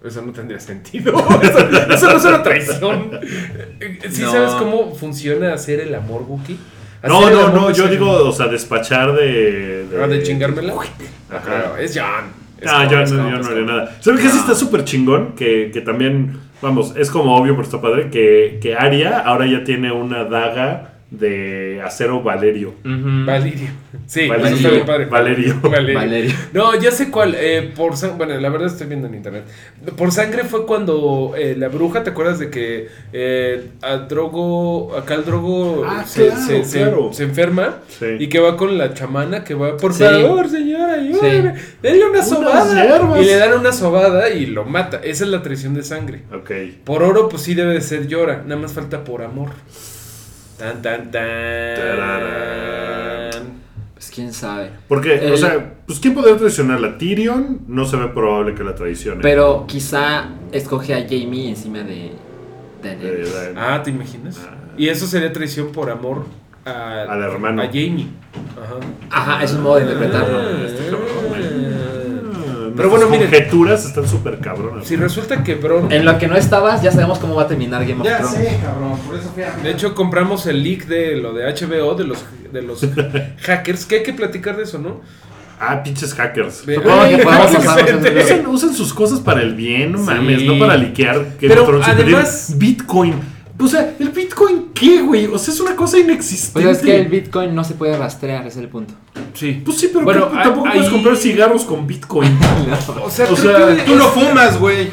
Eso 0.04 0.22
no 0.22 0.32
tendría 0.32 0.58
sentido. 0.58 1.14
Eso, 1.42 1.58
eso 1.58 2.10
no 2.10 2.16
es 2.16 2.24
una 2.24 2.42
traición. 2.42 3.20
¿Sí 4.10 4.22
No. 4.22 4.32
sabes 4.32 4.52
cómo 4.54 4.94
funciona 4.94 5.54
hacer 5.54 5.80
el 5.80 5.94
amor, 5.94 6.22
Wookie? 6.22 6.58
No, 7.04 7.30
no, 7.30 7.48
no, 7.50 7.70
yo 7.70 7.88
digo, 7.88 8.10
o 8.10 8.32
sea, 8.32 8.46
despachar 8.46 9.12
de... 9.14 9.86
Ah, 10.00 10.06
¿De 10.06 10.22
chingármela? 10.22 10.74
Ajá. 11.30 11.80
Es 11.80 11.96
John. 11.96 12.30
Es 12.60 12.70
Ah, 12.70 12.86
yo, 12.88 13.00
es 13.00 13.10
no, 13.10 13.28
yo 13.28 13.38
no 13.38 13.48
haría 13.48 13.64
nada. 13.64 13.96
¿Sabes 14.00 14.20
qué 14.20 14.28
sí 14.28 14.38
está 14.38 14.54
súper 14.54 14.84
chingón? 14.84 15.32
Que, 15.34 15.70
que 15.72 15.80
también, 15.80 16.38
vamos, 16.60 16.94
es 16.96 17.10
como 17.10 17.34
obvio, 17.36 17.54
pero 17.54 17.64
está 17.64 17.80
padre, 17.80 18.08
que, 18.10 18.58
que 18.62 18.74
Aria 18.76 19.18
ahora 19.20 19.46
ya 19.46 19.64
tiene 19.64 19.90
una 19.90 20.24
daga 20.24 20.91
de 21.12 21.82
acero 21.84 22.22
Valerio. 22.22 22.70
Ujú. 22.84 23.26
Valirio. 23.26 23.68
Sí, 24.06 24.26
Valerio. 24.28 24.46
eso 24.48 24.56
está 24.56 24.70
bien 24.70 24.86
padre. 24.86 25.04
Valerio. 25.06 25.60
Valerio. 25.62 25.94
Valerio. 25.94 26.34
No, 26.54 26.74
ya 26.80 26.90
sé 26.90 27.10
cuál. 27.10 27.34
eh, 27.38 27.70
por 27.76 27.92
bueno, 28.16 28.38
la 28.40 28.48
verdad 28.48 28.68
estoy 28.68 28.86
viendo 28.86 29.08
en 29.08 29.14
internet. 29.16 29.44
Por 29.96 30.10
sangre 30.10 30.44
fue 30.44 30.64
cuando 30.64 31.34
eh, 31.36 31.54
la 31.56 31.68
bruja, 31.68 32.02
¿te 32.02 32.10
acuerdas 32.10 32.38
de 32.38 32.48
que 32.48 32.88
eh, 33.12 33.68
a 33.82 33.96
Drogo, 33.98 34.96
acá 34.96 35.14
el 35.14 35.24
Drogo 35.26 35.84
Ah, 35.86 36.04
se, 36.06 36.28
claro, 36.28 36.40
se- 36.46 36.64
se- 36.64 36.78
claro. 36.78 37.10
se 37.12 37.24
enferma 37.24 37.76
Sí. 37.88 38.06
y 38.18 38.28
que 38.28 38.40
va 38.40 38.56
con 38.56 38.78
la 38.78 38.94
chamana 38.94 39.44
que 39.44 39.54
va, 39.54 39.76
por 39.76 39.92
Sí. 39.92 40.04
favor, 40.04 40.48
señora, 40.48 40.94
ayúdame, 40.94 41.54
denle 41.82 42.06
una 42.08 42.22
sobada. 42.22 43.20
Y 43.20 43.24
le 43.26 43.36
dan 43.36 43.52
una 43.60 43.72
sobada 43.72 44.30
y 44.30 44.46
lo 44.46 44.64
mata. 44.64 44.98
Esa 45.04 45.24
es 45.24 45.30
la 45.30 45.42
traición 45.42 45.74
de 45.74 45.82
sangre. 45.82 46.22
Ok. 46.34 46.50
Por 46.84 47.02
oro, 47.02 47.28
pues 47.28 47.42
sí 47.42 47.52
debe 47.54 47.74
de 47.74 47.82
ser 47.82 48.06
llora. 48.08 48.42
Nada 48.46 48.60
más 48.62 48.72
falta 48.72 49.04
por 49.04 49.22
amor. 49.22 49.50
Tan, 50.62 50.80
tan, 50.80 51.10
tan. 51.10 51.22
Pues 53.94 54.10
quién 54.14 54.32
sabe. 54.32 54.70
Porque, 54.86 55.10
o 55.18 55.32
El- 55.32 55.38
sea, 55.38 55.74
pues 55.86 55.98
¿quién 55.98 56.14
podría 56.14 56.36
traicionarla? 56.36 56.98
Tyrion 56.98 57.62
no 57.66 57.84
se 57.84 57.96
ve 57.96 58.06
probable 58.08 58.54
que 58.54 58.62
la 58.62 58.74
traicione. 58.76 59.20
Pero 59.22 59.64
quizá 59.66 60.28
escoge 60.52 60.94
a 60.94 61.02
Jamie 61.02 61.48
encima 61.48 61.78
de 61.80 62.06
Eh, 62.06 62.12
Daenerys. 62.82 63.34
Ah, 63.56 63.80
¿te 63.82 63.90
imaginas? 63.90 64.40
Ah. 64.48 64.54
Y 64.76 64.88
eso 64.88 65.06
sería 65.06 65.32
traición 65.32 65.72
por 65.72 65.90
amor 65.90 66.26
a, 66.64 67.02
Al 67.02 67.22
hermano. 67.22 67.60
A 67.62 67.66
Jamie. 67.66 68.06
Ajá. 68.56 68.76
Ajá, 69.10 69.42
es 69.44 69.52
un 69.54 69.62
modo 69.64 69.76
de 69.76 69.82
interpretarlo. 69.82 70.38
Ah, 70.38 70.62
este 70.64 70.84
cabrón, 70.84 71.71
Pero 72.76 72.90
bueno, 72.90 73.08
miren. 73.08 73.28
conjeturas 73.30 73.84
están 73.84 74.06
súper 74.08 74.38
cabronas. 74.38 74.86
Si 74.86 74.96
resulta 74.96 75.42
que 75.44 75.54
Bron. 75.54 75.90
En 75.92 76.04
lo 76.04 76.18
que 76.18 76.26
no 76.28 76.36
estabas, 76.36 76.82
ya 76.82 76.90
sabemos 76.92 77.18
cómo 77.18 77.34
va 77.34 77.42
a 77.42 77.48
terminar 77.48 77.84
Game 77.86 78.00
of 78.00 78.06
Ya 78.06 78.18
Thrones. 78.18 78.38
sé, 78.38 78.58
cabrón. 78.62 78.98
Por 79.06 79.16
eso 79.16 79.30
fui 79.34 79.42
a... 79.42 79.50
De 79.62 79.70
hecho, 79.70 79.94
compramos 79.94 80.46
el 80.46 80.62
leak 80.62 80.86
de 80.86 81.16
lo 81.16 81.32
de 81.32 81.44
HBO, 81.44 81.94
de 81.94 82.04
los, 82.04 82.24
de 82.52 82.62
los 82.62 82.80
hackers. 83.42 83.84
Que 83.86 83.96
hay 83.96 84.02
que 84.02 84.12
platicar 84.12 84.56
de 84.56 84.62
eso, 84.64 84.78
¿no? 84.78 85.00
Ah, 85.60 85.82
pinches 85.82 86.12
hackers. 86.14 86.62
Que 86.62 86.78
Usan, 86.78 88.46
usan 88.46 88.74
sus 88.74 88.92
cosas 88.92 89.20
para 89.20 89.42
el 89.42 89.54
bien, 89.54 89.92
no 89.92 89.98
Sí. 89.98 90.04
mames, 90.06 90.42
no 90.42 90.58
para 90.58 90.76
liquear. 90.76 91.36
que 91.38 91.46
Pero 91.48 91.80
además- 91.84 92.54
Bitcoin. 92.56 93.14
O 93.60 93.68
sea, 93.68 93.94
¿el 94.00 94.08
Bitcoin 94.08 94.71
qué, 94.82 95.02
güey? 95.02 95.26
O 95.26 95.38
sea, 95.38 95.54
es 95.54 95.60
una 95.60 95.74
cosa 95.76 95.98
inexistente. 95.98 96.66
Pues 96.68 96.78
es 96.78 96.84
que 96.84 96.96
el 97.00 97.08
Bitcoin 97.08 97.54
no 97.54 97.64
se 97.64 97.74
puede 97.74 97.96
rastrear, 97.96 98.46
ese 98.46 98.58
es 98.58 98.64
el 98.64 98.68
punto. 98.68 98.94
Sí. 99.34 99.62
Pues 99.64 99.78
sí, 99.78 99.88
pero 99.92 100.04
Bueno, 100.04 100.30
¿qué- 100.30 100.36
tampoco 100.42 100.66
ahí- 100.66 100.74
puedes 100.78 100.90
comprar 100.92 101.16
cigarros 101.16 101.64
con 101.64 101.86
Bitcoin. 101.86 102.36
O 103.04 103.10
sea, 103.10 103.26
O 103.30 103.36
sea, 103.36 103.76
que 103.76 103.82
Tú 103.82 103.94
no 103.96 104.08
fumas, 104.08 104.58
güey. 104.58 104.90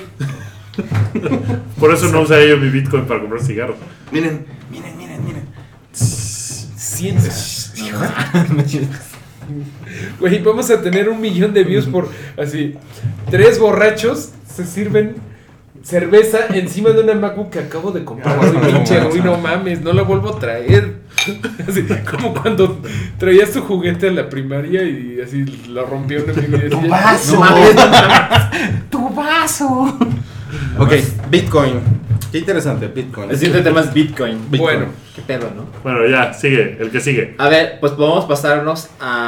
Por 1.80 1.94
eso 1.94 2.08
no 2.10 2.22
usaría 2.22 2.48
yo 2.50 2.58
mi 2.58 2.70
Bitcoin 2.70 3.06
para 3.06 3.20
comprar 3.20 3.42
cigarros. 3.42 3.76
Miren, 4.12 4.46
miren, 4.72 4.98
miren, 4.98 5.26
miren. 5.26 5.44
Ciencia. 5.92 7.34
Güey, 10.20 10.40
vamos 10.44 10.70
a 10.70 10.82
tener 10.82 11.10
un 11.10 11.20
millón 11.20 11.54
de 11.54 11.64
views 11.64 11.86
por 11.86 12.10
así. 12.38 12.76
Tres 13.30 13.60
borrachos 13.60 14.30
se 14.54 14.66
sirven 14.66 15.16
cerveza 15.84 16.40
encima 16.54 16.90
de 16.92 17.02
una 17.02 17.14
MacBook 17.16 17.50
que 17.52 17.60
acabo 17.60 17.92
de 17.92 18.04
comprar. 18.04 18.38
Con 18.38 18.54
la 18.54 18.62
pinche, 18.62 19.02
uy, 19.08 19.22
no 19.22 19.38
mames, 19.38 19.82
no 19.82 19.94
la 19.94 20.04
vuelvo 20.04 20.30
a 20.36 20.40
traer. 20.40 21.00
Así, 21.68 21.86
como 22.10 22.34
cuando 22.34 22.80
traías 23.18 23.52
tu 23.52 23.62
juguete 23.62 24.08
a 24.08 24.12
la 24.12 24.30
primaria 24.30 24.84
y 24.84 25.20
así 25.22 25.44
lo 25.68 25.86
rompió 25.86 26.24
una 26.24 26.34
amiga 26.34 26.58
y 26.58 26.62
decía, 26.70 26.88
vaso. 26.88 27.34
"No 27.34 27.40
mames, 27.42 27.76
¡Tu 28.90 29.10
vaso! 29.10 29.98
Ok, 30.80 30.94
Bitcoin. 31.30 31.82
Qué 32.32 32.40
interesante, 32.40 32.88
Bitcoin. 32.88 33.30
El 33.32 33.38
siguiente 33.38 33.64
tema 33.64 33.82
es 33.82 33.94
Bitcoin. 33.94 34.38
Bitcoin. 34.50 34.60
Bueno, 34.62 34.86
Qué 35.16 35.22
pedo, 35.24 35.52
¿no? 35.56 35.66
Bueno, 35.84 36.08
ya, 36.08 36.34
sigue, 36.34 36.78
el 36.80 36.92
que 36.92 37.00
sigue. 37.02 37.36
A 37.38 37.50
ver, 37.50 37.80
pues 37.82 37.92
podemos 37.94 38.26
pasarnos 38.26 38.90
a 39.02 39.19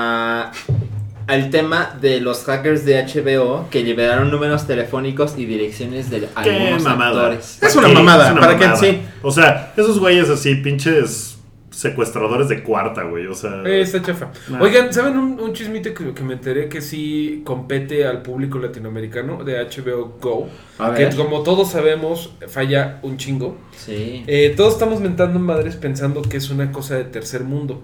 al 1.32 1.50
tema 1.50 1.98
de 2.02 2.20
los 2.20 2.44
hackers 2.44 2.84
de 2.86 3.02
HBO 3.04 3.68
que 3.70 3.84
liberaron 3.84 4.30
números 4.32 4.68
telefónicos 4.68 5.36
y 5.38 5.46
direcciones 5.46 6.10
de 6.10 6.20
Qué 6.20 6.28
algunos 6.36 6.84
mamada. 6.84 7.22
actores. 7.28 7.58
Es 7.64 7.76
una 7.76 7.88
mamada, 7.88 8.26
Es 8.28 8.32
una 8.34 8.42
¿para 8.42 8.54
mamada. 8.58 8.76
Sí. 8.76 9.02
O 9.22 9.32
sea, 9.32 9.74
esos 9.78 10.00
güeyes 10.00 10.30
así, 10.30 10.56
pinches 10.56 11.38
secuestradores 11.70 12.50
de 12.50 12.64
cuarta, 12.64 13.04
güey. 13.04 13.28
O 13.28 13.34
sea. 13.34 13.64
Eh, 13.66 13.82
está 13.82 14.02
chafa. 14.02 14.30
Nah. 14.50 14.62
Oigan, 14.62 14.94
¿saben 14.94 15.18
un, 15.18 15.40
un 15.40 15.54
chismito 15.54 15.94
que, 15.94 16.14
que 16.14 16.22
me 16.24 16.34
enteré 16.34 16.68
que 16.70 16.82
sí 16.82 17.42
compete 17.46 18.06
al 18.06 18.22
público 18.22 18.60
latinoamericano 18.60 19.44
de 19.44 19.54
HBO 19.64 20.18
Go? 20.22 20.50
A 20.80 20.94
Que 20.94 21.06
ver. 21.06 21.16
como 21.16 21.44
todos 21.44 21.72
sabemos, 21.72 22.34
falla 22.48 23.00
un 23.04 23.18
chingo. 23.18 23.58
Sí. 23.78 24.24
Eh, 24.28 24.54
todos 24.58 24.74
estamos 24.74 25.00
mentando 25.00 25.40
madres 25.40 25.76
pensando 25.76 26.22
que 26.22 26.38
es 26.38 26.50
una 26.50 26.72
cosa 26.72 26.96
de 26.96 27.06
tercer 27.06 27.44
mundo. 27.46 27.82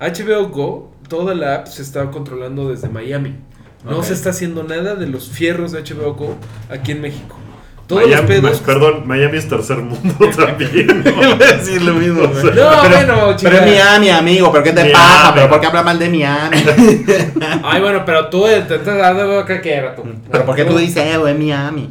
HBO 0.00 0.48
Go, 0.48 0.92
toda 1.08 1.34
la 1.34 1.56
app 1.56 1.66
se 1.66 1.82
está 1.82 2.10
controlando 2.10 2.68
desde 2.68 2.88
Miami. 2.88 3.36
No 3.84 4.02
se 4.02 4.14
está 4.14 4.30
haciendo 4.30 4.64
nada 4.64 4.96
de 4.96 5.06
los 5.06 5.28
fierros 5.28 5.70
de 5.72 5.82
HBO 5.82 6.36
aquí 6.68 6.92
en 6.92 7.02
México. 7.02 7.36
Todos 7.86 8.02
los 8.02 8.10
Miami, 8.10 8.26
pedos. 8.28 8.58
Perdón, 8.60 9.02
Miami 9.06 9.38
es 9.38 9.48
tercer 9.48 9.76
mundo 9.78 10.14
también. 10.36 10.86
¿no? 11.04 11.10
Iba 11.22 11.32
a 11.34 11.52
decir 11.56 11.82
lo 11.82 11.94
mismo. 11.94 12.26
güey. 12.26 12.54
No, 12.54 12.88
bueno, 12.88 13.36
chica. 13.36 13.50
Pero 13.50 13.64
es 13.64 13.70
Miami, 13.72 14.08
amigo, 14.10 14.50
¿pero 14.50 14.64
qué 14.64 14.70
te 14.72 14.80
Miami. 14.80 14.92
pasa? 14.92 15.34
¿Pero 15.34 15.48
por 15.48 15.60
qué 15.60 15.66
habla 15.66 15.82
mal 15.84 15.98
de 15.98 16.08
Miami? 16.08 16.56
Ay, 17.62 17.80
bueno, 17.80 18.02
pero 18.04 18.28
tú 18.28 18.42
te 18.44 18.58
estás 18.74 18.84
dando 18.98 19.38
acá 19.38 19.60
que 19.60 19.72
era 19.72 19.94
tú. 19.94 20.02
¿Pero 20.30 20.44
por 20.44 20.56
qué 20.56 20.64
tú 20.64 20.76
dices, 20.76 21.04
eh, 21.14 21.16
güey, 21.16 21.34
Miami? 21.34 21.90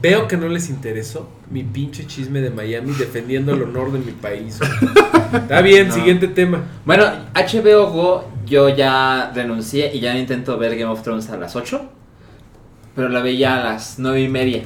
Veo 0.00 0.28
que 0.28 0.36
no 0.36 0.48
les 0.48 0.68
interesó 0.70 1.28
mi 1.50 1.62
pinche 1.64 2.06
chisme 2.06 2.40
de 2.40 2.50
Miami 2.50 2.92
defendiendo 2.92 3.52
el 3.52 3.62
honor 3.62 3.92
de 3.92 3.98
mi 3.98 4.12
país. 4.12 4.58
güey. 4.60 4.70
Está 5.42 5.62
bien, 5.62 5.90
siguiente 5.92 6.28
tema. 6.28 6.62
Bueno, 6.84 7.04
HBO 7.34 7.86
Go 7.90 8.28
yo 8.46 8.68
ya 8.68 9.32
renuncié 9.34 9.90
y 9.94 10.00
ya 10.00 10.12
no 10.12 10.18
intento 10.20 10.58
ver 10.58 10.76
Game 10.76 10.92
of 10.92 11.02
Thrones 11.02 11.28
a 11.30 11.36
las 11.36 11.56
8. 11.56 11.80
Pero 12.94 13.08
la 13.08 13.22
veía 13.22 13.60
a 13.60 13.64
las 13.64 13.98
9 13.98 14.22
y 14.22 14.28
media. 14.28 14.62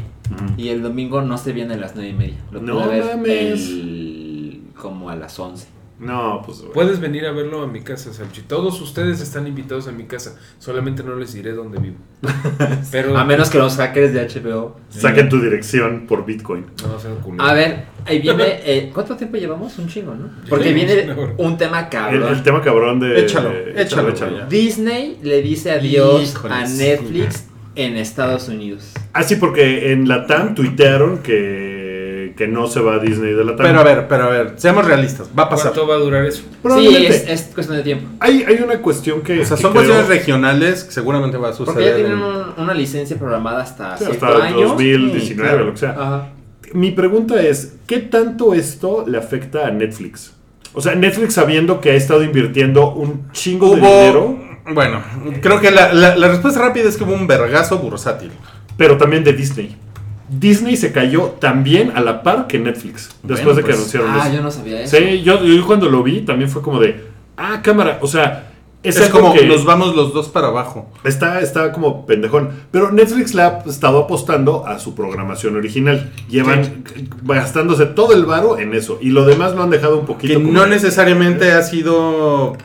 Y 0.58 0.68
el 0.68 0.82
domingo 0.82 1.22
no 1.22 1.38
se 1.38 1.52
viene 1.52 1.74
a 1.74 1.76
las 1.78 1.94
9 1.94 2.10
y 2.10 2.12
media. 2.12 2.36
Lo 2.52 2.60
No 2.60 2.74
pude 2.82 2.88
ver 3.00 3.16
mames. 3.16 3.68
el- 3.70 4.60
como 4.76 5.08
a 5.10 5.16
las 5.16 5.38
11. 5.38 5.66
No, 5.98 6.42
pues. 6.46 6.62
Puedes 6.72 7.00
venir 7.00 7.26
a 7.26 7.32
verlo 7.32 7.62
a 7.62 7.66
mi 7.66 7.80
casa, 7.80 8.12
Salchi. 8.12 8.42
Todos 8.42 8.80
ustedes 8.80 9.20
están 9.20 9.48
invitados 9.48 9.88
a 9.88 9.90
mi 9.92 10.04
casa. 10.04 10.36
Solamente 10.60 11.02
no 11.02 11.16
les 11.16 11.32
diré 11.32 11.52
dónde 11.54 11.80
vivo. 11.80 11.96
Pero. 12.92 13.18
A 13.18 13.24
menos 13.24 13.50
que 13.50 13.58
los 13.58 13.74
hackers 13.76 14.12
de 14.14 14.20
HBO. 14.28 14.76
Saquen 14.90 15.28
tu 15.28 15.40
dirección 15.40 16.06
por 16.06 16.24
Bitcoin. 16.24 16.66
No, 16.86 17.00
sean 17.00 17.16
culeros. 17.16 17.48
A 17.50 17.52
ver, 17.52 17.86
ahí 18.04 18.20
viene. 18.20 18.44
eh, 18.64 18.90
¿Cuánto 18.94 19.16
tiempo 19.16 19.38
llevamos? 19.38 19.76
Un 19.78 19.88
chingo, 19.88 20.14
¿no? 20.14 20.30
Porque 20.48 20.72
viene 20.72 21.12
un 21.36 21.58
tema 21.58 21.88
cabrón. 21.88 22.32
el 22.32 22.42
tema 22.44 22.60
cabrón 22.62 23.00
de. 23.00 23.20
Échalo, 23.20 23.50
échalo. 23.74 24.46
Disney 24.48 25.18
le 25.24 25.42
dice 25.42 25.72
adiós 25.72 26.22
Híjoles. 26.22 26.56
a 26.56 26.64
Netflix 26.68 27.47
en 27.78 27.96
Estados 27.96 28.48
Unidos. 28.48 28.92
Ah, 29.14 29.22
sí, 29.22 29.36
porque 29.36 29.92
en 29.92 30.06
la 30.08 30.26
TAM 30.26 30.54
tuitearon 30.54 31.18
que, 31.18 32.34
que 32.36 32.46
no 32.48 32.66
se 32.66 32.80
va 32.80 32.94
a 32.94 32.98
Disney 32.98 33.32
de 33.32 33.44
la 33.44 33.56
TAM. 33.56 33.66
Pero 33.66 33.80
a 33.80 33.84
ver, 33.84 34.08
pero 34.08 34.24
a 34.24 34.28
ver, 34.28 34.52
seamos 34.56 34.84
realistas, 34.86 35.30
va 35.38 35.44
a 35.44 35.48
pasar. 35.48 35.72
¿Cuánto 35.72 35.86
va 35.88 35.94
a 35.94 35.98
durar 35.98 36.24
eso? 36.26 36.42
Sí, 36.76 36.96
es, 37.06 37.28
es 37.28 37.42
cuestión 37.54 37.76
de 37.78 37.82
tiempo. 37.84 38.08
Hay, 38.20 38.44
hay 38.46 38.56
una 38.62 38.78
cuestión 38.80 39.22
que. 39.22 39.40
O 39.40 39.44
sea, 39.44 39.56
que 39.56 39.62
son 39.62 39.72
creo- 39.72 39.84
cuestiones 39.84 40.08
regionales 40.08 40.84
que 40.84 40.92
seguramente 40.92 41.36
va 41.38 41.48
a 41.50 41.52
Porque 41.52 41.64
ya 41.66 41.72
suceder. 41.72 41.94
tienen 41.96 42.12
en- 42.12 42.18
un- 42.24 42.44
una 42.58 42.74
licencia 42.74 43.16
programada 43.16 43.62
hasta 43.62 43.96
sí, 43.96 44.04
cierto 44.06 44.26
hasta 44.26 44.36
el 44.48 44.54
año. 44.54 44.68
2019, 44.68 45.20
Sí, 45.26 45.34
claro. 45.36 45.64
lo 45.64 45.72
que 45.72 45.78
sea. 45.78 45.90
Ajá. 45.90 46.28
Mi 46.74 46.90
pregunta 46.90 47.40
es: 47.40 47.76
¿qué 47.86 47.98
tanto 47.98 48.54
esto 48.54 49.04
le 49.06 49.18
afecta 49.18 49.66
a 49.66 49.70
Netflix? 49.70 50.34
O 50.74 50.82
sea, 50.82 50.94
Netflix 50.94 51.34
sabiendo 51.34 51.80
que 51.80 51.90
ha 51.92 51.94
estado 51.94 52.22
invirtiendo 52.22 52.92
un 52.92 53.30
chingo 53.32 53.70
de 53.70 53.76
dinero, 53.76 54.38
bueno, 54.74 55.00
creo 55.40 55.60
que 55.60 55.70
la, 55.70 55.92
la- 55.92 56.16
la 56.16 56.28
respuesta 56.28 56.60
rápida 56.60 56.88
es 56.88 56.96
que 56.96 57.04
hubo 57.04 57.14
un 57.14 57.26
vergazo 57.26 57.78
bursátil. 57.78 58.30
pero 58.76 58.96
también 58.96 59.24
de 59.24 59.32
Disney. 59.32 59.76
Disney 60.28 60.76
se 60.76 60.92
cayó 60.92 61.36
también 61.40 61.92
a 61.96 62.00
la 62.00 62.22
par 62.22 62.46
que 62.46 62.58
Netflix 62.58 63.08
después 63.22 63.44
Bueno, 63.44 63.54
de 63.54 63.62
que 63.62 63.66
pues, 63.68 63.76
anunciaron 63.78 64.10
Ah, 64.12 64.24
eso. 64.26 64.36
yo 64.36 64.42
no 64.42 64.50
sabía 64.50 64.82
eso. 64.82 64.96
Sí, 64.96 65.22
yo, 65.22 65.42
yo 65.42 65.66
cuando 65.66 65.88
lo 65.88 66.02
vi 66.02 66.20
también 66.20 66.50
fue 66.50 66.60
como 66.62 66.78
de, 66.78 67.06
ah, 67.36 67.60
cámara, 67.62 67.98
o 68.02 68.06
sea, 68.06 68.44
es, 68.82 68.96
Es, 69.00 69.08
como 69.08 69.32
que 69.34 69.44
nos 69.46 69.64
vamos 69.64 69.96
los 69.96 70.12
dos 70.14 70.28
para 70.28 70.48
abajo. 70.48 70.88
está, 71.02 71.40
está 71.40 71.72
como 71.72 72.06
pendejón. 72.06 72.50
Pero 72.70 72.92
Netflix 72.92 73.34
le 73.34 73.42
ha 73.42 73.58
estado 73.66 73.98
apostando 74.04 74.64
a 74.66 74.78
su 74.78 74.94
programación 74.94 75.56
original. 75.56 76.12
Llevan 76.28 76.84
gastándose 77.24 77.86
todo 77.86 78.12
el 78.14 78.24
varo 78.24 78.58
en 78.58 78.74
eso. 78.74 78.98
Y 79.00 79.10
lo 79.10 79.24
demás 79.24 79.54
lo 79.54 79.62
han 79.64 79.70
dejado 79.70 79.98
un 79.98 80.06
poquito. 80.06 80.34
Que 80.38 80.44
como- 80.44 80.52
no 80.52 80.66
necesariamente 80.66 81.50
ha 81.52 81.62
sido. 81.62 82.56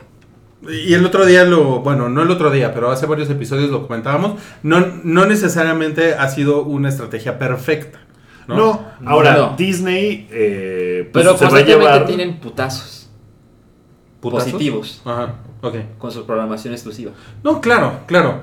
Y 0.70 0.94
el 0.94 1.04
otro 1.04 1.26
día 1.26 1.44
lo. 1.44 1.80
Bueno, 1.80 2.08
no 2.08 2.22
el 2.22 2.30
otro 2.30 2.50
día, 2.50 2.72
pero 2.74 2.90
hace 2.90 3.06
varios 3.06 3.28
episodios 3.30 3.70
lo 3.70 3.82
comentábamos. 3.86 4.40
No, 4.62 4.80
no 5.04 5.26
necesariamente 5.26 6.14
ha 6.14 6.28
sido 6.28 6.62
una 6.62 6.88
estrategia 6.88 7.38
perfecta. 7.38 8.00
No. 8.46 8.56
No, 8.56 8.86
ahora 9.06 9.34
No. 9.36 9.54
Disney 9.56 10.28
eh, 10.30 11.08
pues, 11.12 11.24
Pero 11.24 11.36
se 11.38 11.44
va 11.44 11.48
a 11.48 11.50
constantemente 11.50 11.72
llevar. 11.92 12.06
tienen 12.06 12.40
putazos 12.40 13.08
¿Putazos? 14.20 14.44
positivos 14.52 15.02
Ajá, 15.04 15.34
ok. 15.62 15.74
con 15.98 16.10
su 16.12 16.26
programación 16.26 16.74
exclusiva. 16.74 17.12
No, 17.42 17.60
claro, 17.62 18.00
claro. 18.06 18.42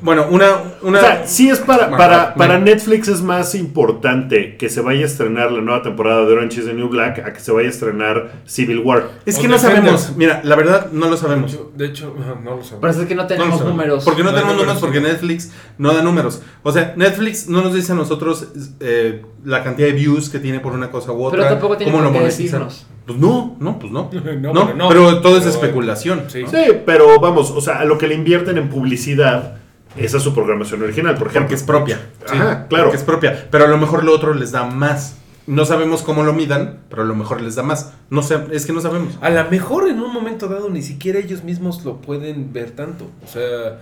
Bueno, 0.00 0.26
una. 0.30 0.46
una 0.82 0.98
O 0.98 1.02
sea, 1.02 1.26
sí 1.26 1.48
es 1.50 1.58
para, 1.58 1.88
Bueno, 1.88 1.96
para, 1.96 2.16
bueno. 2.18 2.34
para 2.36 2.58
Netflix 2.60 3.08
es 3.08 3.20
más 3.20 3.54
importante 3.56 4.56
que 4.56 4.68
se 4.68 4.80
vaya 4.80 5.02
a 5.02 5.06
estrenar 5.06 5.50
la 5.50 5.60
nueva 5.60 5.82
temporada 5.82 6.24
de 6.24 6.32
Orange 6.32 6.60
is 6.60 6.66
the 6.66 6.72
New 6.72 6.88
Black 6.88 7.18
a 7.18 7.32
que 7.32 7.40
se 7.40 7.50
vaya 7.50 7.66
a 7.66 7.70
estrenar 7.70 8.30
Civil 8.46 8.78
War. 8.78 9.08
es 9.24 9.36
O 9.38 9.40
que 9.42 9.48
no 9.48 9.54
Defenders. 9.54 10.00
sabemos. 10.02 10.16
Mira, 10.16 10.40
la 10.44 10.54
verdad, 10.54 10.92
no 10.92 11.08
lo 11.08 11.16
sabemos. 11.16 11.52
Yo, 11.52 11.72
de 11.74 11.86
hecho, 11.86 12.14
no 12.44 12.56
lo 12.56 12.62
sé. 12.62 12.76
Pero 12.80 12.92
es 12.92 12.98
que 13.08 13.14
no 13.16 13.26
tenemos 13.26 13.58
sabemos. 13.58 13.76
números. 13.76 14.04
Porque 14.04 14.22
no, 14.22 14.30
No 14.30 14.36
tenemos 14.36 14.56
números, 14.56 14.78
porque. 14.80 15.00
Netflix 15.00 15.52
no 15.78 15.92
da 15.92 16.00
números. 16.02 16.42
O 16.62 16.70
sea, 16.72 16.94
Netflix 16.96 17.48
no 17.48 17.60
nos 17.62 17.74
dice 17.74 17.90
a 17.92 17.96
nosotros 17.96 18.46
eh, 18.80 19.22
la 19.44 19.64
cantidad 19.64 19.88
de 19.88 19.94
views 19.94 20.28
que 20.30 20.38
tiene 20.38 20.60
por 20.60 20.72
una 20.74 20.90
cosa 20.92 21.10
u 21.12 21.24
otra. 21.24 21.38
Pero 21.40 21.50
tampoco 21.50 21.76
tiene 21.76 21.90
cómo 21.92 22.04
lo 22.04 22.12
qué 22.12 22.18
monetiza. 22.20 22.42
decirnos. 22.60 22.86
Pues 23.04 23.18
no, 23.18 23.56
no, 23.60 23.78
pues 23.80 23.92
no. 23.92 24.10
No, 24.40 24.52
no, 24.52 24.64
pero 24.66 24.76
no. 24.76 24.88
pero 24.88 25.20
todo 25.20 25.36
es 25.38 25.44
Pero- 25.44 25.54
especulación. 25.54 26.24
Sí. 26.28 26.42
¿no? 26.44 26.50
Sí, 26.50 26.56
pero 26.86 27.18
vamos, 27.20 27.50
o 27.50 27.60
sea, 27.60 27.80
a 27.80 27.84
lo 27.84 27.98
que 27.98 28.06
le 28.08 28.14
invierten 28.14 28.58
en 28.58 28.68
publicidad, 28.68 29.58
esa 29.96 30.16
es 30.16 30.22
su 30.22 30.34
programación 30.34 30.82
original, 30.82 31.16
por 31.16 31.28
ejemplo. 31.28 31.48
Porque 31.48 31.54
es 31.54 31.62
propia. 31.62 32.00
Ajá, 32.28 32.66
claro. 32.68 32.84
Porque 32.84 32.98
es 32.98 33.04
propia. 33.04 33.48
Pero 33.50 33.64
a 33.64 33.68
lo 33.68 33.78
mejor 33.78 34.04
lo 34.04 34.12
otro 34.12 34.34
les 34.34 34.52
da 34.52 34.64
más. 34.64 35.16
No 35.46 35.64
sabemos 35.64 36.02
cómo 36.02 36.24
lo 36.24 36.32
midan, 36.32 36.80
pero 36.90 37.02
a 37.02 37.04
lo 37.04 37.14
mejor 37.14 37.40
les 37.40 37.54
da 37.54 37.62
más. 37.62 37.92
No 38.10 38.22
sé, 38.22 38.38
es 38.50 38.66
que 38.66 38.72
no 38.72 38.80
sabemos. 38.80 39.16
A 39.20 39.30
lo 39.30 39.48
mejor 39.48 39.88
en 39.88 40.00
un 40.00 40.12
momento 40.12 40.48
dado 40.48 40.68
ni 40.70 40.82
siquiera 40.82 41.20
ellos 41.20 41.44
mismos 41.44 41.84
lo 41.84 42.00
pueden 42.00 42.52
ver 42.52 42.72
tanto. 42.72 43.10
O 43.24 43.28
sea. 43.28 43.78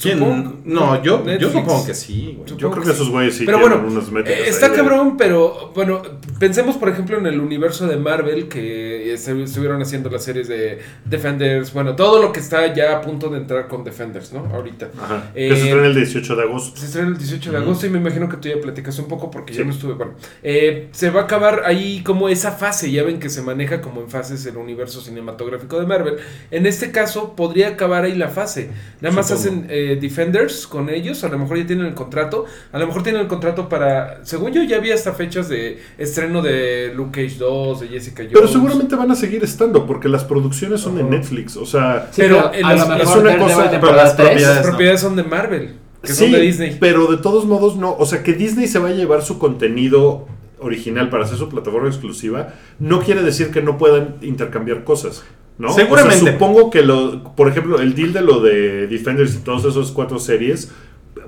¿Quién? 0.00 0.18
supongo- 0.18 0.56
no, 0.64 1.02
yo, 1.02 1.24
yo 1.38 1.50
supongo 1.50 1.86
que 1.86 1.94
sí, 1.94 2.34
güey. 2.36 2.48
Yo 2.58 2.70
creo 2.70 2.82
que 2.82 2.88
que 2.88 2.94
esos 2.94 3.08
güeyes 3.10 3.34
sí 3.36 3.44
Pero 3.46 3.58
tienen 3.58 3.78
bueno, 3.80 3.92
unas 3.92 4.10
métricas. 4.10 4.40
Eh, 4.46 4.50
está 4.50 4.66
ahí 4.66 4.72
de- 4.72 4.78
cabrón, 4.78 5.16
pero 5.16 5.72
bueno, 5.74 6.02
pensemos 6.38 6.76
por 6.76 6.88
ejemplo 6.90 7.16
en 7.18 7.26
el 7.26 7.40
universo 7.40 7.86
de 7.86 7.96
Marvel 7.96 8.48
que 8.48 9.12
eh, 9.14 9.16
se 9.18 9.40
estuvieron 9.42 9.80
haciendo 9.80 10.10
las 10.10 10.24
series 10.24 10.48
de 10.48 10.80
Defenders, 11.04 11.72
bueno, 11.72 11.96
todo 11.96 12.20
lo 12.20 12.32
que 12.32 12.40
está 12.40 12.74
ya 12.74 12.96
a 12.96 13.00
punto 13.00 13.28
de 13.30 13.38
entrar 13.38 13.68
con 13.68 13.84
Defenders, 13.84 14.32
¿no? 14.32 14.40
Ahorita. 14.54 14.90
Ajá. 15.00 15.30
Eh, 15.34 15.48
que 15.50 15.56
se 15.56 15.62
estrena 15.68 15.86
el 15.86 15.94
18 15.94 16.36
de 16.36 16.42
agosto. 16.42 16.78
Se 16.80 16.86
estrena 16.86 17.08
el 17.08 17.16
18 17.18 17.52
de 17.52 17.56
agosto 17.58 17.86
y 17.86 17.90
me 17.90 17.98
imagino 17.98 18.28
que 18.28 18.36
tú 18.36 18.48
ya 18.48 18.60
platicas 18.60 18.98
un 18.98 19.06
poco 19.08 19.30
porque 19.30 19.52
Sí. 19.52 19.60
yo 19.60 19.64
no 19.64 19.70
estuve. 19.70 19.94
Bueno, 19.94 20.12
eh, 20.42 20.88
se 20.92 21.10
va 21.10 21.22
a 21.22 21.24
acabar 21.24 21.62
ahí 21.64 22.02
como 22.04 22.28
esa 22.28 22.52
fase. 22.52 22.90
Ya 22.90 23.02
ven 23.02 23.18
que 23.18 23.30
se 23.30 23.40
maneja 23.42 23.80
como 23.80 24.02
en 24.02 24.10
fases 24.10 24.44
el 24.46 24.56
universo 24.58 25.00
cinematográfico 25.00 25.80
de 25.80 25.86
Marvel. 25.86 26.16
En 26.50 26.66
este 26.66 26.90
caso, 26.92 27.34
podría 27.34 27.68
acabar 27.68 28.04
ahí 28.04 28.14
la 28.14 28.28
fase. 28.28 28.70
Nada 29.00 29.14
más 29.14 29.28
Supongo. 29.28 29.48
hacen 29.48 29.66
eh, 29.92 29.96
Defenders 29.96 30.66
con 30.66 30.88
ellos. 30.90 31.22
A 31.24 31.28
lo 31.28 31.38
mejor 31.38 31.58
ya 31.58 31.66
tienen 31.66 31.86
el 31.86 31.94
contrato. 31.94 32.44
A 32.72 32.78
lo 32.78 32.86
mejor 32.86 33.02
tienen 33.02 33.22
el 33.22 33.28
contrato 33.28 33.68
para. 33.68 34.24
Según 34.24 34.52
yo, 34.52 34.62
ya 34.62 34.76
había 34.76 34.94
hasta 34.94 35.12
fechas 35.12 35.48
de 35.48 35.80
estreno 35.98 36.42
de 36.42 36.92
Luke 36.94 37.22
Cage 37.22 37.38
2, 37.38 37.80
de 37.80 37.88
Jessica 37.88 38.22
Jones. 38.22 38.32
Pero 38.34 38.48
seguramente 38.48 38.96
van 38.96 39.10
a 39.10 39.14
seguir 39.14 39.42
estando 39.44 39.86
porque 39.86 40.08
las 40.08 40.24
producciones 40.24 40.80
son 40.80 40.96
de. 40.96 41.02
Netflix. 41.04 41.56
O 41.56 41.66
sea, 41.66 42.08
Sí, 42.10 42.22
Pero 42.22 42.50
las- 42.52 42.54
es 42.56 43.16
una 43.16 43.38
cosa, 43.38 43.70
pero 43.70 43.94
las 43.94 44.16
3, 44.16 44.28
propiedades- 44.28 44.42
Las 44.56 44.64
no. 44.64 44.70
propiedades 44.70 45.00
son 45.00 45.16
de 45.16 45.22
Marvel, 45.24 45.74
que 46.02 46.08
sí, 46.12 46.22
son 46.24 46.32
de 46.32 46.40
Disney. 46.40 46.76
pero 46.80 47.06
de 47.06 47.16
todos 47.18 47.44
modos 47.44 47.76
no. 47.76 47.94
O 47.98 48.06
sea, 48.06 48.22
que 48.22 48.32
Disney 48.32 48.66
se 48.68 48.78
va 48.78 48.88
a 48.88 48.92
llevar 48.92 49.22
su 49.22 49.38
contenido 49.38 50.26
original 50.58 51.10
para 51.10 51.24
hacer 51.24 51.36
su 51.36 51.48
plataforma 51.48 51.88
exclusiva, 51.88 52.54
no 52.78 53.00
quiere 53.00 53.22
decir 53.22 53.50
que 53.50 53.60
no 53.62 53.76
puedan 53.78 54.16
intercambiar 54.22 54.84
cosas. 54.84 55.22
¿No? 55.58 55.72
Seguramente. 55.72 56.20
O 56.22 56.24
sea, 56.24 56.32
supongo 56.32 56.70
que 56.70 56.82
lo, 56.82 57.34
por 57.34 57.48
ejemplo, 57.48 57.80
el 57.80 57.94
deal 57.94 58.12
de 58.12 58.20
lo 58.20 58.40
de 58.40 58.86
Defenders 58.86 59.34
y 59.34 59.38
todos 59.38 59.64
esos 59.64 59.92
cuatro 59.92 60.18
series 60.18 60.70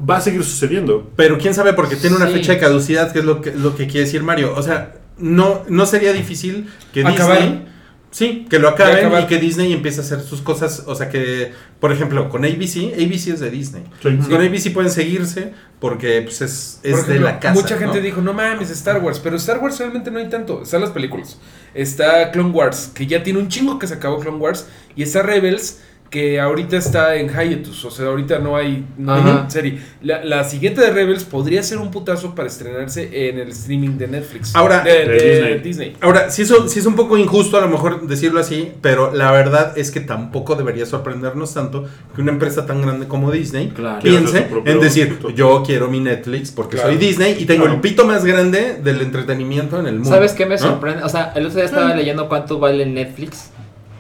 va 0.09 0.19
a 0.19 0.21
seguir 0.21 0.45
sucediendo. 0.45 1.11
Pero 1.17 1.39
quién 1.39 1.55
sabe 1.55 1.73
porque 1.73 1.97
tiene 1.97 2.17
una 2.17 2.27
Sí. 2.29 2.35
fecha 2.35 2.53
de 2.53 2.59
caducidad, 2.59 3.13
que 3.13 3.21
es 3.21 3.25
lo 3.25 3.41
que, 3.41 3.53
lo 3.53 3.75
que 3.77 3.87
quiere 3.87 4.01
decir 4.07 4.23
Mario. 4.23 4.55
O 4.57 4.63
sea, 4.63 4.95
no, 5.19 5.63
no 5.69 5.87
sería 5.87 6.13
difícil 6.13 6.69
que 6.93 7.01
Acabar. 7.05 7.39
Disney. 7.41 7.65
Sí, 8.11 8.47
que 8.49 8.59
lo 8.59 8.69
acaben 8.69 9.11
y 9.23 9.27
que 9.27 9.39
Disney 9.39 9.73
empiece 9.73 10.01
a 10.01 10.03
hacer 10.03 10.21
sus 10.21 10.41
cosas. 10.41 10.85
O 10.87 10.95
sea 10.95 11.11
que, 11.11 11.53
por 11.79 11.93
ejemplo, 11.93 12.29
con 12.31 12.45
ABC, 12.45 12.95
ABC 12.95 13.29
es 13.29 13.41
de 13.41 13.51
Disney. 13.51 13.85
Sí. 14.03 14.17
Con 14.29 14.41
ABC 14.41 14.73
pueden 14.73 14.91
seguirse 14.91 15.53
porque 15.79 16.23
pues, 16.23 16.41
es, 16.41 16.81
es 16.83 16.93
Por 16.93 17.01
ejemplo, 17.01 17.15
de 17.15 17.21
la 17.21 17.39
casa. 17.39 17.55
Mucha 17.55 17.77
gente 17.77 17.99
¿no? 17.99 18.03
dijo, 18.03 18.21
no 18.23 18.33
mames, 18.33 18.71
Star 18.71 19.03
Wars. 19.03 19.21
Pero 19.23 19.37
Star 19.37 19.59
Wars 19.59 19.79
realmente 19.79 20.11
no 20.11 20.19
hay 20.19 20.29
tanto. 20.29 20.63
Están 20.63 20.81
las 20.81 20.91
películas. 20.91 21.39
Está 21.75 22.31
Clone 22.31 22.51
Wars, 22.51 22.91
que 22.95 23.07
ya 23.07 23.23
tiene 23.23 23.39
un 23.39 23.49
chingo 23.49 23.79
que 23.79 23.87
se 23.87 23.95
acabó 23.95 24.19
Clone 24.19 24.39
Wars. 24.39 24.67
Y 24.97 25.03
está 25.03 25.23
Rebels, 25.23 25.81
que 26.11 26.41
ahorita 26.41 26.77
está 26.77 27.17
en 27.17 27.29
hiatus. 27.29 27.85
O 27.85 27.91
sea, 27.91 28.07
ahorita 28.07 28.39
no 28.39 28.57
hay, 28.57 28.85
no 28.97 29.13
hay 29.15 29.45
serie. 29.49 29.79
La, 30.03 30.25
la 30.25 30.43
siguiente 30.45 30.81
de 30.81 30.91
Rebels 30.91 31.25
podría 31.25 31.63
ser 31.63 31.79
un 31.79 31.91
putazo 31.91 32.35
para 32.35 32.49
estrenarse 32.49 33.29
en 33.29 33.39
el 33.39 33.49
streaming 33.49 33.99
de 33.99 34.09
Netflix. 34.09 34.57
Ahora- 34.57 34.81
de, 34.83 34.91
De 34.91 35.07
de 35.07 35.31
Disney. 35.31 35.59
Disney. 35.61 35.97
Ahora, 36.01 36.31
sí, 36.31 36.43
eso, 36.43 36.67
sí 36.69 36.79
es 36.79 36.87
un 36.87 36.97
poco 36.97 37.19
injusto 37.19 37.59
a 37.59 37.61
lo 37.61 37.69
mejor 37.69 38.07
decirlo 38.07 38.41
así, 38.41 38.73
pero 38.81 39.13
la 39.13 39.31
verdad 39.33 39.77
es 39.77 39.91
que 39.91 40.01
tampoco 40.01 40.55
debería 40.55 40.87
sorprendernos 40.87 41.53
tanto 41.53 41.87
que 42.15 42.23
una 42.23 42.33
empresa 42.33 42.65
tan 42.65 42.81
grande 42.81 43.07
como 43.07 43.31
Disney 43.31 43.69
Claro. 43.69 44.01
Piense 44.03 44.47
en 44.65 44.81
decir, 44.81 45.19
yo 45.35 45.63
quiero 45.67 45.89
mi 45.89 46.01
Netflix 46.01 46.51
porque 46.51 46.77
Claro. 46.77 46.91
soy 46.91 46.99
Disney 46.99 47.37
y 47.39 47.45
tengo 47.45 47.63
Claro. 47.65 47.75
el 47.77 47.81
pito 47.83 48.07
más 48.07 48.25
grande 48.25 48.79
del 48.83 49.03
entretenimiento 49.03 49.79
en 49.79 49.87
el 49.87 49.95
mundo. 49.97 50.09
¿Sabes 50.09 50.33
qué 50.33 50.47
me 50.47 50.55
¿no? 50.57 50.59
sorprende? 50.63 51.03
O 51.03 51.09
sea, 51.11 51.33
el 51.37 51.45
otro 51.45 51.57
día 51.57 51.65
estaba 51.67 51.95
leyendo 51.95 52.29
cuánto 52.29 52.59
vale 52.59 52.87
Netflix 52.87 53.51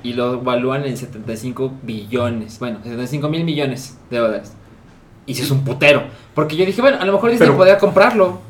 y 0.08 0.12
lo 0.14 0.34
evalúan 0.34 0.84
en 0.84 0.96
75 0.96 1.72
billones, 1.82 2.58
bueno, 2.58 2.78
75 2.82 3.28
mil 3.28 3.44
millones 3.44 3.98
de 4.10 4.18
dólares. 4.18 4.52
Y 5.26 5.34
si 5.34 5.42
es 5.42 5.50
un 5.50 5.62
putero. 5.64 6.04
Porque 6.34 6.56
yo 6.56 6.64
dije, 6.64 6.80
bueno, 6.80 6.96
a 7.00 7.04
lo 7.04 7.12
mejor 7.12 7.30
Disney 7.30 7.46
Pero- 7.48 7.58
podría 7.58 7.76
comprarlo. 7.78 8.40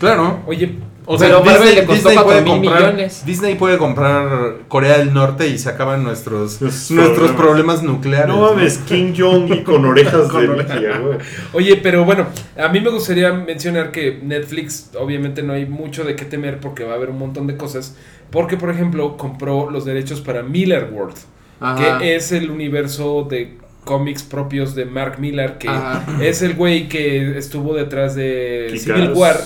Claro. 0.00 0.40
Oye, 0.46 0.78
O 1.06 1.18
Pero 1.18 1.44
Marvel 1.44 1.74
le 1.74 1.84
costó 1.84 2.10
cuatro 2.14 2.40
mil 2.42 2.44
comprar, 2.64 2.82
millones. 2.94 3.24
Disney 3.26 3.56
puede 3.56 3.76
comprar 3.76 4.54
Corea 4.68 4.96
del 4.98 5.12
Norte 5.12 5.46
y 5.48 5.58
se 5.58 5.68
acaban 5.68 6.02
nuestros, 6.02 6.60
Los 6.62 6.90
nuestros 6.90 7.32
problemas. 7.32 7.36
problemas 7.36 7.82
nucleares. 7.82 8.28
No 8.28 8.40
mames, 8.40 8.78
King 8.78 9.12
Jong 9.16 9.52
y 9.52 9.62
con 9.62 9.84
orejas 9.84 10.32
de 10.32 10.48
Mickey, 10.48 10.86
güey. 11.02 11.18
Oye, 11.52 11.76
pero 11.82 12.04
bueno, 12.06 12.26
a 12.56 12.68
mí 12.68 12.80
me 12.80 12.88
gustaría 12.88 13.32
mencionar 13.34 13.90
que 13.92 14.18
Netflix, 14.22 14.90
obviamente 14.98 15.42
no 15.42 15.52
hay 15.52 15.66
mucho 15.66 16.04
de 16.04 16.16
qué 16.16 16.24
temer 16.24 16.58
porque 16.58 16.84
va 16.84 16.92
a 16.92 16.96
haber 16.96 17.10
un 17.10 17.18
montón 17.18 17.46
de 17.46 17.56
cosas. 17.58 17.96
Porque, 18.30 18.56
por 18.56 18.70
ejemplo, 18.70 19.16
compró 19.18 19.70
los 19.70 19.84
derechos 19.84 20.20
para 20.22 20.42
Miller 20.42 20.88
World, 20.90 21.16
Ajá. 21.60 21.98
que 21.98 22.16
es 22.16 22.32
el 22.32 22.50
universo 22.50 23.26
de 23.28 23.58
cómics 23.84 24.22
propios 24.22 24.74
de 24.74 24.86
Mark 24.86 25.16
Millar, 25.20 25.58
que 25.58 25.68
Ajá. 25.68 26.02
es 26.22 26.40
el 26.40 26.54
güey 26.54 26.88
que 26.88 27.36
estuvo 27.36 27.74
detrás 27.74 28.14
de 28.14 28.68
Kick-Ass. 28.70 28.82
Civil 28.82 29.12
War, 29.14 29.36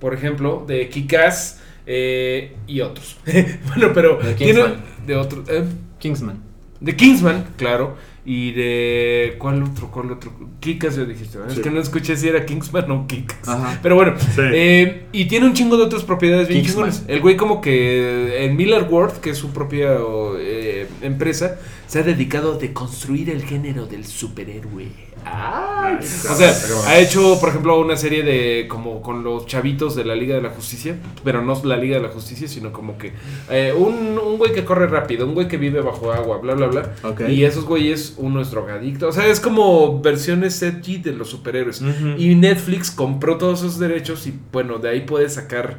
por 0.00 0.14
ejemplo, 0.14 0.64
de 0.66 0.88
Kikas 0.88 1.60
y 1.86 2.80
otros. 2.80 3.16
bueno, 3.68 3.92
pero 3.94 4.18
De 4.18 4.34
tiene 4.34 4.52
Kingsman. 4.62 4.84
de 5.06 5.16
otros. 5.16 5.48
eh, 5.48 5.64
Kingsman. 5.98 6.40
de 6.80 6.96
Kingsman, 6.96 7.46
claro. 7.56 7.96
Y 8.24 8.52
de. 8.52 9.36
¿Cuál 9.38 9.62
otro? 9.62 9.90
¿Cuál 9.90 10.12
otro? 10.12 10.30
Kikas 10.60 10.96
ya 10.96 11.04
dijiste. 11.04 11.38
Es 11.48 11.58
que 11.58 11.70
no 11.70 11.80
escuché 11.80 12.16
si 12.16 12.28
era 12.28 12.44
Kingsman 12.44 12.88
o 12.90 13.06
Kikas. 13.06 13.48
Ajá. 13.48 13.78
Pero 13.82 13.94
bueno. 13.94 14.14
Sí. 14.20 14.42
eh, 14.52 15.06
y 15.10 15.24
tiene 15.24 15.46
un 15.46 15.54
chingo 15.54 15.78
de 15.78 15.84
otras 15.84 16.04
propiedades 16.04 16.46
bien 16.46 16.60
Kingsman. 16.62 16.90
chingones. 16.90 17.08
El 17.10 17.20
güey, 17.22 17.36
como 17.36 17.62
que 17.62 18.44
en 18.44 18.56
Miller 18.56 18.82
World, 18.90 19.20
que 19.20 19.30
es 19.30 19.38
su 19.38 19.50
propia 19.52 19.94
eh, 20.38 20.59
empresa, 21.02 21.58
se 21.86 22.00
ha 22.00 22.02
dedicado 22.02 22.54
a 22.54 22.58
deconstruir 22.58 23.30
el 23.30 23.42
género 23.42 23.86
del 23.86 24.04
superhéroe. 24.04 25.10
Ay, 25.24 25.98
O 25.98 26.34
sea, 26.34 26.54
ha 26.86 26.98
hecho, 26.98 27.38
por 27.40 27.50
ejemplo, 27.50 27.78
una 27.78 27.96
serie 27.96 28.22
de 28.22 28.66
como 28.68 29.02
con 29.02 29.22
los 29.22 29.46
chavitos 29.46 29.94
de 29.94 30.04
la 30.04 30.14
Liga 30.14 30.34
de 30.34 30.42
la 30.42 30.50
Justicia, 30.50 30.96
pero 31.24 31.42
no 31.42 31.60
la 31.64 31.76
Liga 31.76 31.96
de 31.96 32.02
la 32.02 32.08
Justicia, 32.08 32.48
sino 32.48 32.72
como 32.72 32.96
que 32.96 33.12
eh, 33.50 33.74
un, 33.76 34.18
un 34.18 34.38
güey 34.38 34.52
que 34.52 34.64
corre 34.64 34.86
rápido, 34.86 35.26
un 35.26 35.34
güey 35.34 35.46
que 35.46 35.58
vive 35.58 35.80
bajo 35.80 36.12
agua, 36.12 36.38
bla, 36.38 36.54
bla, 36.54 36.68
bla. 36.68 37.28
Y 37.28 37.44
esos 37.44 37.64
güeyes, 37.64 38.14
uno 38.16 38.40
es 38.40 38.50
drogadicto. 38.50 39.08
O 39.08 39.12
sea, 39.12 39.26
es 39.26 39.40
como 39.40 40.00
versiones 40.00 40.62
edgy 40.62 40.98
de 40.98 41.12
los 41.12 41.28
superhéroes. 41.28 41.82
Y 42.16 42.34
Netflix 42.34 42.90
compró 42.90 43.36
todos 43.36 43.60
esos 43.60 43.78
derechos 43.78 44.26
y 44.26 44.34
bueno, 44.52 44.78
de 44.78 44.88
ahí 44.88 45.00
puede 45.02 45.28
sacar... 45.28 45.78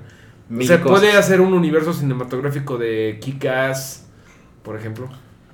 Sea, 0.59 0.81
cosas. 0.81 0.99
puede 0.99 1.13
hacer 1.13 1.39
un 1.39 1.53
universo 1.53 1.93
cinematográfico 1.93 2.77
de 2.77 3.19
Kick-Ass, 3.21 4.00
por 4.63 4.75
ejemplo, 4.75 5.09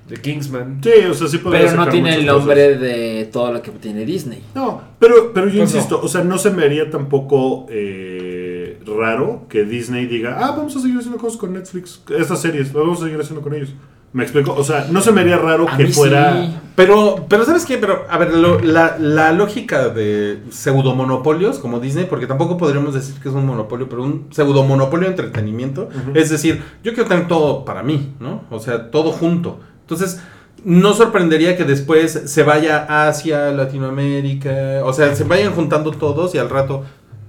de 0.08 0.18
Kingsman. 0.18 0.80
Sí, 0.84 0.90
o 1.10 1.14
sea, 1.14 1.28
sí 1.28 1.38
podría 1.40 1.66
Pero 1.66 1.76
no 1.86 1.90
tiene 1.90 2.16
el 2.16 2.22
cosas. 2.26 2.38
nombre 2.38 2.78
de 2.78 3.26
todo 3.32 3.52
lo 3.52 3.62
que 3.62 3.72
tiene 3.72 4.06
Disney. 4.06 4.42
No, 4.56 4.82
pero, 5.00 5.34
pero 5.34 5.48
yo 5.50 5.60
Pues 5.60 5.74
insisto, 5.74 6.00
o 6.02 6.08
sea, 6.08 6.24
no 6.24 6.38
se 6.38 6.50
me 6.52 6.64
haría 6.64 6.90
tampoco 6.90 7.66
eh, 7.70 8.80
raro 8.86 9.46
que 9.50 9.66
Disney 9.66 10.06
diga, 10.06 10.38
ah, 10.40 10.52
vamos 10.56 10.76
a 10.76 10.80
seguir 10.80 10.98
haciendo 10.98 11.18
cosas 11.20 11.38
con 11.38 11.54
Netflix, 11.54 12.02
estas 12.18 12.42
series, 12.42 12.68
las 12.68 12.74
vamos 12.74 13.02
a 13.02 13.06
seguir 13.06 13.20
haciendo 13.20 13.42
con 13.42 13.54
ellos. 13.54 13.74
¿Me 14.14 14.24
explico? 14.24 14.54
O 14.58 14.64
sea, 14.64 14.88
no 14.90 15.02
se 15.02 15.12
me 15.12 15.22
haría 15.22 15.38
raro 15.38 15.68
A 15.70 15.78
que 15.78 15.86
mí 15.86 15.92
fuera... 15.92 16.34
sí. 16.42 16.58
Pero, 16.76 17.26
pero 17.28 17.44
¿sabes 17.44 17.66
qué? 17.66 17.78
Pero, 17.78 18.06
a 18.10 18.18
ver, 18.20 18.34
lo- 18.36 18.60
la, 18.60 18.98
la 19.00 19.32
lógica 19.32 19.90
de 19.90 20.40
pseudomonopolios 20.50 21.60
como 21.60 21.80
Disney, 21.80 22.06
porque 22.06 22.28
tampoco 22.28 22.56
podríamos 22.58 22.94
decir 22.94 23.16
que 23.22 23.30
es 23.30 23.36
un 23.36 23.46
monopolio, 23.46 23.90
pero 23.90 24.04
un 24.04 24.28
pseudomonopolio 24.32 25.06
de 25.06 25.12
entretenimiento, 25.12 25.90
es 26.14 26.30
decir, 26.30 26.64
yo 26.84 26.94
quiero 26.94 27.10
tener 27.10 27.28
todo 27.28 27.66
para 27.66 27.82
mí, 27.84 28.14
¿no? 28.20 28.44
O 28.52 28.60
sea, 28.60 28.92
todo 28.92 29.12
junto. 29.12 29.60
Entonces, 29.82 30.22
no 30.64 30.94
sorprendería 30.94 31.58
que 31.58 31.64
después 31.64 32.12
se 32.26 32.44
vaya 32.44 32.86
a 32.88 33.08
Asia, 33.08 33.52
Latinoamérica, 33.52 34.82
o 34.84 34.94
sea, 34.94 35.16
se 35.16 35.24
vayan 35.24 35.54
juntando 35.54 35.92
todos 35.92 36.34
y 36.36 36.38
al 36.38 36.50
rato 36.50 36.84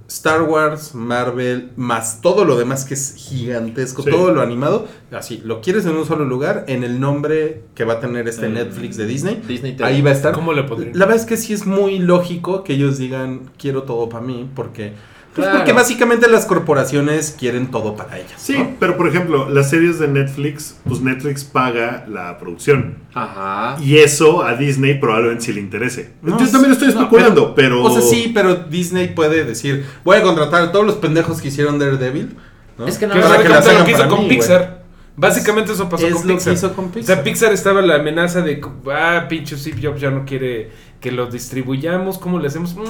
Star 0.09 0.41
Wars, 0.41 0.95
Marvel, 0.95 1.69
más 1.77 2.19
todo 2.21 2.43
lo 2.43 2.57
demás 2.57 2.83
que 2.83 2.95
es 2.95 3.13
gigantesco, 3.15 4.01
Sí. 4.01 4.09
todo 4.09 4.33
lo 4.33 4.41
animado, 4.41 4.87
así, 5.11 5.39
lo 5.45 5.61
quieres 5.61 5.85
en 5.85 5.95
un 5.95 6.05
solo 6.05 6.25
lugar, 6.25 6.65
en 6.67 6.83
el 6.83 6.99
nombre 6.99 7.61
que 7.75 7.85
va 7.85 7.93
a 7.93 7.99
tener 7.99 8.27
este 8.27 8.49
Mm. 8.49 8.53
Netflix 8.55 8.97
de 8.97 9.05
Disney. 9.05 9.41
Disney 9.47 9.73
TV. 9.77 9.87
Ahí 9.87 10.01
va 10.01 10.09
a 10.09 10.13
estar. 10.13 10.33
¿Cómo 10.33 10.51
le 10.53 10.63
podrían? 10.63 10.97
La 10.97 11.05
verdad 11.05 11.21
es 11.21 11.27
que 11.27 11.37
sí 11.37 11.53
es 11.53 11.65
muy 11.65 11.99
lógico 11.99 12.63
que 12.63 12.73
ellos 12.73 12.97
digan 12.97 13.51
quiero 13.57 13.83
todo 13.83 14.09
para 14.09 14.25
mí, 14.25 14.49
porque 14.55 14.93
pues 15.39 15.49
Claro. 15.49 15.59
porque 15.59 15.73
básicamente 15.73 16.29
las 16.29 16.45
corporaciones 16.45 17.35
quieren 17.37 17.71
todo 17.71 17.95
para 17.95 18.17
ellas. 18.17 18.33
Sí, 18.37 18.57
¿no? 18.57 18.71
pero 18.79 18.97
por 18.97 19.07
ejemplo, 19.07 19.49
las 19.49 19.69
series 19.69 19.99
de 19.99 20.07
Netflix, 20.07 20.77
pues 20.87 21.01
Netflix 21.01 21.43
paga 21.43 22.05
la 22.07 22.37
producción. 22.37 22.97
Ajá. 23.13 23.77
Y 23.81 23.97
eso 23.97 24.43
a 24.43 24.55
Disney 24.55 24.99
probablemente 24.99 25.45
sí 25.45 25.53
le 25.53 25.61
interese. 25.61 26.13
No, 26.21 26.39
Yo 26.39 26.49
también 26.49 26.71
estoy 26.73 26.89
no, 26.93 26.99
especulando, 27.01 27.55
pero... 27.55 27.83
O 27.83 27.91
sea, 27.91 28.01
sí, 28.01 28.31
pero 28.33 28.55
Disney 28.55 29.13
puede 29.15 29.43
decir, 29.45 29.85
voy 30.03 30.17
a 30.17 30.21
contratar 30.21 30.61
a 30.63 30.71
todos 30.71 30.85
los 30.85 30.95
pendejos 30.95 31.41
que 31.41 31.47
hicieron 31.49 31.79
Daredevil. 31.79 32.35
¿no? 32.77 32.87
Es 32.87 32.97
que 32.97 33.07
no 33.07 33.13
Que 33.15 33.19
Para 33.21 33.35
es 33.59 33.67
que 33.67 33.73
lo 33.79 33.85
que 33.85 33.91
hizo 33.91 34.07
con 34.07 34.19
mí, 34.19 34.25
güey. 34.27 34.37
Pixar. 34.37 34.79
Básicamente 35.17 35.73
eso 35.73 35.89
pasó 35.89 36.07
Es 36.07 36.13
con 36.13 36.21
lo 36.21 36.27
que 36.29 36.33
Pixar. 36.35 36.53
hizo 36.53 36.73
con 36.73 36.85
O 36.85 36.91
Pixar. 36.91 37.15
sea, 37.15 37.23
Pixar 37.25 37.51
estaba 37.51 37.81
la 37.81 37.95
amenaza 37.95 38.41
de, 38.41 38.61
ah, 38.93 39.25
pinche 39.27 39.57
Steve 39.57 39.79
Jobs 39.83 39.99
ya 39.99 40.09
no 40.11 40.23
quiere 40.25 40.71
que 41.01 41.11
lo 41.11 41.25
distribuyamos, 41.27 42.17
¿cómo 42.17 42.39
le 42.39 42.47
hacemos? 42.47 42.75
Mm, 42.75 42.83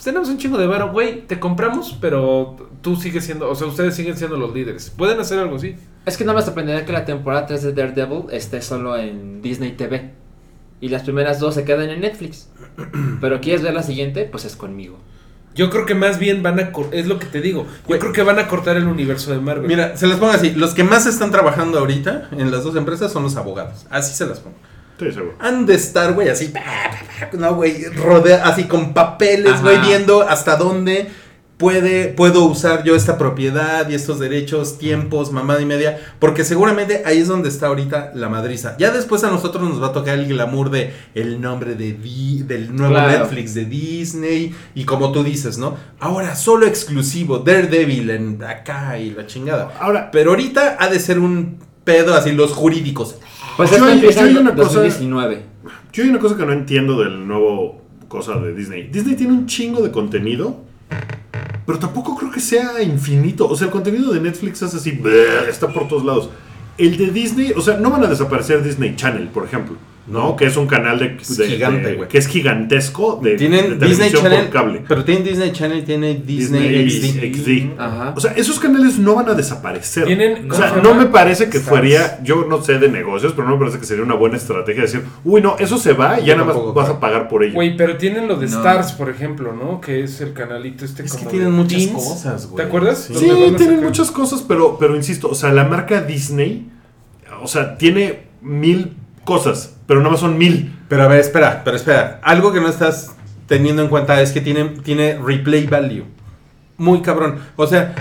pues 0.00 0.06
tenemos 0.06 0.30
un 0.30 0.38
chingo 0.38 0.56
de 0.56 0.66
varo, 0.66 0.92
güey, 0.92 1.26
te 1.26 1.38
compramos, 1.38 1.94
pero 2.00 2.56
tú 2.80 2.96
sigues 2.96 3.22
siendo, 3.22 3.50
o 3.50 3.54
sea, 3.54 3.66
ustedes 3.66 3.94
siguen 3.94 4.16
siendo 4.16 4.38
los 4.38 4.54
líderes. 4.54 4.88
¿Pueden 4.96 5.20
hacer 5.20 5.38
algo 5.38 5.56
así? 5.56 5.76
Es 6.06 6.16
que 6.16 6.24
no 6.24 6.32
me 6.32 6.40
sorprendería 6.40 6.86
que 6.86 6.92
la 6.92 7.04
temporada 7.04 7.44
3 7.44 7.62
de 7.64 7.72
Daredevil 7.74 8.24
esté 8.30 8.62
solo 8.62 8.96
en 8.96 9.42
Disney 9.42 9.72
TV. 9.72 10.12
Y 10.80 10.88
las 10.88 11.02
primeras 11.02 11.38
dos 11.38 11.54
se 11.54 11.64
quedan 11.64 11.90
en 11.90 12.00
Netflix. 12.00 12.48
Pero 13.20 13.42
quieres 13.42 13.60
ver 13.60 13.74
la 13.74 13.82
siguiente, 13.82 14.24
pues 14.24 14.46
es 14.46 14.56
conmigo. 14.56 14.96
Yo 15.54 15.68
creo 15.68 15.84
que 15.84 15.94
más 15.94 16.18
bien 16.18 16.42
van 16.42 16.58
a, 16.58 16.72
es 16.92 17.06
lo 17.06 17.18
que 17.18 17.26
te 17.26 17.42
digo, 17.42 17.66
yo 17.86 17.98
creo 17.98 18.14
que 18.14 18.22
van 18.22 18.38
a 18.38 18.48
cortar 18.48 18.78
el 18.78 18.86
universo 18.86 19.32
de 19.32 19.40
Marvel. 19.40 19.68
Mira, 19.68 19.98
se 19.98 20.06
las 20.06 20.18
pongo 20.18 20.32
así, 20.32 20.52
los 20.52 20.72
que 20.72 20.82
más 20.82 21.04
están 21.04 21.30
trabajando 21.30 21.78
ahorita 21.78 22.30
en 22.32 22.50
las 22.50 22.64
dos 22.64 22.74
empresas 22.74 23.12
son 23.12 23.24
los 23.24 23.36
abogados. 23.36 23.86
Así 23.90 24.14
se 24.14 24.26
las 24.26 24.40
pongo. 24.40 24.56
Sí, 25.00 25.10
seguro. 25.10 25.34
Han 25.40 25.66
de 25.66 25.74
estar, 25.74 26.12
güey, 26.12 26.28
así, 26.28 26.52
no, 27.32 27.54
güey, 27.56 27.84
rodea, 27.86 28.44
así 28.46 28.64
con 28.64 28.92
papeles, 28.94 29.60
güey, 29.62 29.80
viendo 29.80 30.22
hasta 30.22 30.56
dónde 30.56 31.08
puede, 31.56 32.08
puedo 32.08 32.44
usar 32.46 32.84
yo 32.84 32.94
esta 32.96 33.18
propiedad 33.18 33.86
y 33.90 33.94
estos 33.94 34.18
derechos, 34.18 34.78
tiempos, 34.78 35.30
mamada 35.30 35.60
y 35.60 35.66
media, 35.66 35.98
porque 36.18 36.42
seguramente 36.44 37.02
ahí 37.04 37.18
es 37.18 37.28
donde 37.28 37.50
está 37.50 37.66
ahorita 37.66 38.12
la 38.14 38.28
madriza. 38.30 38.76
Ya 38.78 38.90
después 38.92 39.24
a 39.24 39.30
nosotros 39.30 39.68
nos 39.68 39.82
va 39.82 39.88
a 39.88 39.92
tocar 39.92 40.18
el 40.18 40.26
glamour 40.26 40.70
de 40.70 40.94
el 41.14 41.38
nombre 41.40 41.74
de 41.74 41.92
Di- 41.92 42.42
del 42.44 42.74
nuevo 42.74 42.94
Claro. 42.94 43.10
Netflix 43.24 43.52
de 43.54 43.66
Disney 43.66 44.54
y 44.74 44.84
como 44.84 45.12
tú 45.12 45.22
dices, 45.22 45.58
¿no? 45.58 45.76
Ahora 45.98 46.34
solo 46.34 46.66
exclusivo, 46.66 47.38
Daredevil 47.40 48.08
en 48.10 48.42
acá 48.42 48.98
y 48.98 49.10
la 49.10 49.26
chingada. 49.26 49.70
Ahora, 49.80 50.10
Pero 50.10 50.30
ahorita 50.30 50.76
ha 50.80 50.88
de 50.88 50.98
ser 50.98 51.18
un 51.18 51.58
pedo 51.84 52.14
así, 52.14 52.32
los 52.32 52.52
jurídicos. 52.52 53.16
Pues 53.60 53.70
Yo 53.70 53.76
esto 53.76 53.86
hay- 53.88 53.94
empieza 53.94 54.20
yo 54.20 54.26
hay 54.26 54.32
en 54.32 54.38
una 54.38 54.54
cosa- 54.54 54.80
2019. 54.80 55.42
Yo 55.92 56.02
hay 56.04 56.08
una 56.10 56.18
cosa 56.18 56.36
que 56.36 56.46
no 56.46 56.52
entiendo 56.52 56.98
del 56.98 57.26
nuevo 57.28 57.80
cosa 58.08 58.36
de 58.38 58.54
Disney. 58.54 58.84
Disney 58.90 59.14
tiene 59.16 59.32
un 59.34 59.46
chingo 59.46 59.82
de 59.82 59.90
contenido, 59.90 60.56
pero 61.66 61.78
tampoco 61.78 62.16
creo 62.16 62.30
que 62.30 62.40
sea 62.40 62.82
infinito. 62.82 63.46
O 63.48 63.54
sea, 63.56 63.66
el 63.66 63.72
contenido 63.72 64.12
de 64.12 64.20
Netflix 64.20 64.62
es 64.62 64.74
así, 64.74 64.92
bleh, 64.92 65.48
está 65.48 65.68
por 65.68 65.86
todos 65.88 66.04
lados. 66.04 66.30
El 66.78 66.96
de 66.96 67.10
Disney, 67.10 67.52
o 67.54 67.60
sea, 67.60 67.76
no 67.76 67.90
van 67.90 68.02
a 68.04 68.06
desaparecer 68.08 68.62
Disney 68.64 68.96
Channel, 68.96 69.28
por 69.28 69.44
ejemplo, 69.44 69.76
¿no? 70.10 70.36
Que 70.36 70.46
es 70.46 70.56
un 70.56 70.66
canal 70.66 70.98
de, 70.98 71.16
Es 71.20 71.36
de- 71.36 71.46
gigante, 71.48 71.88
de- 71.90 71.94
güey. 71.94 72.08
que 72.08 72.18
es 72.18 72.26
gigantesco 72.26 73.20
de, 73.22 73.30
de 73.30 73.36
Tienen 73.36 73.78
Disney 73.78 73.78
televisión 73.96 74.22
Channel, 74.22 74.40
por 74.44 74.50
cable. 74.50 74.82
pero 74.88 75.04
tienen 75.04 75.24
Disney 75.24 75.52
Channel 75.52 75.78
y 75.78 75.82
tiene 75.82 76.14
Disney, 76.14 76.84
Disney 76.84 77.32
XD. 77.32 77.40
XD. 77.74 77.80
Ajá. 77.80 78.12
O 78.16 78.20
sea, 78.20 78.32
esos 78.32 78.58
canales 78.58 78.98
no 78.98 79.14
van 79.14 79.28
a 79.28 79.34
desaparecer. 79.34 80.04
Tienen- 80.06 80.50
o 80.50 80.54
sea, 80.54 80.70
¿cómo 80.70 80.82
se 80.82 80.88
no 80.88 80.94
me 80.94 81.06
parece 81.06 81.48
que 81.48 81.58
Stars. 81.58 81.68
fuera, 81.80 82.20
yo 82.22 82.44
no 82.48 82.62
sé 82.62 82.78
de 82.78 82.88
negocios, 82.88 83.32
pero 83.34 83.46
no 83.48 83.54
me 83.54 83.60
parece 83.60 83.78
que 83.78 83.86
sería 83.86 84.02
una 84.04 84.14
buena 84.14 84.36
estrategia 84.36 84.82
decir, 84.82 85.02
uy, 85.24 85.40
no, 85.40 85.56
eso 85.58 85.78
se 85.78 85.92
va 85.92 86.18
y 86.20 86.26
ya 86.26 86.34
nada 86.34 86.46
más 86.46 86.56
tampoco 86.56 86.74
vas 86.80 86.88
a 86.90 87.00
pagar 87.00 87.28
por 87.28 87.44
ello. 87.44 87.54
Güey, 87.54 87.76
pero 87.76 87.96
tienen 87.96 88.26
lo 88.28 88.36
de 88.36 88.46
No. 88.48 88.56
Stars, 88.56 88.92
por 88.92 89.08
ejemplo, 89.10 89.52
¿no? 89.54 89.80
Que 89.80 90.02
es 90.04 90.20
el 90.20 90.32
canalito 90.32 90.84
este 90.84 91.04
Es 91.04 91.14
que 91.14 91.26
tienen 91.26 91.50
de 91.50 91.56
muchas 91.56 91.86
cosas, 91.88 92.46
güey. 92.46 92.56
¿Te 92.56 92.62
acuerdas? 92.68 93.04
Sí. 93.06 93.14
Sí, 93.14 93.26
tienen 93.26 93.56
sacar- 93.58 93.82
muchas 93.82 94.10
cosas, 94.10 94.44
pero, 94.46 94.76
pero 94.78 94.96
insisto, 94.96 95.28
o 95.28 95.34
sea, 95.34 95.52
la 95.52 95.64
marca 95.64 96.00
Disney, 96.02 96.68
o 97.42 97.46
sea, 97.46 97.76
tiene 97.78 98.20
mil 98.42 98.92
cosas, 99.30 99.76
pero 99.86 100.00
nada 100.00 100.10
más 100.10 100.20
son 100.20 100.36
mil. 100.36 100.76
Pero 100.88 101.04
a 101.04 101.06
ver, 101.06 101.20
espera, 101.20 101.62
pero 101.64 101.76
espera. 101.76 102.18
Algo 102.24 102.52
que 102.52 102.60
no 102.60 102.66
estás 102.66 103.14
teniendo 103.46 103.80
en 103.80 103.88
cuenta 103.88 104.20
es 104.20 104.32
que 104.32 104.40
tiene, 104.40 104.64
tiene 104.82 105.16
replay 105.24 105.68
value. 105.68 106.04
Muy 106.76 107.00
cabrón. 107.00 107.38
O 107.54 107.64
sea, 107.68 107.94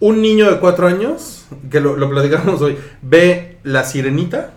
un 0.00 0.20
niño 0.20 0.50
de 0.50 0.58
cuatro 0.58 0.88
años, 0.88 1.46
que 1.70 1.78
lo, 1.78 1.96
lo 1.96 2.10
platicamos 2.10 2.60
hoy, 2.62 2.76
ve 3.00 3.58
La 3.62 3.84
Sirenita 3.84 4.54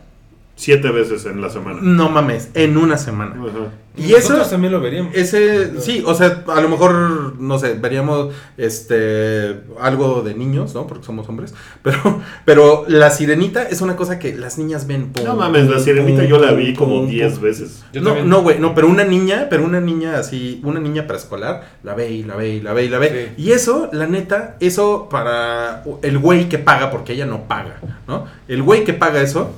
siete 0.56 0.90
veces 0.92 1.26
en 1.26 1.42
la 1.42 1.50
semana. 1.50 1.80
No 1.82 2.10
mames, 2.10 2.50
en 2.54 2.78
una 2.78 2.98
semana. 2.98 3.36
Ajá. 3.36 3.72
Y 3.96 4.12
Nosotros 4.14 4.42
eso 4.42 4.50
también 4.50 4.74
lo 4.74 4.82
veríamos. 4.82 5.14
Ese, 5.14 5.80
sí, 5.80 6.02
o 6.04 6.16
sea, 6.16 6.44
a 6.48 6.62
lo 6.62 6.68
mejor, 6.70 7.40
no 7.40 7.60
sé, 7.60 7.76
veríamos 7.76 8.34
este 8.58 9.62
algo 9.80 10.24
de 10.24 10.34
niños, 10.34 10.74
¿no? 10.74 10.88
Porque 10.88 11.06
somos 11.06 11.30
hombres. 11.30 11.54
Pero, 11.84 12.22
pero 12.46 12.86
la 12.88 13.12
sirenita 13.12 13.64
es 13.64 13.82
una 13.82 13.96
cosa 13.96 14.18
que 14.18 14.36
las 14.36 14.58
niñas 14.58 14.88
ven. 14.88 15.12
pum, 15.12 15.26
No 15.26 15.36
mames, 15.36 15.70
la 15.70 15.80
sirenita 15.80 16.22
pum, 16.22 16.30
yo 16.30 16.40
la 16.40 16.50
pum, 16.50 16.58
vi 16.58 16.74
como 16.74 17.02
pum, 17.02 17.10
10 17.10 17.34
pum. 17.34 17.42
veces. 17.44 17.84
Yo 17.94 18.02
no, 18.02 18.24
no, 18.24 18.42
güey, 18.42 18.58
no, 18.58 18.74
pero 18.74 18.88
una 18.88 19.04
niña, 19.04 19.48
pero 19.50 19.64
una 19.64 19.80
niña 19.80 20.18
así, 20.18 20.60
una 20.64 20.80
niña 20.80 21.06
preescolar, 21.06 21.78
la 21.84 21.94
ve 21.94 22.10
y 22.10 22.24
la 22.24 22.36
ve 22.36 22.50
y 22.56 22.62
la 22.62 22.74
ve 22.74 22.86
y 22.86 22.90
la 22.90 22.98
ve. 22.98 23.34
Sí. 23.36 23.44
Y 23.44 23.52
eso, 23.52 23.90
la 23.92 24.08
neta, 24.08 24.58
eso 24.60 25.08
para 25.10 25.84
el 26.02 26.18
güey 26.18 26.50
que 26.50 26.58
paga, 26.58 26.90
porque 26.90 27.14
ella 27.14 27.28
no 27.28 27.44
paga, 27.48 27.80
¿no? 28.08 28.26
El 28.48 28.64
güey 28.64 28.84
que 28.86 28.94
paga 28.94 29.22
eso. 29.22 29.52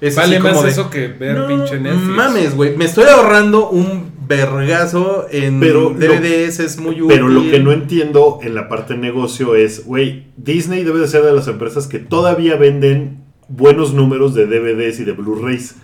Es 0.00 0.16
Vale 0.16 0.36
así 0.36 0.42
como 0.42 0.54
más 0.54 0.64
de, 0.64 0.70
eso 0.70 0.88
que 0.90 1.08
ver 1.08 1.36
"No 1.36 1.46
pinche 1.46 1.78
Netflix. 1.78 2.06
Mames, 2.08 2.56
güey, 2.56 2.76
me 2.76 2.86
estoy 2.86 3.04
ahorrando 3.04 3.68
un 3.68 4.10
vergazo 4.26 5.26
en 5.30 5.60
Pero 5.60 5.90
lo- 5.90 5.98
DVDs, 5.98 6.60
es 6.60 6.78
muy 6.78 6.94
útil. 7.02 7.08
Pero 7.08 7.28
lo 7.28 7.42
que 7.42 7.58
no 7.60 7.72
entiendo 7.72 8.38
en 8.42 8.54
la 8.54 8.68
parte 8.68 8.94
de 8.94 9.00
negocio 9.00 9.54
es, 9.56 9.84
güey, 9.84 10.26
Disney 10.36 10.84
debe 10.84 11.00
de 11.00 11.08
ser 11.08 11.22
de 11.22 11.32
las 11.32 11.48
empresas 11.48 11.86
que 11.86 11.98
todavía 11.98 12.56
venden 12.56 13.24
buenos 13.48 13.92
números 13.92 14.34
de 14.34 14.46
DVDs 14.46 15.00
y 15.00 15.04
de 15.04 15.12
Blu-rays. 15.12 15.74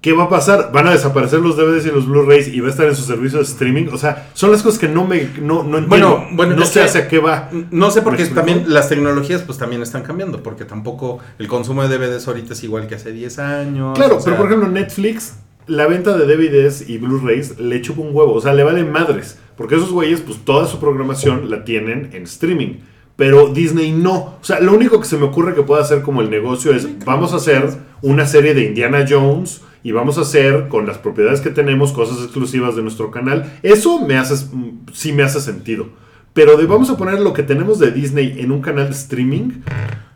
¿Qué 0.00 0.14
va 0.14 0.24
a 0.24 0.28
pasar? 0.30 0.70
¿Van 0.72 0.86
a 0.86 0.92
desaparecer 0.92 1.40
los 1.40 1.58
DVDs 1.58 1.84
y 1.84 1.90
los 1.90 2.06
Blu-rays 2.06 2.48
y 2.48 2.60
va 2.60 2.68
a 2.68 2.70
estar 2.70 2.86
en 2.86 2.96
su 2.96 3.02
servicio 3.02 3.38
de 3.38 3.44
streaming? 3.44 3.88
O 3.92 3.98
sea, 3.98 4.30
son 4.32 4.50
las 4.50 4.62
cosas 4.62 4.78
que 4.78 4.88
no 4.88 5.06
me 5.06 5.28
no, 5.42 5.62
no 5.62 5.76
entiendo. 5.76 5.88
Bueno, 5.88 6.26
bueno, 6.32 6.56
no 6.56 6.64
sé 6.64 6.82
hacia 6.82 7.06
qué 7.06 7.18
va. 7.18 7.50
No 7.70 7.90
sé 7.90 8.00
porque 8.00 8.24
también 8.26 8.64
las 8.68 8.88
tecnologías 8.88 9.42
pues 9.42 9.58
también 9.58 9.82
están 9.82 10.02
cambiando, 10.02 10.42
porque 10.42 10.64
tampoco 10.64 11.18
el 11.38 11.48
consumo 11.48 11.86
de 11.86 11.98
DVDs 11.98 12.26
ahorita 12.26 12.54
es 12.54 12.64
igual 12.64 12.86
que 12.86 12.94
hace 12.94 13.12
10 13.12 13.38
años. 13.40 13.98
Claro, 13.98 14.20
sea, 14.20 14.24
pero 14.24 14.36
por 14.38 14.46
ejemplo 14.46 14.70
Netflix, 14.70 15.34
la 15.66 15.86
venta 15.86 16.16
de 16.16 16.24
DVDs 16.24 16.88
y 16.88 16.96
Blu-rays 16.96 17.58
le 17.58 17.82
chupa 17.82 18.00
un 18.00 18.16
huevo, 18.16 18.32
o 18.32 18.40
sea, 18.40 18.54
le 18.54 18.64
vale 18.64 18.84
madres, 18.84 19.38
porque 19.54 19.74
esos 19.74 19.92
güeyes 19.92 20.22
pues 20.22 20.38
toda 20.46 20.66
su 20.66 20.80
programación 20.80 21.50
la 21.50 21.64
tienen 21.64 22.08
en 22.14 22.22
streaming. 22.22 22.76
Pero 23.16 23.48
Disney 23.48 23.92
no. 23.92 24.38
O 24.40 24.44
sea, 24.44 24.60
lo 24.60 24.72
único 24.72 24.98
que 24.98 25.06
se 25.06 25.18
me 25.18 25.26
ocurre 25.26 25.54
que 25.54 25.60
pueda 25.60 25.82
hacer 25.82 26.00
como 26.00 26.22
el 26.22 26.30
negocio 26.30 26.72
es, 26.72 26.88
vamos 27.04 27.34
a 27.34 27.36
hacer 27.36 27.68
una 28.00 28.26
serie 28.26 28.54
de 28.54 28.64
Indiana 28.64 29.04
Jones 29.06 29.60
y 29.82 29.92
vamos 29.92 30.18
a 30.18 30.22
hacer 30.22 30.68
con 30.68 30.86
las 30.86 30.98
propiedades 30.98 31.40
que 31.40 31.50
tenemos 31.50 31.92
cosas 31.92 32.18
exclusivas 32.18 32.76
de 32.76 32.82
nuestro 32.82 33.10
canal. 33.10 33.58
Eso 33.62 34.00
me 34.00 34.16
hace, 34.16 34.46
sí 34.92 35.12
me 35.12 35.22
hace 35.22 35.40
sentido. 35.40 35.88
Pero 36.32 36.56
de 36.56 36.66
vamos 36.66 36.88
a 36.90 36.96
poner 36.96 37.18
lo 37.20 37.32
que 37.32 37.42
tenemos 37.42 37.78
de 37.80 37.90
Disney 37.90 38.36
en 38.38 38.52
un 38.52 38.60
canal 38.60 38.86
de 38.86 38.92
streaming, 38.92 39.62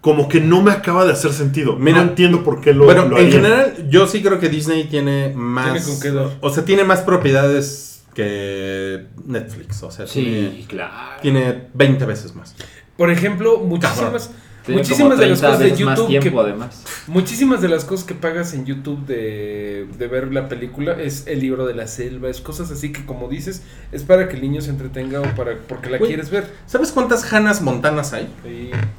como 0.01 0.29
que 0.29 0.41
no 0.41 0.63
me 0.63 0.71
acaba 0.71 1.05
de 1.05 1.13
hacer 1.13 1.33
sentido. 1.33 1.77
Mira, 1.77 2.05
no 2.05 2.11
entiendo 2.11 2.45
por 2.45 2.61
qué 2.61 2.73
lo, 2.73 2.85
bueno, 2.85 3.07
lo 3.07 3.19
en 3.19 3.33
general 3.33 3.89
yo 3.89 4.07
sí 4.07 4.23
creo 4.23 4.39
que 4.39 4.49
Disney 4.49 4.85
tiene 4.85 5.33
más... 5.35 5.85
Tiene 5.85 5.87
con 5.87 6.01
qué. 6.01 6.37
O 6.41 6.51
sea, 6.51 6.65
tiene 6.65 6.85
más 6.85 7.01
propiedades 7.01 8.05
que 8.15 9.07
Netflix. 9.27 9.83
O 9.83 9.91
sea, 9.91 10.07
tiene, 10.07 10.51
Sí, 10.53 10.67
claro. 10.69 11.21
tiene 11.21 11.69
20 11.75 12.05
veces 12.07 12.35
más. 12.35 12.55
Por 12.97 13.11
ejemplo, 13.11 13.59
muchísimas, 13.59 14.31
Tiene 14.31 14.44
muchísimas 14.69 15.19
de 15.19 15.27
las 15.27 15.41
30 15.41 15.47
cosas 15.47 15.59
de 15.59 15.77
YouTube 15.77 16.07
tiempo, 16.07 16.43
que, 16.43 16.49
además. 16.49 16.85
muchísimas 17.07 17.61
de 17.61 17.69
las 17.69 17.85
cosas 17.85 18.07
que 18.07 18.15
pagas 18.15 18.55
en 18.55 18.65
YouTube 18.65 19.05
de, 19.07 19.87
de 19.99 20.09
ver 20.09 20.33
la 20.33 20.49
película 20.49 20.93
es 21.01 21.27
el 21.27 21.41
libro 21.41 21.67
de 21.67 21.75
la 21.75 21.87
selva, 21.87 22.29
es 22.29 22.41
cosas 22.41 22.71
así 22.71 22.93
que 22.93 23.05
como 23.05 23.29
dices, 23.29 23.63
es 23.93 24.03
para 24.03 24.29
que 24.29 24.37
el 24.37 24.43
niño 24.43 24.61
se 24.61 24.71
entretenga 24.71 25.21
o 25.21 25.35
para 25.35 25.59
porque 25.69 25.91
la 25.91 25.99
quieres 25.99 26.31
ver. 26.31 26.51
¿Sabes 26.67 26.93
cuántas 26.93 27.31
Hannahs 27.33 27.63
Montanas 27.63 28.13
hay? 28.13 28.29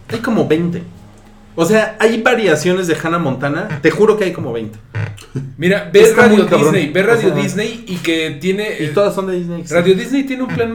Hay 0.09 0.19
como 0.19 0.47
20. 0.47 0.83
O 1.55 1.65
sea, 1.65 1.95
hay 1.99 2.21
variaciones 2.21 2.87
de 2.87 2.95
Hannah 3.01 3.17
Montana. 3.19 3.79
Te 3.81 3.89
juro 3.91 4.17
que 4.17 4.25
hay 4.25 4.33
como 4.33 4.51
20. 4.53 4.77
Mira, 5.57 5.89
ve 5.91 6.01
Está 6.01 6.27
Radio. 6.27 6.45
Disney, 6.45 6.89
ve 6.89 7.03
Radio 7.03 7.29
O 7.31 7.33
sea, 7.33 7.41
Disney 7.43 7.85
y 7.87 7.95
que 7.97 8.37
tiene 8.41 8.75
Y 8.79 8.87
todas 8.87 9.15
son 9.15 9.27
de 9.27 9.37
Disney. 9.37 9.63
Radio 9.69 9.95
Disney 9.95 10.23
tiene 10.23 10.43
un 10.43 10.49
plan 10.49 10.73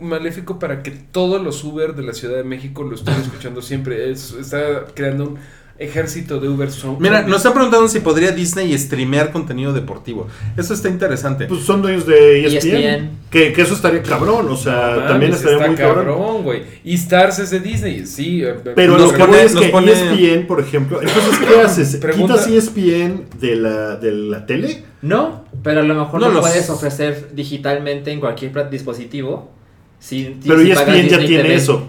maléfico 0.00 0.58
para 0.58 0.82
que 0.82 0.90
todos 0.90 1.42
los 1.42 1.62
Uber 1.64 1.94
de 1.94 2.02
la 2.02 2.12
Ciudad 2.14 2.36
de 2.36 2.44
México 2.44 2.82
lo 2.82 2.94
estén 2.94 3.14
escuchando 3.14 3.60
siempre. 3.62 4.10
Es- 4.10 4.32
está 4.38 4.86
creando 4.94 5.24
un 5.24 5.38
ejército 5.78 6.38
de 6.38 6.48
Uber 6.48 6.70
son. 6.70 6.96
Mira, 7.00 7.22
nos 7.22 7.38
están 7.38 7.54
preguntando 7.54 7.88
si 7.88 8.00
podría 8.00 8.30
Disney 8.30 8.76
streamear 8.78 9.32
contenido 9.32 9.72
deportivo. 9.72 10.28
Eso 10.56 10.74
está 10.74 10.88
interesante. 10.88 11.46
Pues 11.46 11.62
son 11.64 11.82
dueños 11.82 12.06
de 12.06 12.44
ESPN. 12.46 12.76
ESPN. 12.76 13.10
Que, 13.30 13.52
que 13.52 13.62
eso 13.62 13.74
estaría 13.74 14.02
cabrón. 14.02 14.48
O 14.48 14.56
sea, 14.56 14.96
No 14.96 15.06
también 15.06 15.32
estaría 15.32 15.56
está 15.56 15.66
muy 15.68 15.76
cabrón. 15.76 16.42
güey. 16.42 16.62
Y 16.84 16.94
Stars 16.94 17.38
es 17.40 17.50
de 17.50 17.60
Disney, 17.60 18.06
sí. 18.06 18.42
eh, 18.44 18.54
Pero 18.76 18.92
Nos 18.98 19.02
lo 19.02 19.12
que 19.12 19.18
pone- 19.18 19.32
voy 19.36 19.40
es 19.46 19.54
que 19.56 19.68
pone- 19.70 19.92
ESPN, 19.92 20.46
por 20.46 20.60
ejemplo. 20.60 21.00
Entonces, 21.02 21.38
¿qué 21.38 21.60
haces? 21.60 21.96
Pregunta- 21.96 22.34
¿Quitas 22.34 22.48
E 22.48 22.56
ESPN 22.56 23.24
de 23.40 23.56
la, 23.56 23.96
de 23.96 24.12
la 24.12 24.46
tele? 24.46 24.84
No, 25.02 25.44
pero 25.64 25.80
a 25.80 25.82
lo 25.82 25.94
mejor 25.94 26.20
No 26.20 26.28
lo 26.28 26.34
los- 26.34 26.42
puedes 26.48 26.70
ofrecer 26.70 27.30
digitalmente 27.34 28.12
en 28.12 28.20
cualquier 28.20 28.70
dispositivo. 28.70 29.50
Si, 29.98 30.36
Pero 30.46 30.60
si 30.60 30.70
ESPN 30.70 31.08
ya 31.08 31.18
tiene 31.18 31.42
TV. 31.44 31.54
eso. 31.54 31.88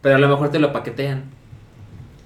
Pero 0.00 0.16
a 0.16 0.18
lo 0.18 0.28
mejor 0.28 0.50
te 0.50 0.58
lo 0.58 0.72
paquetean. 0.72 1.33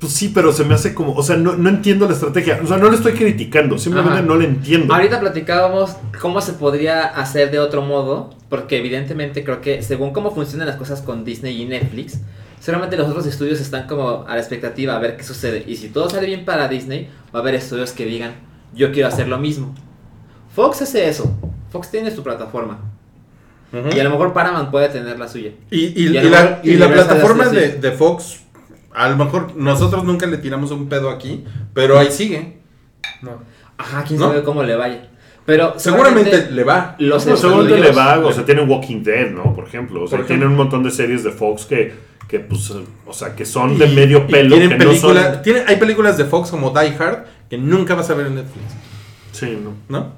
Pues 0.01 0.13
sí, 0.13 0.31
pero 0.33 0.53
se 0.53 0.65
me 0.65 0.75
hace 0.75 0.95
como. 0.95 1.13
O 1.15 1.23
sea, 1.25 1.37
no, 1.37 1.57
no 1.57 1.69
entiendo 1.69 2.07
la 2.07 2.13
estrategia. 2.15 2.61
O 2.63 2.67
sea, 2.69 2.77
no 2.77 2.89
le 2.89 2.97
estoy 2.97 3.13
criticando. 3.15 3.79
Simplemente 3.79 4.19
Ajá. 4.19 4.27
no 4.27 4.37
le 4.37 4.45
entiendo. 4.45 4.95
Ahorita 4.95 5.19
platicábamos 5.19 5.97
cómo 6.21 6.41
se 6.41 6.53
podría 6.53 7.05
hacer 7.07 7.51
de 7.51 7.59
otro 7.59 7.83
modo, 7.83 8.31
porque 8.49 8.77
evidentemente 8.79 9.43
creo 9.43 9.61
que 9.61 9.83
según 9.83 10.13
cómo 10.13 10.31
funcionan 10.33 10.69
las 10.69 10.77
cosas 10.77 11.03
con 11.03 11.25
Disney 11.25 11.61
y 11.61 11.65
Netflix, 11.65 12.21
seguramente 12.61 12.97
los 12.97 13.09
otros 13.09 13.27
estudios 13.27 13.61
están 13.61 13.89
como 13.89 14.25
a 14.29 14.35
la 14.35 14.39
expectativa 14.39 14.95
a 14.95 15.01
ver 15.01 15.17
qué 15.17 15.25
sucede. 15.25 15.65
Y 15.67 15.75
si 15.77 15.89
todo 15.89 16.09
sale 16.09 16.27
bien 16.29 16.45
para 16.45 16.69
Disney, 16.69 17.09
va 17.35 17.41
a 17.41 17.43
haber 17.43 17.57
estudios 17.57 17.91
que 17.91 18.05
digan, 18.07 18.35
yo 18.75 18.93
quiero 18.93 19.09
hacer 19.09 19.27
lo 19.27 19.39
mismo. 19.39 19.75
Fox 20.55 20.81
hace 20.83 21.09
eso. 21.09 21.37
Fox 21.71 21.91
tiene 21.91 22.11
su 22.13 22.23
plataforma. 22.23 22.79
Y 23.95 23.99
a 24.01 24.05
lo 24.05 24.11
mejor 24.11 24.33
Paramount 24.33 24.71
puede 24.71 24.89
tener 24.89 25.19
la 25.19 25.29
suya. 25.29 25.51
Y, 25.71 25.87
y- 25.87 26.07
Y 26.07 26.09
la, 26.31 26.61
la 26.63 26.89
plataforma 26.93 27.49
de, 27.49 27.73
de 27.73 27.93
Fox, 27.93 28.41
a 28.99 29.09
lo 29.09 29.17
mejor 29.17 29.55
nosotros 29.57 30.05
nunca 30.05 30.27
le 30.27 30.39
tiramos 30.39 30.71
un 30.71 30.89
pedo 30.89 31.11
aquí, 31.11 31.45
pero 31.75 31.99
ahí 31.99 32.11
sigue. 32.11 32.59
No. 33.23 33.33
Ajá, 33.77 34.05
quién 34.07 34.19
¿No? 34.19 34.29
sabe 34.29 34.43
cómo 34.43 34.63
le 34.63 34.75
vaya. 34.77 35.09
Pero 35.47 35.75
Seguramente 35.79 36.51
le 36.51 36.63
va. 36.65 36.95
los 36.99 37.25
No, 37.27 37.37
seguramente 37.37 37.79
le 37.79 37.93
va. 37.93 38.19
O 38.19 38.33
sea, 38.33 38.45
tiene 38.45 38.63
Walking 38.63 39.03
Dead, 39.03 39.31
¿no? 39.31 39.55
Por 39.55 39.65
ejemplo. 39.67 40.03
O 40.05 40.07
sea, 40.09 40.19
ejemplo. 40.21 40.47
un 40.49 40.57
montón 40.57 40.83
de 40.83 40.91
series 40.91 41.25
de 41.25 41.31
Fox 41.31 41.65
que, 41.65 41.95
que 42.29 42.41
pues, 42.41 42.71
o 43.07 43.13
sea, 43.15 43.35
que 43.35 43.47
son 43.47 43.79
de 43.79 43.87
Y- 43.87 43.95
medio 43.95 44.27
pelo. 44.27 44.57
tienen 44.57 44.77
Que 44.79 44.85
no 44.85 44.93
son. 44.93 45.15
película- 45.15 45.41
tiene- 45.43 45.63
hay 45.67 45.77
películas 45.77 46.19
de 46.19 46.25
Fox 46.27 46.51
como 46.51 46.71
Die 46.71 46.95
Hard 46.99 47.25
que 47.49 47.57
nunca 47.57 47.95
vas 47.95 48.11
a 48.11 48.15
ver 48.15 48.27
en 48.27 48.35
Netflix, 48.35 48.67
Sí, 49.33 49.59
no. 49.63 49.73
¿no? 49.89 50.13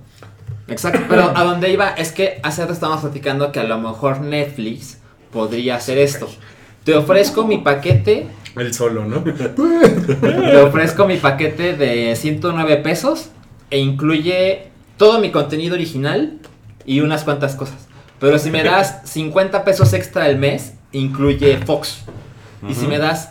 Exacto, 0.66 1.00
pero 1.08 1.32
a 1.36 1.44
donde 1.44 1.70
iba 1.72 1.90
es 1.90 2.10
que 2.12 2.40
hace 2.42 2.62
rato 2.62 2.72
estábamos 2.72 3.02
platicando 3.02 3.52
que 3.52 3.60
a 3.60 3.64
lo 3.64 3.78
mejor 3.78 4.20
Netflix 4.20 4.98
podría 5.32 5.76
hacer 5.76 5.98
esto. 5.98 6.28
Te 6.84 6.94
ofrezco 6.96 7.44
mi 7.46 7.58
paquete, 7.58 8.26
El 8.56 8.74
solo, 8.74 9.04
¿no? 9.04 9.22
te 9.22 10.56
ofrezco 10.56 11.06
mi 11.06 11.16
paquete 11.16 11.76
de 11.76 12.16
109 12.16 12.78
pesos 12.78 13.30
e 13.70 13.78
incluye 13.78 14.68
todo 14.96 15.20
mi 15.20 15.30
contenido 15.30 15.74
original 15.74 16.38
y 16.84 17.00
unas 17.00 17.24
cuantas 17.24 17.54
cosas. 17.54 17.88
Pero 18.18 18.38
si 18.38 18.50
me 18.50 18.62
das 18.62 19.00
50 19.04 19.64
pesos 19.64 19.92
extra 19.92 20.24
al 20.24 20.36
mes, 20.36 20.74
incluye 20.92 21.58
Fox. 21.58 22.04
Y 22.68 22.74
si 22.74 22.86
me 22.86 22.98
das 22.98 23.30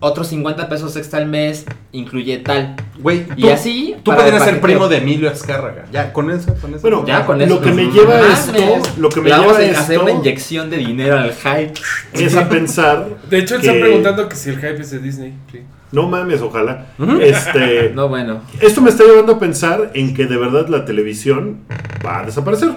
otros 0.00 0.28
50 0.28 0.68
pesos 0.68 0.96
extra 0.96 1.18
al 1.20 1.26
mes, 1.26 1.66
incluye 1.92 2.38
tal. 2.38 2.74
Güey, 2.98 3.26
Y 3.36 3.42
tú- 3.42 3.50
así, 3.50 3.96
Tú 4.02 4.12
podrías 4.14 4.42
ser 4.42 4.60
primo 4.60 4.88
de 4.88 4.96
Emilio 4.98 5.30
Azcárraga. 5.30 5.84
Ya, 5.92 6.12
con 6.12 6.30
eso, 6.30 6.54
con 6.60 6.70
eso. 6.72 6.80
Bueno, 6.82 7.04
Ya 7.06 7.26
con 7.26 7.40
eso. 7.40 7.54
lo 7.54 7.60
que 7.60 7.70
me 7.72 7.84
lleva 7.90 8.14
a 8.14 8.32
esto, 8.32 8.52
lo 8.98 9.08
que 9.10 9.20
me 9.20 9.30
lleva 9.30 9.44
a 9.44 9.56
a 9.56 9.58
hacer 9.58 9.70
esto 9.96 10.02
una 10.02 10.10
inyección 10.12 10.70
de 10.70 10.78
dinero 10.78 11.18
al 11.18 11.32
hype. 11.34 11.74
es 12.14 12.36
a 12.36 12.48
pensar. 12.48 13.06
De 13.28 13.38
hecho, 13.38 13.56
que- 13.58 13.66
están 13.66 13.80
preguntando 13.80 14.28
que 14.28 14.36
si 14.36 14.50
el 14.50 14.56
hype 14.56 14.80
es 14.80 14.90
de 14.90 14.98
Disney. 14.98 15.34
Sí. 15.52 15.60
No 15.92 16.08
mames, 16.08 16.40
ojalá. 16.40 16.86
Este. 17.20 17.90
No, 17.94 18.08
bueno. 18.08 18.40
Esto 18.60 18.80
me 18.80 18.90
está 18.90 19.04
llevando 19.04 19.32
a 19.32 19.38
pensar 19.38 19.90
en 19.94 20.14
que 20.14 20.26
de 20.26 20.36
verdad 20.36 20.68
la 20.68 20.84
televisión 20.84 21.58
va 22.04 22.20
a 22.20 22.26
desaparecer. 22.26 22.70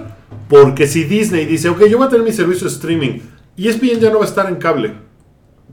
Porque 0.48 0.86
si 0.86 1.04
Disney 1.04 1.46
dice, 1.46 1.68
ok, 1.68 1.84
yo 1.88 1.96
voy 1.98 2.06
a 2.06 2.10
tener 2.10 2.24
mi 2.24 2.32
servicio 2.32 2.66
de 2.68 2.74
streaming, 2.74 3.20
y 3.56 3.68
ESPN 3.68 4.00
ya 4.00 4.10
no 4.10 4.18
va 4.18 4.24
a 4.24 4.28
estar 4.28 4.46
en 4.48 4.56
cable. 4.56 4.92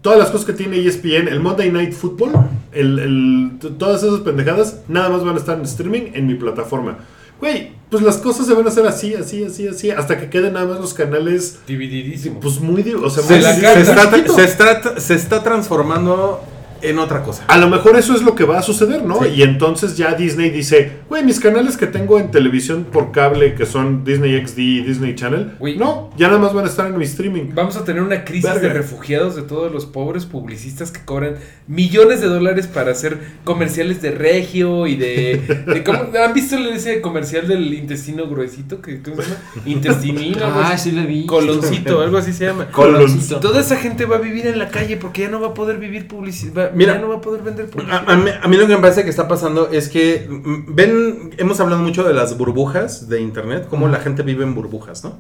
Todas 0.02 0.18
las 0.20 0.30
cosas 0.32 0.46
que 0.48 0.54
tiene 0.54 0.78
ESPN, 0.80 1.28
el 1.28 1.40
Monday 1.40 1.72
Night 1.72 1.94
Football, 1.94 2.32
el, 2.72 3.52
todas 3.78 4.02
esas 4.04 4.22
pendejadas, 4.22 4.80
nada 4.88 5.10
más 5.10 5.24
van 5.24 5.36
a 5.36 5.38
estar 5.40 5.58
en 5.58 5.64
streaming 5.66 6.12
en 6.14 6.26
mi 6.28 6.36
plataforma. 6.36 6.98
Güey, 7.40 7.72
pues 7.90 8.04
las 8.04 8.18
cosas 8.18 8.46
se 8.48 8.54
van 8.54 8.66
a 8.66 8.70
hacer 8.70 8.86
así, 8.88 9.14
así, 9.16 9.44
así, 9.44 9.68
así, 9.68 9.90
hasta 9.92 10.20
que 10.20 10.30
queden 10.30 10.54
nada 10.54 10.66
más 10.68 10.80
los 10.80 10.94
canales, 10.94 11.60
Divididísimo. 11.68 12.40
pues 12.40 12.60
muy, 12.60 12.82
o 12.94 13.10
sea, 13.10 13.24
Se, 13.24 13.34
muy 13.34 13.42
la 13.44 13.54
se 13.56 13.82
está, 13.82 14.28
se 14.36 14.44
está- 14.44 15.00
se 15.00 15.14
está 15.16 15.44
transformando 15.44 16.42
en 16.82 17.00
otra 17.00 17.24
cosa. 17.24 17.44
A 17.48 17.58
lo 17.58 17.70
mejor 17.70 17.96
eso 17.98 18.16
es 18.16 18.22
lo 18.24 18.36
que 18.36 18.44
va 18.44 18.60
a 18.60 18.62
suceder, 18.62 19.04
¿no? 19.04 19.20
Sí. 19.24 19.30
Y 19.36 19.44
entonces 19.44 19.98
ya 19.98 20.14
Disney 20.14 20.50
dice, 20.50 21.00
güey, 21.10 21.24
mis 21.24 21.40
canales 21.40 21.78
que 21.78 21.88
tengo 21.88 22.20
en 22.20 22.32
televisión 22.32 22.86
por 22.92 23.12
cable, 23.12 23.56
que 23.56 23.66
son 23.66 24.04
Disney 24.04 24.46
XD 24.46 24.58
y 24.60 24.82
Disney 24.82 25.16
Channel, 25.16 25.54
Güey. 25.60 25.78
no, 25.78 26.10
ya 26.18 26.28
nada 26.28 26.40
más 26.40 26.54
van 26.54 26.66
a 26.66 26.68
estar 26.68 26.88
en 26.88 26.98
mi 26.98 27.04
streaming. 27.06 27.52
Vamos 27.54 27.76
a 27.78 27.84
tener 27.84 28.02
una 28.02 28.24
crisis 28.24 28.44
Verga. 28.44 28.68
de 28.68 28.74
refugiados 28.74 29.36
de 29.36 29.44
todos 29.44 29.72
los 29.72 29.86
pobres 29.86 30.26
publicistas 30.26 30.92
que 30.92 31.04
cobran 31.06 31.36
millones 31.68 32.22
de 32.22 32.28
dólares 32.28 32.68
para 32.68 32.92
hacer 32.92 33.20
comerciales 33.44 34.02
de 34.02 34.12
regio 34.12 34.88
y 34.88 34.96
de... 34.96 35.64
de 35.68 35.84
¿cómo? 35.84 36.00
¿Han 36.24 36.34
visto 36.34 36.58
ese 36.58 37.02
comercial 37.02 37.48
del 37.48 37.74
intestino 37.74 38.28
gruesito? 38.28 38.82
Que, 38.82 39.02
¿Cómo 39.02 39.18
se 39.22 39.30
llama? 39.30 39.42
Intestinino. 39.66 40.46
Ah, 40.46 40.78
sí 40.78 40.92
lo 40.92 41.06
vi. 41.06 41.26
Coloncito, 41.26 42.02
algo 42.02 42.18
así 42.18 42.34
se 42.34 42.46
llama. 42.46 42.68
Coloncito. 42.72 43.40
Toda 43.40 43.62
esa 43.62 43.76
gente 43.78 44.06
va 44.06 44.18
a 44.18 44.20
vivir 44.20 44.48
en 44.48 44.60
la 44.60 44.70
calle 44.70 44.98
porque 44.98 45.22
ya 45.24 45.30
no 45.30 45.40
va 45.42 45.50
a 45.50 45.54
poder 45.54 45.78
vivir 45.78 46.08
publicidad. 46.08 46.71
Mira. 46.74 46.94
ya 46.96 47.00
no 47.02 47.10
va 47.10 47.16
a 47.16 47.22
poder 47.22 47.42
vender 47.42 47.66
A, 47.66 47.70
publicidad. 47.70 48.04
a 48.10 48.16
mí, 48.18 48.30
a 48.42 48.48
mí 48.48 48.58
lo 48.58 48.68
que 48.68 48.76
me 48.76 48.82
parece 48.82 49.04
que 49.04 49.10
está 49.10 49.28
pasando 49.28 49.70
es 49.70 49.90
que, 49.90 50.28
mm, 50.30 50.76
ven, 50.76 51.32
hemos 51.38 51.60
hablado 51.60 51.82
mucho 51.82 52.04
de 52.04 52.14
las 52.14 52.38
burbujas 52.38 53.10
de 53.10 53.22
internet, 53.22 53.68
cómo 53.70 53.88
la 53.88 54.00
gente 54.00 54.24
vive 54.24 54.44
en 54.44 54.54
burbujas, 54.56 55.04
¿no? 55.04 55.20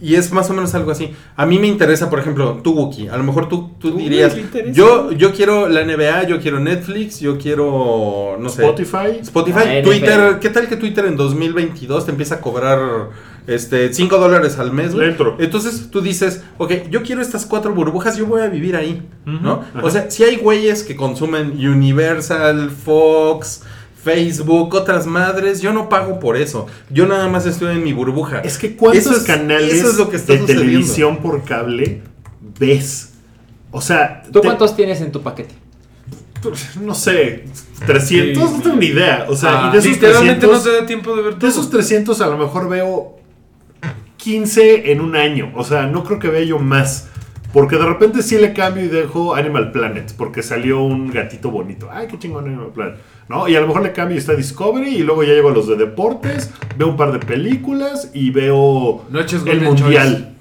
Y 0.00 0.14
es 0.14 0.32
más 0.32 0.48
o 0.50 0.54
menos 0.54 0.74
algo 0.74 0.90
así. 0.90 1.12
A 1.36 1.46
mí 1.46 1.58
me 1.58 1.66
interesa, 1.66 2.08
por 2.10 2.18
ejemplo, 2.18 2.60
tú, 2.62 2.72
Wookie. 2.72 3.08
A 3.08 3.16
lo 3.16 3.24
mejor 3.24 3.48
tú, 3.48 3.70
tú 3.78 3.96
dirías, 3.96 4.34
yo, 4.72 5.12
yo 5.12 5.32
quiero 5.32 5.68
la 5.68 5.84
NBA, 5.84 6.24
yo 6.28 6.40
quiero 6.40 6.60
Netflix, 6.60 7.20
yo 7.20 7.38
quiero, 7.38 8.36
no 8.40 8.48
sé, 8.48 8.62
Spotify. 8.62 9.18
Spotify, 9.22 9.58
Ah, 9.78 9.82
Twitter. 9.82 10.18
NFL. 10.32 10.38
¿Qué 10.40 10.50
tal 10.50 10.68
que 10.68 10.76
Twitter 10.76 11.04
en 11.06 11.16
2022 11.16 12.04
te 12.04 12.10
empieza 12.10 12.36
a 12.36 12.40
cobrar 12.40 12.78
este 13.48 13.92
5 13.92 14.18
dólares 14.18 14.58
al 14.58 14.72
mes? 14.72 14.94
güey? 14.94 15.14
Entonces 15.38 15.88
tú 15.90 16.00
dices, 16.00 16.42
ok, 16.58 16.88
yo 16.90 17.02
quiero 17.02 17.20
estas 17.22 17.44
cuatro 17.46 17.74
burbujas, 17.74 18.16
yo 18.16 18.26
voy 18.26 18.42
a 18.42 18.46
vivir 18.48 18.76
ahí, 18.76 19.02
¿no? 19.24 19.64
Ajá. 19.74 19.80
O 19.82 19.90
sea, 19.90 20.10
si 20.10 20.22
hay 20.22 20.36
güeyes 20.36 20.82
que 20.84 20.94
consumen 20.94 21.52
Universal, 21.52 22.70
Fox, 22.70 23.62
Facebook, 24.02 24.74
otras 24.74 25.06
madres, 25.06 25.60
yo 25.60 25.72
no 25.72 25.88
pago 25.88 26.20
por 26.20 26.36
eso. 26.36 26.66
Yo 26.90 27.06
nada 27.06 27.28
más 27.28 27.46
estoy 27.46 27.74
en 27.76 27.82
mi 27.82 27.92
burbuja. 27.92 28.40
Es 28.40 28.56
que 28.58 28.76
cuántos 28.76 29.06
Eso 29.06 29.16
es- 29.16 29.24
canales 29.24 29.72
eso 29.74 29.90
es 29.90 29.96
lo 29.98 30.08
que 30.08 30.16
está 30.16 30.34
de 30.34 30.38
sucediendo. 30.40 30.68
televisión 30.70 31.16
por 31.18 31.42
cable 31.44 32.02
ves. 32.60 33.14
O 33.70 33.80
sea, 33.80 34.22
¿Tú 34.32 34.40
te- 34.40 34.46
cuántos 34.46 34.76
tienes 34.76 35.00
en 35.00 35.10
tu 35.12 35.20
paquete? 35.22 35.54
no 36.80 36.94
sé, 36.94 37.44
300, 37.84 38.48
Sí. 38.50 38.56
no 38.56 38.62
tengo 38.62 38.76
ni 38.76 38.86
idea. 38.86 39.26
O 39.28 39.34
sea, 39.34 39.66
Ah, 39.66 39.68
y 39.68 39.72
de 39.72 39.78
esos 39.78 39.90
Literalmente 39.92 40.46
300, 40.46 40.64
no 40.64 40.70
te 40.70 40.76
da 40.80 40.86
tiempo 40.86 41.16
de 41.16 41.22
ver 41.22 41.32
todo. 41.34 41.40
de 41.40 41.48
esos 41.48 41.68
300 41.68 42.20
a 42.20 42.28
lo 42.28 42.38
mejor 42.38 42.68
veo 42.68 43.17
15 44.28 44.92
en 44.92 45.00
un 45.00 45.16
año. 45.16 45.52
O 45.56 45.64
sea, 45.64 45.86
no 45.86 46.04
creo 46.04 46.18
que 46.18 46.28
vea 46.28 46.42
yo 46.44 46.58
más. 46.58 47.08
Porque 47.50 47.76
de 47.76 47.86
repente 47.86 48.22
sí 48.22 48.36
le 48.36 48.52
cambio 48.52 48.84
y 48.84 48.88
dejo 48.88 49.34
Animal 49.34 49.72
Planet. 49.72 50.12
Porque 50.18 50.42
salió 50.42 50.82
un 50.82 51.10
gatito 51.10 51.50
bonito. 51.50 51.88
Ay, 51.90 52.08
qué 52.08 52.18
chingón 52.18 52.46
Animal 52.46 52.72
Planet. 52.74 52.96
¿No? 53.30 53.48
Y 53.48 53.56
a 53.56 53.60
lo 53.62 53.66
mejor 53.68 53.82
le 53.84 53.92
cambio 53.92 54.16
y 54.16 54.18
está 54.18 54.34
Discovery. 54.34 54.96
Y 54.96 55.02
luego 55.02 55.22
ya 55.22 55.32
llego 55.32 55.48
a 55.48 55.52
los 55.52 55.66
de 55.66 55.76
deportes. 55.76 56.50
Veo 56.76 56.88
un 56.88 56.98
par 56.98 57.12
de 57.12 57.20
películas. 57.20 58.10
Y 58.12 58.28
veo 58.30 59.06
Noches 59.08 59.40
el 59.46 59.60
Golden 59.60 59.64
Mundial. 59.64 60.34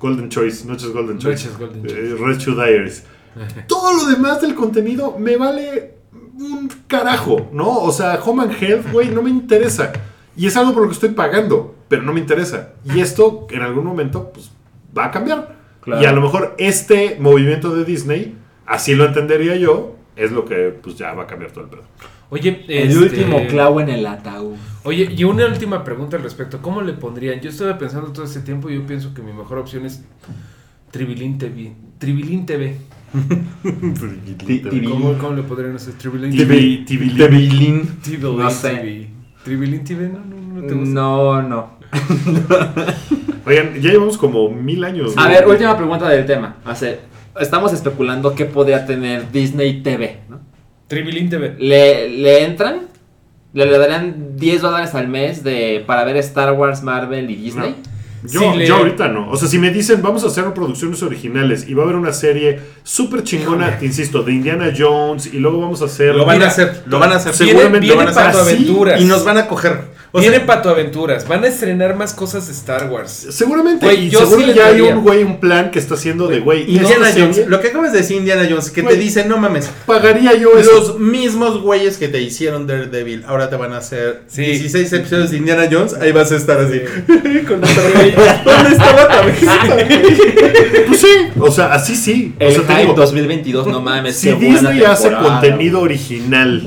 Golden 0.00 0.28
Choice. 0.28 0.66
Noches 0.66 0.92
Golden 0.92 1.18
Choice. 1.18 1.46
Noches 1.46 1.56
Golden 1.56 1.86
Eh, 1.86 2.16
Red 2.18 2.38
Shoe 2.38 2.54
Diaries. 2.56 3.04
Todo 3.68 3.94
lo 3.94 4.06
demás 4.06 4.40
del 4.40 4.56
contenido 4.56 5.16
me 5.20 5.36
vale 5.36 5.98
un 6.36 6.68
carajo, 6.88 7.48
¿no? 7.52 7.78
O 7.78 7.92
sea, 7.92 8.18
Home 8.24 8.42
and 8.42 8.60
Health, 8.60 8.90
güey, 8.90 9.10
no 9.10 9.22
me 9.22 9.30
interesa. 9.30 9.92
Y 10.36 10.46
es 10.48 10.56
algo 10.56 10.72
por 10.72 10.82
lo 10.82 10.88
que 10.88 10.94
estoy 10.94 11.10
pagando, 11.10 11.76
pero 11.90 12.02
no 12.02 12.12
me 12.12 12.20
interesa. 12.20 12.74
Y 12.84 13.00
esto 13.00 13.48
en 13.50 13.62
algún 13.62 13.84
momento, 13.84 14.30
pues, 14.32 14.52
va 14.96 15.06
a 15.06 15.10
cambiar. 15.10 15.56
Claro. 15.80 16.00
Y 16.00 16.04
a 16.06 16.12
lo 16.12 16.20
mejor 16.20 16.54
este 16.56 17.16
movimiento 17.18 17.74
de 17.74 17.84
Disney, 17.84 18.36
así 18.64 18.94
lo 18.94 19.06
entendería 19.06 19.56
yo, 19.56 19.96
es 20.14 20.30
lo 20.30 20.44
que, 20.44 20.78
pues, 20.80 20.96
ya 20.96 21.12
va 21.14 21.24
a 21.24 21.26
cambiar 21.26 21.50
todo 21.50 21.64
el 21.64 21.70
pedo. 21.70 21.82
Oye, 22.30 22.64
El 22.68 22.90
este, 22.90 22.98
último 22.98 23.44
clavo 23.48 23.80
en 23.80 23.88
el 23.88 24.06
ataúd. 24.06 24.54
Oye, 24.84 25.12
y 25.16 25.24
una 25.24 25.46
última 25.46 25.82
pregunta 25.82 26.16
al 26.16 26.22
respecto. 26.22 26.62
¿Cómo 26.62 26.80
le 26.80 26.92
pondrían? 26.92 27.40
Yo 27.40 27.50
estuve 27.50 27.74
pensando 27.74 28.12
todo 28.12 28.24
este 28.24 28.40
tiempo 28.40 28.70
y 28.70 28.76
yo 28.76 28.86
pienso 28.86 29.12
que 29.12 29.20
mi 29.20 29.32
mejor 29.32 29.58
opción 29.58 29.84
es 29.84 30.04
Tribilín 30.92 31.38
TV. 31.38 31.72
Tribilín 31.98 32.46
TV. 32.46 32.76
TV. 33.64 34.84
¿Cómo, 34.84 35.18
cómo 35.18 35.34
le 35.34 35.42
podrían 35.42 35.74
hacer? 35.74 35.94
Tribilín 35.94 36.36
TV. 36.36 36.84
Tribilín 36.86 37.98
No 38.20 38.48
sé. 38.48 38.76
TV. 38.76 39.10
Tribilín 39.42 39.82
TV, 39.82 40.08
no, 40.08 40.24
no, 40.24 40.60
no 40.60 40.66
te 40.68 40.74
gusta. 40.74 40.94
No, 40.94 41.42
no. 41.42 41.79
Oigan, 43.46 43.74
ya 43.80 43.90
llevamos 43.90 44.18
como 44.18 44.50
mil 44.50 44.84
años. 44.84 45.12
A 45.16 45.24
¿no? 45.24 45.28
ver, 45.30 45.46
última 45.46 45.76
pregunta 45.76 46.08
del 46.08 46.26
tema. 46.26 46.56
O 46.66 46.74
sea, 46.74 46.96
estamos 47.40 47.72
especulando 47.72 48.34
qué 48.34 48.44
podría 48.44 48.84
tener 48.86 49.30
Disney 49.32 49.82
TV, 49.82 50.20
¿no? 50.28 50.40
Tribilín 50.88 51.30
TV. 51.30 51.56
¿Le, 51.58 52.08
le 52.08 52.44
entran? 52.44 52.80
¿Le, 53.52 53.66
le 53.66 53.78
darían 53.78 54.36
10 54.36 54.62
dólares 54.62 54.94
al 54.94 55.08
mes 55.08 55.42
de, 55.42 55.82
para 55.86 56.04
ver 56.04 56.16
Star 56.18 56.52
Wars, 56.52 56.82
Marvel 56.82 57.30
y 57.30 57.36
Disney? 57.36 57.74
Yo, 58.22 58.40
Sí, 58.52 58.58
le- 58.58 58.66
yo 58.66 58.76
ahorita 58.76 59.08
no. 59.08 59.30
O 59.30 59.36
sea, 59.36 59.48
si 59.48 59.58
me 59.58 59.70
dicen 59.70 60.02
vamos 60.02 60.22
a 60.24 60.26
hacer 60.26 60.44
producciones 60.52 61.02
originales 61.02 61.66
y 61.68 61.72
va 61.74 61.82
a 61.82 61.86
haber 61.86 61.96
una 61.96 62.12
serie 62.12 62.60
súper 62.82 63.22
chingona, 63.22 63.78
te 63.78 63.86
insisto, 63.86 64.22
de 64.22 64.32
Indiana 64.32 64.70
Jones 64.76 65.32
y 65.32 65.38
luego 65.38 65.60
vamos 65.60 65.80
a 65.80 65.86
hacer. 65.86 66.14
Lo 66.14 66.26
van 66.26 66.36
Mira, 66.36 66.48
a 66.48 66.50
hacer, 66.50 66.82
lo 66.86 66.98
van 66.98 67.12
a 67.12 67.16
hacer, 67.16 67.32
viene- 67.32 67.52
seguramente 67.52 67.86
lo 67.88 67.96
van 67.96 68.06
a 68.08 68.10
hacer 68.10 68.40
Aventuras. 68.40 69.00
y 69.00 69.04
nos 69.06 69.24
van 69.24 69.38
a 69.38 69.46
coger. 69.48 69.99
O 70.12 70.18
Vienen 70.18 70.40
sea, 70.40 70.46
Pato 70.46 70.70
Aventuras. 70.70 71.26
Van 71.28 71.44
a 71.44 71.46
estrenar 71.46 71.94
más 71.94 72.12
cosas 72.14 72.46
de 72.48 72.52
Star 72.52 72.90
Wars. 72.90 73.28
Seguramente. 73.30 73.86
Güey, 73.86 74.06
y 74.06 74.10
yo 74.10 74.20
seguro 74.20 74.42
sí 74.46 74.52
ya 74.54 74.66
hay 74.66 74.80
un 74.80 75.02
güey, 75.02 75.22
un 75.22 75.38
plan 75.38 75.70
que 75.70 75.78
está 75.78 75.94
haciendo 75.94 76.26
de 76.26 76.40
güey. 76.40 76.62
Indiana 76.62 77.10
Jones, 77.16 77.36
serie 77.36 77.48
lo 77.50 77.60
que 77.60 77.68
acabas 77.68 77.92
de 77.92 77.98
decir 77.98 78.16
Indiana 78.16 78.44
Jones, 78.50 78.70
que 78.70 78.82
Güey. 78.82 78.96
te 78.96 79.00
dice, 79.00 79.24
no 79.26 79.38
mames, 79.38 79.70
Pagaría 79.86 80.34
yo 80.36 80.58
eso. 80.58 80.70
los 80.72 80.98
mismos 80.98 81.60
güeyes 81.62 81.96
que 81.96 82.08
te 82.08 82.20
hicieron 82.20 82.66
Daredevil, 82.66 83.24
ahora 83.28 83.48
te 83.50 83.54
van 83.56 83.72
a 83.72 83.76
hacer 83.78 84.22
Sí. 84.26 84.42
16 84.42 84.92
episodios 84.94 85.30
de 85.30 85.36
Indiana 85.36 85.68
Jones, 85.70 85.94
ahí 85.94 86.10
vas 86.10 86.32
a 86.32 86.36
estar 86.36 86.58
así. 86.58 86.80
Con 87.46 87.60
¿Dónde 88.44 88.76
cabeza? 88.76 89.58
Pues 90.86 91.00
sí. 91.00 91.08
O 91.38 91.50
sea, 91.50 91.72
así 91.72 91.94
sí. 91.94 92.34
O 92.40 92.44
El 92.44 92.52
sea, 92.54 92.62
te 92.62 92.72
hype 92.72 92.80
digo, 92.82 92.94
2022, 92.94 93.66
no 93.68 93.80
mames. 93.80 94.16
si 94.16 94.32
Disney 94.32 94.82
hace 94.82 95.12
contenido 95.12 95.80
original 95.80 96.62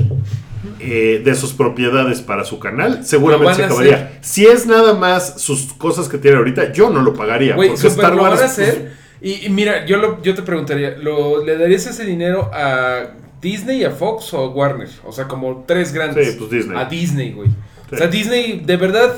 eh, 0.86 1.22
de 1.24 1.34
sus 1.34 1.52
propiedades 1.52 2.20
para 2.20 2.44
su 2.44 2.58
canal, 2.58 3.04
seguramente 3.04 3.54
se 3.56 3.64
acabaría. 3.64 3.94
hacer. 3.94 4.18
Si 4.20 4.46
es 4.46 4.66
nada 4.66 4.94
más 4.94 5.40
sus 5.40 5.72
cosas 5.74 6.08
que 6.08 6.18
tiene 6.18 6.36
ahorita, 6.36 6.72
yo 6.72 6.90
no 6.90 7.00
lo 7.02 7.14
pagaría. 7.14 7.56
Porque 7.56 7.76
super 7.76 7.90
Star 7.92 8.14
lo 8.14 8.22
van 8.22 8.32
Wars, 8.32 8.52
pues. 8.56 8.80
Y, 9.20 9.46
y 9.46 9.48
mira, 9.50 9.86
yo, 9.86 9.96
lo, 9.96 10.20
yo 10.22 10.34
te 10.34 10.42
preguntaría, 10.42 10.96
¿lo, 10.98 11.42
¿le 11.44 11.56
darías 11.56 11.86
ese 11.86 12.04
dinero 12.04 12.50
a 12.52 13.04
Disney, 13.40 13.82
a 13.84 13.90
Fox 13.90 14.34
o 14.34 14.38
a 14.38 14.48
Warner? 14.50 14.88
O 15.04 15.12
sea, 15.12 15.26
como 15.26 15.64
tres 15.66 15.92
grandes. 15.92 16.32
Sí, 16.32 16.36
pues 16.38 16.50
Disney. 16.50 16.76
A 16.78 16.84
Disney, 16.84 17.32
güey. 17.32 17.48
Sí. 17.48 17.94
O 17.94 17.96
sea, 17.98 18.06
Disney, 18.08 18.62
de 18.64 18.76
verdad, 18.76 19.14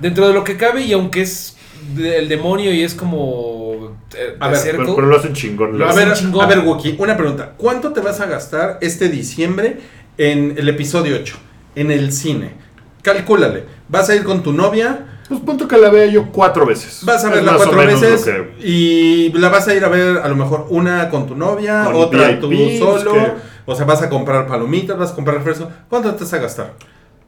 dentro 0.00 0.26
de 0.28 0.32
lo 0.34 0.42
que 0.44 0.56
cabe, 0.56 0.82
y 0.82 0.92
aunque 0.94 1.22
es 1.22 1.56
de- 1.94 2.16
el 2.18 2.28
demonio 2.28 2.72
y 2.72 2.82
es 2.82 2.94
como... 2.94 3.96
eh, 4.16 4.36
A 4.40 4.48
ver, 4.48 4.60
pero, 4.76 4.94
pero 4.94 5.06
lo 5.08 5.16
hacen 5.18 5.32
chingón. 5.34 5.72
Lo 5.72 5.78
lo 5.78 5.86
A 5.86 5.90
hacen 5.90 6.08
ver, 6.08 6.16
chingón. 6.16 6.44
a 6.44 6.46
ver, 6.46 6.60
Wookie, 6.60 6.94
una 6.98 7.16
pregunta. 7.16 7.52
¿Cuánto 7.58 7.92
te 7.92 8.00
vas 8.00 8.20
a 8.20 8.26
gastar 8.26 8.78
este 8.80 9.08
diciembre 9.10 9.80
en 10.18 10.54
el 10.58 10.68
episodio 10.68 11.16
8? 11.16 11.36
En 11.74 11.90
el 11.90 12.12
cine. 12.12 12.54
Calcúlale. 13.02 13.64
¿Vas 13.88 14.08
a 14.10 14.14
ir 14.14 14.24
con 14.24 14.42
tu 14.42 14.52
novia? 14.52 15.06
Pues 15.28 15.40
punto 15.40 15.66
que 15.66 15.78
la 15.78 15.88
vea 15.90 16.06
yo 16.06 16.30
cuatro 16.30 16.66
veces. 16.66 17.00
Vas 17.04 17.24
a 17.24 17.30
verla 17.30 17.52
más 17.52 17.62
o 17.62 17.64
cuatro 17.64 17.78
menos 17.82 18.00
veces 18.00 18.24
que- 18.24 18.66
y 18.68 19.32
la 19.32 19.48
vas 19.48 19.66
a 19.68 19.74
ir 19.74 19.84
a 19.84 19.88
ver 19.88 20.18
a 20.18 20.28
lo 20.28 20.36
mejor 20.36 20.66
una 20.68 21.08
con 21.08 21.26
tu 21.26 21.34
novia, 21.34 21.84
Con 21.84 21.94
otra 21.96 22.38
tú 22.38 22.48
VIPs, 22.48 22.78
solo. 22.78 23.12
que- 23.14 23.32
O 23.64 23.74
sea, 23.74 23.84
vas 23.86 24.02
a 24.02 24.08
comprar 24.10 24.46
palomitas, 24.46 24.98
vas 24.98 25.12
a 25.12 25.14
comprar 25.14 25.36
refresco. 25.38 25.70
¿Cuánto 25.88 26.12
te 26.14 26.24
vas 26.24 26.32
a 26.34 26.38
gastar? 26.38 26.74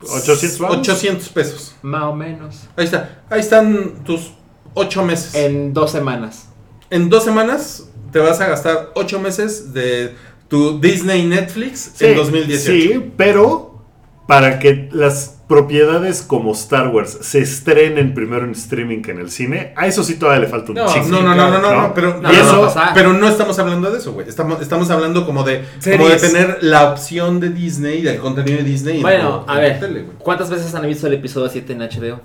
800 0.02 0.58
vamos. 0.58 0.76
800 0.78 1.28
pesos. 1.30 1.74
Más 1.82 2.02
o 2.04 2.14
menos. 2.14 2.68
Ahí 2.76 2.84
está. 2.84 3.22
Ahí 3.30 3.40
están 3.40 4.04
tus 4.04 4.32
8 4.74 5.02
meses. 5.04 5.34
En 5.34 5.72
dos 5.72 5.92
semanas. 5.92 6.48
En 6.90 7.08
dos 7.08 7.24
semanas 7.24 7.84
te 8.12 8.18
vas 8.18 8.40
a 8.40 8.48
gastar 8.48 8.90
8 8.94 9.18
meses 9.20 9.72
de 9.72 10.14
tu 10.54 10.78
Disney 10.80 11.24
Netflix 11.26 11.92
Sí, 11.94 12.06
en 12.06 12.16
2018. 12.16 12.62
Sí, 12.72 13.12
pero 13.16 13.82
para 14.26 14.58
que 14.58 14.88
las 14.92 15.30
propiedades 15.48 16.22
como 16.22 16.52
Star 16.52 16.88
Wars 16.88 17.18
se 17.20 17.40
estrenen 17.40 18.14
primero 18.14 18.44
en 18.44 18.52
streaming 18.52 19.02
que 19.02 19.10
en 19.10 19.18
el 19.18 19.30
cine, 19.30 19.74
a 19.76 19.86
eso 19.86 20.02
sí 20.02 20.14
todavía 20.14 20.40
le 20.40 20.48
falta 20.48 20.70
un 20.70 20.76
No, 20.78 20.86
chingo. 20.86 21.08
No, 21.08 21.22
no, 21.22 21.34
no, 21.34 21.50
no, 21.60 21.82
no, 21.82 21.94
pero, 21.94 22.20
No, 22.22 22.32
y 22.32 22.36
no 22.36 22.40
eso, 22.40 22.74
pero 22.94 23.12
no 23.12 23.28
estamos 23.28 23.58
hablando 23.58 23.90
de 23.90 23.98
eso, 23.98 24.12
güey. 24.14 24.26
Estamos, 24.28 24.62
estamos 24.62 24.88
hablando 24.90 25.26
como 25.26 25.42
de, 25.42 25.62
como 25.96 26.08
de 26.08 26.18
Series. 26.18 26.32
tener 26.32 26.58
la 26.62 26.90
opción 26.90 27.40
de 27.40 27.50
Disney, 27.50 28.00
del 28.00 28.18
contenido 28.18 28.56
de 28.58 28.64
Disney. 28.64 28.96
en 28.96 29.02
Bueno, 29.02 29.44
a 29.46 29.56
en 29.56 29.60
ver. 29.60 29.80
tu 29.80 29.86
tele, 29.86 30.02
güey. 30.04 30.16
¿Cuántas 30.18 30.48
veces 30.48 30.74
han 30.74 30.86
visto 30.86 31.06
el 31.06 31.12
episodio 31.14 31.50
7 31.50 31.72
en 31.74 31.80
HBO? 31.80 32.20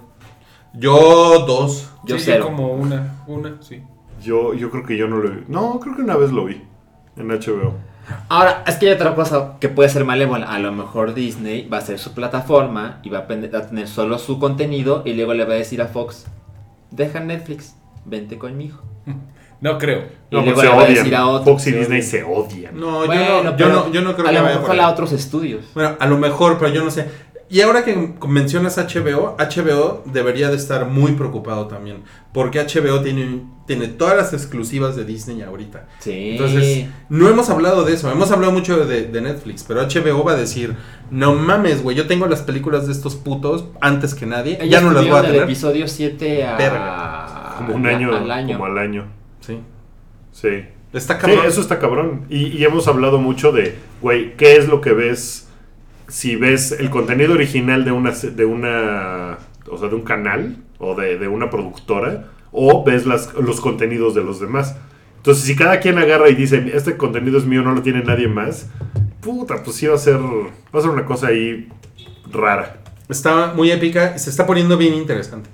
Yo 0.73 1.43
dos. 1.47 1.89
Yo 2.05 2.17
sí, 2.17 2.23
cero. 2.25 2.45
como 2.45 2.71
una, 2.73 3.23
una, 3.27 3.57
sí. 3.61 3.81
yo, 4.23 4.53
yo 4.53 4.69
creo 4.69 4.85
que 4.85 4.95
yo 4.95 5.07
no 5.07 5.17
lo 5.17 5.29
vi. 5.31 5.43
No, 5.47 5.79
creo 5.81 5.95
que 5.95 6.03
una 6.03 6.15
vez 6.15 6.31
lo 6.31 6.45
vi 6.45 6.61
en 7.17 7.27
HBO. 7.27 7.73
Ahora, 8.29 8.63
es 8.67 8.75
que 8.75 8.87
hay 8.87 8.93
otra 8.93 9.15
cosa 9.15 9.55
que 9.59 9.69
puede 9.69 9.89
ser 9.89 10.05
malévola. 10.05 10.47
A 10.47 10.59
lo 10.59 10.71
mejor 10.71 11.13
Disney 11.13 11.67
va 11.67 11.77
a 11.77 11.81
ser 11.81 11.99
su 11.99 12.13
plataforma 12.13 12.99
y 13.03 13.09
va 13.09 13.19
a, 13.19 13.27
tener 13.27 13.87
solo 13.87 14.17
su 14.19 14.39
contenido 14.39 15.03
y 15.05 15.13
luego 15.13 15.33
le 15.33 15.45
va 15.45 15.53
a 15.53 15.57
decir 15.57 15.81
a 15.81 15.87
Fox, 15.87 16.25
deja 16.91 17.19
Netflix, 17.19 17.75
vente 18.05 18.37
conmigo. 18.37 18.79
No 19.61 19.77
creo. 19.77 20.05
Y 20.31 20.35
No, 20.35 20.41
luego 20.41 20.61
se 20.61 20.67
le 20.67 20.73
va 20.73 20.83
a 20.83 20.85
decir 20.85 21.15
a 21.15 21.27
otro. 21.27 21.51
Fox 21.51 21.67
y 21.67 21.71
Disney 21.73 22.01
se 22.01 22.23
odian. 22.23 22.79
No, 22.79 23.05
Bueno, 23.05 23.23
yo, 23.23 23.43
no, 23.43 23.57
yo, 23.57 23.67
no, 23.67 23.91
yo 23.91 24.01
no 24.01 24.15
creo 24.15 24.27
a 24.27 24.29
que 24.29 24.37
lo 24.37 24.43
vaya 24.43 24.59
mejor 24.59 24.79
a 24.79 24.89
otros 24.89 25.11
estudios. 25.11 25.65
Bueno, 25.73 25.97
a 25.99 26.07
lo 26.07 26.17
mejor, 26.17 26.57
pero 26.57 26.71
yo 26.71 26.81
no 26.81 26.89
sé. 26.89 27.09
Y 27.51 27.61
ahora 27.61 27.83
que 27.83 28.13
mencionas 28.27 28.77
HBO, 28.77 29.35
HBO 29.39 30.03
debería 30.05 30.49
de 30.51 30.55
estar 30.55 30.85
muy 30.85 31.13
preocupado 31.13 31.65
también. 31.67 32.03
Porque 32.31 32.59
HBO 32.63 33.01
tiene, 33.01 33.41
tiene 33.65 33.87
todas 33.87 34.15
las 34.15 34.33
exclusivas 34.33 34.95
de 34.95 35.03
Disney 35.03 35.41
ahorita. 35.41 35.87
Sí. 35.97 36.31
Entonces, 36.33 36.85
no 37.09 37.27
hemos 37.27 37.49
hablado 37.49 37.83
de 37.85 37.93
eso. 37.95 38.11
Hemos 38.11 38.29
hablado 38.29 38.51
mucho 38.53 38.85
de, 38.85 39.05
de 39.07 39.21
Netflix. 39.21 39.63
Pero 39.67 39.81
HBO 39.81 40.23
va 40.23 40.33
a 40.33 40.35
decir: 40.35 40.75
No 41.09 41.33
mames, 41.33 41.81
güey. 41.81 41.97
Yo 41.97 42.05
tengo 42.05 42.27
las 42.27 42.43
películas 42.43 42.85
de 42.85 42.91
estos 42.93 43.15
putos 43.15 43.65
antes 43.81 44.13
que 44.13 44.27
nadie. 44.27 44.59
Ellos 44.61 44.69
ya 44.69 44.81
no 44.81 44.91
las 44.91 45.03
voy 45.07 45.13
a 45.17 45.21
del 45.23 45.31
tener. 45.31 45.43
episodio 45.45 45.87
7 45.87 46.45
a... 46.45 46.55
Verga. 46.55 47.55
Como 47.57 47.73
un 47.75 47.87
año, 47.87 48.15
al 48.15 48.29
año. 48.31 48.53
como 48.57 48.65
al 48.67 48.77
año. 48.77 49.07
Sí. 49.41 49.59
Sí. 50.31 50.65
Está 50.93 51.15
Sí, 51.15 51.21
cabrón. 51.21 51.45
eso 51.47 51.61
está 51.61 51.79
cabrón. 51.79 52.25
Y, 52.29 52.47
y 52.57 52.63
hemos 52.63 52.87
hablado 52.87 53.17
mucho 53.17 53.51
de, 53.51 53.75
güey, 54.01 54.37
¿qué 54.37 54.55
es 54.55 54.67
lo 54.67 54.81
que 54.81 54.93
ves 54.93 55.48
si 56.09 56.35
ves 56.35 56.71
el 56.73 56.89
contenido 56.89 57.33
original 57.33 57.85
de 57.85 57.91
una, 57.91 58.11
de 58.11 58.45
una, 58.45 59.37
o 59.69 59.77
sea, 59.77 59.87
de 59.89 59.95
un 59.95 60.01
canal 60.03 60.57
o 60.79 60.95
de, 60.95 61.17
de 61.17 61.27
una 61.27 61.49
productora 61.49 62.25
o 62.51 62.83
ves 62.83 63.05
las, 63.05 63.33
los 63.35 63.61
contenidos 63.61 64.15
de 64.15 64.23
los 64.23 64.39
demás? 64.39 64.75
Entonces, 65.17 65.43
si 65.43 65.55
cada 65.55 65.79
quien 65.79 65.97
agarra 65.97 66.29
y 66.29 66.35
dice, 66.35 66.71
este 66.73 66.97
contenido 66.97 67.37
es 67.37 67.45
mío, 67.45 67.61
no 67.61 67.73
lo 67.73 67.81
tiene 67.81 68.03
nadie 68.03 68.27
más, 68.27 68.67
puta, 69.21 69.63
pues 69.63 69.75
sí 69.77 69.85
va 69.87 69.95
a 69.95 69.99
ser, 69.99 70.17
va 70.17 70.79
a 70.79 70.81
ser 70.81 70.89
una 70.91 71.05
cosa 71.05 71.27
ahí 71.27 71.67
rara. 72.31 72.77
Está 73.09 73.53
muy 73.53 73.69
épica. 73.71 74.13
y 74.15 74.19
Se 74.19 74.29
está 74.29 74.45
poniendo 74.45 74.77
bien 74.77 74.93
interesante. 74.93 75.49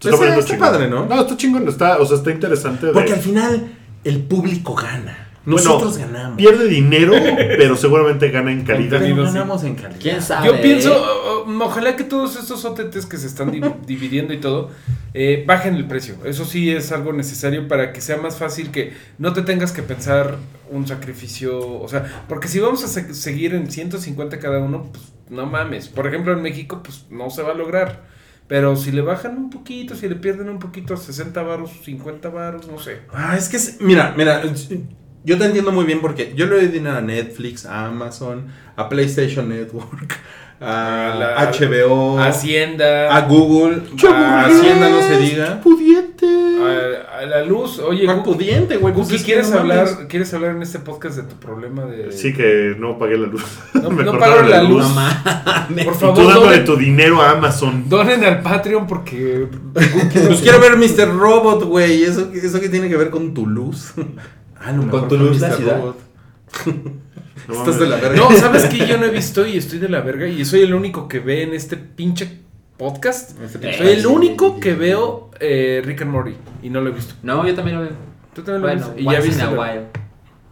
Se 0.00 0.08
Está- 0.08 0.16
poniendo 0.18 0.40
está 0.40 0.52
chingón. 0.54 0.68
padre, 0.70 0.88
¿no? 0.88 1.06
No, 1.06 1.20
está 1.20 1.36
chingón, 1.36 1.68
está, 1.68 1.98
o 1.98 2.06
sea, 2.06 2.16
está 2.16 2.30
interesante. 2.32 2.86
de- 2.86 2.92
Porque 2.92 3.12
al 3.12 3.20
final, 3.20 3.72
el 4.02 4.22
público 4.22 4.74
gana. 4.74 5.28
Bueno, 5.50 5.68
Nosotros 5.68 5.98
ganamos. 5.98 6.36
Pierde 6.36 6.66
dinero, 6.68 7.12
pero 7.36 7.76
seguramente 7.76 8.30
gana 8.30 8.52
en 8.52 8.64
calidad. 8.64 9.00
Pero 9.00 9.22
ganamos 9.24 9.64
en 9.64 9.74
calidad. 9.74 10.00
¿Quién 10.00 10.22
sabe? 10.22 10.46
Yo 10.46 10.60
pienso, 10.60 11.44
ojalá 11.60 11.96
que 11.96 12.04
todos 12.04 12.36
estos 12.36 12.64
OTTs 12.64 13.06
que 13.06 13.16
se 13.16 13.26
están 13.26 13.50
di- 13.50 13.60
dividiendo 13.86 14.32
y 14.32 14.38
todo, 14.38 14.70
eh, 15.14 15.44
bajen 15.46 15.74
el 15.74 15.86
precio. 15.86 16.16
Eso 16.24 16.44
sí 16.44 16.70
es 16.70 16.92
algo 16.92 17.12
necesario 17.12 17.66
para 17.68 17.92
que 17.92 18.00
sea 18.00 18.16
más 18.16 18.36
fácil 18.38 18.70
que 18.70 18.92
no 19.18 19.32
te 19.32 19.42
tengas 19.42 19.72
que 19.72 19.82
pensar 19.82 20.36
un 20.70 20.86
sacrificio. 20.86 21.58
O 21.80 21.88
sea, 21.88 22.24
porque 22.28 22.48
si 22.48 22.60
vamos 22.60 22.84
a 22.84 22.88
se- 22.88 23.14
seguir 23.14 23.54
en 23.54 23.70
150 23.70 24.38
cada 24.38 24.58
uno, 24.60 24.90
pues 24.92 25.04
no 25.28 25.46
mames. 25.46 25.88
Por 25.88 26.06
ejemplo, 26.06 26.32
en 26.32 26.42
México, 26.42 26.80
pues 26.82 27.06
no 27.10 27.30
se 27.30 27.42
va 27.42 27.52
a 27.52 27.54
lograr. 27.54 28.08
Pero 28.48 28.74
si 28.74 28.90
le 28.90 29.00
bajan 29.00 29.36
un 29.36 29.48
poquito, 29.48 29.94
si 29.94 30.08
le 30.08 30.16
pierden 30.16 30.48
un 30.48 30.58
poquito, 30.58 30.96
60 30.96 31.40
varos, 31.42 31.70
50 31.84 32.28
varos, 32.30 32.66
no 32.66 32.80
sé. 32.80 32.98
Ah, 33.12 33.36
es 33.36 33.48
que, 33.48 33.56
es- 33.56 33.80
mira, 33.80 34.12
mira, 34.16 34.42
yo 35.24 35.38
te 35.38 35.44
entiendo 35.44 35.72
muy 35.72 35.84
bien 35.84 36.00
porque 36.00 36.32
yo 36.36 36.46
le 36.46 36.56
doy 36.56 36.66
dinero 36.68 36.96
a 36.96 37.00
Netflix, 37.00 37.66
a 37.66 37.86
Amazon, 37.86 38.46
a 38.76 38.88
PlayStation 38.88 39.48
Network, 39.48 40.18
a, 40.60 41.12
A 41.12 41.14
la- 41.16 41.50
HBO, 41.52 42.18
Hacienda. 42.20 43.14
a 43.16 43.22
Google, 43.22 43.82
a 44.12 44.44
Hacienda 44.46 44.88
no 44.90 45.02
se 45.02 45.16
diga. 45.18 45.60
Pudiente. 45.62 46.26
A, 46.60 47.20
a 47.20 47.26
la 47.26 47.42
luz, 47.44 47.78
oye, 47.78 48.04
¿Cuál 48.04 48.18
Gu- 48.18 48.22
pudiente, 48.24 48.76
güey? 48.76 48.92
Pues 48.92 49.08
que 49.08 49.16
¿quieres 49.18 49.50
hablar, 49.52 50.06
¿quieres 50.08 50.32
hablar 50.34 50.56
en 50.56 50.62
este 50.62 50.78
podcast 50.78 51.16
de 51.16 51.22
tu 51.22 51.36
problema 51.36 51.86
de... 51.86 52.12
Sí 52.12 52.34
que 52.34 52.74
no 52.78 52.98
pagué 52.98 53.16
la 53.16 53.26
luz. 53.28 53.42
No, 53.74 53.88
Me 53.90 54.02
no 54.04 54.18
pagaron 54.18 54.50
la 54.50 54.62
luz. 54.62 54.84
Por 54.86 55.78
Y 55.78 55.96
favor, 55.96 56.14
tú 56.14 56.24
dándole 56.28 56.50
donen, 56.58 56.64
tu 56.66 56.76
dinero 56.76 57.22
a 57.22 57.30
Amazon. 57.30 57.88
donen 57.88 58.22
al 58.24 58.42
Patreon 58.42 58.86
porque... 58.86 59.48
Pues 59.72 60.40
quiero 60.42 60.60
ver 60.60 60.76
Mr. 60.76 61.08
Robot, 61.16 61.64
güey. 61.64 62.02
¿Eso, 62.04 62.28
¿Eso 62.34 62.60
qué 62.60 62.68
tiene 62.68 62.88
que 62.90 62.96
ver 62.98 63.08
con 63.08 63.32
tu 63.32 63.46
luz? 63.46 63.94
Ah, 64.60 64.72
lo 64.72 64.82
mejor 64.82 65.08
tu 65.08 65.16
fue 65.16 65.26
luz 65.26 65.40
la 65.40 65.52
ciudad? 65.52 65.78
Robot. 65.78 65.98
No 67.48 67.54
Estás 67.54 67.80
de 67.80 67.86
la 67.88 67.96
verga. 67.96 68.16
No, 68.16 68.30
¿sabes 68.36 68.66
qué? 68.66 68.86
Yo 68.86 68.96
no 68.98 69.06
he 69.06 69.10
visto 69.10 69.44
y 69.46 69.56
estoy 69.56 69.78
de 69.78 69.88
la 69.88 70.02
verga 70.02 70.28
y 70.28 70.44
soy 70.44 70.60
el 70.60 70.74
único 70.74 71.08
que 71.08 71.18
ve 71.18 71.42
en 71.42 71.54
este 71.54 71.76
pinche 71.76 72.30
podcast. 72.76 73.40
Este 73.42 73.76
Soy 73.76 73.88
el 73.88 74.00
sí, 74.02 74.06
único 74.06 74.54
sí, 74.54 74.60
que 74.60 74.72
sí. 74.72 74.78
veo 74.78 75.30
eh, 75.40 75.82
Rick 75.84 76.02
and 76.02 76.12
Morty 76.12 76.34
y 76.62 76.70
no 76.70 76.80
lo 76.80 76.90
he 76.90 76.92
visto. 76.92 77.14
No, 77.22 77.44
yo 77.46 77.54
también 77.54 77.78
lo 77.78 77.82
veo. 77.84 77.92
¿Tú 78.34 78.42
también 78.42 78.62
lo 78.62 78.68
Bueno, 78.68 78.86
viste? 78.86 79.00
Y 79.02 79.04
ya 79.04 79.20
viste. 79.20 79.44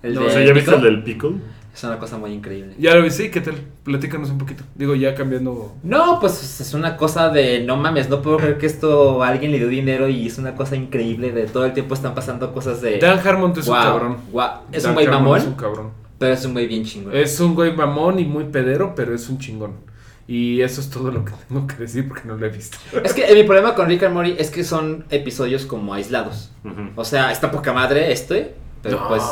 El 0.02 0.14
No, 0.14 0.24
O 0.26 0.30
sea, 0.30 0.44
¿ya 0.44 0.52
viste 0.52 0.74
el 0.74 0.82
del 0.82 1.02
pickle? 1.04 1.34
Es 1.78 1.84
una 1.84 1.96
cosa 2.00 2.18
muy 2.18 2.32
increíble. 2.32 2.74
Ya 2.76 2.92
lo 2.96 3.02
viste, 3.04 3.26
¿y 3.26 3.30
¿qué 3.30 3.40
tal? 3.40 3.54
Platícanos 3.84 4.30
un 4.30 4.38
poquito. 4.38 4.64
Digo, 4.74 4.96
ya 4.96 5.14
cambiando... 5.14 5.76
No, 5.84 6.18
pues 6.18 6.60
es 6.60 6.74
una 6.74 6.96
cosa 6.96 7.28
de 7.28 7.60
no 7.60 7.76
mames, 7.76 8.08
no 8.08 8.20
puedo 8.20 8.38
creer 8.38 8.58
que 8.58 8.66
esto 8.66 9.22
a 9.22 9.28
alguien 9.28 9.52
le 9.52 9.58
dio 9.58 9.68
dinero 9.68 10.08
y 10.08 10.26
es 10.26 10.38
una 10.38 10.56
cosa 10.56 10.74
increíble 10.74 11.30
de 11.30 11.46
todo 11.46 11.66
el 11.66 11.74
tiempo 11.74 11.94
están 11.94 12.16
pasando 12.16 12.52
cosas 12.52 12.82
de 12.82 12.98
Dan 12.98 13.20
Harmon 13.24 13.52
es 13.56 13.68
un 13.68 13.74
cabrón. 13.76 14.16
wow. 14.32 14.48
Es 14.72 14.82
Dan 14.82 14.90
un 14.90 14.94
güey 14.96 15.06
Harmon 15.06 15.22
mamón, 15.22 15.38
Es 15.38 15.46
un 15.46 15.54
cabrón. 15.54 15.90
pero 16.18 16.34
es 16.34 16.44
un 16.44 16.52
güey 16.52 16.66
bien 16.66 16.84
chingón. 16.84 17.16
Es 17.16 17.38
un 17.38 17.54
güey 17.54 17.72
mamón 17.72 18.18
y 18.18 18.24
muy 18.24 18.42
pedero, 18.46 18.94
pero 18.96 19.14
es 19.14 19.28
un 19.28 19.38
chingón. 19.38 19.74
Y 20.26 20.60
eso 20.62 20.80
es 20.80 20.90
todo 20.90 21.12
lo 21.12 21.24
que 21.24 21.30
tengo 21.48 21.64
que 21.68 21.76
decir 21.76 22.08
porque 22.08 22.26
no 22.26 22.34
lo 22.34 22.44
he 22.44 22.50
visto. 22.50 22.76
Es 23.04 23.14
que 23.14 23.24
eh, 23.24 23.34
mi 23.36 23.44
problema 23.44 23.76
con 23.76 23.86
Rick 23.86 24.02
and 24.02 24.14
Morty 24.14 24.34
es 24.36 24.50
que 24.50 24.64
son 24.64 25.04
episodios 25.10 25.64
como 25.64 25.94
aislados. 25.94 26.50
O 26.96 27.04
sea, 27.04 27.30
está 27.30 27.52
poca 27.52 27.72
madre 27.72 28.10
este, 28.10 28.56
pero 28.82 29.00
No, 29.00 29.08
pues 29.08 29.22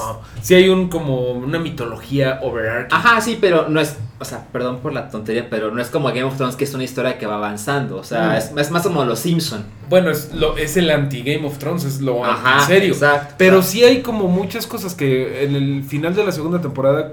Sí 0.42 0.54
hay 0.54 0.68
un 0.68 0.88
como 0.88 1.30
una 1.32 1.58
mitología 1.58 2.40
overarching. 2.42 2.92
Ajá, 2.96 3.20
sí, 3.20 3.38
pero 3.40 3.68
no 3.68 3.80
es, 3.80 3.96
o 4.18 4.24
sea, 4.24 4.46
perdón 4.52 4.78
por 4.80 4.92
la 4.92 5.08
tontería, 5.08 5.48
pero 5.50 5.70
no 5.70 5.80
es 5.80 5.88
como 5.88 6.08
Game 6.08 6.24
of 6.24 6.36
Thrones 6.36 6.56
que 6.56 6.64
es 6.64 6.74
una 6.74 6.84
historia 6.84 7.18
que 7.18 7.26
va 7.26 7.36
avanzando, 7.36 7.96
o 7.96 8.04
sea, 8.04 8.30
Mm. 8.30 8.36
es, 8.36 8.52
es 8.56 8.70
más 8.70 8.82
como 8.82 9.04
Los 9.04 9.20
Simpson. 9.20 9.64
Bueno, 9.88 10.10
es, 10.10 10.32
lo, 10.34 10.56
es 10.56 10.76
el 10.76 10.90
anti-Game 10.90 11.46
of 11.46 11.58
Thrones, 11.58 11.84
es 11.84 12.00
lo 12.00 12.24
Ajá, 12.24 12.60
en 12.62 12.66
serio. 12.66 12.92
exacto, 12.92 13.34
Pero 13.38 13.56
exacto. 13.58 13.72
sí 13.72 13.84
hay 13.84 14.02
como 14.02 14.28
muchas 14.28 14.66
cosas 14.66 14.94
que 14.94 15.44
en 15.44 15.54
el 15.56 15.84
final 15.84 16.14
de 16.14 16.24
la 16.24 16.32
segunda 16.32 16.60
temporada 16.60 17.12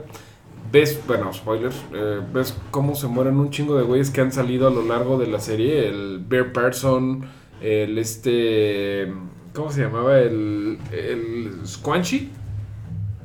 ves, 0.71 0.99
bueno, 1.07 1.31
spoilers, 1.31 1.75
eh, 1.93 2.19
ves 2.33 2.55
cómo 2.71 2.95
se 2.95 3.05
mueren 3.07 3.37
un 3.37 3.51
chingo 3.51 3.75
de 3.77 3.83
güeyes 3.83 4.09
que 4.09 4.21
han 4.21 4.31
salido 4.31 4.67
a 4.67 4.71
lo 4.71 4.81
largo 4.83 5.19
de 5.19 5.27
la 5.27 5.39
serie. 5.39 5.87
El 5.87 6.17
Bear 6.27 6.51
Person, 6.51 7.25
el 7.61 7.99
este... 7.99 9.13
¿Cómo 9.53 9.71
se 9.71 9.81
llamaba? 9.81 10.19
El, 10.19 10.77
el 10.91 11.51
Squanchy. 11.65 12.29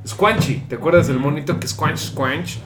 Squanchy, 0.07 0.63
¿te 0.69 0.75
acuerdas 0.75 1.07
del 1.07 1.19
monito 1.19 1.59
que 1.59 1.67
Squanch, 1.67 1.97
Squanch? 1.97 2.57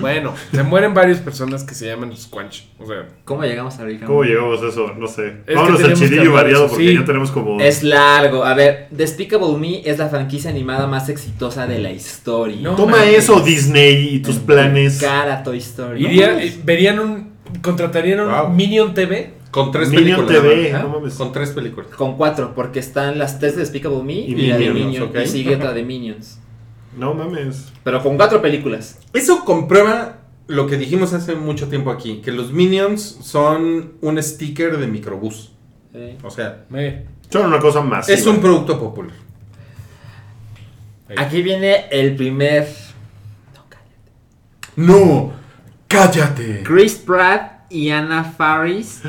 Bueno, 0.00 0.34
se 0.52 0.62
mueren 0.62 0.92
varias 0.92 1.18
personas 1.18 1.64
que 1.64 1.74
se 1.74 1.86
llaman 1.86 2.14
Squanch. 2.16 2.66
O 2.78 2.86
sea, 2.86 3.08
¿Cómo 3.24 3.42
llegamos 3.42 3.78
a 3.78 3.84
Rick 3.84 4.00
and 4.02 4.06
¿Cómo 4.06 4.22
llegamos 4.22 4.62
a 4.62 4.68
eso? 4.68 4.92
No 4.96 5.08
sé. 5.08 5.38
que 5.46 5.54
Vámonos 5.54 5.82
al 5.82 5.98
de 5.98 6.28
variado 6.28 6.68
porque 6.68 6.88
sí. 6.88 6.94
ya 6.94 7.04
tenemos 7.04 7.30
como. 7.30 7.60
Es 7.60 7.82
largo. 7.82 8.44
A 8.44 8.54
ver, 8.54 8.88
Despicable 8.90 9.56
Me 9.58 9.80
es 9.88 9.98
la 9.98 10.08
franquicia 10.10 10.50
animada 10.50 10.86
más 10.86 11.08
exitosa 11.08 11.66
de 11.66 11.78
la 11.78 11.90
historia. 11.90 12.60
No 12.60 12.76
Toma 12.76 13.04
eso, 13.06 13.40
Disney, 13.40 14.16
y 14.16 14.18
tus 14.20 14.36
planes. 14.36 15.00
Cara 15.00 15.42
Toy 15.42 15.58
Story. 15.58 16.02
No 16.02 16.08
verían 16.64 16.98
un... 17.00 17.32
Contratarían 17.62 18.20
un 18.20 18.30
Wow. 18.30 18.48
Minion 18.50 18.94
TV. 18.94 19.41
Con 19.52 19.70
tres 19.70 19.90
Minion 19.90 20.26
películas. 20.26 20.42
TV, 20.42 20.72
¿no? 20.72 20.82
no 20.82 20.88
mames. 20.88 21.14
Con 21.14 21.30
tres 21.30 21.50
películas. 21.50 21.90
Con 21.94 22.16
cuatro, 22.16 22.54
porque 22.54 22.80
están 22.80 23.18
las 23.18 23.38
tres 23.38 23.54
de 23.54 23.60
Despicable 23.60 24.02
Me 24.02 24.14
y, 24.14 24.32
Y 24.32 24.46
la 24.48 24.56
de 24.58 24.70
Minions. 24.70 25.14
Y 25.14 25.26
sigue 25.28 25.54
otra 25.54 25.72
de 25.72 25.84
Minions. 25.84 26.40
No 26.98 27.14
mames. 27.14 27.70
Pero 27.84 28.02
con 28.02 28.16
cuatro 28.16 28.42
películas. 28.42 28.98
Eso 29.12 29.44
comprueba 29.44 30.18
lo 30.48 30.66
que 30.66 30.76
dijimos 30.76 31.12
hace 31.14 31.34
mucho 31.36 31.68
tiempo 31.68 31.90
aquí, 31.90 32.20
que 32.22 32.32
los 32.32 32.52
Minions 32.52 33.18
son 33.22 33.92
un 34.00 34.20
sticker 34.22 34.76
de 34.78 34.86
microbús. 34.88 35.52
Eh, 35.94 36.16
O 36.24 36.30
sea, 36.30 36.64
Eh, 36.74 37.06
Son 37.30 37.46
una 37.46 37.58
cosa 37.60 37.80
más. 37.82 38.08
es 38.08 38.26
un 38.26 38.40
producto 38.40 38.78
popular. 38.80 39.14
Aquí 41.16 41.42
viene 41.42 41.86
el 41.90 42.16
primer. 42.16 42.66
No, 44.76 45.32
cállate. 45.86 46.62
Chris 46.62 46.94
Pratt 46.94 47.61
y 47.72 47.90
Anna 47.90 48.24
Faris 48.24 49.00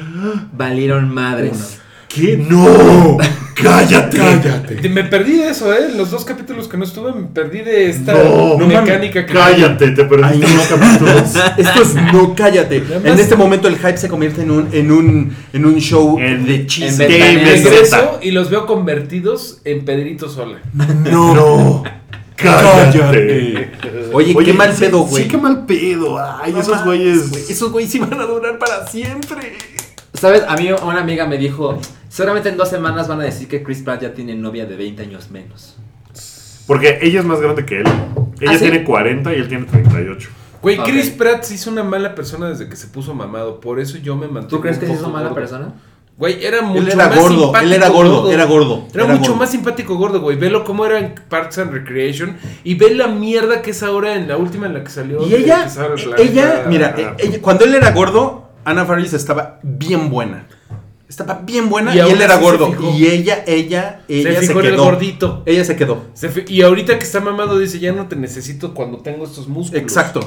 valieron 0.53 1.13
madres. 1.13 1.79
¿Qué? 2.07 2.37
¡No! 2.37 3.17
¡Cállate! 3.55 4.17
Cállate. 4.17 4.89
me 4.89 5.03
perdí 5.03 5.37
de 5.37 5.49
eso, 5.49 5.73
¿eh? 5.73 5.89
Los 5.95 6.11
dos 6.11 6.23
capítulos 6.25 6.67
que 6.67 6.77
no 6.77 6.83
estuve, 6.83 7.11
me 7.11 7.23
perdí 7.27 7.59
de 7.61 7.89
esta 7.89 8.13
No, 8.13 8.57
no 8.59 8.67
mecánica 8.67 9.25
que... 9.25 9.33
¡Cállate! 9.33 9.91
Te 9.91 10.05
perdiste 10.05 10.45
Ay, 10.45 10.53
unos 10.53 10.67
capítulos. 10.67 11.33
Esto 11.57 11.81
es 11.81 11.95
no 12.13 12.35
cállate. 12.35 12.83
Además- 12.87 13.05
En 13.13 13.19
este 13.19 13.35
momento 13.35 13.67
el 13.67 13.77
hype 13.77 13.97
se 13.97 14.09
convierte 14.09 14.43
en 14.43 14.51
un 14.51 14.69
en 14.71 14.91
un 14.91 15.35
en 15.53 15.65
un 15.65 15.75
show 15.79 16.19
En- 16.19 16.45
de 16.45 16.55
en 16.55 16.67
chiste. 16.67 17.07
Ventaneando. 17.07 17.41
Game 17.49 17.63
Regreso 17.63 18.19
y 18.21 18.31
los 18.31 18.49
veo 18.51 18.65
convertidos 18.67 19.61
en 19.65 19.83
Pedrito 19.85 20.29
Sola. 20.29 20.59
No. 20.73 21.33
¡No! 21.33 21.83
¡Cállate! 22.35 23.71
Oye, 24.13 24.35
qué 24.43 24.53
mal 24.53 24.73
sí- 24.73 24.85
pedo, 24.85 24.99
güey. 25.03 25.23
Sí, 25.23 25.29
qué 25.29 25.37
mal 25.37 25.65
pedo. 25.65 26.17
Ay, 26.19 26.51
No 26.53 26.59
esos 26.59 26.83
güeyes. 26.83 27.29
güey. 27.29 27.43
Esos 27.49 27.71
güeyes 27.71 27.93
iban 27.95 28.13
a 28.19 28.25
durar 28.25 28.57
para 28.59 28.87
siempre. 28.87 29.53
¿Sabes? 30.13 30.43
A 30.47 30.55
mí 30.55 30.69
una 30.71 31.01
amiga 31.01 31.25
me 31.27 31.37
dijo: 31.37 31.79
Seguramente 32.09 32.49
en 32.49 32.57
dos 32.57 32.69
semanas 32.69 33.07
van 33.07 33.21
a 33.21 33.23
decir 33.23 33.47
que 33.47 33.63
Chris 33.63 33.81
Pratt 33.81 34.01
ya 34.01 34.13
tiene 34.13 34.35
novia 34.35 34.65
de 34.65 34.75
20 34.75 35.03
años 35.03 35.29
menos. 35.31 35.75
Porque 36.67 36.99
ella 37.01 37.19
es 37.19 37.25
más 37.25 37.41
grande 37.41 37.65
que 37.65 37.79
él. 37.81 37.87
Ella 38.39 38.51
¿Ah, 38.51 38.57
sí? 38.57 38.59
tiene 38.59 38.83
40 38.83 39.33
y 39.33 39.35
él 39.39 39.47
tiene 39.47 39.65
38. 39.65 40.29
Güey, 40.61 40.77
Chris 40.77 41.09
Ok. 41.11 41.17
Pratt 41.17 41.43
se 41.43 41.55
hizo 41.55 41.69
una 41.69 41.83
mala 41.83 42.15
persona 42.15 42.47
desde 42.49 42.69
que 42.69 42.77
se 42.77 42.87
puso 42.87 43.13
mamado. 43.13 43.59
Por 43.59 43.79
eso 43.81 43.97
yo 43.97 44.15
me 44.15 44.27
mantuve. 44.27 44.49
¿Tú 44.49 44.61
crees 44.61 44.77
que 44.77 44.85
sí 44.85 44.93
es 44.93 44.97
poco 44.99 45.09
una 45.09 45.17
mala 45.17 45.29
gordo. 45.29 45.41
persona? 45.41 45.73
Güey, 46.15 46.45
era 46.45 46.61
mucho 46.61 46.81
Él 46.81 46.87
era 46.89 47.07
más 47.09 47.17
gordo, 47.17 47.41
simpático 47.45 47.65
él 47.65 47.73
era 47.73 47.89
gordo, 47.89 48.31
era 48.31 48.45
gordo. 48.45 48.87
Era, 48.93 49.03
era 49.03 49.13
mucho 49.15 49.29
gordo. 49.31 49.35
más 49.39 49.49
simpático 49.51 49.95
gordo, 49.97 50.21
güey. 50.21 50.37
Velo 50.37 50.63
cómo 50.63 50.85
era 50.85 50.99
en 50.99 51.15
Parks 51.27 51.57
and 51.57 51.71
Recreation 51.73 52.37
y 52.63 52.75
ve 52.75 52.93
la 52.93 53.07
mierda 53.07 53.61
que 53.63 53.71
es 53.71 53.81
ahora 53.81 54.13
en 54.15 54.27
la 54.27 54.37
última 54.37 54.67
en 54.67 54.75
la 54.75 54.83
que 54.83 54.91
salió. 54.91 55.25
Y 55.27 55.33
ella, 55.33 55.67
ella, 56.17 56.65
mira, 56.69 56.93
eh, 56.97 57.13
ella- 57.17 57.41
cuando 57.41 57.65
él 57.65 57.73
era 57.73 57.91
gordo, 57.91 58.49
Ana 58.63 58.85
Faris 58.85 59.13
estaba 59.13 59.59
bien 59.63 60.09
buena. 60.11 60.47
Estaba 61.09 61.41
bien 61.43 61.69
buena 61.69 61.95
Y 61.95 61.99
él 61.99 62.21
era 62.21 62.37
gordo. 62.37 62.73
Y 62.95 63.05
ella, 63.07 63.43
ella, 63.45 64.01
ella 64.07 64.39
se, 64.39 64.47
fijó 64.47 64.61
en 64.61 64.65
el 64.67 64.71
quedó. 64.73 64.83
gordito. 64.85 65.43
Ella 65.45 65.63
se 65.65 65.75
quedó. 65.75 66.05
Se 66.13 66.45
y 66.47 66.61
ahorita 66.61 66.97
que 66.97 67.05
está 67.05 67.19
mamado 67.19 67.59
dice, 67.59 67.79
ya 67.79 67.91
no 67.91 68.07
te 68.07 68.15
necesito 68.15 68.73
cuando 68.73 68.99
tengo 68.99 69.25
estos 69.25 69.47
músculos. 69.47 69.81
Exacto. 69.81 70.21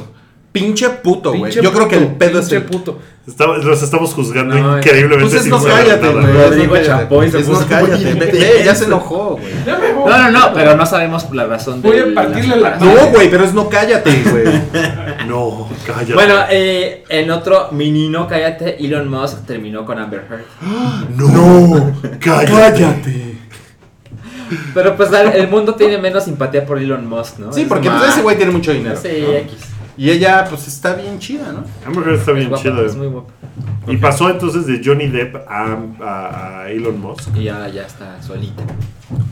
Pinche 0.53 0.89
puto, 0.89 1.35
güey. 1.35 1.53
Yo 1.53 1.73
creo 1.73 1.89
que 1.89 1.97
el 1.97 2.07
pedo 2.09 2.39
es 2.39 2.47
pinche 2.47 2.57
el 2.57 2.63
puto. 2.65 2.99
Estamos- 3.27 3.65
los 3.65 3.83
estamos 3.83 4.15
juzgando 4.15 4.55
No, 4.55 4.79
increíblemente 4.79 5.31
Pues 5.35 5.45
es 5.45 5.51
no 5.51 5.61
cállate, 5.61 6.09
güey. 6.09 6.27
No 6.27 6.73
cállate. 6.73 6.87
Chapoy 6.87 7.31
se 7.31 7.43
no 7.43 7.67
cállate. 7.69 8.63
ya 8.65 8.75
se 8.75 8.85
enojó, 8.85 9.37
güey. 9.41 9.53
No, 9.67 10.07
no, 10.07 10.31
no, 10.31 10.55
pero 10.55 10.77
no 10.77 10.87
sabemos 10.87 11.29
la 11.33 11.47
razón 11.47 11.83
Voy 11.83 11.97
de 11.97 12.13
a 12.13 12.15
partirle 12.15 12.57
la- 12.57 12.77
No, 12.77 12.95
güey, 13.09 13.29
pero 13.29 13.45
es 13.45 13.53
no 13.53 13.69
cállate, 13.69 14.23
güey. 14.31 14.45
No, 15.27 15.69
cállate. 15.85 16.15
Bueno, 16.15 16.35
eh, 16.49 17.03
en 17.09 17.31
otro 17.33 17.71
mini 17.73 18.09
no 18.09 18.29
cállate, 18.29 18.77
Elon 18.85 19.09
Musk 19.09 19.45
terminó 19.45 19.85
con 19.85 19.99
Amber 19.99 20.25
Heard. 20.31 21.11
no, 21.17 21.93
cállate. 22.21 23.35
Pero 24.73 24.97
pues 24.97 25.11
el 25.13 25.49
mundo 25.49 25.75
tiene 25.75 25.99
menos 25.99 26.25
simpatía 26.25 26.65
por 26.65 26.79
Elon 26.79 27.09
Musk, 27.09 27.39
¿no? 27.39 27.53
Sí, 27.53 27.65
porque 27.69 27.91
pues, 27.91 28.11
ese 28.11 28.21
ah, 28.21 28.23
güey 28.23 28.37
tiene 28.37 28.53
mucho 28.53 28.73
dinero. 28.73 28.97
Sí, 29.03 29.25
¿no? 29.27 29.33
X. 29.33 29.53
Y 29.99 30.11
ella, 30.11 30.45
pues 30.49 30.69
está 30.69 30.95
bien 30.95 31.19
chida, 31.19 31.53
¿no? 31.53 31.65
Amber 31.87 32.07
Heard 32.09 32.19
está 32.19 32.31
Es 32.33 32.37
bien 32.37 32.49
guapa, 32.51 32.63
chida. 32.63 32.83
es 32.87 32.97
muy 32.97 33.07
guapa. 33.07 33.33
Y 33.89 33.97
pasó 33.97 34.29
entonces 34.29 34.67
de 34.67 34.83
Johnny 34.85 35.07
Depp 35.09 35.37
a, 35.49 35.77
a- 36.05 36.61
a 36.63 36.71
Elon 36.71 37.01
Musk. 37.01 37.35
Y 37.37 37.45
ya, 37.45 37.69
ya 37.69 37.83
está 37.87 38.21
solita. 38.23 38.63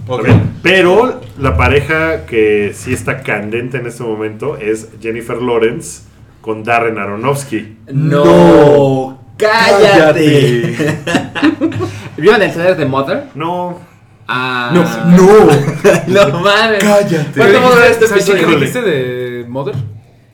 Ok. 0.07 0.27
Pero 0.63 1.21
la 1.39 1.57
pareja 1.57 2.25
que 2.25 2.73
sí 2.75 2.93
está 2.93 3.23
candente 3.23 3.79
en 3.79 3.87
este 3.87 4.03
momento 4.05 4.57
es 4.57 4.89
Jennifer 5.03 5.37
Lawrence 5.43 6.03
con 6.41 6.63
Darren 6.63 6.99
Aronofsky. 6.99 7.79
No, 7.93 9.19
cállate. 9.37 10.97
¿Vieron 12.17 12.41
el 12.43 12.53
trailer 12.53 12.77
de 12.77 12.87
Mother? 12.87 13.25
No, 13.35 13.79
Ah, 14.27 14.71
no. 14.73 14.83
no 16.31 16.41
mames. 16.41 16.83
Cállate. 16.83 17.33
¿Cuánto 17.37 17.83
este 17.85 18.07
¿Sabes 18.07 18.25
qué 18.25 18.33
episodio? 18.33 18.57
dijiste 18.59 18.81
de 18.81 19.45
Mother? 19.49 19.75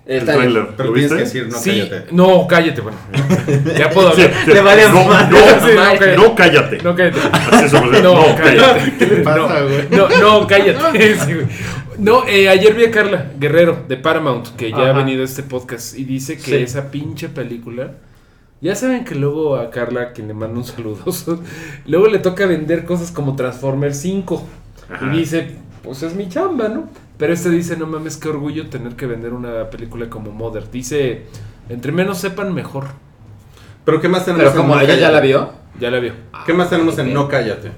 El 0.06 0.18
Está 0.18 0.32
bien. 0.36 0.52
trailer. 0.52 0.68
Pero 0.76 0.88
¿Lo 0.88 0.94
tienes 0.94 1.10
viste? 1.12 1.16
que 1.16 1.40
decir, 1.40 1.52
no 1.52 1.58
sí, 1.58 1.70
cállate. 1.88 2.12
no, 2.12 2.46
cállate, 2.46 2.80
bueno. 2.80 2.98
Ya 3.78 3.90
puedo 3.90 4.08
hablar. 4.08 4.32
sí. 4.44 4.50
Le 4.50 4.60
vale 4.60 4.82
no, 4.88 4.94
no, 4.94 5.02
Sí, 5.10 5.74
no, 5.74 5.84
no, 5.84 5.98
cállate. 5.98 6.16
no, 6.16 6.34
cállate. 6.34 6.78
No, 6.82 6.96
cállate. 6.96 8.92
¿Qué 8.98 9.06
le 9.06 9.16
pasa, 9.18 9.60
güey? 9.62 9.88
No, 9.90 10.08
no, 10.08 10.46
cállate. 10.48 11.46
No, 11.98 12.26
eh, 12.26 12.48
ayer 12.48 12.74
vi 12.74 12.84
a 12.84 12.90
Carla 12.90 13.26
Guerrero 13.38 13.84
de 13.86 13.96
Paramount, 13.98 14.48
que 14.56 14.70
ya 14.70 14.78
ha 14.78 14.90
Ajá. 14.90 14.92
venido 14.98 15.22
a 15.22 15.24
este 15.26 15.42
podcast, 15.42 15.96
y 15.98 16.04
dice 16.04 16.36
que 16.36 16.42
Sí. 16.42 16.54
esa 16.56 16.90
pinche 16.90 17.28
película. 17.28 17.92
Ya 18.62 18.74
saben 18.74 19.04
que 19.04 19.14
luego 19.14 19.56
a 19.56 19.70
Carla, 19.70 20.02
a 20.02 20.12
quien 20.12 20.28
le 20.28 20.34
mando 20.34 20.60
un 20.60 20.64
saludo, 20.66 21.02
luego 21.86 22.06
le 22.08 22.18
toca 22.18 22.46
vender 22.46 22.84
cosas 22.84 23.10
como 23.10 23.36
Transformers 23.36 23.98
5. 23.98 24.46
Ajá. 24.92 25.06
Y 25.14 25.18
dice, 25.18 25.52
pues 25.82 26.02
es 26.02 26.14
mi 26.14 26.28
chamba, 26.28 26.68
¿no? 26.68 26.88
Pero 27.20 27.34
este 27.34 27.50
dice, 27.50 27.76
no 27.76 27.86
mames, 27.86 28.16
qué 28.16 28.30
orgullo 28.30 28.70
tener 28.70 28.96
que 28.96 29.04
vender 29.06 29.34
una 29.34 29.68
película 29.68 30.08
como 30.08 30.32
Mother. 30.32 30.70
Dice, 30.70 31.26
entre 31.68 31.92
menos 31.92 32.16
sepan, 32.16 32.54
mejor. 32.54 32.86
Pero 33.84 34.00
¿qué 34.00 34.08
más 34.08 34.24
tenemos 34.24 34.44
Pero 34.52 34.62
en 34.62 34.66
como 34.66 34.74
No 34.74 34.80
ella 34.80 34.96
ya 34.96 35.10
la 35.10 35.20
vio, 35.20 35.52
Ya 35.78 35.90
la 35.90 35.98
vio. 36.00 36.14
¿Qué 36.46 36.54
más 36.54 36.70
tenemos 36.70 36.96
en. 36.98 37.12
No 37.12 37.28
Cállate? 37.28 37.72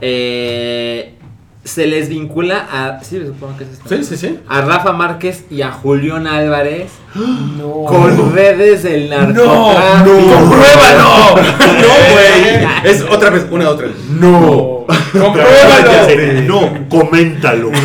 eh, 0.00 1.18
se 1.64 1.86
les 1.86 2.08
vincula 2.08 2.66
a. 2.72 3.02
Sí, 3.04 3.20
supongo 3.24 3.56
que 3.56 3.64
es 3.64 3.70
esto. 3.70 3.88
Sí, 3.88 4.02
sí, 4.04 4.16
sí. 4.16 4.38
A 4.48 4.62
Rafa 4.62 4.92
Márquez 4.92 5.44
y 5.48 5.62
a 5.62 5.70
Julián 5.70 6.26
Álvarez 6.26 6.90
No. 7.14 7.84
con 7.86 8.32
redes 8.34 8.82
del 8.82 9.08
No, 9.10 9.16
narcotráfico. 9.16 10.10
no. 10.10 10.34
¡Compruébalo! 10.34 11.36
No, 11.82 11.88
güey. 12.12 12.66
Es 12.84 13.02
otra 13.02 13.30
vez, 13.30 13.46
una 13.50 13.68
otra 13.70 13.86
vez. 13.86 13.96
No. 14.10 14.86
¡Compruébalo! 15.12 16.42
No, 16.48 16.88
coméntalo. 16.88 17.70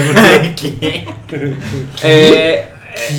Eh, 2.03 2.65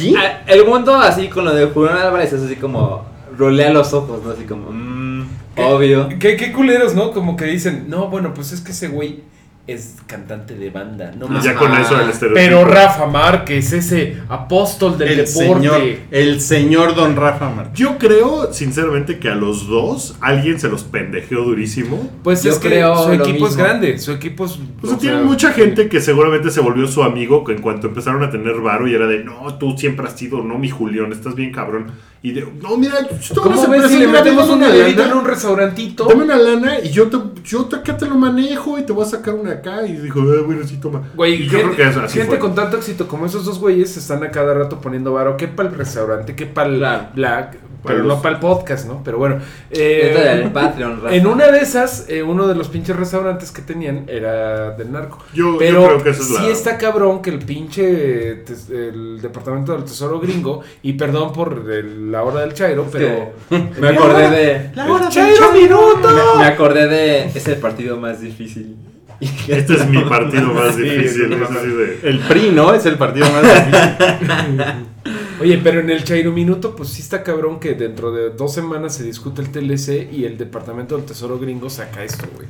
eh, 0.03 0.17
el 0.47 0.65
mundo 0.65 0.95
así 0.97 1.29
con 1.29 1.45
lo 1.45 1.55
de 1.55 1.67
Julián 1.67 1.99
Álvarez 1.99 2.33
es 2.33 2.43
así 2.43 2.57
como 2.57 3.05
rolea 3.37 3.71
los 3.71 3.93
ojos, 3.93 4.21
¿no? 4.25 4.33
Así 4.33 4.45
como, 4.45 4.71
mm, 4.73 5.29
obvio. 5.57 6.09
¿Qué, 6.19 6.37
qué 6.37 6.53
culeros, 6.53 6.95
¿no? 6.95 7.13
Como 7.13 7.37
que 7.37 7.45
dicen, 7.45 7.85
no, 7.89 8.09
bueno, 8.09 8.33
pues 8.35 8.53
es 8.53 8.61
que 8.61 8.73
ese 8.73 8.89
güey 8.89 9.21
es 9.69 9.97
cantante 10.07 10.55
de 10.55 10.71
banda, 10.71 11.13
no 11.17 11.29
más. 11.29 11.45
ya 11.45 11.55
con 11.55 11.71
eso 11.77 11.95
del 11.95 12.09
estereotipo. 12.09 12.43
Pero 12.43 12.65
Rafa 12.65 13.07
Márquez, 13.07 13.71
ese 13.75 14.17
apóstol 14.31 14.97
del 14.97 15.09
El 15.09 15.17
deporte. 15.19 15.55
señor, 15.55 15.83
el 16.11 16.41
señor 16.41 16.95
Don 16.95 17.15
Rafa 17.15 17.51
Márquez. 17.51 17.79
Yo 17.79 17.99
creo, 17.99 18.51
sinceramente, 18.51 19.19
que 19.19 19.29
a 19.29 19.35
los 19.35 19.69
dos 19.69 20.17
alguien 20.23 20.59
se 20.59 20.71
los 20.71 20.85
pendejeó 20.85 21.43
durísimo. 21.43 22.11
Pues 22.25 22.43
Yo 22.43 22.53
es 22.53 22.59
que 22.59 22.69
creo 22.69 23.05
su 23.05 23.13
equipo 23.13 23.47
es 23.47 23.57
grande, 23.57 23.99
su 23.99 24.13
equipo 24.13 24.47
es... 24.47 24.59
O 24.83 24.87
sea, 24.87 24.97
tienen 24.97 25.27
mucha 25.27 25.53
gente 25.53 25.91
que 25.91 26.01
seguramente 26.01 26.51
se 26.51 26.61
volvió 26.61 26.87
su 26.87 27.03
amigo 27.03 27.45
que 27.45 27.53
en 27.53 27.61
cuanto 27.61 27.89
empezaron 27.89 28.23
a 28.23 28.31
tener 28.31 28.55
varo 28.63 28.89
y 28.89 28.95
era 28.95 29.07
de, 29.07 29.23
no, 29.23 29.59
tú 29.59 29.77
siempre 29.77 30.07
has 30.07 30.19
sido, 30.19 30.43
no, 30.43 30.57
mi 30.57 30.71
Julián, 30.71 31.13
estás 31.13 31.35
bien 31.35 31.53
cabrón. 31.53 31.93
Y 32.21 32.33
de, 32.33 32.41
no, 32.61 32.77
mira, 32.77 32.95
¿Cómo 33.35 33.61
unas 33.61 33.71
ves 33.71 33.91
si 33.91 33.99
le 33.99 34.09
metemos 34.09 34.49
una 34.49 34.69
lana, 34.69 35.05
en 35.05 35.13
un 35.13 35.25
restaurantito? 35.25 36.05
Dame 36.07 36.25
una 36.25 36.37
lana 36.37 36.81
y 36.81 36.91
yo 36.91 37.07
te, 37.07 37.17
yo 37.45 37.67
te, 37.67 37.77
acá 37.77 37.97
te 37.97 38.07
lo 38.07 38.17
manejo 38.17 38.77
y 38.77 38.83
te 38.83 38.93
voy 38.93 39.05
a 39.05 39.09
sacar 39.09 39.35
una 39.35 39.58
acá. 39.59 39.87
Y 39.87 39.93
dijo, 39.97 40.21
eh, 40.33 40.41
bueno, 40.43 40.67
sí, 40.67 40.79
toma. 40.79 41.03
Güey, 41.15 41.35
y 41.43 41.47
yo 41.49 41.59
gente, 41.59 41.75
creo 41.77 41.93
que 41.95 42.01
así 42.01 42.15
gente 42.19 42.31
fue. 42.33 42.39
con 42.39 42.55
tanto 42.55 42.77
éxito 42.77 43.07
como 43.07 43.27
esos 43.27 43.45
dos 43.45 43.59
güeyes 43.59 43.97
están 43.97 44.23
a 44.25 44.31
cada 44.31 44.55
rato 44.55 44.81
poniendo 44.81 45.13
varo. 45.13 45.37
¿Qué 45.37 45.47
para 45.49 45.69
el 45.69 45.75
restaurante? 45.75 46.35
¿Qué 46.35 46.47
para? 46.47 47.13
Para 47.15 47.51
Pero 47.95 48.03
no 48.05 48.21
para 48.21 48.35
el 48.35 48.41
podcast, 48.41 48.89
¿no? 48.89 49.03
Pero 49.05 49.19
bueno. 49.19 49.39
Eh, 49.71 50.13
del 50.43 50.51
Patreon, 50.51 51.01
en 51.11 51.27
una 51.29 51.47
de 51.53 51.61
esas, 51.61 52.07
eh, 52.09 52.25
uno 52.25 52.49
de 52.49 52.57
los 52.57 52.67
pinches 52.69 52.97
restaurantes 52.97 53.53
que 53.53 53.63
tenían 53.63 54.05
era 54.09 54.73
del 54.73 54.91
narco. 54.91 55.19
Yo, 55.33 55.57
creo 55.59 56.03
que 56.03 56.11
eso 56.11 56.23
es 56.23 56.29
sí 56.29 56.35
la... 56.43 56.49
está 56.49 56.77
cabrón 56.77 57.23
que 57.23 57.31
el 57.31 57.39
pinche 57.39 58.43
tes- 58.45 58.69
el 58.71 59.21
departamento 59.23 59.73
del 59.75 59.85
tesoro 59.85 60.19
gringo 60.19 60.63
y 60.83 60.95
perdón 60.95 61.33
por 61.33 61.71
el- 61.71 62.11
la 62.11 62.25
hora 62.25 62.41
del 62.41 62.53
chairo, 62.53 62.85
pero 62.91 63.33
Me 63.81 63.89
acordé 63.89 64.29
de. 64.31 64.71
La 64.75 64.85
hora 64.93 64.97
¡El 64.97 65.01
del 65.05 65.11
chairo 65.13 65.53
minuto. 65.53 66.09
Me, 66.37 66.41
me 66.41 66.47
acordé 66.47 66.89
de. 66.89 67.25
Es 67.27 67.47
el 67.47 67.57
partido 67.59 67.97
más 67.97 68.21
difícil. 68.21 68.77
Este 69.49 69.75
es 69.75 69.89
mi 69.89 70.03
partido 70.05 70.53
más 70.55 70.75
Sí, 70.77 70.83
difícil. 70.83 71.31
no 71.31 71.45
es 71.45 71.77
de- 71.77 72.01
El 72.09 72.19
PRI, 72.21 72.51
¿no? 72.53 72.73
Es 72.75 72.87
el 72.87 72.97
partido 72.97 73.27
más 73.33 73.43
difícil. 73.43 74.59
Oye, 75.41 75.59
pero 75.63 75.81
en 75.81 75.91
el 75.91 76.05
Chairo 76.05 76.33
Minuto, 76.33 76.75
pues 76.77 76.89
sí 76.91 77.01
está 77.03 77.23
cabrón 77.23 77.61
que 77.61 77.75
dentro 77.75 78.13
de 78.13 78.31
dos 78.31 78.53
semanas 78.53 78.95
se 78.97 79.05
discute 79.05 79.41
el 79.43 79.51
TLC 79.51 80.09
y 80.13 80.25
el 80.25 80.37
Departamento 80.37 80.97
del 80.97 81.05
Tesoro 81.07 81.39
Gringo 81.39 81.71
saca 81.71 82.03
esto, 82.05 82.27
güey. 82.35 82.49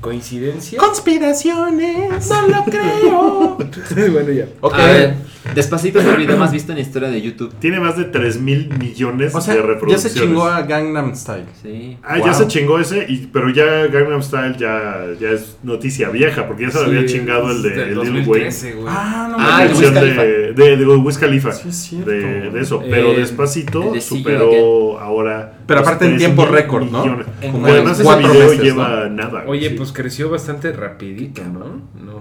¿Coincidencia? 0.00 0.78
Conspiraciones. 0.78 2.30
No 2.30 2.48
lo 2.48 2.64
creo. 2.64 3.58
bueno, 4.12 4.32
ya. 4.32 4.46
Ok. 4.60 4.74
A 4.74 4.86
ver, 4.86 5.14
Despacito 5.54 5.98
es 5.98 6.06
el 6.06 6.16
video 6.16 6.36
más 6.36 6.52
visto 6.52 6.72
en 6.72 6.76
la 6.78 6.82
historia 6.82 7.08
de 7.08 7.22
YouTube. 7.22 7.54
Tiene 7.58 7.80
más 7.80 7.96
de 7.96 8.04
3 8.04 8.38
mil 8.40 8.68
millones 8.78 9.34
O 9.34 9.40
sea, 9.40 9.54
de 9.54 9.60
ya 9.60 9.66
reproducciones. 9.66 10.12
se 10.12 10.20
chingó 10.20 10.44
a 10.44 10.62
Gangnam 10.62 11.14
Style. 11.16 11.46
Sí. 11.62 11.96
Ah, 12.02 12.18
Wow. 12.18 12.26
ya 12.26 12.34
se 12.34 12.46
chingó 12.48 12.78
ese, 12.78 13.06
y, 13.08 13.28
pero 13.32 13.48
ya 13.50 13.86
Gangnam 13.86 14.22
Style 14.22 14.56
ya, 14.58 15.06
ya 15.18 15.30
es 15.30 15.56
noticia 15.62 16.10
vieja, 16.10 16.46
porque 16.46 16.64
ya 16.64 16.70
se 16.70 16.78
lo 16.80 16.84
Sí, 16.90 16.96
había 16.96 17.06
chingado 17.08 17.50
el 17.50 17.62
de 17.62 17.68
el 17.82 17.88
Lil 17.90 17.98
Wayne. 17.98 18.14
2013, 18.24 18.72
güey. 18.74 18.86
Ah, 18.88 19.28
no 19.30 19.36
Ah, 19.38 19.60
La 19.60 19.66
canción 19.66 19.94
de, 19.94 20.52
de, 20.52 20.76
de 20.76 20.86
Wiz 20.86 21.18
Khalifa. 21.18 21.52
Sí, 21.52 21.68
es 21.70 21.76
cierto. 21.76 22.10
de, 22.10 22.50
de 22.50 22.60
eso. 22.60 22.82
Eh, 22.82 22.88
Pero 22.90 23.14
Despacito 23.14 23.98
superó 24.00 25.00
ahora. 25.00 25.57
Pero 25.68 25.80
aparte 25.80 26.06
en 26.06 26.12
3 26.12 26.18
tiempo 26.18 26.46
récord, 26.46 26.90
¿no? 26.90 27.04
En 27.42 27.52
Como 27.52 27.66
además 27.66 27.92
ese 27.92 28.02
cuatro 28.02 28.32
video 28.32 28.48
meses, 28.48 28.62
lleva 28.62 29.06
nada. 29.10 29.44
Oye, 29.46 29.68
sí. 29.68 29.74
pues 29.74 29.92
creció 29.92 30.30
bastante 30.30 30.72
rapidito, 30.72 31.44
¿no? 31.44 31.82
No, 31.94 32.20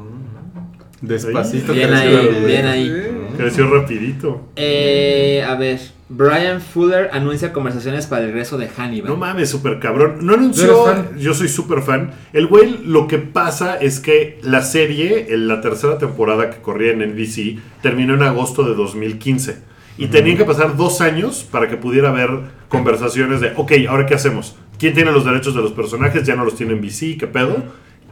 no. 0.54 0.74
Despacito. 1.00 1.72
Bien 1.72 1.90
creció 1.90 2.20
ahí, 2.20 2.46
bien 2.46 2.66
ahí. 2.66 3.08
Creció 3.38 3.70
rapidito. 3.70 4.50
Eh, 4.58 5.46
a 5.48 5.56
ver, 5.56 5.80
Brian 6.10 6.60
Fuller 6.60 7.10
anuncia 7.14 7.54
conversaciones 7.54 8.06
para 8.08 8.24
el 8.24 8.32
regreso 8.32 8.58
de 8.58 8.68
Hannibal. 8.68 9.12
No 9.12 9.16
mames, 9.16 9.50
súper 9.50 9.80
cabrón. 9.80 10.18
No 10.26 10.34
¿Tú 10.34 10.40
anunció, 10.40 11.16
yo 11.18 11.34
soy 11.34 11.48
súper 11.48 11.84
fan. 11.84 12.12
El 12.34 12.48
güey, 12.48 12.80
lo 12.84 13.08
que 13.08 13.18
pasa 13.18 13.78
es 13.78 14.02
que 14.02 14.40
la 14.44 14.62
serie, 14.62 15.34
en 15.34 15.48
la 15.48 15.62
tercera 15.62 15.98
temporada 15.98 16.50
que 16.50 16.58
corría 16.58 16.92
en 16.92 17.00
NBC, 17.00 17.62
terminó 17.82 18.16
en 18.16 18.24
agosto 18.24 18.64
de 18.64 18.76
2015. 18.76 19.66
Y 19.98 20.08
tenían 20.08 20.38
que 20.38 20.44
pasar 20.46 20.76
dos 20.76 21.00
años 21.00 21.48
para 21.50 21.70
que 21.70 21.78
pudiera 21.78 22.10
haber 22.10 22.57
conversaciones 22.70 23.42
de, 23.42 23.54
ok, 23.56 23.72
ahora 23.90 24.06
qué 24.06 24.16
hacemos. 24.16 24.56
¿Quién 24.78 24.94
tiene 24.94 25.12
los 25.12 25.26
derechos 25.26 25.56
de 25.56 25.62
los 25.62 25.72
personajes? 25.72 26.24
Ya 26.24 26.36
no 26.36 26.46
los 26.46 26.56
tiene 26.56 26.76
NBC, 26.76 27.18
¿qué 27.20 27.28
pedo? 27.28 27.64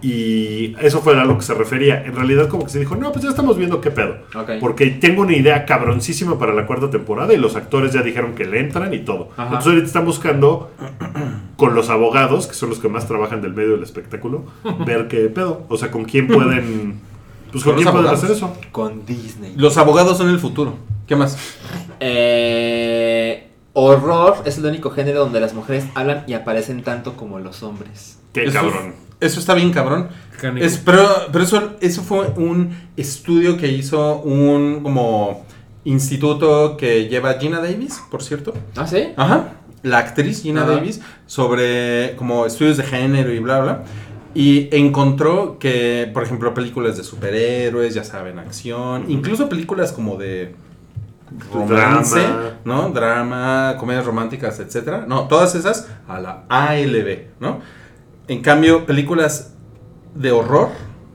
Y 0.01 0.75
eso 0.81 1.01
fue 1.01 1.19
a 1.19 1.25
lo 1.25 1.37
que 1.37 1.43
se 1.43 1.53
refería. 1.53 2.03
En 2.05 2.15
realidad, 2.15 2.47
como 2.47 2.65
que 2.65 2.69
se 2.69 2.79
dijo, 2.79 2.95
no, 2.95 3.11
pues 3.11 3.23
ya 3.23 3.29
estamos 3.29 3.57
viendo 3.57 3.81
qué 3.81 3.91
pedo. 3.91 4.17
Porque 4.59 4.87
tengo 4.87 5.21
una 5.21 5.35
idea 5.35 5.65
cabroncísima 5.65 6.37
para 6.37 6.53
la 6.53 6.67
cuarta 6.67 6.89
temporada 6.89 7.33
y 7.33 7.37
los 7.37 7.55
actores 7.55 7.93
ya 7.93 8.01
dijeron 8.01 8.35
que 8.35 8.45
le 8.45 8.59
entran 8.59 8.93
y 8.93 8.99
todo. 8.99 9.29
Ajá. 9.33 9.45
Entonces 9.45 9.67
ahorita 9.67 9.87
están 9.87 10.05
buscando 10.05 10.71
con 11.57 11.73
los 11.73 11.89
abogados, 11.89 12.47
que 12.47 12.53
son 12.53 12.69
los 12.69 12.79
que 12.79 12.89
más 12.89 13.07
trabajan 13.07 13.41
del 13.41 13.53
medio 13.53 13.71
del 13.71 13.83
espectáculo, 13.83 14.45
ver 14.85 15.07
qué 15.07 15.27
pedo. 15.29 15.65
O 15.69 15.77
sea, 15.77 15.89
con 15.89 16.05
quién 16.05 16.27
pueden. 16.27 16.99
Pues 17.51 17.63
con 17.63 17.73
Con 17.73 17.81
quién 17.81 17.93
pueden 17.93 18.11
hacer 18.11 18.31
eso. 18.31 18.55
Con 18.71 19.05
Disney. 19.05 19.53
Los 19.55 19.77
abogados 19.77 20.17
son 20.17 20.29
el 20.29 20.39
futuro. 20.39 20.75
¿Qué 21.07 21.15
más? 21.15 21.37
Eh, 21.99 23.49
horror 23.75 24.37
es 24.45 24.57
el 24.57 24.65
único 24.65 24.89
género 24.89 25.19
donde 25.19 25.39
las 25.39 25.53
mujeres 25.53 25.85
hablan 25.93 26.23
y 26.25 26.33
aparecen 26.33 26.81
tanto 26.81 27.15
como 27.15 27.37
los 27.39 27.61
hombres. 27.61 28.17
Qué 28.33 28.45
Eso- 28.45 28.53
cabrón. 28.53 28.95
Eso 29.21 29.39
está 29.39 29.53
bien 29.53 29.71
cabrón. 29.71 30.09
Es, 30.59 30.77
pero 30.77 31.07
pero 31.31 31.43
eso, 31.45 31.75
eso 31.79 32.01
fue 32.03 32.27
un 32.35 32.75
estudio 32.97 33.55
que 33.57 33.67
hizo 33.69 34.19
un 34.21 34.81
como 34.83 35.45
instituto 35.85 36.75
que 36.77 37.07
lleva 37.07 37.35
Gina 37.35 37.59
Davis, 37.61 38.01
por 38.11 38.21
cierto. 38.21 38.53
¿Ah, 38.75 38.85
sí? 38.87 39.13
Ajá. 39.15 39.53
La 39.83 39.99
actriz 39.99 40.41
Gina 40.41 40.63
Ajá. 40.63 40.71
Davis 40.73 40.99
sobre 41.27 42.15
como 42.17 42.45
estudios 42.45 42.75
de 42.77 42.83
género 42.83 43.31
y 43.33 43.39
bla 43.39 43.59
bla. 43.61 43.83
Y 44.33 44.67
encontró 44.75 45.57
que, 45.59 46.09
por 46.13 46.23
ejemplo, 46.23 46.53
películas 46.53 46.97
de 46.97 47.05
superhéroes, 47.05 47.93
ya 47.93 48.03
saben, 48.03 48.37
acción, 48.37 49.05
incluso 49.07 49.47
películas 49.47 49.93
como 49.93 50.17
de 50.17 50.55
romance, 51.53 52.19
Drama. 52.19 52.49
¿no? 52.65 52.89
Drama, 52.89 53.75
comedias 53.79 54.05
románticas, 54.05 54.59
etcétera. 54.59 55.05
No, 55.07 55.27
todas 55.27 55.55
esas 55.55 55.87
a 56.07 56.19
la 56.19 56.43
ALB, 56.49 57.27
¿no? 57.39 57.59
En 58.27 58.41
cambio, 58.41 58.85
películas 58.85 59.53
de 60.15 60.31
horror, 60.31 60.69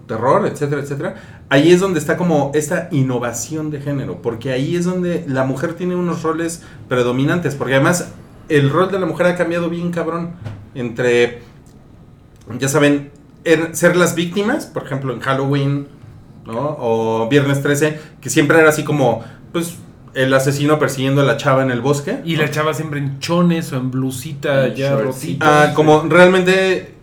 terror, 0.06 0.46
etcétera, 0.46 0.82
etcétera, 0.82 1.14
ahí 1.48 1.72
es 1.72 1.80
donde 1.80 1.98
está 1.98 2.16
como 2.16 2.50
esta 2.54 2.88
innovación 2.90 3.70
de 3.70 3.80
género, 3.80 4.22
porque 4.22 4.52
ahí 4.52 4.76
es 4.76 4.84
donde 4.84 5.24
la 5.26 5.44
mujer 5.44 5.74
tiene 5.74 5.96
unos 5.96 6.22
roles 6.22 6.62
predominantes, 6.88 7.54
porque 7.54 7.74
además 7.74 8.12
el 8.48 8.70
rol 8.70 8.90
de 8.90 8.98
la 8.98 9.06
mujer 9.06 9.26
ha 9.26 9.36
cambiado 9.36 9.70
bien 9.70 9.90
cabrón 9.90 10.32
entre, 10.74 11.42
ya 12.58 12.68
saben, 12.68 13.10
er- 13.44 13.72
ser 13.74 13.96
las 13.96 14.14
víctimas, 14.14 14.66
por 14.66 14.82
ejemplo 14.84 15.12
en 15.12 15.20
Halloween, 15.20 15.88
¿no? 16.46 16.76
O 16.78 17.28
Viernes 17.28 17.62
13, 17.62 17.98
que 18.20 18.30
siempre 18.30 18.58
era 18.58 18.68
así 18.70 18.82
como, 18.84 19.22
pues, 19.52 19.76
el 20.14 20.32
asesino 20.34 20.78
persiguiendo 20.78 21.20
a 21.20 21.24
la 21.24 21.36
chava 21.36 21.62
en 21.62 21.70
el 21.70 21.80
bosque. 21.80 22.18
Y 22.24 22.36
la 22.36 22.50
chava 22.50 22.74
siempre 22.74 23.00
en 23.00 23.18
chones 23.20 23.72
o 23.72 23.76
en 23.76 23.90
blusita 23.90 24.66
En 24.66 24.74
ya 24.74 24.96
rotita. 24.96 25.70
Ah, 25.70 25.74
como 25.74 26.02
realmente 26.02 26.94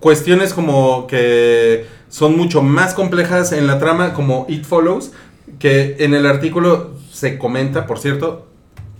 cuestiones 0.00 0.52
como 0.52 1.06
que 1.06 1.86
son 2.08 2.36
mucho 2.36 2.62
más 2.62 2.94
complejas 2.94 3.52
en 3.52 3.66
la 3.66 3.78
trama, 3.78 4.14
como 4.14 4.46
It 4.48 4.64
Follows, 4.64 5.12
que 5.58 5.96
en 6.00 6.14
el 6.14 6.26
artículo 6.26 6.92
se 7.10 7.38
comenta, 7.38 7.86
por 7.86 7.98
cierto, 7.98 8.46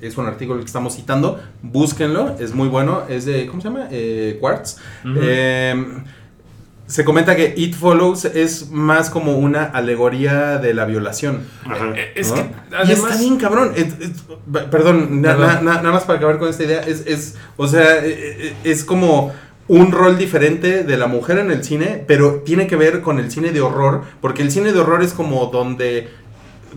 es 0.00 0.16
un 0.18 0.26
artículo 0.26 0.60
que 0.60 0.66
estamos 0.66 0.96
citando, 0.96 1.40
búsquenlo, 1.62 2.36
es 2.38 2.54
muy 2.54 2.68
bueno, 2.68 3.02
es 3.08 3.24
de, 3.24 3.46
¿cómo 3.46 3.60
se 3.60 3.68
llama? 3.68 3.88
Eh, 3.90 4.36
Quartz. 4.40 4.78
Eh, 5.04 6.02
se 6.86 7.04
comenta 7.04 7.34
que 7.36 7.52
It 7.56 7.74
Follows 7.74 8.24
es 8.26 8.70
más 8.70 9.10
como 9.10 9.36
una 9.38 9.64
alegoría 9.64 10.58
de 10.58 10.72
la 10.74 10.84
violación. 10.84 11.40
Ajá. 11.64 11.92
Eh, 11.96 12.12
Es 12.14 12.28
¿no? 12.30 12.34
que 12.36 12.40
y 12.42 12.44
además. 12.74 13.10
está 13.10 13.16
bien 13.18 13.36
cabrón. 13.38 13.72
Es- 13.74 13.94
es- 14.00 14.22
perdón, 14.70 15.20
na- 15.22 15.30
Perdón. 15.36 15.46
na- 15.48 15.60
na- 15.62 15.82
nada 15.82 15.92
más 15.92 16.04
para 16.04 16.18
acabar 16.18 16.38
con 16.38 16.48
esta 16.48 16.64
idea. 16.64 16.80
Es, 16.80 17.04
es, 17.06 17.34
o 17.56 17.66
sea, 17.66 17.96
eh, 18.04 18.06
eh, 18.48 18.54
es 18.64 18.84
como 18.84 19.32
un 19.68 19.90
rol 19.90 20.16
diferente 20.16 20.84
de 20.84 20.96
la 20.96 21.08
mujer 21.08 21.38
en 21.38 21.50
el 21.50 21.64
cine, 21.64 22.04
pero 22.06 22.42
tiene 22.44 22.68
que 22.68 22.76
ver 22.76 23.00
con 23.00 23.18
el 23.18 23.32
cine 23.32 23.50
de 23.50 23.60
horror, 23.60 24.02
porque 24.20 24.42
el 24.42 24.52
cine 24.52 24.72
de 24.72 24.78
horror 24.78 25.02
es 25.02 25.12
como 25.12 25.46
donde 25.46 26.08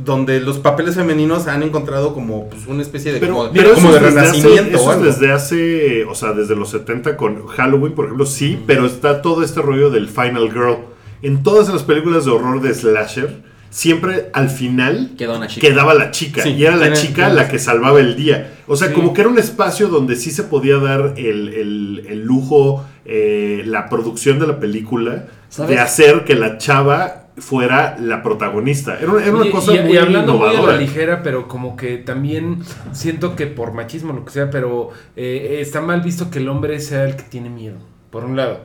donde 0.03 0.39
los 0.39 0.57
papeles 0.59 0.95
femeninos 0.95 1.47
han 1.47 1.63
encontrado 1.63 2.13
como 2.13 2.49
pues, 2.49 2.65
una 2.67 2.81
especie 2.81 3.11
de, 3.13 3.19
como, 3.19 3.51
pero 3.51 3.73
como 3.73 3.91
de 3.91 3.97
es 3.97 4.03
desde 4.03 4.19
hace- 4.19 4.31
renacimiento. 4.41 4.77
o 4.83 4.91
eso 4.91 4.99
es 5.05 5.19
desde 5.19 5.31
hace, 5.33 6.05
o 6.05 6.15
sea, 6.15 6.31
desde 6.33 6.55
los 6.55 6.69
70 6.69 7.17
con 7.17 7.45
Halloween, 7.47 7.93
por 7.93 8.05
ejemplo, 8.05 8.25
sí, 8.25 8.59
pero 8.65 8.85
está 8.85 9.21
todo 9.21 9.43
este 9.43 9.61
rollo 9.61 9.89
del 9.89 10.07
Final 10.09 10.51
Girl. 10.51 10.77
En 11.21 11.43
todas 11.43 11.67
las 11.69 11.83
películas 11.83 12.25
de 12.25 12.31
horror 12.31 12.61
de 12.61 12.73
slasher, 12.73 13.41
siempre 13.69 14.29
al 14.33 14.49
final 14.49 15.11
Quedó 15.17 15.37
una 15.37 15.47
chica. 15.47 15.67
quedaba 15.67 15.93
la 15.93 16.11
chica 16.11 16.41
Sí, 16.43 16.49
y 16.49 16.63
era 16.65 16.75
la 16.75 16.83
tiene- 16.83 16.95
chica 16.97 17.25
tiene- 17.25 17.33
la 17.33 17.47
que 17.49 17.59
salvaba 17.59 17.99
el 17.99 18.15
día. 18.15 18.55
O 18.67 18.75
sea, 18.75 18.87
Sí. 18.87 18.93
como 18.93 19.13
que 19.13 19.21
era 19.21 19.29
un 19.29 19.37
espacio 19.37 19.89
donde 19.89 20.15
sí 20.15 20.31
se 20.31 20.43
podía 20.43 20.77
dar 20.77 21.13
el, 21.17 21.49
el- 21.49 22.05
el 22.09 22.21
lujo, 22.23 22.85
eh, 23.05 23.63
la 23.65 23.89
producción 23.89 24.39
de 24.39 24.47
la 24.47 24.59
película, 24.59 25.25
¿Sabes? 25.49 25.71
de 25.71 25.79
hacer 25.79 26.23
que 26.25 26.35
la 26.35 26.57
chava 26.57 27.25
fuera 27.39 27.97
la 27.99 28.21
protagonista. 28.23 28.97
Era, 28.99 29.11
una- 29.11 29.23
era 29.25 29.35
una 29.35 29.47
Y- 29.47 29.51
cosa 29.51 29.75
y, 29.75 29.79
muy 29.79 29.93
y 29.93 29.97
hablando 29.97 30.33
muy 30.35 30.47
a 30.47 30.51
innovadora. 30.53 30.73
la 30.73 30.79
ligera, 30.79 31.23
pero 31.23 31.47
como 31.47 31.75
que 31.75 31.97
también 31.97 32.59
siento 32.91 33.35
que 33.35 33.47
por 33.47 33.73
machismo, 33.73 34.13
lo 34.13 34.25
que 34.25 34.31
sea, 34.31 34.49
pero 34.49 34.89
eh, 35.15 35.57
está 35.61 35.81
mal 35.81 36.01
visto 36.01 36.29
que 36.29 36.39
el 36.39 36.49
hombre 36.49 36.79
sea 36.79 37.03
el 37.05 37.15
que 37.15 37.23
tiene 37.23 37.49
miedo, 37.49 37.77
por 38.11 38.23
un 38.25 38.35
lado. 38.35 38.59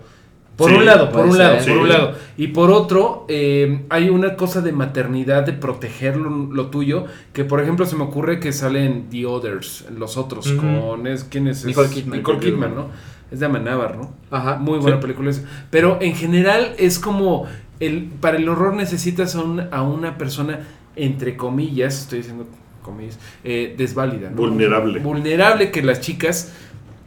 Por 0.56 0.70
Sí, 0.70 0.76
un 0.76 0.84
lado, 0.84 1.10
por 1.10 1.26
un 1.26 1.36
lado, 1.36 1.58
ser. 1.58 1.72
por 1.72 1.82
un 1.82 1.88
lado. 1.88 2.12
Y 2.36 2.46
por 2.48 2.70
otro, 2.70 3.24
eh, 3.28 3.86
hay 3.88 4.08
una 4.08 4.36
cosa 4.36 4.60
de 4.60 4.70
maternidad, 4.70 5.42
de 5.42 5.52
proteger 5.52 6.16
lo, 6.16 6.30
lo 6.30 6.66
tuyo, 6.68 7.06
que 7.32 7.44
por 7.44 7.60
ejemplo 7.60 7.86
se 7.86 7.96
me 7.96 8.04
ocurre 8.04 8.38
que 8.38 8.52
salen 8.52 9.08
The 9.10 9.26
Others, 9.26 9.86
los 9.98 10.16
otros, 10.16 10.52
con, 10.52 11.08
es, 11.08 11.24
¿quién 11.24 11.48
es? 11.48 11.64
Nicole 11.64 11.88
Kidman. 11.88 12.18
Nicole 12.18 12.38
Kidman, 12.38 12.70
Kidman. 12.70 12.74
¿no? 12.86 13.14
Es 13.32 13.40
de 13.40 13.46
Amenábar, 13.46 13.96
¿no? 13.96 14.12
Ajá. 14.30 14.54
Muy 14.58 14.78
buena 14.78 14.98
Sí. 14.98 15.02
película 15.02 15.30
esa. 15.30 15.42
Pero 15.70 15.98
en 16.00 16.14
general 16.14 16.74
es 16.78 17.00
como 17.00 17.46
el 17.80 18.04
para 18.20 18.36
el 18.36 18.48
horror 18.48 18.74
necesitas 18.74 19.34
a, 19.36 19.42
un- 19.42 19.68
a 19.72 19.82
una 19.82 20.16
persona 20.18 20.60
entre 20.96 21.36
comillas, 21.36 22.00
estoy 22.02 22.18
diciendo 22.18 22.46
comillas, 22.82 23.18
eh, 23.42 23.74
desválida, 23.76 24.30
¿no? 24.30 24.36
Vulnerable. 24.36 25.00
Vulnerable 25.00 25.70
que 25.70 25.82
las 25.82 26.00
chicas 26.00 26.52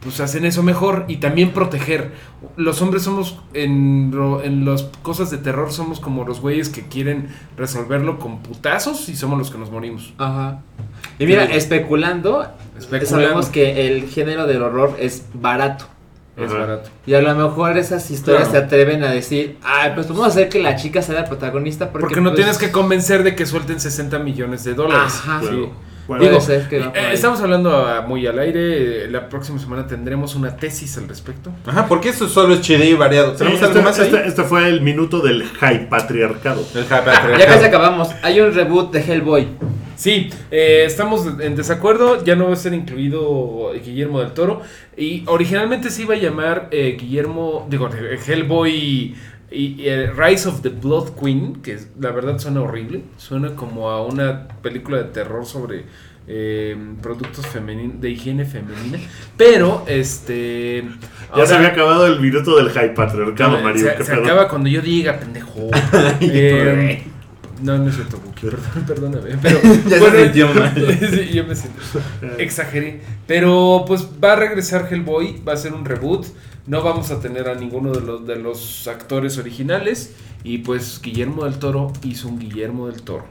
pues 0.00 0.20
hacen 0.20 0.44
eso 0.44 0.62
mejor 0.62 1.06
y 1.08 1.16
también 1.16 1.50
proteger. 1.52 2.12
Los 2.56 2.80
hombres 2.82 3.02
somos 3.02 3.38
en, 3.54 4.12
lo- 4.14 4.42
en 4.44 4.64
las 4.64 4.82
cosas 5.02 5.30
de 5.30 5.38
terror 5.38 5.72
somos 5.72 5.98
como 6.00 6.24
los 6.24 6.40
güeyes 6.40 6.68
que 6.68 6.82
quieren 6.86 7.28
resolverlo 7.56 8.18
con 8.20 8.38
putazos 8.42 9.08
y 9.08 9.16
somos 9.16 9.38
los 9.38 9.50
que 9.50 9.58
nos 9.58 9.70
morimos. 9.72 10.12
Ajá. 10.18 10.60
Y 11.18 11.26
mira, 11.26 11.44
especulando, 11.44 12.46
Especulando. 12.78 13.06
sabemos 13.26 13.46
que 13.46 13.88
el 13.88 14.08
género 14.08 14.46
del 14.46 14.62
horror 14.62 14.96
es 15.00 15.24
barato. 15.34 15.86
Es 16.38 16.50
Ajá. 16.50 16.60
barato. 16.60 16.90
Y 17.06 17.14
a 17.14 17.20
lo 17.20 17.34
mejor 17.34 17.76
esas 17.76 18.10
historias 18.10 18.48
Claro. 18.48 18.60
se 18.60 18.66
atreven 18.66 19.02
a 19.02 19.10
decir, 19.10 19.56
ay, 19.62 19.92
pues 19.94 20.06
vamos 20.08 20.24
a 20.24 20.28
hacer 20.28 20.48
que 20.48 20.60
la 20.62 20.76
chica 20.76 21.02
sea 21.02 21.16
la 21.16 21.24
protagonista 21.24 21.90
porque, 21.90 22.06
Porque, 22.06 22.20
no 22.20 22.30
pues, 22.30 22.36
tienes 22.36 22.58
que 22.58 22.70
convencer 22.70 23.24
de 23.24 23.34
que 23.34 23.44
suelten 23.44 23.80
60 23.80 24.18
millones 24.20 24.62
de 24.64 24.74
dólares. 24.74 25.14
Ajá, 25.16 25.40
Claro. 25.40 25.56
sí. 25.64 25.70
Bueno, 26.06 26.24
Digo, 26.24 26.40
ser 26.40 26.66
que 26.70 26.78
Eh, 26.78 26.92
estamos 27.12 27.38
hablando 27.42 27.76
a- 27.86 28.00
muy 28.00 28.26
al 28.26 28.38
aire. 28.38 29.04
eh, 29.04 29.08
La 29.10 29.28
próxima 29.28 29.58
semana 29.58 29.86
tendremos 29.86 30.34
una 30.36 30.56
tesis 30.56 30.96
al 30.96 31.06
respecto. 31.06 31.52
Ajá, 31.66 31.86
porque 31.86 32.08
esto 32.08 32.28
solo 32.28 32.54
es 32.54 32.62
chido 32.62 32.82
y 32.82 32.94
variado. 32.94 33.32
Sí, 33.32 33.38
¿Tenemos 33.40 33.60
este, 33.60 33.72
algo 33.78 33.82
más 33.82 33.98
ahí? 33.98 34.06
este- 34.06 34.26
este 34.26 34.42
fue 34.44 34.68
el 34.68 34.80
minuto 34.80 35.20
del 35.20 35.44
high 35.44 35.88
patriarcado. 35.90 36.64
El 36.74 36.86
Ya 36.88 37.46
casi 37.46 37.64
acabamos. 37.66 38.08
Hay 38.22 38.40
un 38.40 38.54
reboot 38.54 38.90
de 38.90 39.00
Hellboy. 39.02 39.48
Sí, 39.98 40.30
eh, 40.52 40.84
estamos 40.86 41.26
en 41.40 41.56
desacuerdo. 41.56 42.24
Ya 42.24 42.36
no 42.36 42.46
va 42.46 42.52
a 42.52 42.56
ser 42.56 42.72
incluido 42.72 43.72
Guillermo 43.84 44.20
del 44.20 44.32
Toro. 44.32 44.62
Y 44.96 45.24
originalmente 45.26 45.90
se 45.90 46.02
iba 46.02 46.14
a 46.14 46.18
llamar 46.18 46.68
eh, 46.70 46.96
Guillermo, 46.98 47.66
digo, 47.68 47.88
eh, 47.88 48.16
Hellboy 48.24 48.70
y, 48.70 49.16
y, 49.50 49.88
eh, 49.88 50.12
Rise 50.16 50.48
of 50.48 50.62
the 50.62 50.68
Blood 50.68 51.16
Queen, 51.20 51.56
que 51.62 51.78
la 51.98 52.12
verdad 52.12 52.38
suena 52.38 52.62
horrible. 52.62 53.02
Suena 53.16 53.56
como 53.56 53.90
a 53.90 54.06
una 54.06 54.46
película 54.62 54.98
de 54.98 55.04
terror 55.04 55.44
sobre 55.44 55.84
eh, 56.28 56.76
productos 57.02 57.44
femeninos 57.48 58.00
de 58.00 58.10
higiene 58.10 58.44
femenina. 58.44 59.00
Pero, 59.36 59.82
este. 59.88 60.84
Ya 61.36 61.44
se 61.44 61.56
había 61.56 61.68
acabado 61.70 62.06
el 62.06 62.20
minuto 62.20 62.56
del 62.56 62.70
high 62.70 62.94
patriarcado, 62.94 63.56
No, 63.56 63.64
Mario. 63.64 63.82
se, 63.84 63.96
¿qué 63.96 64.04
se 64.04 64.14
acaba 64.14 64.46
cuando 64.48 64.68
yo 64.68 64.80
diga, 64.80 65.18
pendejo. 65.18 65.70
Eh, 66.20 67.02
no, 67.62 67.78
no 67.78 67.88
es 67.88 67.94
cierto, 67.96 68.18
Buki, 68.24 68.46
perdón, 68.46 68.84
perdóname. 68.86 69.36
Pero, 69.42 69.60
Ya 69.88 69.98
se 69.98 70.22
sintió 70.24 70.48
mal. 70.54 70.74
sí, 70.98 71.30
yo 71.34 71.44
me 71.44 71.54
siento. 71.54 71.80
Exageré. 72.38 73.00
Pero 73.26 73.84
pues 73.86 74.06
va 74.22 74.32
a 74.34 74.36
regresar 74.36 74.88
Hellboy, 74.90 75.42
va 75.46 75.52
a 75.52 75.56
ser 75.56 75.72
un 75.74 75.84
reboot. 75.84 76.26
No 76.66 76.82
vamos 76.82 77.10
a 77.10 77.20
tener 77.20 77.48
a 77.48 77.54
ninguno 77.54 77.92
de 77.92 78.00
los, 78.02 78.26
de 78.26 78.36
los 78.36 78.86
actores 78.88 79.38
originales. 79.38 80.14
Y 80.44 80.58
pues 80.58 81.00
Guillermo 81.02 81.44
del 81.44 81.58
Toro 81.58 81.92
hizo 82.04 82.28
un 82.28 82.38
Guillermo 82.38 82.86
del 82.88 83.02
Toro. 83.02 83.24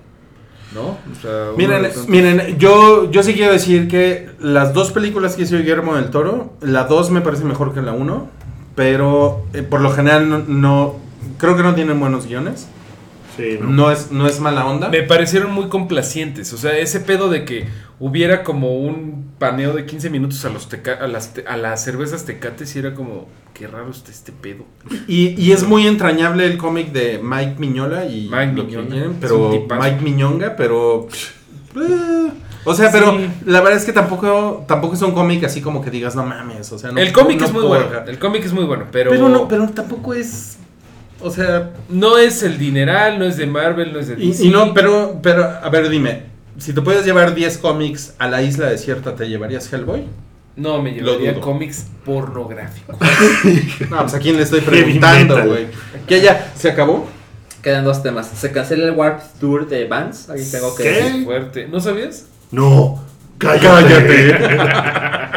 ¿No? 0.74 0.82
O 0.82 1.22
sea, 1.22 1.46
uno 1.50 1.58
Miren, 1.58 1.88
miren, 2.10 2.58
yo, 2.58 3.10
yo 3.10 3.24
sí 3.24 3.34
quiero 3.34 3.54
decir 3.54 3.88
que 3.88 4.30
las 4.42 4.74
dos 4.74 4.92
películas 4.92 5.36
que 5.38 5.44
hizo 5.44 5.56
Guillermo 5.58 5.96
del 5.96 6.10
Toro, 6.10 6.54
la 6.60 6.84
2 6.84 7.12
me 7.12 7.22
parece 7.22 7.46
mejor 7.46 7.74
que 7.74 7.82
la 7.82 7.94
1, 7.94 8.30
pero 8.76 9.46
eh, 9.54 9.62
por 9.64 9.80
lo 9.80 9.92
general 9.92 10.28
no, 10.30 10.40
no- 10.40 10.96
creo 11.38 11.56
que 11.56 11.64
no 11.64 11.74
tienen 11.74 11.98
buenos 12.02 12.28
guiones. 12.28 12.68
Sí, 13.38 13.58
no. 13.62 13.70
No 13.70 13.92
es, 13.92 14.12
no 14.12 14.28
es 14.28 14.40
mala 14.40 14.66
onda. 14.66 14.90
Me 14.90 15.04
parecieron 15.04 15.52
muy 15.54 15.68
complacientes. 15.70 16.52
O 16.54 16.58
sea, 16.58 16.78
ese 16.78 17.00
pedo 17.00 17.30
de 17.30 17.46
que 17.46 17.68
hubiera 18.00 18.44
como 18.44 18.78
un 18.80 19.32
paneo 19.40 19.74
de 19.74 19.86
15 19.86 20.10
minutos 20.10 20.44
a, 20.46 20.50
los 20.50 20.70
teca- 20.70 21.00
a, 21.00 21.08
las, 21.08 21.34
te- 21.34 21.46
a 21.48 21.56
las 21.58 21.84
cervezas 21.84 22.26
tecates 22.26 22.76
y 22.76 22.80
era 22.80 22.94
como, 22.96 23.28
qué 23.54 23.68
raro 23.68 23.90
está 23.92 24.12
este 24.12 24.32
pedo. 24.32 24.66
Y, 25.08 25.30
y 25.42 25.52
es 25.52 25.64
muy 25.64 25.86
entrañable 25.88 26.46
el 26.46 26.58
cómic 26.58 26.92
de 26.92 27.20
Mike 27.24 27.56
Miñola 27.60 28.06
y 28.06 28.30
Mike 28.32 28.68
quieren, 28.68 28.94
Es 28.94 29.18
pero. 29.22 29.52
Mike 29.80 30.00
Miñonga, 30.02 30.56
pero 30.56 31.08
eh, 31.76 32.30
o 32.64 32.74
sea, 32.74 32.92
pero 32.92 33.18
Sí. 33.18 33.30
la 33.46 33.62
verdad 33.62 33.78
es 33.80 33.86
que 33.86 33.94
tampoco 33.94 34.66
tampoco 34.68 34.96
es 34.96 35.02
un 35.02 35.12
cómic 35.12 35.44
así 35.44 35.62
como 35.62 35.82
que 35.82 35.90
digas, 35.92 36.16
no 36.16 36.26
mames, 36.26 36.72
o 36.72 36.80
sea, 36.80 36.92
no- 36.92 37.00
el 37.00 37.12
cómic 37.14 37.40
no 37.40 37.46
es 37.46 37.54
muy 37.54 37.64
bueno. 37.64 37.86
dejar". 37.88 38.10
El 38.10 38.20
cómic 38.20 38.44
es 38.46 38.54
muy 38.54 38.66
bueno, 38.66 38.86
pero, 38.92 39.10
Pero 39.12 39.30
no, 39.30 39.48
pero 39.48 39.68
tampoco 39.70 40.14
es 40.14 40.58
o 41.22 41.32
sea, 41.32 41.72
no 41.90 42.18
es 42.18 42.44
el 42.44 42.58
dineral, 42.58 43.20
no 43.20 43.26
es 43.26 43.38
de 43.38 43.46
Marvel, 43.48 43.94
no 43.94 44.00
es 44.00 44.08
de 44.08 44.16
DC. 44.16 44.44
y, 44.44 44.48
y 44.48 44.50
no, 44.52 44.74
pero 44.74 45.20
pero 45.22 45.44
a 45.46 45.70
ver, 45.70 45.90
dime, 45.90 46.24
si 46.58 46.74
te 46.74 46.82
puedes 46.82 47.06
llevar 47.06 47.36
10 47.36 47.58
cómics 47.60 48.14
a 48.20 48.28
la 48.28 48.42
isla 48.42 48.68
desierta, 48.68 49.16
¿te 49.16 49.28
llevarías 49.30 49.72
Hellboy? 49.72 50.04
No, 50.56 50.82
me 50.82 50.92
llevaría 50.92 51.40
cómics 51.40 51.86
pornográficos. 52.04 52.98
No, 53.92 53.98
pues 54.02 54.14
a 54.16 54.20
quién 54.20 54.38
le 54.38 54.44
estoy 54.44 54.62
preguntando, 54.62 55.46
güey. 55.46 55.68
¿Qué 56.08 56.20
ya 56.20 56.52
se 56.56 56.72
acabó? 56.72 57.08
Quedan 57.62 57.86
dos 57.86 58.02
temas. 58.02 58.28
Se 58.28 58.52
cancela 58.52 58.86
el 58.86 58.92
Warp 58.92 59.22
Tour 59.40 59.68
de 59.68 59.86
Vans. 59.86 60.30
Ahí 60.30 60.44
tengo 60.52 60.76
que 60.76 60.84
¿Qué? 60.84 60.90
decir. 60.90 61.26
Fuerte. 61.26 61.68
¿No 61.68 61.80
sabías? 61.80 62.26
No, 62.50 63.04
cállate. 63.38 64.36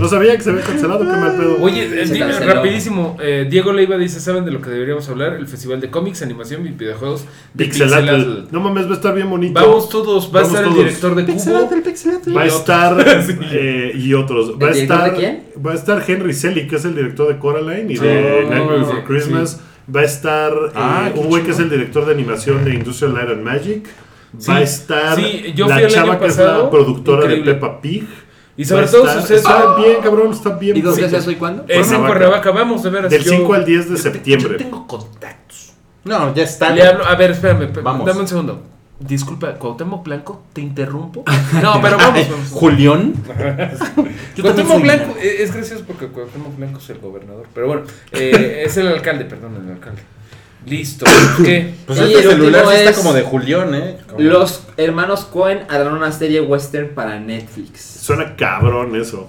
no 0.00 0.08
sabía 0.08 0.36
que 0.36 0.42
se 0.42 0.50
había 0.50 0.62
cancelado, 0.62 1.00
qué 1.00 1.04
mal 1.06 1.36
pedo. 1.36 1.56
Oye, 1.60 1.84
eh, 2.02 2.06
Se 2.06 2.14
dime 2.14 2.26
canceló. 2.30 2.54
rapidísimo. 2.54 3.16
eh, 3.20 3.46
Diego 3.50 3.72
Leiva 3.72 3.96
dice, 3.96 4.18
¿saben 4.20 4.44
de 4.44 4.50
lo 4.50 4.60
que 4.60 4.70
deberíamos 4.70 5.08
hablar? 5.08 5.34
El 5.34 5.46
Festival 5.46 5.80
de 5.80 5.90
cómics, 5.90 6.22
animación 6.22 6.66
y 6.66 6.70
videojuegos 6.70 7.24
de 7.54 7.64
Pixelatl. 7.64 8.06
Pixelatl. 8.06 8.48
No 8.52 8.60
mames, 8.60 8.86
va 8.86 8.90
a 8.90 8.94
estar 8.94 9.14
bien 9.14 9.28
bonito. 9.30 9.60
Vamos 9.60 9.88
todos, 9.88 10.26
va 10.34 10.40
a 10.40 10.42
Vamos 10.42 10.48
estar 10.58 10.64
el 10.72 10.74
director 10.78 11.14
de 11.14 11.22
Cubo. 11.24 11.34
Pixelate, 11.34 11.76
pixelate. 11.82 12.32
Va 12.32 12.42
a 12.42 12.46
estar 12.46 13.22
Sí. 13.26 13.36
eh, 13.52 13.92
y 13.94 14.14
otros. 14.14 14.52
Va 14.60 14.66
a 14.66 14.70
¿El 14.70 14.74
director 14.74 14.96
estar, 14.96 15.12
de 15.12 15.16
quién? 15.18 15.42
Va 15.66 15.72
a 15.72 15.74
estar 15.74 16.04
Henry 16.06 16.32
Selick, 16.34 16.70
que 16.70 16.76
es 16.76 16.84
el 16.84 16.94
director 16.94 17.28
de 17.28 17.38
Coraline 17.38 17.92
y 17.92 17.96
Sí. 17.96 18.02
de 18.04 18.44
Oh, 18.46 18.50
Nightmare 18.50 18.78
Before 18.80 18.98
sí. 19.00 19.04
Christmas. 19.06 19.60
Va 19.94 20.00
a 20.00 20.04
estar 20.04 20.52
eh, 20.52 20.70
Ah, 20.74 21.10
qué 21.12 21.18
un 21.20 21.26
güey 21.26 21.42
que 21.42 21.50
es 21.50 21.58
el 21.58 21.68
director 21.68 22.06
de 22.06 22.12
animación 22.12 22.64
de 22.64 22.74
Industrial 22.74 23.12
Light 23.14 23.28
and 23.30 23.42
Magic. 23.42 23.86
Sí. 24.38 24.48
Va 24.48 24.56
a 24.58 24.62
estar 24.62 25.16
Sí, 25.16 25.52
yo 25.56 25.66
la 25.66 25.74
fui 25.74 25.84
el 25.84 25.90
chava 25.90 26.12
año 26.12 26.20
que 26.20 26.26
es 26.26 26.36
la 26.38 26.44
pasado, 26.44 26.70
productora 26.70 27.22
increíble. 27.24 27.52
de 27.52 27.58
Peppa 27.58 27.80
Pig. 27.80 28.04
Y 28.60 28.64
sobre 28.66 28.84
a 28.84 28.90
todo 28.90 29.04
estar- 29.06 29.20
sucede... 29.22 29.38
Está 29.38 29.76
bien, 29.76 29.96
cabrón, 30.02 30.32
está 30.32 30.50
bien. 30.50 30.76
¿Y 30.76 30.80
dónde 30.82 31.06
es 31.06 31.12
eso 31.12 31.30
y 31.30 31.36
cuándo? 31.36 31.64
Es 31.66 31.90
en 31.92 32.04
Cuernavaca. 32.04 32.50
Vamos, 32.50 32.82
de 32.82 32.90
veras. 32.90 33.10
Del 33.10 33.24
yo- 33.24 33.32
5 33.32 33.54
al 33.54 33.64
10 33.64 33.84
de 33.84 33.90
yo 33.90 33.96
te- 33.96 34.02
septiembre. 34.02 34.50
Yo 34.52 34.56
tengo 34.58 34.86
contactos. 34.86 35.72
No, 36.04 36.34
ya 36.34 36.42
está. 36.44 36.70
Le 36.70 36.82
hablo, 36.86 37.04
a 37.06 37.14
ver, 37.14 37.30
espérame, 37.32 37.70
Vamos. 37.82 38.06
dame 38.06 38.20
un 38.20 38.28
segundo. 38.28 38.62
Disculpa, 38.98 39.54
Cuauhtémoc 39.54 40.04
Blanco, 40.04 40.42
¿te 40.52 40.60
interrumpo? 40.60 41.24
No, 41.62 41.80
pero 41.80 41.96
vamos, 41.96 42.28
vamos. 42.28 42.50
También 42.60 43.14
Cuauhtémoc 44.42 44.82
Blanco, 44.82 45.14
eh, 45.18 45.36
es 45.42 45.54
gracioso 45.54 45.84
porque 45.86 46.08
Cuauhtémoc 46.08 46.54
Blanco 46.56 46.78
es 46.80 46.90
el 46.90 46.98
gobernador. 46.98 47.46
Pero 47.54 47.66
bueno, 47.66 47.82
eh, 48.12 48.62
es 48.66 48.76
el 48.76 48.88
alcalde, 48.88 49.24
perdón, 49.24 49.56
el 49.64 49.72
alcalde. 49.72 50.02
Listo. 50.66 51.06
¿Qué? 51.44 51.74
Pues 51.86 51.98
Y 51.98 52.02
este 52.02 52.18
el 52.18 52.28
celular 52.30 52.64
sí 52.68 52.74
está 52.74 52.90
es- 52.90 52.96
como 52.98 53.12
de 53.12 53.22
Julián, 53.22 53.74
¿eh? 53.74 53.96
Como- 54.08 54.20
Los 54.20 54.62
hermanos 54.76 55.24
Cohen 55.24 55.60
harán 55.68 55.92
una 55.94 56.12
serie 56.12 56.40
western 56.40 56.90
para 56.94 57.18
Netflix. 57.18 57.80
Suena 57.80 58.36
cabrón 58.36 58.94
eso. 58.96 59.28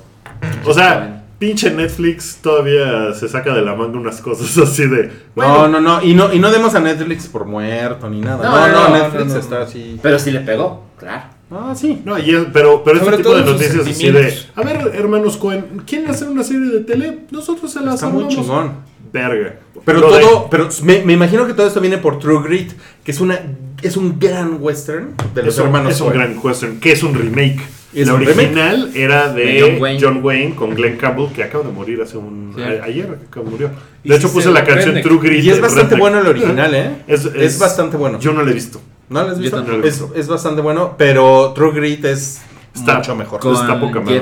O 0.65 0.73
sea, 0.73 1.23
pinche 1.39 1.71
Netflix 1.71 2.37
todavía 2.41 3.13
se 3.13 3.27
saca 3.29 3.53
de 3.53 3.61
la 3.61 3.75
manga 3.75 3.97
unas 3.99 4.21
cosas 4.21 4.55
así 4.57 4.87
de. 4.87 5.11
No, 5.35 5.67
no, 5.67 5.79
no. 5.79 6.03
Y, 6.03 6.13
no. 6.13 6.33
y 6.33 6.39
no 6.39 6.51
demos 6.51 6.75
a 6.75 6.79
Netflix 6.79 7.27
por 7.27 7.45
muerto 7.45 8.09
ni 8.09 8.19
nada. 8.21 8.43
No, 8.43 8.51
No, 8.51 8.67
no, 8.67 8.73
no, 8.73 8.89
no, 8.89 8.97
Netflix 9.03 9.27
no, 9.27 9.33
no. 9.35 9.39
está 9.39 9.61
así. 9.61 9.99
Pero 10.01 10.19
sí 10.19 10.31
le 10.31 10.41
pegó, 10.41 10.85
claro. 10.99 11.23
Ah, 11.53 11.73
sí. 11.75 12.01
No, 12.05 12.17
y 12.17 12.33
es- 12.33 12.45
pero, 12.53 12.81
pero 12.83 12.97
este 12.99 13.17
tipo 13.17 13.35
de 13.35 13.43
noticias 13.43 13.85
así 13.87 14.09
de. 14.11 14.37
A 14.55 14.61
ver, 14.63 14.91
hermanos 14.95 15.37
Cohen, 15.37 15.81
¿quieren 15.85 16.09
hacer 16.09 16.29
una 16.29 16.43
serie 16.43 16.69
de 16.69 16.79
tele? 16.81 17.19
Nosotros 17.31 17.71
se 17.71 17.81
las 17.81 17.95
Está 17.95 18.07
muy 18.09 18.27
chingón. 18.27 18.89
Verga. 19.13 19.55
Pero 19.83 19.99
Lo 19.99 20.15
de- 20.15 20.21
todo, 20.21 20.47
pero 20.49 20.69
me, 20.83 21.03
me 21.03 21.13
imagino 21.13 21.45
que 21.47 21.53
todo 21.53 21.67
esto 21.67 21.81
viene 21.81 21.97
por 21.97 22.19
True 22.19 22.41
Grit, 22.43 22.71
que 23.03 23.11
es 23.11 23.19
una 23.19 23.39
es 23.81 23.97
un 23.97 24.19
gran 24.19 24.57
western 24.61 25.15
de 25.33 25.43
los 25.43 25.55
es 25.55 25.59
un, 25.59 25.65
hermanos 25.65 25.93
es 25.95 26.01
un 26.01 26.13
gran 26.13 26.39
question, 26.39 26.79
que 26.79 26.91
es 26.91 27.01
un 27.03 27.13
remake. 27.15 27.59
Es 27.93 28.07
la 28.07 28.13
un 28.13 28.19
remake. 28.21 28.37
original 28.39 28.91
era 28.95 29.33
de, 29.33 29.45
De 29.45 29.61
John 29.61 29.81
Wayne. 29.81 29.99
John 30.01 30.19
Wayne 30.23 30.55
con 30.55 30.75
Glenn 30.75 30.97
Campbell, 30.97 31.27
que 31.35 31.43
acaba 31.43 31.63
de 31.65 31.71
morir 31.71 31.99
hace 32.01 32.15
un. 32.17 32.53
Sí. 32.55 32.61
a- 32.61 32.83
ayer 32.85 33.17
que 33.33 33.39
murió. 33.41 33.69
De 34.03 34.15
hecho, 34.15 34.27
si 34.29 34.33
puse 34.35 34.47
se 34.47 34.53
la 34.53 34.63
canción. 34.63 35.01
True 35.01 35.19
Grit. 35.21 35.43
Y 35.43 35.49
es 35.49 35.59
bastante 35.59 35.95
Redneck. 35.95 35.99
bueno 35.99 36.19
el 36.19 36.27
original, 36.27 36.73
¿eh? 36.75 36.91
Es, 37.07 37.25
Es 37.25 37.59
bastante 37.59 37.97
bueno. 37.97 38.19
Yo 38.19 38.33
no 38.33 38.43
lo 38.43 38.51
he 38.51 38.53
visto. 38.53 38.79
¿No 39.09 39.23
lo 39.23 39.29
has 39.31 39.39
visto? 39.39 39.57
tampoco. 39.61 39.85
Es, 39.87 40.01
es 40.15 40.27
bastante 40.27 40.61
bueno, 40.61 40.95
pero 40.97 41.51
True 41.53 41.73
Grit 41.73 42.05
es 42.05 42.39
Está- 42.73 42.97
mucho 42.97 43.15
mejor. 43.15 43.39
Con- 43.41 43.55
está 43.55 43.77
poca 43.79 43.99
madre. 43.99 44.21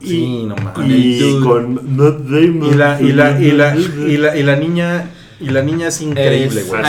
Bridges. 0.00 0.08
Sí, 0.18 0.44
no 0.46 0.56
mames. 0.56 0.90
Y 0.90 1.40
con 1.42 1.74
Matt 1.96 2.18
Damon. 2.20 2.68
Y 2.68 2.74
la, 2.74 3.00
y 3.00 3.12
la, 3.12 3.40
y 3.40 3.50
la, 3.52 3.76
y 4.08 4.16
la, 4.16 4.36
y 4.36 4.42
la 4.42 4.56
niña, 4.56 5.10
y 5.40 5.48
la 5.50 5.62
niña 5.62 5.88
es 5.88 6.00
increíble, 6.00 6.62
güey. 6.64 6.82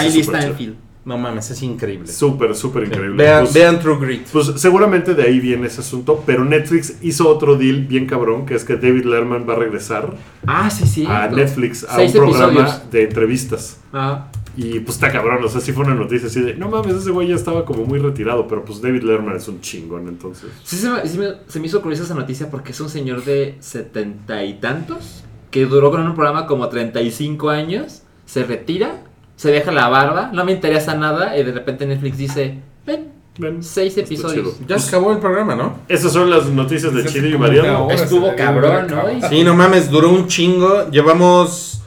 No 1.06 1.18
mames, 1.18 1.50
es 1.50 1.64
increíble. 1.64 2.08
Súper, 2.08 2.54
súper 2.56 2.84
increíble. 2.84 3.16
Vean, 3.24 3.44
Pues- 3.46 3.54
vean 3.56 3.80
True 3.80 3.98
Grit. 4.00 4.28
Pues 4.32 4.52
seguramente 4.58 5.16
de 5.16 5.24
ahí 5.24 5.40
viene 5.40 5.66
ese 5.68 5.80
asunto, 5.82 6.22
pero 6.26 6.44
Netflix 6.46 6.98
hizo 7.02 7.28
otro 7.28 7.56
deal 7.56 7.88
bien 7.88 8.06
cabrón, 8.06 8.46
que 8.46 8.54
es 8.54 8.64
que 8.64 8.76
David 8.76 9.06
Lerman 9.06 9.46
va 9.50 9.54
a 9.54 9.56
regresar 9.58 10.14
Ah, 10.46 10.70
sí, 10.70 10.86
sí. 10.86 11.06
a 11.08 11.28
Netflix 11.30 11.84
a 11.86 11.96
Seis 11.96 12.14
un 12.14 12.20
programa 12.26 12.52
episodios. 12.62 12.92
de 12.92 13.04
entrevistas. 13.06 13.78
Ah, 13.92 14.28
Y 14.58 14.80
pues 14.80 14.96
está 14.96 15.12
cabrón, 15.12 15.44
o 15.44 15.48
sea, 15.48 15.62
sí 15.62 15.72
fue 15.72 15.86
una 15.86 15.96
noticia 15.96 16.28
así 16.28 16.42
de, 16.42 16.56
no 16.56 16.70
mames, 16.70 16.96
ese 16.96 17.12
güey 17.12 17.30
ya 17.30 17.36
estaba 17.36 17.66
como 17.66 17.86
muy 17.86 18.00
retirado, 18.00 18.48
pero 18.48 18.66
pues 18.66 18.82
David 18.82 19.04
Lerman 19.04 19.36
es 19.38 19.48
un 19.48 19.62
chingón, 19.62 20.08
entonces. 20.08 20.50
sí, 20.64 20.76
se, 20.76 20.90
me, 20.90 21.36
se 21.48 21.60
me 21.60 21.68
hizo 21.68 21.82
curiosa 21.82 22.04
esa 22.04 22.16
noticia 22.16 22.50
porque 22.50 22.72
es 22.72 22.82
un 22.82 22.90
señor 22.90 23.24
de 23.24 23.56
setenta 23.60 24.44
y 24.44 24.56
tantos 24.56 25.24
que 25.52 25.66
duró 25.66 25.92
con 25.92 26.06
un 26.06 26.14
programa 26.14 26.46
como 26.46 26.68
35 26.68 27.50
años, 27.50 28.04
se 28.26 28.44
retira, 28.44 29.04
se 29.36 29.52
deja 29.52 29.72
la 29.72 29.88
barba, 29.88 30.32
no 30.34 30.44
me 30.46 30.52
interesa 30.52 30.96
nada 30.96 31.38
y 31.38 31.44
de 31.44 31.52
repente 31.52 31.86
Netflix 31.86 32.18
dice, 32.18 32.60
ven, 32.86 33.20
Ven, 33.40 33.64
seis 33.64 33.98
episodios. 33.98 34.60
Ya 34.68 34.78
se 34.78 34.90
acabó 34.90 35.14
el 35.14 35.20
programa, 35.20 35.56
¿no? 35.56 35.80
Esas 35.88 36.12
son 36.12 36.30
las 36.30 36.48
noticias 36.48 36.94
de 36.94 37.06
Chile 37.06 37.30
y 37.30 37.98
se 37.98 38.04
Estuvo 38.04 38.36
cabrón, 38.36 38.88
¿no? 38.90 39.30
Sí, 39.30 39.46
no 39.46 39.56
mames, 39.56 39.90
duró 39.90 40.10
un 40.10 40.28
chingo. 40.28 40.90
Llevamos 40.92 41.82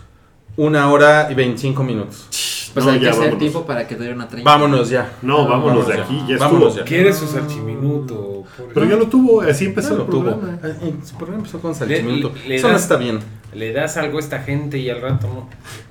una 0.57 0.91
hora 0.91 1.29
y 1.31 1.35
25 1.35 1.83
minutos. 1.83 2.27
Pues 2.75 2.87
No, 2.87 2.93
hay 2.93 3.01
que 3.01 3.09
hacer 3.09 3.19
vámonos. 3.21 3.39
tiempo 3.39 3.67
para 3.67 3.87
que 3.87 3.97
dure 3.97 4.13
una 4.13 4.29
30. 4.29 4.51
Vámonos 4.51 4.89
ya. 4.89 5.13
No, 5.23 5.47
vámonos 5.47 5.87
de 5.89 5.95
aquí, 6.01 6.23
ya 6.29 6.39
Vámonos 6.39 6.77
ya. 6.77 6.85
¿Quieres 6.85 7.17
su 7.17 7.27
salchiminuto? 7.27 8.45
Pero 8.75 8.87
ya 8.87 8.97
lo 8.97 9.07
tuvo, 9.09 9.43
así 9.43 9.67
empezó 9.67 9.95
el 10.01 10.07
tuvo. 10.07 10.23
programa. 10.25 10.59
Ah, 10.63 10.69
Su 11.05 11.15
programa 11.17 11.39
empezó 11.41 11.61
con 11.61 11.75
Salchiminuto. 11.75 12.33
le 12.47 12.57
Eso 12.57 12.67
no 12.69 12.73
das- 12.75 12.83
está 12.83 12.97
bien. 12.97 13.19
Le 13.55 13.73
das 13.73 13.97
algo 13.99 14.17
a 14.17 14.21
esta 14.21 14.39
gente 14.41 14.79
y 14.79 14.89
al 14.89 15.01
rato 15.03 15.27
no. 15.27 15.49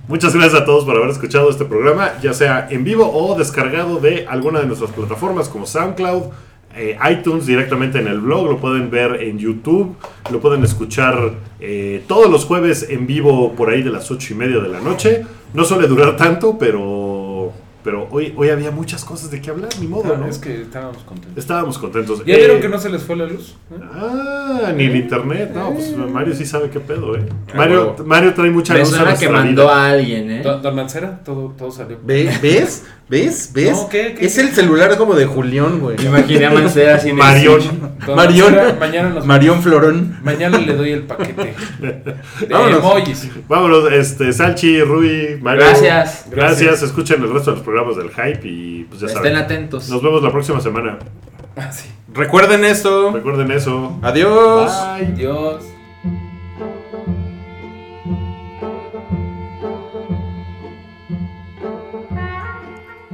Muchas 0.08 0.34
gracias 0.36 0.62
a 0.62 0.66
todos 0.66 0.84
por 0.86 0.96
haber 0.98 1.10
escuchado 1.10 1.50
este 1.50 1.66
programa, 1.66 2.14
ya 2.22 2.34
sea 2.34 2.68
en 2.72 2.84
vivo 2.84 3.10
o 3.14 3.38
descargado 3.38 4.00
de 4.00 4.26
alguna 4.28 4.60
de 4.62 4.66
nuestras 4.66 4.92
plataformas 4.92 5.48
como 5.50 5.66
SoundCloud, 5.68 6.24
eh, 6.76 6.98
iTunes, 7.12 7.46
directamente 7.46 8.00
en 8.00 8.08
el 8.08 8.20
blog, 8.22 8.48
lo 8.48 8.58
pueden 8.58 8.90
ver 8.90 9.22
en 9.22 9.38
YouTube, 9.38 9.96
lo 10.32 10.40
pueden 10.40 10.64
escuchar 10.64 11.34
eh, 11.60 12.04
todos 12.08 12.30
los 12.32 12.46
jueves 12.46 12.88
en 12.90 13.06
vivo 13.06 13.54
por 13.54 13.70
ahí 13.70 13.84
de 13.84 13.92
las 13.92 14.10
ocho 14.10 14.34
y 14.34 14.38
media 14.38 14.60
de 14.60 14.70
la 14.70 14.80
noche. 14.80 15.26
No 15.54 15.64
suele 15.66 15.88
durar 15.88 16.16
tanto, 16.18 16.58
pero, 16.58 17.52
pero 17.84 18.08
hoy, 18.12 18.34
hoy 18.38 18.50
había 18.50 18.72
muchas 18.72 19.04
cosas 19.04 19.32
de 19.32 19.42
qué 19.42 19.50
hablar, 19.50 19.70
ni 19.80 19.88
modo, 19.88 20.16
¿no? 20.18 20.28
Es 20.28 20.38
que 20.38 20.62
estábamos 20.62 21.00
contentos. 21.04 21.38
Estábamos 21.38 21.78
contentos. 21.78 22.26
¿Ya 22.26 22.36
Eh, 22.36 22.38
vieron 22.38 22.62
que 22.62 22.70
no 22.70 22.80
se 22.80 22.90
les 22.90 23.04
fue 23.04 23.16
la 23.16 23.26
luz? 23.26 23.56
¿Eh? 23.72 23.76
Ah, 23.94 24.72
ni 24.76 24.86
el 24.86 24.96
internet. 24.96 25.52
No, 25.54 25.74
pues 25.74 25.96
Mario 25.98 26.34
sí 26.36 26.46
sabe 26.46 26.70
qué 26.70 26.80
pedo, 26.80 27.16
¿eh? 27.18 27.26
Ah, 27.50 27.54
Mario, 27.58 27.82
huevo. 27.96 28.04
Mario 28.06 28.34
trae 28.34 28.50
mucha 28.50 28.74
Me 28.74 28.80
luz 28.82 28.98
a 28.98 29.14
que 29.18 29.30
mandó 29.30 29.64
vida. 29.64 29.76
a 29.86 29.90
alguien, 29.92 30.32
¿eh? 30.32 30.42
Don, 30.44 30.76
Mancera, 30.76 31.22
todo, 31.24 31.54
todo 31.58 31.72
salió. 31.72 31.98
Ve- 32.04 32.32
¿Ves? 32.42 32.86
¿Ves? 33.12 33.52
¿Ves? 33.54 33.72
No, 33.74 33.90
¿qué? 33.90 34.16
¿Qué? 34.18 34.26
Es 34.26 34.38
el 34.38 34.52
celular 34.54 34.98
como 34.98 35.16
de 35.16 35.26
Julián, 35.26 35.80
güey. 35.82 35.98
Me 35.98 36.06
imaginé 36.06 36.46
a 36.46 36.52
Mancera 36.52 36.96
así 36.96 37.10
en 37.10 37.18
Marión. 37.18 37.60
Marión. 38.16 38.56
Mañana, 38.80 39.10
nos- 39.10 39.26
Marión 39.26 39.62
Florón. 39.62 40.18
mañana 40.24 40.58
le 40.58 40.74
doy 40.74 40.92
el 40.92 41.04
paquete 41.04 41.54
de 41.82 42.48
Vámonos. 42.50 42.80
emojis. 42.80 43.30
Vámonos, 43.50 43.92
este, 43.92 44.32
Salchi, 44.32 44.82
Rui, 44.82 45.38
Mario. 45.42 45.60
Gracias. 45.66 46.26
Gracias. 46.30 46.62
Gracias. 46.62 46.82
Escuchen 46.84 47.22
el 47.22 47.34
resto 47.34 47.52
de 47.52 47.58
los 47.58 47.66
programas 47.66 47.98
del 47.98 48.12
Hype 48.12 48.48
y 48.48 48.86
pues 48.86 49.02
ya 49.02 49.08
Estén 49.08 49.24
saben. 49.24 49.36
atentos. 49.38 49.90
Nos 49.90 50.02
vemos 50.02 50.24
la 50.24 50.32
próxima 50.32 50.62
semana. 50.62 50.98
Ah, 51.58 51.70
sí. 51.70 51.90
Recuerden 52.14 52.64
esto. 52.64 53.12
Recuerden 53.12 53.52
eso. 53.52 54.00
Adiós. 54.04 54.72
Bye. 54.98 55.08
Dios. 55.18 55.66